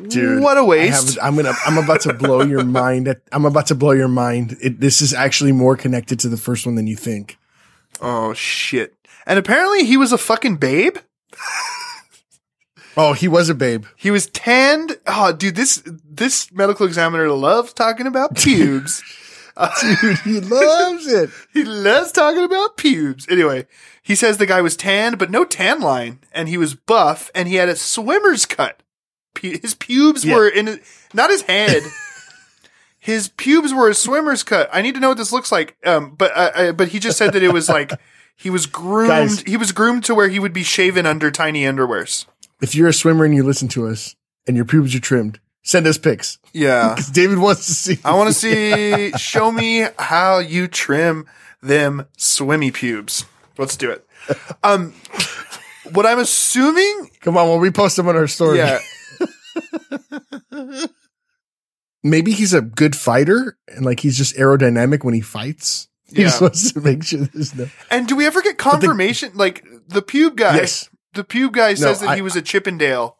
Dude, 0.08 0.42
what 0.42 0.56
a 0.56 0.64
waste! 0.64 1.16
have, 1.16 1.24
I'm 1.24 1.36
gonna. 1.36 1.52
I'm 1.66 1.76
about 1.76 2.00
to 2.02 2.14
blow 2.14 2.42
your 2.42 2.64
mind. 2.82 3.14
I'm 3.32 3.44
about 3.44 3.66
to 3.66 3.74
blow 3.74 3.90
your 3.90 4.08
mind. 4.08 4.56
It, 4.62 4.80
this 4.80 5.02
is 5.02 5.12
actually 5.12 5.52
more 5.52 5.76
connected 5.76 6.20
to 6.20 6.28
the 6.28 6.36
first 6.36 6.64
one 6.64 6.76
than 6.76 6.86
you 6.86 6.96
think. 6.96 7.38
oh 8.00 8.32
shit! 8.32 8.94
And 9.26 9.38
apparently 9.38 9.84
he 9.84 9.96
was 9.96 10.12
a 10.12 10.18
fucking 10.18 10.56
babe. 10.56 10.96
Oh, 12.96 13.12
he 13.12 13.28
was 13.28 13.48
a 13.48 13.54
babe. 13.54 13.86
He 13.96 14.10
was 14.10 14.26
tanned. 14.26 14.98
Oh, 15.06 15.32
dude, 15.32 15.56
this 15.56 15.82
this 16.04 16.52
medical 16.52 16.86
examiner 16.86 17.28
loves 17.30 17.72
talking 17.72 18.06
about 18.06 18.34
pubes. 18.36 19.02
Dude, 19.80 20.18
he 20.20 20.40
loves 20.40 21.06
it. 21.06 21.30
He 21.52 21.64
loves 21.64 22.12
talking 22.12 22.44
about 22.44 22.76
pubes. 22.76 23.26
Anyway, 23.28 23.66
he 24.02 24.14
says 24.14 24.38
the 24.38 24.46
guy 24.46 24.60
was 24.60 24.76
tanned, 24.76 25.18
but 25.18 25.30
no 25.30 25.44
tan 25.44 25.80
line, 25.80 26.20
and 26.32 26.48
he 26.48 26.56
was 26.56 26.74
buff, 26.74 27.30
and 27.34 27.48
he 27.48 27.56
had 27.56 27.68
a 27.68 27.76
swimmer's 27.76 28.46
cut. 28.46 28.82
His 29.40 29.74
pubes 29.74 30.24
Yeah. 30.24 30.34
were 30.36 30.48
in, 30.48 30.80
not 31.14 31.30
his 31.30 31.42
head. 31.42 31.82
his 32.98 33.28
pubes 33.28 33.72
were 33.72 33.88
a 33.88 33.94
swimmer's 33.94 34.42
cut. 34.42 34.68
I 34.72 34.82
need 34.82 34.94
to 34.94 35.00
know 35.00 35.08
what 35.08 35.18
this 35.18 35.32
looks 35.32 35.50
like. 35.52 35.76
Um, 35.84 36.14
but 36.16 36.32
uh, 36.36 36.50
uh, 36.54 36.72
but 36.72 36.88
he 36.88 36.98
just 36.98 37.16
said 37.18 37.32
that 37.32 37.42
it 37.42 37.52
was 37.52 37.68
like 37.68 37.92
he 38.36 38.50
was 38.50 38.66
groomed. 38.66 39.08
Guys. 39.08 39.40
He 39.42 39.56
was 39.56 39.72
groomed 39.72 40.04
to 40.04 40.14
where 40.14 40.28
he 40.28 40.38
would 40.38 40.52
be 40.52 40.62
shaven 40.62 41.06
under 41.06 41.30
tiny 41.30 41.62
underwears. 41.62 42.26
If 42.60 42.74
you're 42.74 42.88
a 42.88 42.92
swimmer 42.92 43.24
and 43.24 43.34
you 43.34 43.42
listen 43.42 43.68
to 43.68 43.86
us 43.88 44.14
and 44.46 44.56
your 44.56 44.66
pubes 44.66 44.94
are 44.94 45.00
trimmed, 45.00 45.40
send 45.62 45.86
us 45.86 45.98
pics. 45.98 46.38
Yeah, 46.52 46.96
David 47.12 47.38
wants 47.38 47.66
to 47.66 47.74
see. 47.74 47.98
I 48.04 48.14
want 48.16 48.28
to 48.28 48.34
see. 49.12 49.12
Show 49.18 49.50
me 49.52 49.86
how 49.98 50.38
you 50.38 50.68
trim 50.68 51.26
them 51.62 52.06
swimmy 52.16 52.70
pubes. 52.70 53.24
Let's 53.58 53.76
do 53.76 53.90
it. 53.90 54.06
Um, 54.62 54.94
what 55.92 56.06
I'm 56.06 56.18
assuming, 56.18 57.10
Come 57.20 57.36
on, 57.36 57.48
we'll 57.48 57.58
repost 57.70 57.96
them 57.96 58.08
on 58.08 58.16
our 58.16 58.26
story. 58.26 58.58
yeah, 58.58 58.78
Maybe 62.02 62.32
he's 62.32 62.54
a 62.54 62.62
good 62.62 62.96
fighter 62.96 63.58
and 63.68 63.84
like 63.84 64.00
he's 64.00 64.16
just 64.16 64.34
aerodynamic 64.36 65.04
when 65.04 65.12
he 65.14 65.20
fights. 65.20 65.88
He 66.14 66.22
Yeah. 66.22 66.38
wants 66.40 66.72
to 66.72 66.80
make 66.80 67.04
sure 67.04 67.20
there's 67.20 67.54
no. 67.54 67.68
And 67.90 68.08
do 68.08 68.16
we 68.16 68.26
ever 68.26 68.40
get 68.40 68.56
confirmation? 68.56 69.32
like 69.34 69.64
the 69.88 70.00
pube 70.02 70.36
guy, 70.36 70.56
Yes. 70.56 70.88
the 71.14 71.24
pube 71.24 71.52
guy 71.52 71.74
says 71.74 72.00
that 72.00 72.08
I- 72.10 72.16
he 72.16 72.22
was 72.22 72.36
a 72.36 72.42
Chippendale, 72.42 73.16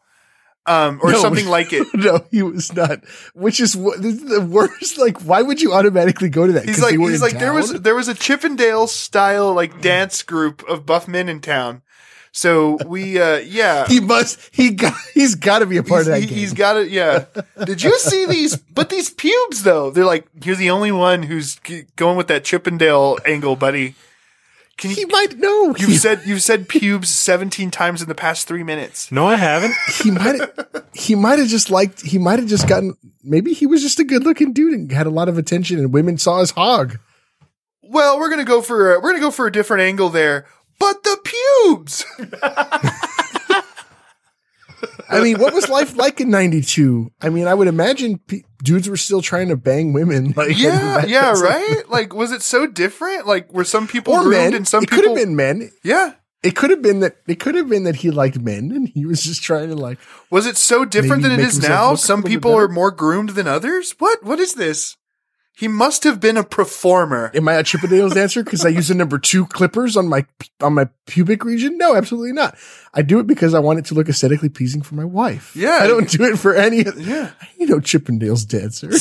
um, 0.67 1.01
or 1.03 1.13
No. 1.13 1.19
something 1.23 1.47
like 1.49 1.73
it. 1.73 1.87
No, 1.95 2.25
he 2.31 2.43
was 2.43 2.73
not. 2.73 3.05
Which 3.35 3.61
is 3.61 3.77
what 3.77 4.03
this 4.03 4.17
is 4.17 4.25
the 4.25 4.41
worst. 4.41 4.99
Like, 4.99 5.23
why 5.23 5.43
would 5.43 5.61
you 5.61 5.73
automatically 5.73 6.29
go 6.29 6.47
to 6.47 6.53
that? 6.55 6.65
He's 6.65 6.83
like, 6.83 6.99
he's 6.99 7.23
like, 7.23 7.39
there 7.39 7.53
was 7.53 7.73
there 7.81 7.95
was 7.95 8.09
a 8.09 8.15
Chippendale 8.15 8.87
style 8.87 9.53
like 9.55 9.81
dance 9.81 10.23
group 10.23 10.63
of 10.69 10.87
buff 10.87 11.09
men 11.09 11.29
in 11.29 11.41
town. 11.41 11.83
So 12.33 12.79
we, 12.87 13.21
uh, 13.21 13.39
yeah, 13.39 13.87
He 13.89 14.01
must. 14.01 14.39
He 14.53 14.71
got. 14.71 14.95
He's 15.15 15.35
got 15.35 15.61
to 15.61 15.67
be 15.67 15.79
a 15.79 15.83
part 15.83 16.03
he's, 16.03 16.09
of 16.09 16.15
that 16.15 16.21
he, 16.21 16.27
game. 16.27 16.39
has 16.39 16.53
got 16.53 16.77
it. 16.77 16.91
Yeah. 16.91 17.25
Did 17.65 17.83
you 17.83 17.99
see 17.99 18.27
these? 18.27 18.57
But 18.73 18.89
these 18.89 19.11
pubes, 19.11 19.65
though, 19.65 19.91
they're 19.91 20.05
like 20.07 20.27
you're 20.43 20.57
the 20.57 20.71
only 20.71 20.93
one 20.93 21.25
who's 21.25 21.59
going 21.97 22.17
with 22.17 22.29
that 22.29 22.45
Chippendale 22.45 23.19
angle, 23.27 23.57
buddy. 23.57 23.95
Can 24.81 24.93
he 24.93 25.05
might 25.05 25.37
know. 25.37 25.74
You've 25.76 26.01
said 26.01 26.22
you've 26.24 26.43
said 26.43 26.66
pubes 26.66 27.11
17 27.11 27.70
times 27.70 28.01
in 28.01 28.09
the 28.09 28.14
past 28.14 28.49
three 28.49 28.62
minutes. 28.62 29.12
No, 29.12 29.26
I 29.26 29.37
haven't. 29.37 29.74
he 30.03 30.11
might. 30.11 30.41
He 30.95 31.14
might 31.14 31.39
have 31.39 31.49
just 31.49 31.70
liked. 31.70 32.01
He 32.01 32.16
might 32.16 32.39
have 32.39 32.49
just 32.49 32.66
gotten. 32.66 32.95
Maybe 33.22 33.53
he 33.53 33.66
was 33.66 33.83
just 33.83 33.99
a 33.99 34.05
good 34.05 34.24
looking 34.24 34.55
dude 34.55 34.72
and 34.72 34.91
had 34.91 35.07
a 35.07 35.11
lot 35.11 35.28
of 35.28 35.37
attention, 35.37 35.78
and 35.78 35.93
women 35.93 36.16
saw 36.16 36.41
his 36.41 36.53
hog. 36.53 36.99
Well, 37.83 38.18
we're 38.18 38.31
gonna 38.31 38.45
go 38.45 38.62
for 38.62 38.95
a, 38.95 39.01
we're 39.01 39.11
gonna 39.11 39.20
go 39.20 39.31
for 39.31 39.47
a 39.47 39.53
different 39.53 39.83
angle 39.83 40.09
there. 40.09 40.47
But 40.78 41.03
the 41.03 41.18
pubes. 41.66 42.07
I 45.09 45.20
mean, 45.20 45.39
what 45.39 45.53
was 45.55 45.68
life 45.68 45.97
like 45.97 46.20
in 46.20 46.31
'92? 46.31 47.11
I 47.20 47.28
mean, 47.28 47.47
I 47.47 47.55
would 47.55 47.68
imagine 47.68 48.18
pe- 48.18 48.43
dudes 48.62 48.89
were 48.89 48.97
still 48.97 49.22
trying 49.22 49.49
to 49.49 49.57
bang 49.57 49.93
women. 49.93 50.35
Like, 50.37 50.59
Yeah, 50.59 51.05
yeah, 51.07 51.33
right. 51.41 51.83
Like, 51.89 52.14
was 52.14 52.33
it 52.33 52.43
so 52.43 52.66
different? 52.66 53.26
Like, 53.26 53.53
were 53.53 53.64
some 53.64 53.87
people 53.87 54.14
Or 54.14 54.22
groomed 54.22 54.37
men. 54.37 54.55
and 54.55 54.68
some 54.68 54.83
it 54.83 54.91
could 54.91 55.05
have 55.05 55.16
been 55.16 55.37
men. 55.37 55.70
Yeah. 55.83 56.14
It 56.43 56.57
could 56.57 56.70
have 56.70 56.81
been 56.81 57.01
that. 57.01 57.16
It 57.26 57.39
could 57.39 57.55
have 57.55 57.68
been 57.68 57.85
that 57.85 57.97
he 57.97 58.11
liked 58.11 58.39
men, 58.41 58.72
and 58.72 58.89
he 58.89 59.05
was 59.05 59.22
just 59.22 59.43
trying 59.43 59.68
to 59.68 59.74
like. 59.76 59.99
Was 60.31 60.47
it 60.47 60.57
so 60.57 60.87
different 60.87 61.22
than 61.22 61.33
it 61.33 61.41
is 61.41 61.61
now? 61.61 61.95
Some 61.97 62.22
people 62.22 62.53
better? 62.53 62.64
are 62.64 62.68
more 62.68 62.91
groomed 62.91 63.31
than 63.31 63.47
others. 63.47 63.95
What? 63.99 64.22
What 64.22 64.41
is 64.41 64.55
this? 64.55 64.97
He 65.61 65.69
must 65.69 66.05
have 66.05 66.21
been 66.21 66.39
a 66.39 66.43
performer. 66.43 67.31
Am 67.35 67.47
I 67.47 67.57
a 67.57 67.63
Chippendales 67.63 68.15
dancer 68.15 68.43
because 68.43 68.65
I 68.65 68.71
use 68.71 68.89
the 68.89 68.95
number 68.95 69.19
two 69.19 69.45
clippers 69.45 69.95
on 69.95 70.09
my 70.09 70.25
on 70.63 70.73
my 70.73 70.89
pubic 71.07 71.45
region? 71.45 71.77
No, 71.77 71.95
absolutely 71.95 72.33
not. 72.33 72.57
I 72.95 73.03
do 73.03 73.19
it 73.19 73.27
because 73.27 73.53
I 73.53 73.59
want 73.59 73.79
it 73.79 73.85
to 73.87 73.95
look 73.95 74.09
aesthetically 74.09 74.49
pleasing 74.49 74.81
for 74.81 74.95
my 74.95 75.05
wife. 75.05 75.55
Yeah. 75.55 75.81
I 75.83 75.87
don't 75.87 76.09
do 76.09 76.25
it 76.25 76.39
for 76.39 76.55
any. 76.55 76.87
Yeah. 76.97 77.33
you 77.59 77.67
know, 77.67 77.77
Chippendales 77.77 78.49
dancer. 78.49 78.89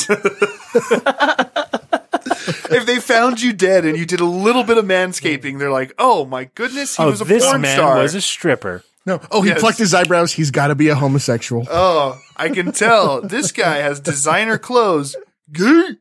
if 2.76 2.86
they 2.86 3.00
found 3.00 3.42
you 3.42 3.54
dead 3.54 3.86
and 3.86 3.98
you 3.98 4.06
did 4.06 4.20
a 4.20 4.26
little 4.26 4.66
bit 4.66 4.78
of 4.78 4.84
manscaping, 4.84 5.60
they're 5.60 5.72
like, 5.72 5.94
"Oh 5.98 6.26
my 6.26 6.50
goodness, 6.56 6.98
he 6.98 7.04
oh, 7.04 7.12
was 7.12 7.22
a 7.22 7.24
this 7.24 7.46
porn 7.46 7.62
man 7.62 7.78
star." 7.78 8.02
was 8.02 8.16
a 8.16 8.22
stripper. 8.22 8.84
No. 9.06 9.22
Oh, 9.32 9.44
he 9.44 9.52
Yes. 9.52 9.62
plucked 9.62 9.78
his 9.78 9.94
eyebrows. 9.94 10.34
He's 10.34 10.52
got 10.52 10.68
to 10.68 10.76
be 10.76 10.90
a 10.90 10.96
homosexual. 10.96 11.66
oh, 11.72 12.20
I 12.36 12.50
can 12.50 12.74
tell 12.74 13.22
this 13.22 13.54
guy 13.54 13.78
has 13.78 14.02
designer 14.02 14.58
clothes. 14.58 15.16
Gay. 15.54 15.96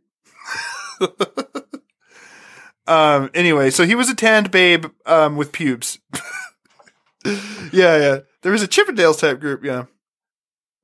um. 2.87 3.31
Anyway, 3.35 3.71
so 3.71 3.85
he 3.85 3.95
was 3.95 4.09
a 4.09 4.15
tanned 4.15 4.51
babe 4.51 4.87
um, 5.07 5.37
with 5.37 5.53
pubes. 5.53 5.99
yeah, 7.25 7.97
yeah. 7.97 8.19
There 8.43 8.53
was 8.53 8.63
a 8.63 8.69
Chippendales 8.69 9.19
type 9.21 9.41
group. 9.41 9.65
Yeah. 9.65 9.85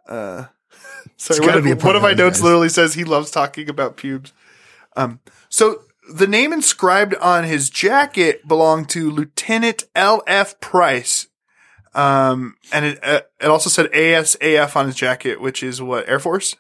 Uh. 0.09 0.47
Sorry, 1.17 1.47
one, 1.47 1.63
be 1.63 1.71
a 1.71 1.77
part 1.77 1.95
one 1.95 1.97
of 1.97 2.03
of 2.03 2.11
my 2.11 2.15
notes 2.15 2.39
guys. 2.39 2.45
literally 2.45 2.69
says 2.69 2.95
he 2.95 3.05
loves 3.05 3.31
talking 3.31 3.69
about 3.69 3.97
pubes. 3.97 4.33
Um. 4.97 5.21
So 5.49 5.83
the 6.13 6.27
name 6.27 6.53
inscribed 6.53 7.15
on 7.17 7.45
his 7.45 7.71
jacket 7.71 8.47
belonged 8.47 8.91
to 8.91 9.11
Lieutenant 9.11 9.85
L. 9.95 10.23
F. 10.27 10.59
Price. 10.61 11.29
Um, 11.95 12.57
and 12.73 12.85
it 12.85 12.99
uh, 13.05 13.21
it 13.41 13.47
also 13.47 13.71
said 13.71 13.91
ASAF 13.93 14.77
on 14.77 14.87
his 14.87 14.97
jacket, 14.97 15.41
which 15.41 15.63
is 15.63 15.81
what 15.81 16.09
Air 16.09 16.19
Force. 16.19 16.57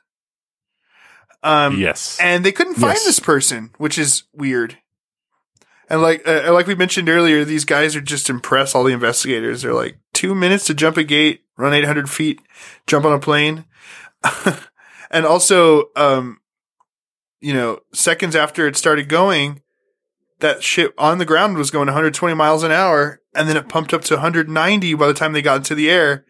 Um, 1.45 1.79
yes. 1.79 2.19
and 2.21 2.45
they 2.45 2.53
couldn't 2.53 2.75
find 2.75 2.95
Yes. 2.95 3.05
this 3.05 3.21
person, 3.21 3.71
which 3.79 3.99
is 3.99 4.25
weird. 4.33 4.79
And 5.91 6.01
like 6.01 6.27
uh, 6.27 6.51
like 6.53 6.67
we 6.67 6.75
mentioned 6.75 7.09
earlier, 7.11 7.45
these 7.45 7.67
guys 7.67 7.95
are 7.95 8.01
just 8.01 8.31
impressed. 8.31 8.75
all 8.75 8.83
the 8.85 8.93
investigators. 8.95 9.61
They're 9.63 9.75
like 9.75 9.99
two 10.15 10.35
minutes 10.35 10.65
to 10.67 10.75
jump 10.75 10.97
a 10.97 11.05
gate, 11.05 11.43
run 11.59 11.75
eight 11.75 11.85
hundred 11.85 12.09
feet, 12.09 12.41
jump 12.87 13.05
on 13.05 13.13
a 13.13 13.19
plane, 13.19 13.67
and 15.11 15.27
also, 15.27 15.91
um, 15.97 16.39
you 17.41 17.53
know, 17.53 17.81
seconds 17.93 18.35
after 18.35 18.67
it 18.67 18.77
started 18.77 19.11
going, 19.11 19.61
that 20.41 20.63
ship 20.63 20.95
on 20.97 21.19
the 21.19 21.27
ground 21.27 21.59
was 21.59 21.71
going 21.71 21.87
120 21.87 22.35
miles 22.35 22.63
an 22.63 22.73
hour, 22.73 23.21
and 23.35 23.47
then 23.49 23.57
it 23.57 23.69
pumped 23.69 23.93
up 23.93 24.03
to 24.05 24.15
190 24.15 24.95
by 24.95 25.07
the 25.07 25.15
time 25.15 25.33
they 25.35 25.43
got 25.43 25.59
into 25.59 25.75
the 25.75 25.91
air. 25.91 26.25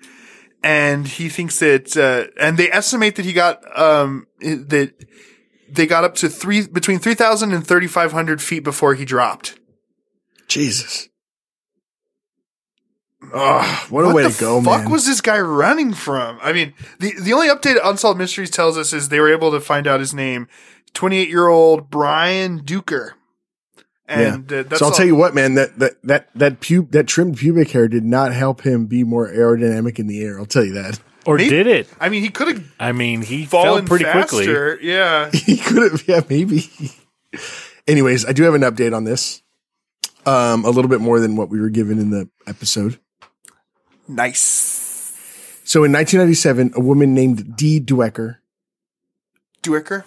And 0.65 1.07
he 1.07 1.29
thinks 1.29 1.59
that, 1.59 1.95
uh, 1.95 2.33
and 2.41 2.57
they 2.57 2.73
estimate 2.73 3.17
that 3.17 3.27
he 3.27 3.35
got, 3.35 3.61
um, 3.79 4.27
that 4.41 4.95
they 5.69 5.87
got 5.87 6.05
up 6.05 6.15
to 6.17 6.31
three, 6.31 6.67
between 6.67 6.99
3,000 6.99 7.53
and 7.53 7.67
3,500 7.67 8.41
feet 8.41 8.65
before 8.65 8.95
he 8.95 9.05
dropped. 9.05 9.59
Jesus. 10.49 11.11
Oh, 13.33 13.87
what 13.91 14.05
a 14.05 14.07
what 14.07 14.15
way 14.15 14.23
to 14.23 14.41
go, 14.41 14.63
fuck 14.63 14.85
man. 14.85 14.91
was 14.91 15.05
this 15.05 15.21
guy 15.21 15.39
running 15.39 15.93
from? 15.93 16.39
I 16.43 16.55
mean, 16.55 16.73
the, 16.99 17.13
the 17.21 17.35
only 17.35 17.49
update 17.49 17.79
Unsolved 17.85 18.19
Mysteries 18.19 18.51
tells 18.51 18.79
us 18.79 18.95
is 18.95 19.11
they 19.11 19.21
were 19.21 19.33
able 19.33 19.51
to 19.51 19.61
find 19.61 19.87
out 19.87 20.01
his 20.01 20.15
name. 20.15 20.49
28 20.95 21.29
year 21.29 21.49
old 21.49 21.91
Brian 21.91 22.63
Deucker. 22.63 23.13
And 24.07 24.53
uh, 24.53 24.65
that's 24.65 24.79
so 24.81 24.87
I'll 24.87 24.91
all- 24.93 24.97
tell 24.97 25.07
you 25.07 25.17
what, 25.17 25.35
man, 25.35 25.55
that, 25.55 25.79
that, 25.79 25.93
that, 26.05 26.29
that 26.35 26.61
pub, 26.61 26.91
that 26.91 27.07
trimmed 27.07 27.39
pubic 27.39 27.71
hair 27.71 27.89
did 27.89 28.05
not 28.05 28.33
help 28.35 28.61
him 28.61 28.87
be 28.87 29.03
more 29.03 29.29
aerodynamic 29.31 29.99
in 29.99 30.07
the 30.07 30.23
air. 30.23 30.39
I'll 30.39 30.45
tell 30.47 30.65
you 30.65 30.75
that. 30.75 31.01
or 31.25 31.37
Maybe- 31.37 31.49
did 31.51 31.67
it? 31.67 31.89
I 32.01 32.09
mean, 32.11 32.23
he 32.23 32.29
could 32.29 32.49
have 32.49 32.75
I 32.79 32.93
mean, 32.93 33.23
he 33.23 33.47
fell 33.47 33.63
fallen 33.65 33.87
pretty 33.87 34.05
quickly. 34.05 34.47
Yeah. 34.83 35.31
he 35.33 35.57
could 35.57 35.91
have, 35.93 36.07
yeah, 36.09 36.21
maybe. 36.29 36.65
Anyways, 37.87 38.27
I 38.27 38.33
do 38.33 38.43
have 38.45 38.55
an 38.55 38.63
update 38.63 38.95
on 38.95 39.05
this. 39.05 39.43
Um, 40.27 40.65
a 40.65 40.71
little 40.71 40.89
bit 40.89 41.01
more 41.01 41.21
than 41.21 41.37
what 41.37 41.49
we 41.51 41.61
were 41.61 41.69
given 41.71 41.99
in 41.99 42.11
the 42.11 42.29
episode. 42.47 42.99
Nice. 44.09 45.13
So 45.65 45.85
in 45.85 45.93
1997, 45.93 46.73
a 46.77 46.81
woman 46.81 47.15
named 47.15 47.57
Dee 47.57 47.81
Dwecker, 47.81 48.37
Duiker? 49.63 50.05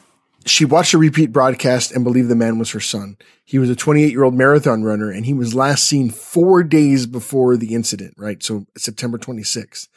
She 0.50 0.66
watched 0.66 0.94
a 0.94 0.98
repeat 0.98 1.32
broadcast 1.32 1.92
and 1.92 2.04
believed 2.04 2.30
the 2.30 2.36
man 2.36 2.60
was 2.60 2.72
her 2.72 2.80
son. 2.80 3.18
He 3.46 3.60
was 3.60 3.70
a 3.70 3.76
28 3.76 4.12
year 4.12 4.24
old 4.24 4.34
marathon 4.34 4.84
runner 4.84 5.12
and 5.12 5.26
he 5.26 5.34
was 5.34 5.56
last 5.56 5.86
seen 5.86 6.10
four 6.10 6.64
days 6.64 7.06
before 7.06 7.58
the 7.58 7.74
incident, 7.74 8.14
right? 8.18 8.42
So 8.44 8.66
September 8.78 9.18
26th. 9.18 9.88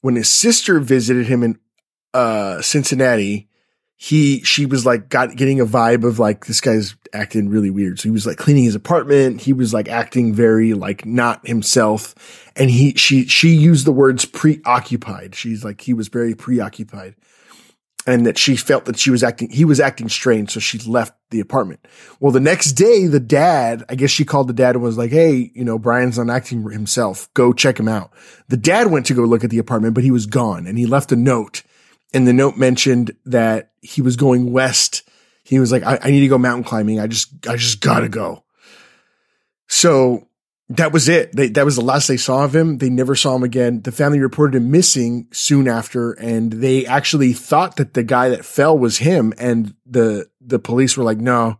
When 0.00 0.16
his 0.16 0.30
sister 0.30 0.78
visited 0.78 1.26
him 1.26 1.42
in, 1.42 1.58
uh, 2.14 2.62
Cincinnati, 2.62 3.48
he, 3.96 4.42
she 4.42 4.64
was 4.64 4.86
like, 4.86 5.08
got, 5.08 5.34
getting 5.34 5.60
a 5.60 5.66
vibe 5.66 6.04
of 6.04 6.20
like, 6.20 6.46
this 6.46 6.60
guy's 6.60 6.94
acting 7.12 7.48
really 7.48 7.70
weird. 7.70 7.98
So 7.98 8.04
he 8.04 8.12
was 8.12 8.26
like 8.26 8.36
cleaning 8.36 8.62
his 8.62 8.76
apartment. 8.76 9.40
He 9.40 9.52
was 9.52 9.74
like 9.74 9.88
acting 9.88 10.32
very 10.32 10.72
like 10.72 11.04
not 11.04 11.44
himself. 11.46 12.14
And 12.54 12.70
he, 12.70 12.94
she, 12.94 13.26
she 13.26 13.48
used 13.48 13.86
the 13.86 13.92
words 13.92 14.24
preoccupied. 14.24 15.34
She's 15.34 15.64
like, 15.64 15.80
he 15.80 15.94
was 15.94 16.06
very 16.06 16.34
preoccupied 16.34 17.16
and 18.08 18.24
that 18.24 18.38
she 18.38 18.56
felt 18.56 18.86
that 18.86 18.98
she 18.98 19.10
was 19.10 19.22
acting, 19.22 19.50
he 19.50 19.66
was 19.66 19.80
acting 19.80 20.08
strange. 20.08 20.52
So 20.52 20.60
she 20.60 20.78
left 20.78 21.14
the 21.28 21.40
apartment. 21.40 21.86
Well, 22.20 22.32
the 22.32 22.40
next 22.40 22.72
day, 22.72 23.06
the 23.06 23.20
dad, 23.20 23.84
I 23.90 23.96
guess 23.96 24.08
she 24.08 24.24
called 24.24 24.48
the 24.48 24.54
dad 24.54 24.76
and 24.76 24.82
was 24.82 24.96
like, 24.96 25.10
Hey, 25.10 25.50
you 25.54 25.62
know, 25.62 25.78
Brian's 25.78 26.18
not 26.18 26.34
acting 26.34 26.62
himself. 26.70 27.28
Go 27.34 27.52
check 27.52 27.78
him 27.78 27.86
out. 27.86 28.10
The 28.48 28.56
dad 28.56 28.90
went 28.90 29.04
to 29.06 29.14
go 29.14 29.24
look 29.24 29.44
at 29.44 29.50
the 29.50 29.58
apartment, 29.58 29.94
but 29.94 30.04
he 30.04 30.10
was 30.10 30.24
gone 30.24 30.66
and 30.66 30.78
he 30.78 30.86
left 30.86 31.12
a 31.12 31.16
note. 31.16 31.62
And 32.14 32.26
the 32.26 32.32
note 32.32 32.56
mentioned 32.56 33.14
that 33.26 33.72
he 33.82 34.00
was 34.00 34.16
going 34.16 34.52
west. 34.52 35.06
He 35.44 35.58
was 35.58 35.70
like, 35.70 35.82
I, 35.82 35.98
I 36.02 36.10
need 36.10 36.20
to 36.20 36.28
go 36.28 36.38
mountain 36.38 36.64
climbing. 36.64 37.00
I 37.00 37.08
just, 37.08 37.46
I 37.46 37.56
just 37.56 37.82
gotta 37.82 38.08
go. 38.08 38.42
So 39.66 40.27
that 40.70 40.92
was 40.92 41.08
it. 41.08 41.34
They, 41.34 41.48
that 41.48 41.64
was 41.64 41.76
the 41.76 41.82
last 41.82 42.08
they 42.08 42.16
saw 42.18 42.44
of 42.44 42.54
him. 42.54 42.78
They 42.78 42.90
never 42.90 43.14
saw 43.14 43.34
him 43.36 43.42
again. 43.42 43.80
The 43.82 43.92
family 43.92 44.20
reported 44.20 44.56
him 44.56 44.70
missing 44.70 45.26
soon 45.32 45.66
after, 45.68 46.12
and 46.12 46.52
they 46.52 46.84
actually 46.86 47.32
thought 47.32 47.76
that 47.76 47.94
the 47.94 48.02
guy 48.02 48.28
that 48.28 48.44
fell 48.44 48.78
was 48.78 48.98
him. 48.98 49.32
And 49.38 49.74
the 49.86 50.28
the 50.40 50.58
police 50.58 50.96
were 50.96 51.04
like, 51.04 51.18
"No." 51.18 51.58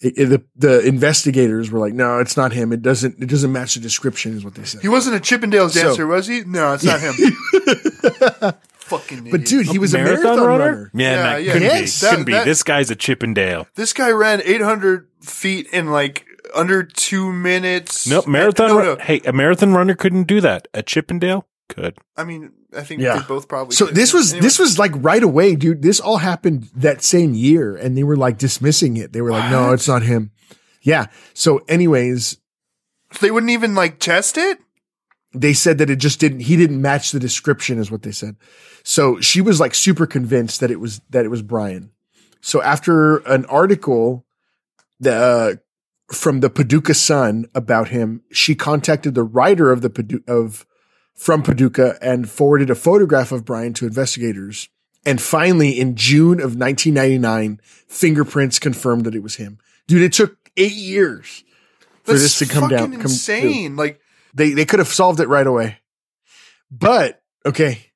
It, 0.00 0.14
it- 0.16 0.26
the 0.30 0.44
the 0.56 0.86
investigators 0.86 1.70
were 1.72 1.78
like, 1.80 1.92
"No, 1.94 2.18
it's 2.20 2.36
not 2.36 2.52
him. 2.52 2.72
It 2.72 2.82
doesn't 2.82 3.20
it 3.22 3.26
doesn't 3.28 3.50
match 3.52 3.74
the 3.74 3.80
description," 3.80 4.36
is 4.36 4.44
what 4.44 4.54
they 4.54 4.64
said. 4.64 4.80
He 4.82 4.88
wasn't 4.88 5.16
a 5.16 5.20
Chippendales 5.20 5.70
So- 5.70 5.82
dancer, 5.82 6.06
was 6.06 6.26
he? 6.26 6.42
No, 6.44 6.72
it's 6.74 6.84
not 6.84 7.00
him. 7.00 7.14
Fucking 8.78 9.18
idiot. 9.18 9.32
But 9.32 9.44
dude, 9.44 9.66
he 9.66 9.78
was 9.78 9.92
a 9.94 9.98
marathon, 9.98 10.38
runner. 10.40 10.90
Yeah, 10.94 11.10
Yeah, 11.10 11.22
that 11.22 11.42
yeah. 11.44 11.52
couldn't 11.52 11.68
Yes. 11.68 12.00
be. 12.00 12.06
Couldn't 12.06 12.20
That- 12.20 12.26
be. 12.26 12.32
that- 12.32 12.44
This 12.46 12.62
guy's 12.62 12.90
a 12.90 12.96
Chippendale. 12.96 13.66
this 13.74 13.92
guy 13.92 14.10
ran 14.10 14.40
800 14.44 15.08
feet 15.20 15.66
in 15.72 15.90
like 15.90 16.24
under 16.54 16.82
two 16.82 17.32
minutes. 17.32 18.06
Nope, 18.06 18.26
marathon. 18.26 18.68
No, 18.68 18.76
run- 18.76 18.84
no. 18.86 18.96
Hey, 18.96 19.20
a 19.24 19.32
marathon 19.32 19.72
runner 19.72 19.94
couldn't 19.94 20.24
do 20.24 20.40
that. 20.40 20.68
A 20.74 20.82
Chippendale 20.82 21.46
could. 21.68 21.96
I 22.16 22.24
mean, 22.24 22.52
I 22.76 22.82
think 22.82 23.00
Yeah. 23.00 23.18
they 23.18 23.26
both 23.26 23.48
probably. 23.48 23.74
So 23.74 23.86
could. 23.86 23.94
this 23.94 24.12
was 24.12 24.32
Anyway. 24.32 24.42
this 24.46 24.58
was 24.58 24.78
like 24.78 24.92
right 24.96 25.22
away, 25.22 25.54
dude. 25.56 25.82
This 25.82 26.00
all 26.00 26.18
happened 26.18 26.68
that 26.76 27.02
same 27.02 27.34
year, 27.34 27.76
and 27.76 27.96
they 27.96 28.02
were 28.04 28.16
like 28.16 28.38
dismissing 28.38 28.96
it. 28.96 29.12
They 29.12 29.20
were 29.22 29.30
like, 29.30 29.50
"No, 29.50 29.72
it's 29.72 29.88
not 29.88 30.02
him." 30.02 30.30
Yeah. 30.82 31.06
So, 31.34 31.58
anyways, 31.68 32.38
They 33.20 33.30
wouldn't 33.30 33.50
even 33.50 33.74
like 33.74 33.98
test 33.98 34.36
it. 34.38 34.58
they 35.34 35.52
said 35.52 35.78
that 35.78 35.90
it 35.90 35.96
just 35.96 36.20
didn't 36.20 36.40
he 36.40 36.56
didn't 36.56 36.80
match 36.80 37.10
the 37.12 37.20
description 37.20 37.78
is 37.78 37.90
what 37.90 38.02
they 38.02 38.10
said 38.12 38.34
so 38.82 39.20
she 39.20 39.42
was 39.42 39.60
like 39.60 39.74
super 39.74 40.06
convinced 40.06 40.60
that 40.60 40.70
it 40.70 40.80
was 40.80 41.02
that 41.10 41.26
it 41.26 41.28
was 41.28 41.42
brian 41.42 41.90
so 42.40 42.62
after 42.62 43.18
an 43.18 43.44
article 43.44 44.24
the 45.00 45.12
uh, 45.14 45.54
from 46.12 46.40
the 46.40 46.50
paducah 46.50 46.94
sun 46.94 47.46
about 47.54 47.88
him 47.88 48.22
she 48.32 48.54
contacted 48.54 49.14
the 49.14 49.22
writer 49.22 49.70
of 49.70 49.82
the 49.82 49.90
Padu- 49.90 50.26
of 50.28 50.66
from 51.14 51.42
paducah 51.42 51.96
and 52.00 52.30
forwarded 52.30 52.70
a 52.70 52.74
photograph 52.74 53.30
of 53.32 53.44
brian 53.44 53.72
to 53.74 53.86
investigators 53.86 54.68
and 55.04 55.20
finally 55.20 55.78
in 55.78 55.94
june 55.96 56.40
of 56.40 56.56
1999 56.56 57.60
fingerprints 57.88 58.58
confirmed 58.58 59.04
that 59.04 59.14
it 59.14 59.22
was 59.22 59.36
him 59.36 59.58
dude 59.86 60.02
it 60.02 60.12
took 60.12 60.36
eight 60.56 60.72
years 60.72 61.44
for 62.04 62.12
That's 62.12 62.22
this 62.22 62.38
to 62.38 62.46
come 62.46 62.62
fucking 62.62 62.76
down 62.76 62.90
come 62.92 63.00
through. 63.00 63.10
insane. 63.10 63.76
Like, 63.76 64.00
They 64.32 64.52
they 64.54 64.64
could 64.64 64.78
have 64.78 64.88
solved 64.88 65.20
it 65.20 65.28
right 65.28 65.46
away. 65.46 65.78
But 66.70 67.22
okay. 67.44 67.92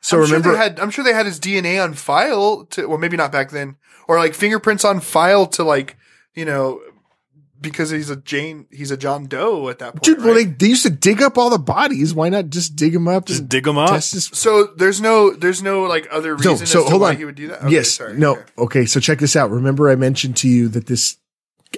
So 0.00 0.18
I'm 0.18 0.24
remember 0.24 0.50
sure 0.50 0.52
they 0.52 0.58
had. 0.62 0.78
I'm 0.80 0.90
sure 0.90 1.04
they 1.04 1.14
had 1.14 1.26
his 1.26 1.40
DNA 1.40 1.82
on 1.82 1.94
file 1.94 2.66
to, 2.66 2.86
well, 2.86 2.98
maybe 2.98 3.16
not 3.16 3.32
back 3.32 3.50
then, 3.50 3.76
or 4.08 4.18
like 4.18 4.34
fingerprints 4.34 4.84
on 4.84 5.00
file 5.00 5.46
to 5.46 5.64
like, 5.64 5.96
you 6.34 6.44
know, 6.44 6.80
because 7.60 7.90
he's 7.90 8.10
a 8.10 8.16
Jane, 8.16 8.66
he's 8.70 8.90
a 8.90 8.96
John 8.96 9.26
Doe 9.26 9.68
at 9.68 9.78
that 9.80 9.92
point. 9.94 10.02
dude, 10.02 10.22
well 10.22 10.34
they, 10.34 10.44
they 10.44 10.66
used 10.68 10.82
to 10.84 10.90
dig 10.90 11.22
up 11.22 11.36
all 11.38 11.50
the 11.50 11.58
bodies. 11.58 12.14
Why 12.14 12.28
not 12.28 12.50
just 12.50 12.76
dig 12.76 12.92
them 12.92 13.08
up? 13.08 13.26
Just 13.26 13.48
dig 13.48 13.64
dig 13.64 13.68
'em 13.68 13.78
up. 13.78 13.90
test 13.90 14.12
this- 14.14 14.30
so 14.32 14.68
there's 14.76 15.00
no, 15.00 15.30
there's 15.34 15.62
no 15.62 15.82
like 15.84 16.06
other 16.10 16.36
No, 16.36 16.50
reason 16.52 16.66
so 16.66 16.80
as 16.80 16.84
to 16.84 16.90
hold 16.90 17.02
why 17.02 17.10
on. 17.10 17.16
he 17.16 17.24
would 17.24 17.34
do 17.34 17.48
that. 17.48 17.62
Okay, 17.62 17.72
yes. 17.72 17.90
sorry. 17.92 18.16
no. 18.16 18.32
Okay. 18.32 18.42
Okay. 18.58 18.86
So 18.86 19.00
check 19.00 19.18
this 19.18 19.36
out. 19.36 19.50
Remember 19.50 19.88
I 19.90 19.96
mentioned 19.96 20.36
to 20.38 20.48
you 20.48 20.68
that 20.68 20.86
this 20.86 21.16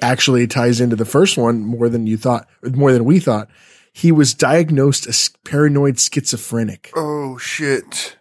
actually 0.03 0.47
ties 0.47 0.81
into 0.81 0.97
the 0.97 1.05
first 1.05 1.37
one 1.39 1.61
more 1.65 1.89
than 1.89 2.07
you 2.07 2.17
thought, 2.17 2.49
more 2.63 2.93
than 2.93 3.05
we 3.05 3.19
thought. 3.21 3.49
He 3.93 4.13
was 4.13 4.33
diagnosed 4.35 5.07
as 5.09 5.31
paranoid 5.45 5.99
schizophrenic. 5.99 6.93
Oh 6.95 7.37
shit. 7.39 8.17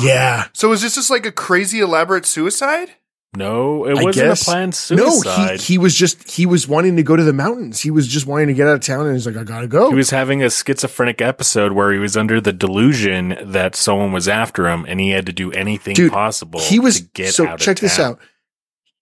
Yeah. 0.00 0.48
So 0.52 0.70
is 0.72 0.82
this 0.82 0.94
just 0.96 1.10
like 1.10 1.24
a 1.26 1.32
crazy 1.32 1.80
elaborate 1.80 2.26
suicide? 2.26 2.90
No, 3.38 3.84
it 3.86 3.96
I 3.98 4.02
wasn't 4.04 4.26
guess. 4.26 4.42
a 4.42 4.44
planned 4.44 4.74
suicide. 4.74 5.36
No, 5.36 5.52
he, 5.52 5.56
he 5.58 5.78
was 5.78 5.94
just, 5.94 6.30
he 6.30 6.44
was 6.44 6.68
wanting 6.68 6.96
to 6.96 7.02
go 7.02 7.16
to 7.16 7.22
the 7.22 7.32
mountains. 7.32 7.80
He 7.80 7.90
was 7.90 8.06
just 8.06 8.26
wanting 8.26 8.48
to 8.48 8.54
get 8.54 8.66
out 8.68 8.74
of 8.74 8.80
town 8.80 9.06
and 9.06 9.14
he's 9.14 9.26
like, 9.26 9.36
I 9.36 9.44
gotta 9.44 9.66
go. 9.68 9.88
He 9.88 9.96
was 9.96 10.10
having 10.10 10.42
a 10.42 10.50
schizophrenic 10.50 11.22
episode 11.22 11.72
where 11.72 11.92
he 11.92 11.98
was 11.98 12.16
under 12.16 12.40
the 12.40 12.52
delusion 12.52 13.36
that 13.52 13.74
someone 13.74 14.12
was 14.12 14.28
after 14.28 14.68
him, 14.68 14.84
and 14.88 15.00
he 15.00 15.10
had 15.10 15.26
to 15.26 15.32
do 15.32 15.50
anything 15.52 15.94
Dude, 15.94 16.12
possible 16.12 16.60
he 16.60 16.78
was 16.78 17.00
get 17.00 17.32
so 17.32 17.46
out. 17.46 17.60
check 17.60 17.78
this 17.78 17.98
out 17.98 18.18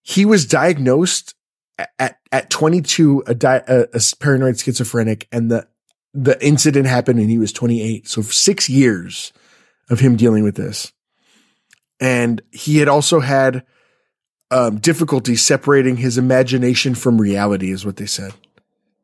he 0.03 0.23
was 0.25 0.45
diagnosed 0.45 1.35
at 1.99 2.17
at 2.31 2.49
22 2.49 3.23
a, 3.27 3.35
di- 3.35 3.63
a, 3.67 3.81
a 3.93 4.01
paranoid 4.19 4.57
schizophrenic 4.57 5.27
and 5.31 5.51
the 5.51 5.67
the 6.13 6.43
incident 6.45 6.87
happened 6.87 7.19
and 7.19 7.29
he 7.29 7.37
was 7.37 7.51
28 7.51 8.07
so 8.07 8.21
6 8.21 8.69
years 8.69 9.33
of 9.89 9.99
him 9.99 10.15
dealing 10.15 10.43
with 10.43 10.55
this 10.55 10.93
and 11.99 12.41
he 12.51 12.77
had 12.77 12.87
also 12.87 13.19
had 13.19 13.65
um, 14.51 14.77
difficulty 14.77 15.35
separating 15.35 15.97
his 15.97 16.17
imagination 16.17 16.95
from 16.95 17.19
reality 17.19 17.71
is 17.71 17.85
what 17.85 17.97
they 17.97 18.05
said 18.05 18.33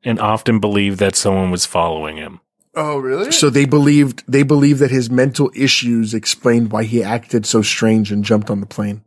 and 0.03 0.19
often 0.19 0.59
believed 0.59 0.99
that 0.99 1.15
someone 1.15 1.51
was 1.51 1.65
following 1.65 2.17
him. 2.17 2.39
Oh, 2.75 2.97
really? 2.97 3.31
so 3.31 3.51
they 3.51 3.65
believed 3.65 4.23
they 4.27 4.41
believed 4.41 4.79
that 4.79 4.89
his 4.89 5.09
mental 5.09 5.51
issues 5.55 6.13
explained 6.15 6.71
why 6.71 6.85
he 6.85 7.03
acted 7.03 7.45
so 7.45 7.61
strange 7.61 8.11
and 8.11 8.23
jumped 8.23 8.49
on 8.49 8.61
the 8.61 8.65
plane 8.65 9.03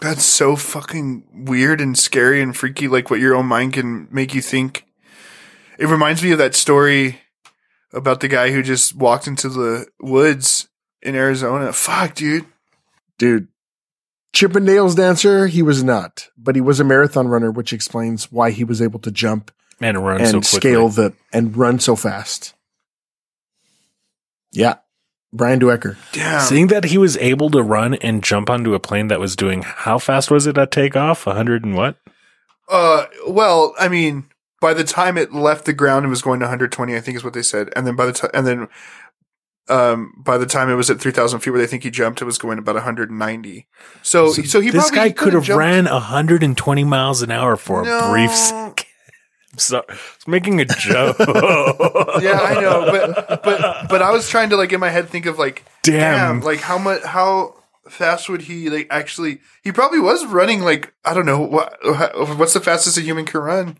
That's 0.00 0.24
so 0.24 0.56
fucking 0.56 1.24
weird 1.32 1.80
and 1.80 1.96
scary 1.96 2.42
and 2.42 2.56
freaky, 2.56 2.88
like 2.88 3.08
what 3.08 3.20
your 3.20 3.36
own 3.36 3.46
mind 3.46 3.74
can 3.74 4.08
make 4.10 4.34
you 4.34 4.42
think. 4.42 4.84
It 5.78 5.86
reminds 5.86 6.22
me 6.22 6.32
of 6.32 6.38
that 6.38 6.56
story 6.56 7.20
about 7.92 8.18
the 8.18 8.28
guy 8.28 8.50
who 8.50 8.62
just 8.64 8.96
walked 8.96 9.28
into 9.28 9.48
the 9.48 9.86
woods 10.00 10.68
in 11.00 11.14
Arizona. 11.14 11.72
Fuck, 11.72 12.16
dude. 12.16 12.46
dude. 13.16 13.46
Chippendales 14.34 14.94
dancer, 14.94 15.46
he 15.46 15.62
was 15.62 15.82
not, 15.82 16.28
but 16.36 16.54
he 16.54 16.60
was 16.60 16.80
a 16.80 16.84
marathon 16.84 17.28
runner, 17.28 17.50
which 17.50 17.72
explains 17.72 18.30
why 18.30 18.50
he 18.50 18.64
was 18.64 18.82
able 18.82 19.00
to 19.00 19.10
jump 19.10 19.50
And 19.80 20.04
run 20.04 20.20
and 20.20 20.44
so 20.44 20.58
scale 20.58 20.88
the 20.88 21.14
and 21.32 21.56
run 21.56 21.78
so 21.78 21.96
fast. 21.96 22.54
Yeah, 24.52 24.76
Brian 25.32 25.60
Dwecker. 25.60 25.96
Damn. 26.12 26.40
Seeing 26.40 26.68
that 26.68 26.84
he 26.84 26.98
was 26.98 27.16
able 27.18 27.50
to 27.50 27.62
run 27.62 27.94
and 27.94 28.22
jump 28.22 28.50
onto 28.50 28.74
a 28.74 28.80
plane 28.80 29.08
that 29.08 29.20
was 29.20 29.36
doing 29.36 29.62
how 29.62 29.98
fast 29.98 30.30
was 30.30 30.46
it 30.46 30.58
at 30.58 30.70
takeoff? 30.70 31.26
A 31.26 31.34
hundred 31.34 31.64
and 31.64 31.74
what? 31.74 31.96
Uh, 32.68 33.06
well, 33.26 33.74
I 33.78 33.88
mean, 33.88 34.28
by 34.60 34.74
the 34.74 34.84
time 34.84 35.16
it 35.16 35.32
left 35.32 35.64
the 35.64 35.72
ground, 35.72 36.04
it 36.04 36.08
was 36.08 36.22
going 36.22 36.40
to 36.40 36.44
120, 36.44 36.94
I 36.94 37.00
think 37.00 37.16
is 37.16 37.24
what 37.24 37.32
they 37.32 37.42
said. 37.42 37.70
And 37.74 37.86
then 37.86 37.96
by 37.96 38.06
the 38.06 38.12
time, 38.12 38.30
and 38.34 38.46
then, 38.46 38.68
um, 39.68 40.12
by 40.16 40.38
the 40.38 40.46
time 40.46 40.70
it 40.70 40.74
was 40.74 40.90
at 40.90 41.00
3,000 41.00 41.40
feet 41.40 41.50
where 41.50 41.60
they 41.60 41.66
think 41.66 41.82
he 41.82 41.90
jumped, 41.90 42.20
it 42.22 42.24
was 42.24 42.38
going 42.38 42.58
about 42.58 42.74
190. 42.76 43.66
So, 44.02 44.32
so, 44.32 44.60
he 44.60 44.70
this 44.70 44.82
probably 44.84 44.96
guy 44.96 45.06
he 45.08 45.12
could 45.12 45.32
have 45.34 45.44
jumped- 45.44 45.58
ran 45.58 45.84
120 45.86 46.84
miles 46.84 47.22
an 47.22 47.30
hour 47.30 47.56
for 47.56 47.82
No. 47.84 47.98
a 47.98 48.10
brief 48.10 48.32
second. 48.32 48.86
I'm 49.52 49.58
sorry, 49.58 49.84
I 49.88 49.92
was 49.92 50.28
making 50.28 50.60
a 50.60 50.64
joke. 50.66 51.16
Yeah, 52.22 52.38
I 52.40 52.60
know, 52.60 52.90
but 52.90 53.42
but 53.44 53.88
but 53.88 54.02
I 54.02 54.10
was 54.10 54.28
trying 54.28 54.50
to 54.50 54.56
like 54.56 54.72
in 54.72 54.80
my 54.80 54.88
head 54.90 55.08
think 55.08 55.26
of 55.26 55.38
like 55.38 55.64
Damn. 55.82 56.40
like 56.40 56.60
how 56.60 56.78
much 56.78 57.02
how 57.02 57.54
fast 57.88 58.28
would 58.28 58.42
he 58.42 58.68
like 58.70 58.86
actually? 58.90 59.40
He 59.62 59.72
probably 59.72 60.00
was 60.00 60.26
running 60.26 60.60
like 60.62 60.92
I 61.04 61.14
don't 61.14 61.26
know 61.26 61.40
what 61.40 61.76
what's 62.38 62.54
the 62.54 62.60
fastest 62.60 62.98
a 62.98 63.00
human 63.00 63.24
can 63.24 63.40
run? 63.40 63.78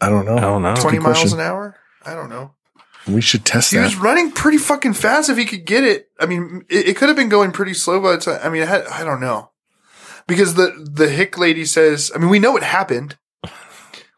I 0.00 0.08
don't 0.08 0.24
know. 0.24 0.36
I 0.36 0.40
don't 0.40 0.62
know. 0.62 0.74
Twenty 0.76 0.98
miles 0.98 1.18
question. 1.18 1.40
an 1.40 1.46
hour? 1.46 1.76
I 2.04 2.14
don't 2.14 2.30
know. 2.30 2.52
We 3.08 3.20
should 3.20 3.44
test 3.44 3.70
He 3.70 3.76
that. 3.78 3.84
was 3.84 3.96
running 3.96 4.30
pretty 4.32 4.58
fucking 4.58 4.94
fast 4.94 5.30
if 5.30 5.36
he 5.38 5.44
could 5.44 5.64
get 5.64 5.84
it. 5.84 6.08
I 6.20 6.26
mean, 6.26 6.64
it, 6.68 6.88
it 6.88 6.96
could 6.96 7.08
have 7.08 7.16
been 7.16 7.28
going 7.28 7.52
pretty 7.52 7.74
slow 7.74 8.00
by 8.00 8.12
the 8.12 8.18
time. 8.18 8.40
I 8.42 8.48
mean, 8.50 8.62
it 8.62 8.68
had, 8.68 8.86
I 8.86 9.04
don't 9.04 9.20
know 9.20 9.50
because 10.26 10.54
the 10.54 10.72
the 10.90 11.08
hick 11.08 11.38
lady 11.38 11.64
says. 11.64 12.12
I 12.14 12.18
mean, 12.18 12.28
we 12.28 12.38
know 12.38 12.56
it 12.56 12.62
happened. 12.62 13.16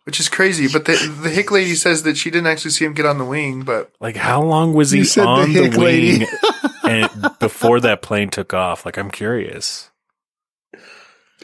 Which 0.04 0.18
is 0.18 0.28
crazy, 0.30 0.66
but 0.66 0.86
the 0.86 0.96
the 1.22 1.28
hick 1.30 1.50
lady 1.52 1.74
says 1.74 2.02
that 2.02 2.16
she 2.16 2.30
didn't 2.30 2.48
actually 2.48 2.72
see 2.72 2.84
him 2.84 2.94
get 2.94 3.06
on 3.06 3.18
the 3.18 3.24
wing, 3.24 3.62
but 3.62 3.92
Like, 4.00 4.16
how 4.16 4.42
long 4.42 4.72
was 4.72 4.90
he 4.90 5.00
You 5.00 5.04
said 5.04 5.22
the 5.24 5.28
on 5.28 5.52
the, 5.52 5.62
hick 5.64 5.76
lady. 5.76 6.18
wing 6.18 6.28
and 6.84 7.38
before 7.38 7.78
that 7.80 8.02
plane 8.02 8.30
took 8.30 8.52
off? 8.54 8.84
Like, 8.84 8.96
I'm 8.96 9.10
curious. 9.10 9.90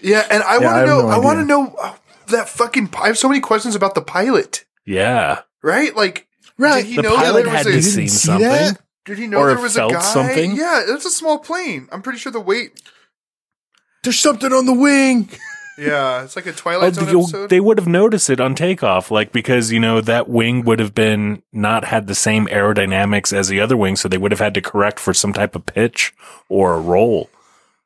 Yeah, 0.02 0.27
and 0.31 0.43
I 0.43 0.59
Yeah, 0.59 0.64
want 0.66 0.77
to 0.78 0.86
know. 0.86 1.01
no 1.02 1.09
I 1.09 1.18
want 1.18 1.39
to 1.40 1.44
know 1.44 1.74
uh, 1.81 1.94
that 2.28 2.48
fucking. 2.48 2.90
I 3.01 3.06
have 3.09 3.18
so 3.18 3.28
many 3.28 3.40
questions 3.40 3.74
about 3.74 3.94
the 3.94 4.02
pilot. 4.02 4.64
Yeah, 4.85 5.43
Right? 5.62 5.94
Like, 5.94 6.27
Right. 6.59 6.83
Did 6.83 6.87
he 6.87 6.97
the 6.97 7.03
know 7.03 7.16
pilot 7.16 7.45
there 7.45 7.53
had 7.55 7.66
was 7.66 7.74
to 7.74 7.78
a? 7.78 7.83
seen 7.83 8.09
see 8.09 8.27
something. 8.27 8.49
that? 8.49 8.81
Did 9.05 9.19
he 9.19 9.27
know 9.27 9.39
or 9.39 9.49
there 9.55 9.59
was 9.62 9.77
a 9.77 9.89
guy? 9.89 10.01
something? 10.01 10.57
Yeah, 10.57 10.83
it's 10.87 11.05
a 11.05 11.11
small 11.11 11.39
plane. 11.39 11.89
I'm 11.93 12.03
pretty 12.03 12.19
sure 12.19 12.33
the 12.33 12.41
weight. 12.41 12.81
There's 14.03 14.19
something 14.19 14.53
on 14.53 14.66
the 14.66 14.74
wing. 14.74 15.28
Yeah, 15.78 16.24
it's 16.24 16.37
like 16.37 16.47
a 16.47 16.53
Oh, 16.53 16.55
Twilight 16.57 16.95
Zone 16.95 17.07
episode. 17.07 17.51
they 17.51 17.61
would 17.61 17.77
have 17.77 17.87
noticed 17.87 18.31
it 18.31 18.41
on 18.41 18.55
takeoff, 18.55 19.11
like 19.11 19.31
because 19.31 19.70
you 19.70 19.78
know 19.78 20.01
that 20.01 20.27
wing 20.27 20.65
would 20.65 20.78
have 20.81 20.95
been 20.95 21.43
not 21.53 21.85
had 21.85 22.07
the 22.07 22.15
same 22.15 22.47
aerodynamics 22.47 23.31
as 23.31 23.49
the 23.49 23.61
other 23.61 23.77
wing, 23.77 23.95
so 23.95 24.09
they 24.09 24.16
would 24.16 24.31
have 24.33 24.41
had 24.41 24.55
to 24.55 24.62
correct 24.62 24.99
for 24.99 25.12
some 25.12 25.35
type 25.35 25.55
of 25.55 25.66
pitch 25.66 26.15
or 26.49 26.73
a 26.77 26.81
roll. 26.81 27.28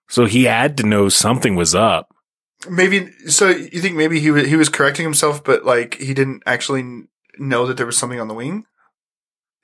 So 0.09 0.27
he 0.27 0.45
had 0.45 0.77
to 0.77 0.87
know 0.87 1.09
something 1.09 1.57
was 1.57 1.75
up. 1.75 2.15
maybe. 2.69 3.11
So 3.27 3.49
you 3.49 3.81
think 3.81 3.97
maybe 3.97 4.21
he 4.21 4.31
was 4.31 4.47
he 4.47 4.55
was 4.55 4.69
correcting 4.69 5.03
himself, 5.05 5.43
but 5.43 5.65
like 5.65 5.95
he 5.97 6.15
didn't 6.15 6.45
actually 6.47 6.83
n- 6.83 7.09
know 7.41 7.67
that 7.67 7.77
there 7.77 7.87
was 7.87 7.97
something 7.97 8.21
on 8.21 8.29
the 8.29 8.35
wing. 8.35 8.67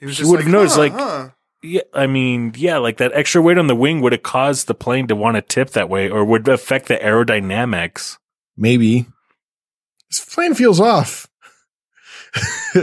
He 0.00 0.06
was 0.06 0.16
He 0.16 0.22
just 0.22 0.30
would 0.30 0.40
have 0.40 0.46
like, 0.46 0.52
noticed, 0.52 0.76
huh, 0.76 0.80
like- 0.82 0.92
huh. 0.92 1.28
Yeah, 1.62 1.82
I 1.94 2.06
mean, 2.06 2.52
yeah, 2.56 2.76
like 2.76 2.98
that 2.98 3.12
extra 3.14 3.40
weight 3.40 3.58
on 3.58 3.66
the 3.66 3.74
wing 3.74 4.00
would 4.00 4.12
have 4.12 4.22
caused 4.22 4.66
the 4.66 4.74
plane 4.74 5.06
to 5.08 5.16
want 5.16 5.36
to 5.36 5.42
tip 5.42 5.70
that 5.70 5.88
way, 5.88 6.08
or 6.08 6.24
would 6.24 6.46
affect 6.46 6.86
the 6.86 6.96
aerodynamics. 6.96 8.18
Maybe. 8.56 9.06
This 10.10 10.24
plane 10.24 10.54
feels 10.54 10.78
off. 10.78 11.26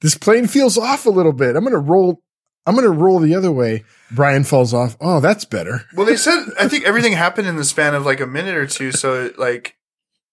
this 0.00 0.16
plane 0.16 0.46
feels 0.46 0.78
off 0.78 1.06
a 1.06 1.10
little 1.10 1.32
bit. 1.32 1.56
I'm 1.56 1.64
gonna 1.64 1.78
roll. 1.78 2.22
I'm 2.66 2.74
gonna 2.74 2.90
roll 2.90 3.18
the 3.18 3.34
other 3.34 3.50
way. 3.50 3.84
Brian 4.10 4.44
falls 4.44 4.74
off. 4.74 4.96
Oh, 5.00 5.18
that's 5.20 5.44
better. 5.46 5.86
Well, 5.96 6.06
they 6.06 6.16
said 6.16 6.44
I 6.58 6.68
think 6.68 6.84
everything 6.84 7.14
happened 7.14 7.48
in 7.48 7.56
the 7.56 7.64
span 7.64 7.94
of 7.94 8.04
like 8.04 8.20
a 8.20 8.26
minute 8.26 8.54
or 8.54 8.66
two. 8.66 8.92
So 8.92 9.32
like, 9.38 9.76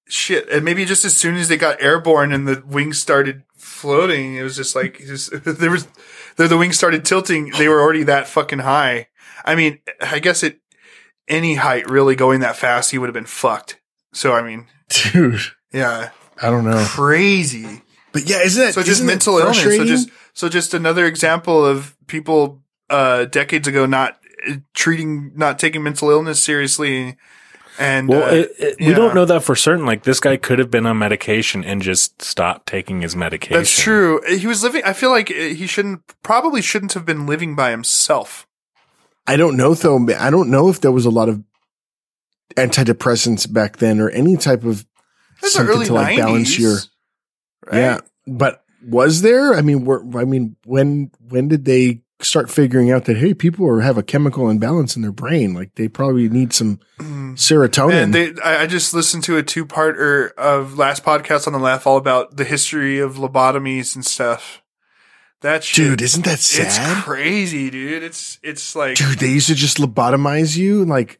shit, 0.07 0.47
and 0.49 0.63
maybe 0.65 0.85
just 0.85 1.05
as 1.05 1.15
soon 1.15 1.35
as 1.35 1.47
they 1.47 1.57
got 1.57 1.81
airborne 1.81 2.31
and 2.34 2.47
the 2.47 2.61
wings 2.67 2.99
started 2.99 3.43
floating, 3.77 4.35
it 4.35 4.43
was 4.43 4.55
just 4.55 4.75
like 4.75 4.97
just, 4.99 5.31
there 5.43 5.71
was 5.71 5.87
the, 6.35 6.47
the 6.47 6.57
wings 6.57 6.77
started 6.77 7.05
tilting. 7.05 7.51
They 7.57 7.67
were 7.67 7.81
already 7.81 8.03
that 8.03 8.27
fucking 8.27 8.59
high. 8.59 9.07
I 9.45 9.55
mean, 9.55 9.79
I 10.01 10.19
guess 10.19 10.43
at 10.43 10.57
any 11.27 11.55
height, 11.55 11.89
really 11.89 12.15
going 12.15 12.41
that 12.41 12.55
fast, 12.57 12.91
he 12.91 12.97
would 12.97 13.07
have 13.07 13.13
been 13.13 13.25
fucked. 13.25 13.79
So 14.13 14.33
I 14.33 14.41
mean, 14.41 14.67
Dude, 14.89 15.41
yeah, 15.71 16.09
I 16.41 16.49
don't 16.49 16.65
know. 16.65 16.83
crazy. 16.87 17.81
But 18.11 18.29
yeah, 18.29 18.41
isn't 18.43 18.61
that 18.61 18.73
So 18.73 18.83
just 18.83 19.03
mental 19.03 19.37
illness. 19.37 19.61
So 19.61 19.85
just 19.85 20.09
so 20.33 20.49
just 20.49 20.73
another 20.73 21.05
example 21.05 21.65
of 21.65 21.95
people 22.07 22.63
uh 22.89 23.25
decades 23.25 23.67
ago 23.67 23.85
not 23.85 24.17
uh, 24.47 24.55
treating 24.73 25.33
not 25.35 25.59
taking 25.59 25.83
mental 25.83 26.09
illness 26.09 26.41
seriously 26.43 27.17
and 27.79 28.07
Well, 28.07 28.23
uh, 28.23 28.33
it, 28.35 28.51
it, 28.57 28.75
we 28.79 28.87
yeah. 28.87 28.95
don't 28.95 29.15
know 29.15 29.25
that 29.25 29.43
for 29.43 29.55
certain. 29.55 29.85
Like 29.85 30.03
this 30.03 30.19
guy 30.19 30.37
could 30.37 30.59
have 30.59 30.71
been 30.71 30.85
on 30.85 30.97
medication 30.97 31.63
and 31.63 31.81
just 31.81 32.21
stopped 32.21 32.67
taking 32.67 33.01
his 33.01 33.15
medication. 33.15 33.57
that's 33.57 33.79
true. 33.79 34.21
He 34.27 34.47
was 34.47 34.63
living 34.63 34.81
I 34.85 34.93
feel 34.93 35.09
like 35.09 35.29
uh, 35.31 35.33
he 35.33 35.67
shouldn't 35.67 36.01
probably 36.23 36.61
shouldn't 36.61 36.93
have 36.93 37.05
been 37.05 37.25
living 37.25 37.55
by 37.55 37.71
himself. 37.71 38.47
I 39.25 39.35
don't 39.35 39.57
know 39.57 39.73
though. 39.73 40.05
I 40.17 40.29
don't 40.29 40.49
know 40.49 40.69
if 40.69 40.81
there 40.81 40.91
was 40.91 41.05
a 41.05 41.09
lot 41.11 41.29
of 41.29 41.43
antidepressants 42.55 43.51
back 43.51 43.77
then 43.77 43.99
or 43.99 44.09
any 44.09 44.37
type 44.37 44.63
of 44.63 44.85
That's 45.41 45.53
something 45.53 45.83
to 45.85 45.93
like 45.93 46.15
90s. 46.15 46.17
balance 46.17 46.59
your 46.59 46.77
right? 47.65 47.79
yeah. 47.79 47.99
But 48.25 48.63
was 48.85 49.21
there? 49.21 49.53
I 49.53 49.61
mean, 49.61 49.85
were, 49.85 50.03
I 50.17 50.25
mean, 50.25 50.55
when 50.65 51.11
when 51.27 51.47
did 51.47 51.65
they 51.65 52.01
start 52.22 52.49
figuring 52.49 52.91
out 52.91 53.06
that 53.06 53.18
hey, 53.18 53.34
people 53.34 53.68
are 53.68 53.81
have 53.81 53.98
a 53.98 54.03
chemical 54.03 54.49
imbalance 54.49 54.95
in 54.95 55.02
their 55.02 55.11
brain? 55.11 55.53
Like 55.53 55.76
they 55.76 55.88
probably 55.88 56.30
need 56.30 56.53
some 56.53 56.80
serotonin. 56.99 58.03
And 58.03 58.14
they, 58.14 58.34
I, 58.44 58.65
just 58.68 58.94
listened 58.94 59.23
to 59.26 59.38
a 59.38 59.44
two-parter 59.44 60.34
of 60.34 60.77
last 60.77 61.03
podcast 61.03 61.48
on 61.48 61.53
the 61.53 61.60
left 61.60 61.85
all 61.85 61.98
about 61.98 62.38
the 62.38 62.44
history 62.44 62.99
of 62.99 63.15
lobotomies 63.15 63.95
and 63.95 64.06
stuff. 64.06 64.61
That 65.41 65.64
shit, 65.64 65.85
Dude, 65.85 66.02
isn't 66.02 66.26
that 66.26 66.34
it's 66.34 66.48
sad? 66.48 67.03
crazy, 67.03 67.69
dude. 67.69 68.02
It's 68.02 68.39
it's 68.41 68.76
like 68.76 68.98
Dude, 68.98 69.19
they 69.19 69.30
used 69.30 69.48
to 69.49 69.56
just 69.56 69.77
lobotomize 69.77 70.57
you. 70.57 70.84
Like, 70.84 71.19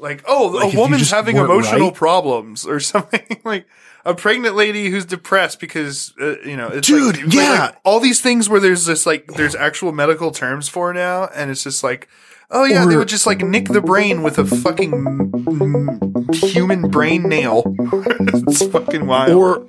like 0.00 0.24
oh 0.26 0.48
Like, 0.48 0.74
a 0.74 0.76
woman's 0.76 1.10
having 1.10 1.36
emotional 1.36 1.88
right? 1.88 1.94
problems 1.94 2.66
or 2.66 2.80
something 2.92 3.40
like 3.44 3.66
a 4.04 4.14
pregnant 4.14 4.56
lady 4.56 4.88
who's 4.88 5.04
depressed 5.04 5.60
because 5.60 6.14
uh, 6.20 6.38
you 6.40 6.56
know 6.56 6.68
it's 6.68 6.88
Dude, 6.88 7.22
like, 7.22 7.34
yeah. 7.34 7.50
like 7.50 7.76
all 7.84 8.00
these 8.00 8.20
things 8.20 8.48
where 8.48 8.60
there's 8.60 8.86
this 8.86 9.06
like 9.06 9.26
there's 9.34 9.54
actual 9.54 9.92
medical 9.92 10.30
terms 10.30 10.68
for 10.68 10.92
now 10.94 11.26
and 11.34 11.50
it's 11.50 11.62
just 11.64 11.84
like 11.84 12.08
oh 12.50 12.64
yeah 12.64 12.84
they 12.86 12.96
would 12.96 13.08
just 13.08 13.26
like 13.26 13.42
nick 13.42 13.68
the 13.68 13.80
brain 13.80 14.22
with 14.22 14.38
a 14.38 14.44
fucking 14.44 14.90
mm, 14.90 16.34
human 16.34 16.88
brain 16.88 17.22
nail 17.28 17.62
it's 17.78 18.66
fucking 18.66 19.06
wild 19.06 19.30
or, 19.32 19.66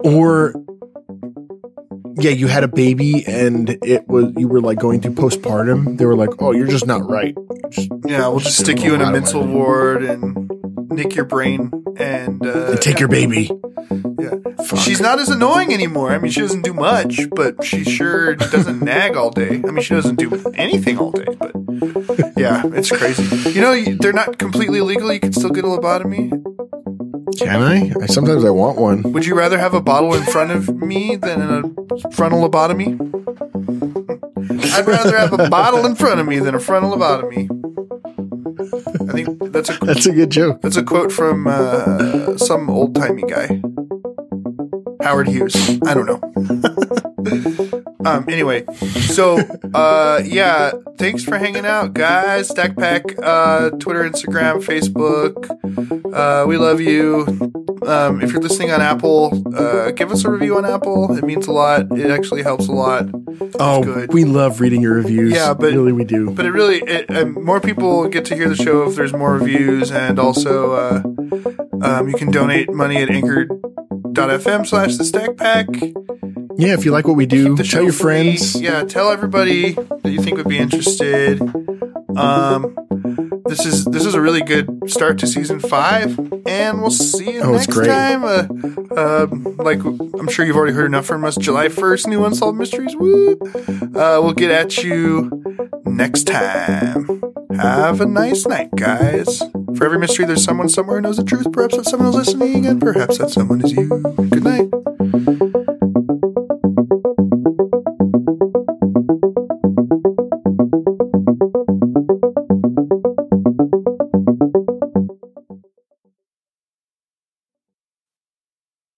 or, 0.00 0.54
yeah, 2.16 2.30
you 2.30 2.46
had 2.46 2.64
a 2.64 2.68
baby 2.68 3.24
and 3.26 3.70
it 3.82 4.06
was 4.08 4.32
you 4.36 4.48
were 4.48 4.60
like 4.60 4.78
going 4.78 5.00
through 5.00 5.14
postpartum. 5.14 5.98
They 5.98 6.06
were 6.06 6.16
like, 6.16 6.30
"Oh, 6.40 6.52
you're 6.52 6.66
just 6.66 6.86
not 6.86 7.08
right." 7.08 7.34
Just- 7.70 7.90
yeah 8.06 8.28
we'll 8.28 8.40
just 8.40 8.58
stick 8.58 8.82
you 8.82 8.94
in 8.94 9.00
a 9.00 9.10
mental 9.10 9.46
ward 9.46 10.02
and 10.02 10.50
nick 10.90 11.14
your 11.14 11.24
brain 11.24 11.70
and 11.96 12.44
uh 12.46 12.72
and 12.72 12.82
take 12.82 12.98
your 13.00 13.08
baby. 13.08 13.50
yeah 14.20 14.34
Fuck. 14.64 14.78
She's 14.78 15.00
not 15.00 15.18
as 15.18 15.28
annoying 15.28 15.72
anymore. 15.72 16.10
I 16.12 16.18
mean, 16.18 16.30
she 16.30 16.40
doesn't 16.40 16.62
do 16.62 16.72
much, 16.74 17.28
but 17.34 17.64
she 17.64 17.82
sure 17.84 18.34
doesn't 18.36 18.80
nag 18.84 19.16
all 19.16 19.30
day. 19.30 19.62
I 19.66 19.70
mean, 19.70 19.82
she 19.82 19.94
doesn't 19.94 20.16
do 20.16 20.52
anything 20.54 20.98
all 20.98 21.10
day, 21.10 21.26
but 21.38 21.52
yeah, 22.36 22.62
it's 22.74 22.90
crazy. 22.90 23.50
You 23.50 23.60
know, 23.60 23.82
they're 23.96 24.12
not 24.12 24.38
completely 24.38 24.78
illegal. 24.78 25.12
You 25.12 25.20
can 25.20 25.32
still 25.32 25.50
get 25.50 25.64
a 25.64 25.68
lobotomy. 25.68 26.30
Can 27.38 27.62
I? 27.62 27.92
I 28.02 28.06
sometimes 28.06 28.44
I 28.44 28.50
want 28.50 28.78
one. 28.78 29.02
Would 29.12 29.26
you 29.26 29.34
rather 29.34 29.58
have 29.58 29.74
a 29.74 29.80
bottle 29.80 30.14
in 30.14 30.22
front 30.24 30.50
of 30.50 30.74
me 30.76 31.16
than 31.16 31.40
a 31.42 31.62
frontal 32.12 32.48
lobotomy? 32.48 32.98
I'd 34.74 34.86
rather 34.86 35.16
have 35.16 35.32
a 35.32 35.48
bottle 35.48 35.84
in 35.86 35.94
front 35.94 36.20
of 36.20 36.26
me 36.26 36.38
than 36.38 36.54
a 36.54 36.60
frontal 36.60 36.92
lobotomy. 36.96 37.48
I 39.08 39.12
think 39.12 39.52
that's 39.52 39.70
a 39.70 39.78
That's 39.84 40.06
a 40.06 40.12
good 40.12 40.30
joke. 40.30 40.60
that's 40.62 40.76
a 40.76 40.82
quote 40.82 41.12
from 41.12 41.46
uh, 41.46 42.36
some 42.38 42.70
old 42.70 42.94
timey 42.94 43.22
guy. 43.22 43.60
Howard 45.02 45.28
Hughes. 45.28 45.54
I 45.86 45.94
don't 45.94 46.06
know. 46.06 47.08
Um. 48.04 48.24
Anyway, 48.28 48.64
so 48.74 49.38
uh, 49.74 50.20
yeah. 50.24 50.72
Thanks 50.98 51.24
for 51.24 51.38
hanging 51.38 51.66
out, 51.66 51.94
guys. 51.94 52.48
Stack 52.48 52.76
Pack, 52.76 53.04
uh, 53.22 53.70
Twitter, 53.70 54.02
Instagram, 54.08 54.62
Facebook. 54.62 55.48
Uh, 56.14 56.46
we 56.46 56.56
love 56.56 56.80
you. 56.80 57.26
Um, 57.86 58.20
if 58.22 58.32
you're 58.32 58.40
listening 58.42 58.70
on 58.70 58.80
Apple, 58.80 59.42
uh, 59.56 59.90
give 59.90 60.12
us 60.12 60.24
a 60.24 60.30
review 60.30 60.56
on 60.56 60.64
Apple. 60.64 61.16
It 61.16 61.24
means 61.24 61.48
a 61.48 61.52
lot. 61.52 61.90
It 61.98 62.10
actually 62.10 62.42
helps 62.44 62.68
a 62.68 62.72
lot. 62.72 63.06
Oh, 63.58 63.82
good. 63.82 64.12
we 64.12 64.24
love 64.24 64.60
reading 64.60 64.82
your 64.82 64.94
reviews. 64.94 65.32
Yeah, 65.32 65.52
but- 65.54 65.72
really 65.72 65.90
we 65.92 66.04
do. 66.04 66.30
But 66.30 66.46
it 66.46 66.52
really, 66.52 66.78
it, 66.82 67.10
um, 67.10 67.44
more 67.44 67.60
people 67.60 68.06
get 68.08 68.24
to 68.26 68.36
hear 68.36 68.48
the 68.48 68.54
show 68.56 68.88
if 68.88 68.94
there's 68.94 69.12
more 69.12 69.34
reviews, 69.34 69.90
and 69.90 70.18
also 70.20 70.72
uh, 70.72 71.02
um, 71.82 72.08
you 72.08 72.14
can 72.14 72.30
donate 72.30 72.70
money 72.72 72.98
at 72.98 73.10
anchor.fm 73.10 74.66
slash 74.66 74.96
the 74.96 75.04
stack 75.04 75.36
pack. 75.36 75.66
Yeah, 76.58 76.74
if 76.74 76.84
you 76.84 76.92
like 76.92 77.06
what 77.06 77.16
we 77.16 77.26
do, 77.26 77.56
tell 77.56 77.64
show 77.64 77.80
your 77.82 77.92
free. 77.92 78.36
friends. 78.36 78.60
Yeah, 78.60 78.84
tell 78.84 79.10
everybody 79.10 79.72
that 79.72 80.10
you 80.10 80.20
think 80.22 80.36
would 80.38 80.48
be 80.48 80.58
interested. 80.58 81.40
Um, 82.16 82.76
this 83.46 83.64
is 83.66 83.84
this 83.86 84.04
is 84.04 84.14
a 84.14 84.20
really 84.20 84.42
good 84.42 84.68
start 84.86 85.18
to 85.20 85.26
season 85.26 85.60
five, 85.60 86.18
and 86.46 86.80
we'll 86.80 86.90
see 86.90 87.32
you 87.34 87.40
Oh, 87.42 87.52
next 87.52 87.74
time. 87.74 88.24
Uh, 88.24 88.46
um, 88.96 89.56
like 89.58 89.80
I'm 89.82 90.28
sure 90.28 90.44
you've 90.44 90.56
already 90.56 90.74
heard 90.74 90.86
enough 90.86 91.06
from 91.06 91.24
us. 91.24 91.36
July 91.36 91.68
1st, 91.68 92.06
new 92.08 92.24
unsolved 92.24 92.58
mysteries. 92.58 92.94
Woo! 92.96 93.32
Uh, 93.94 94.20
we'll 94.22 94.34
get 94.34 94.50
at 94.50 94.82
you 94.84 95.30
next 95.86 96.24
time. 96.26 97.20
Have 97.56 98.00
a 98.00 98.06
nice 98.06 98.46
night, 98.46 98.70
guys. 98.76 99.38
For 99.76 99.84
every 99.84 99.98
mystery, 99.98 100.24
there's 100.26 100.44
someone 100.44 100.68
somewhere 100.68 100.96
who 100.96 101.02
knows 101.02 101.16
the 101.16 101.24
truth. 101.24 101.50
Perhaps 101.52 101.76
that 101.76 101.84
someone 101.86 102.08
is 102.10 102.14
listening, 102.14 102.66
and 102.66 102.80
perhaps 102.80 103.18
that 103.18 103.30
someone 103.30 103.64
is 103.64 103.72
you. 103.72 103.88
Good 104.30 104.44
night. 104.44 105.61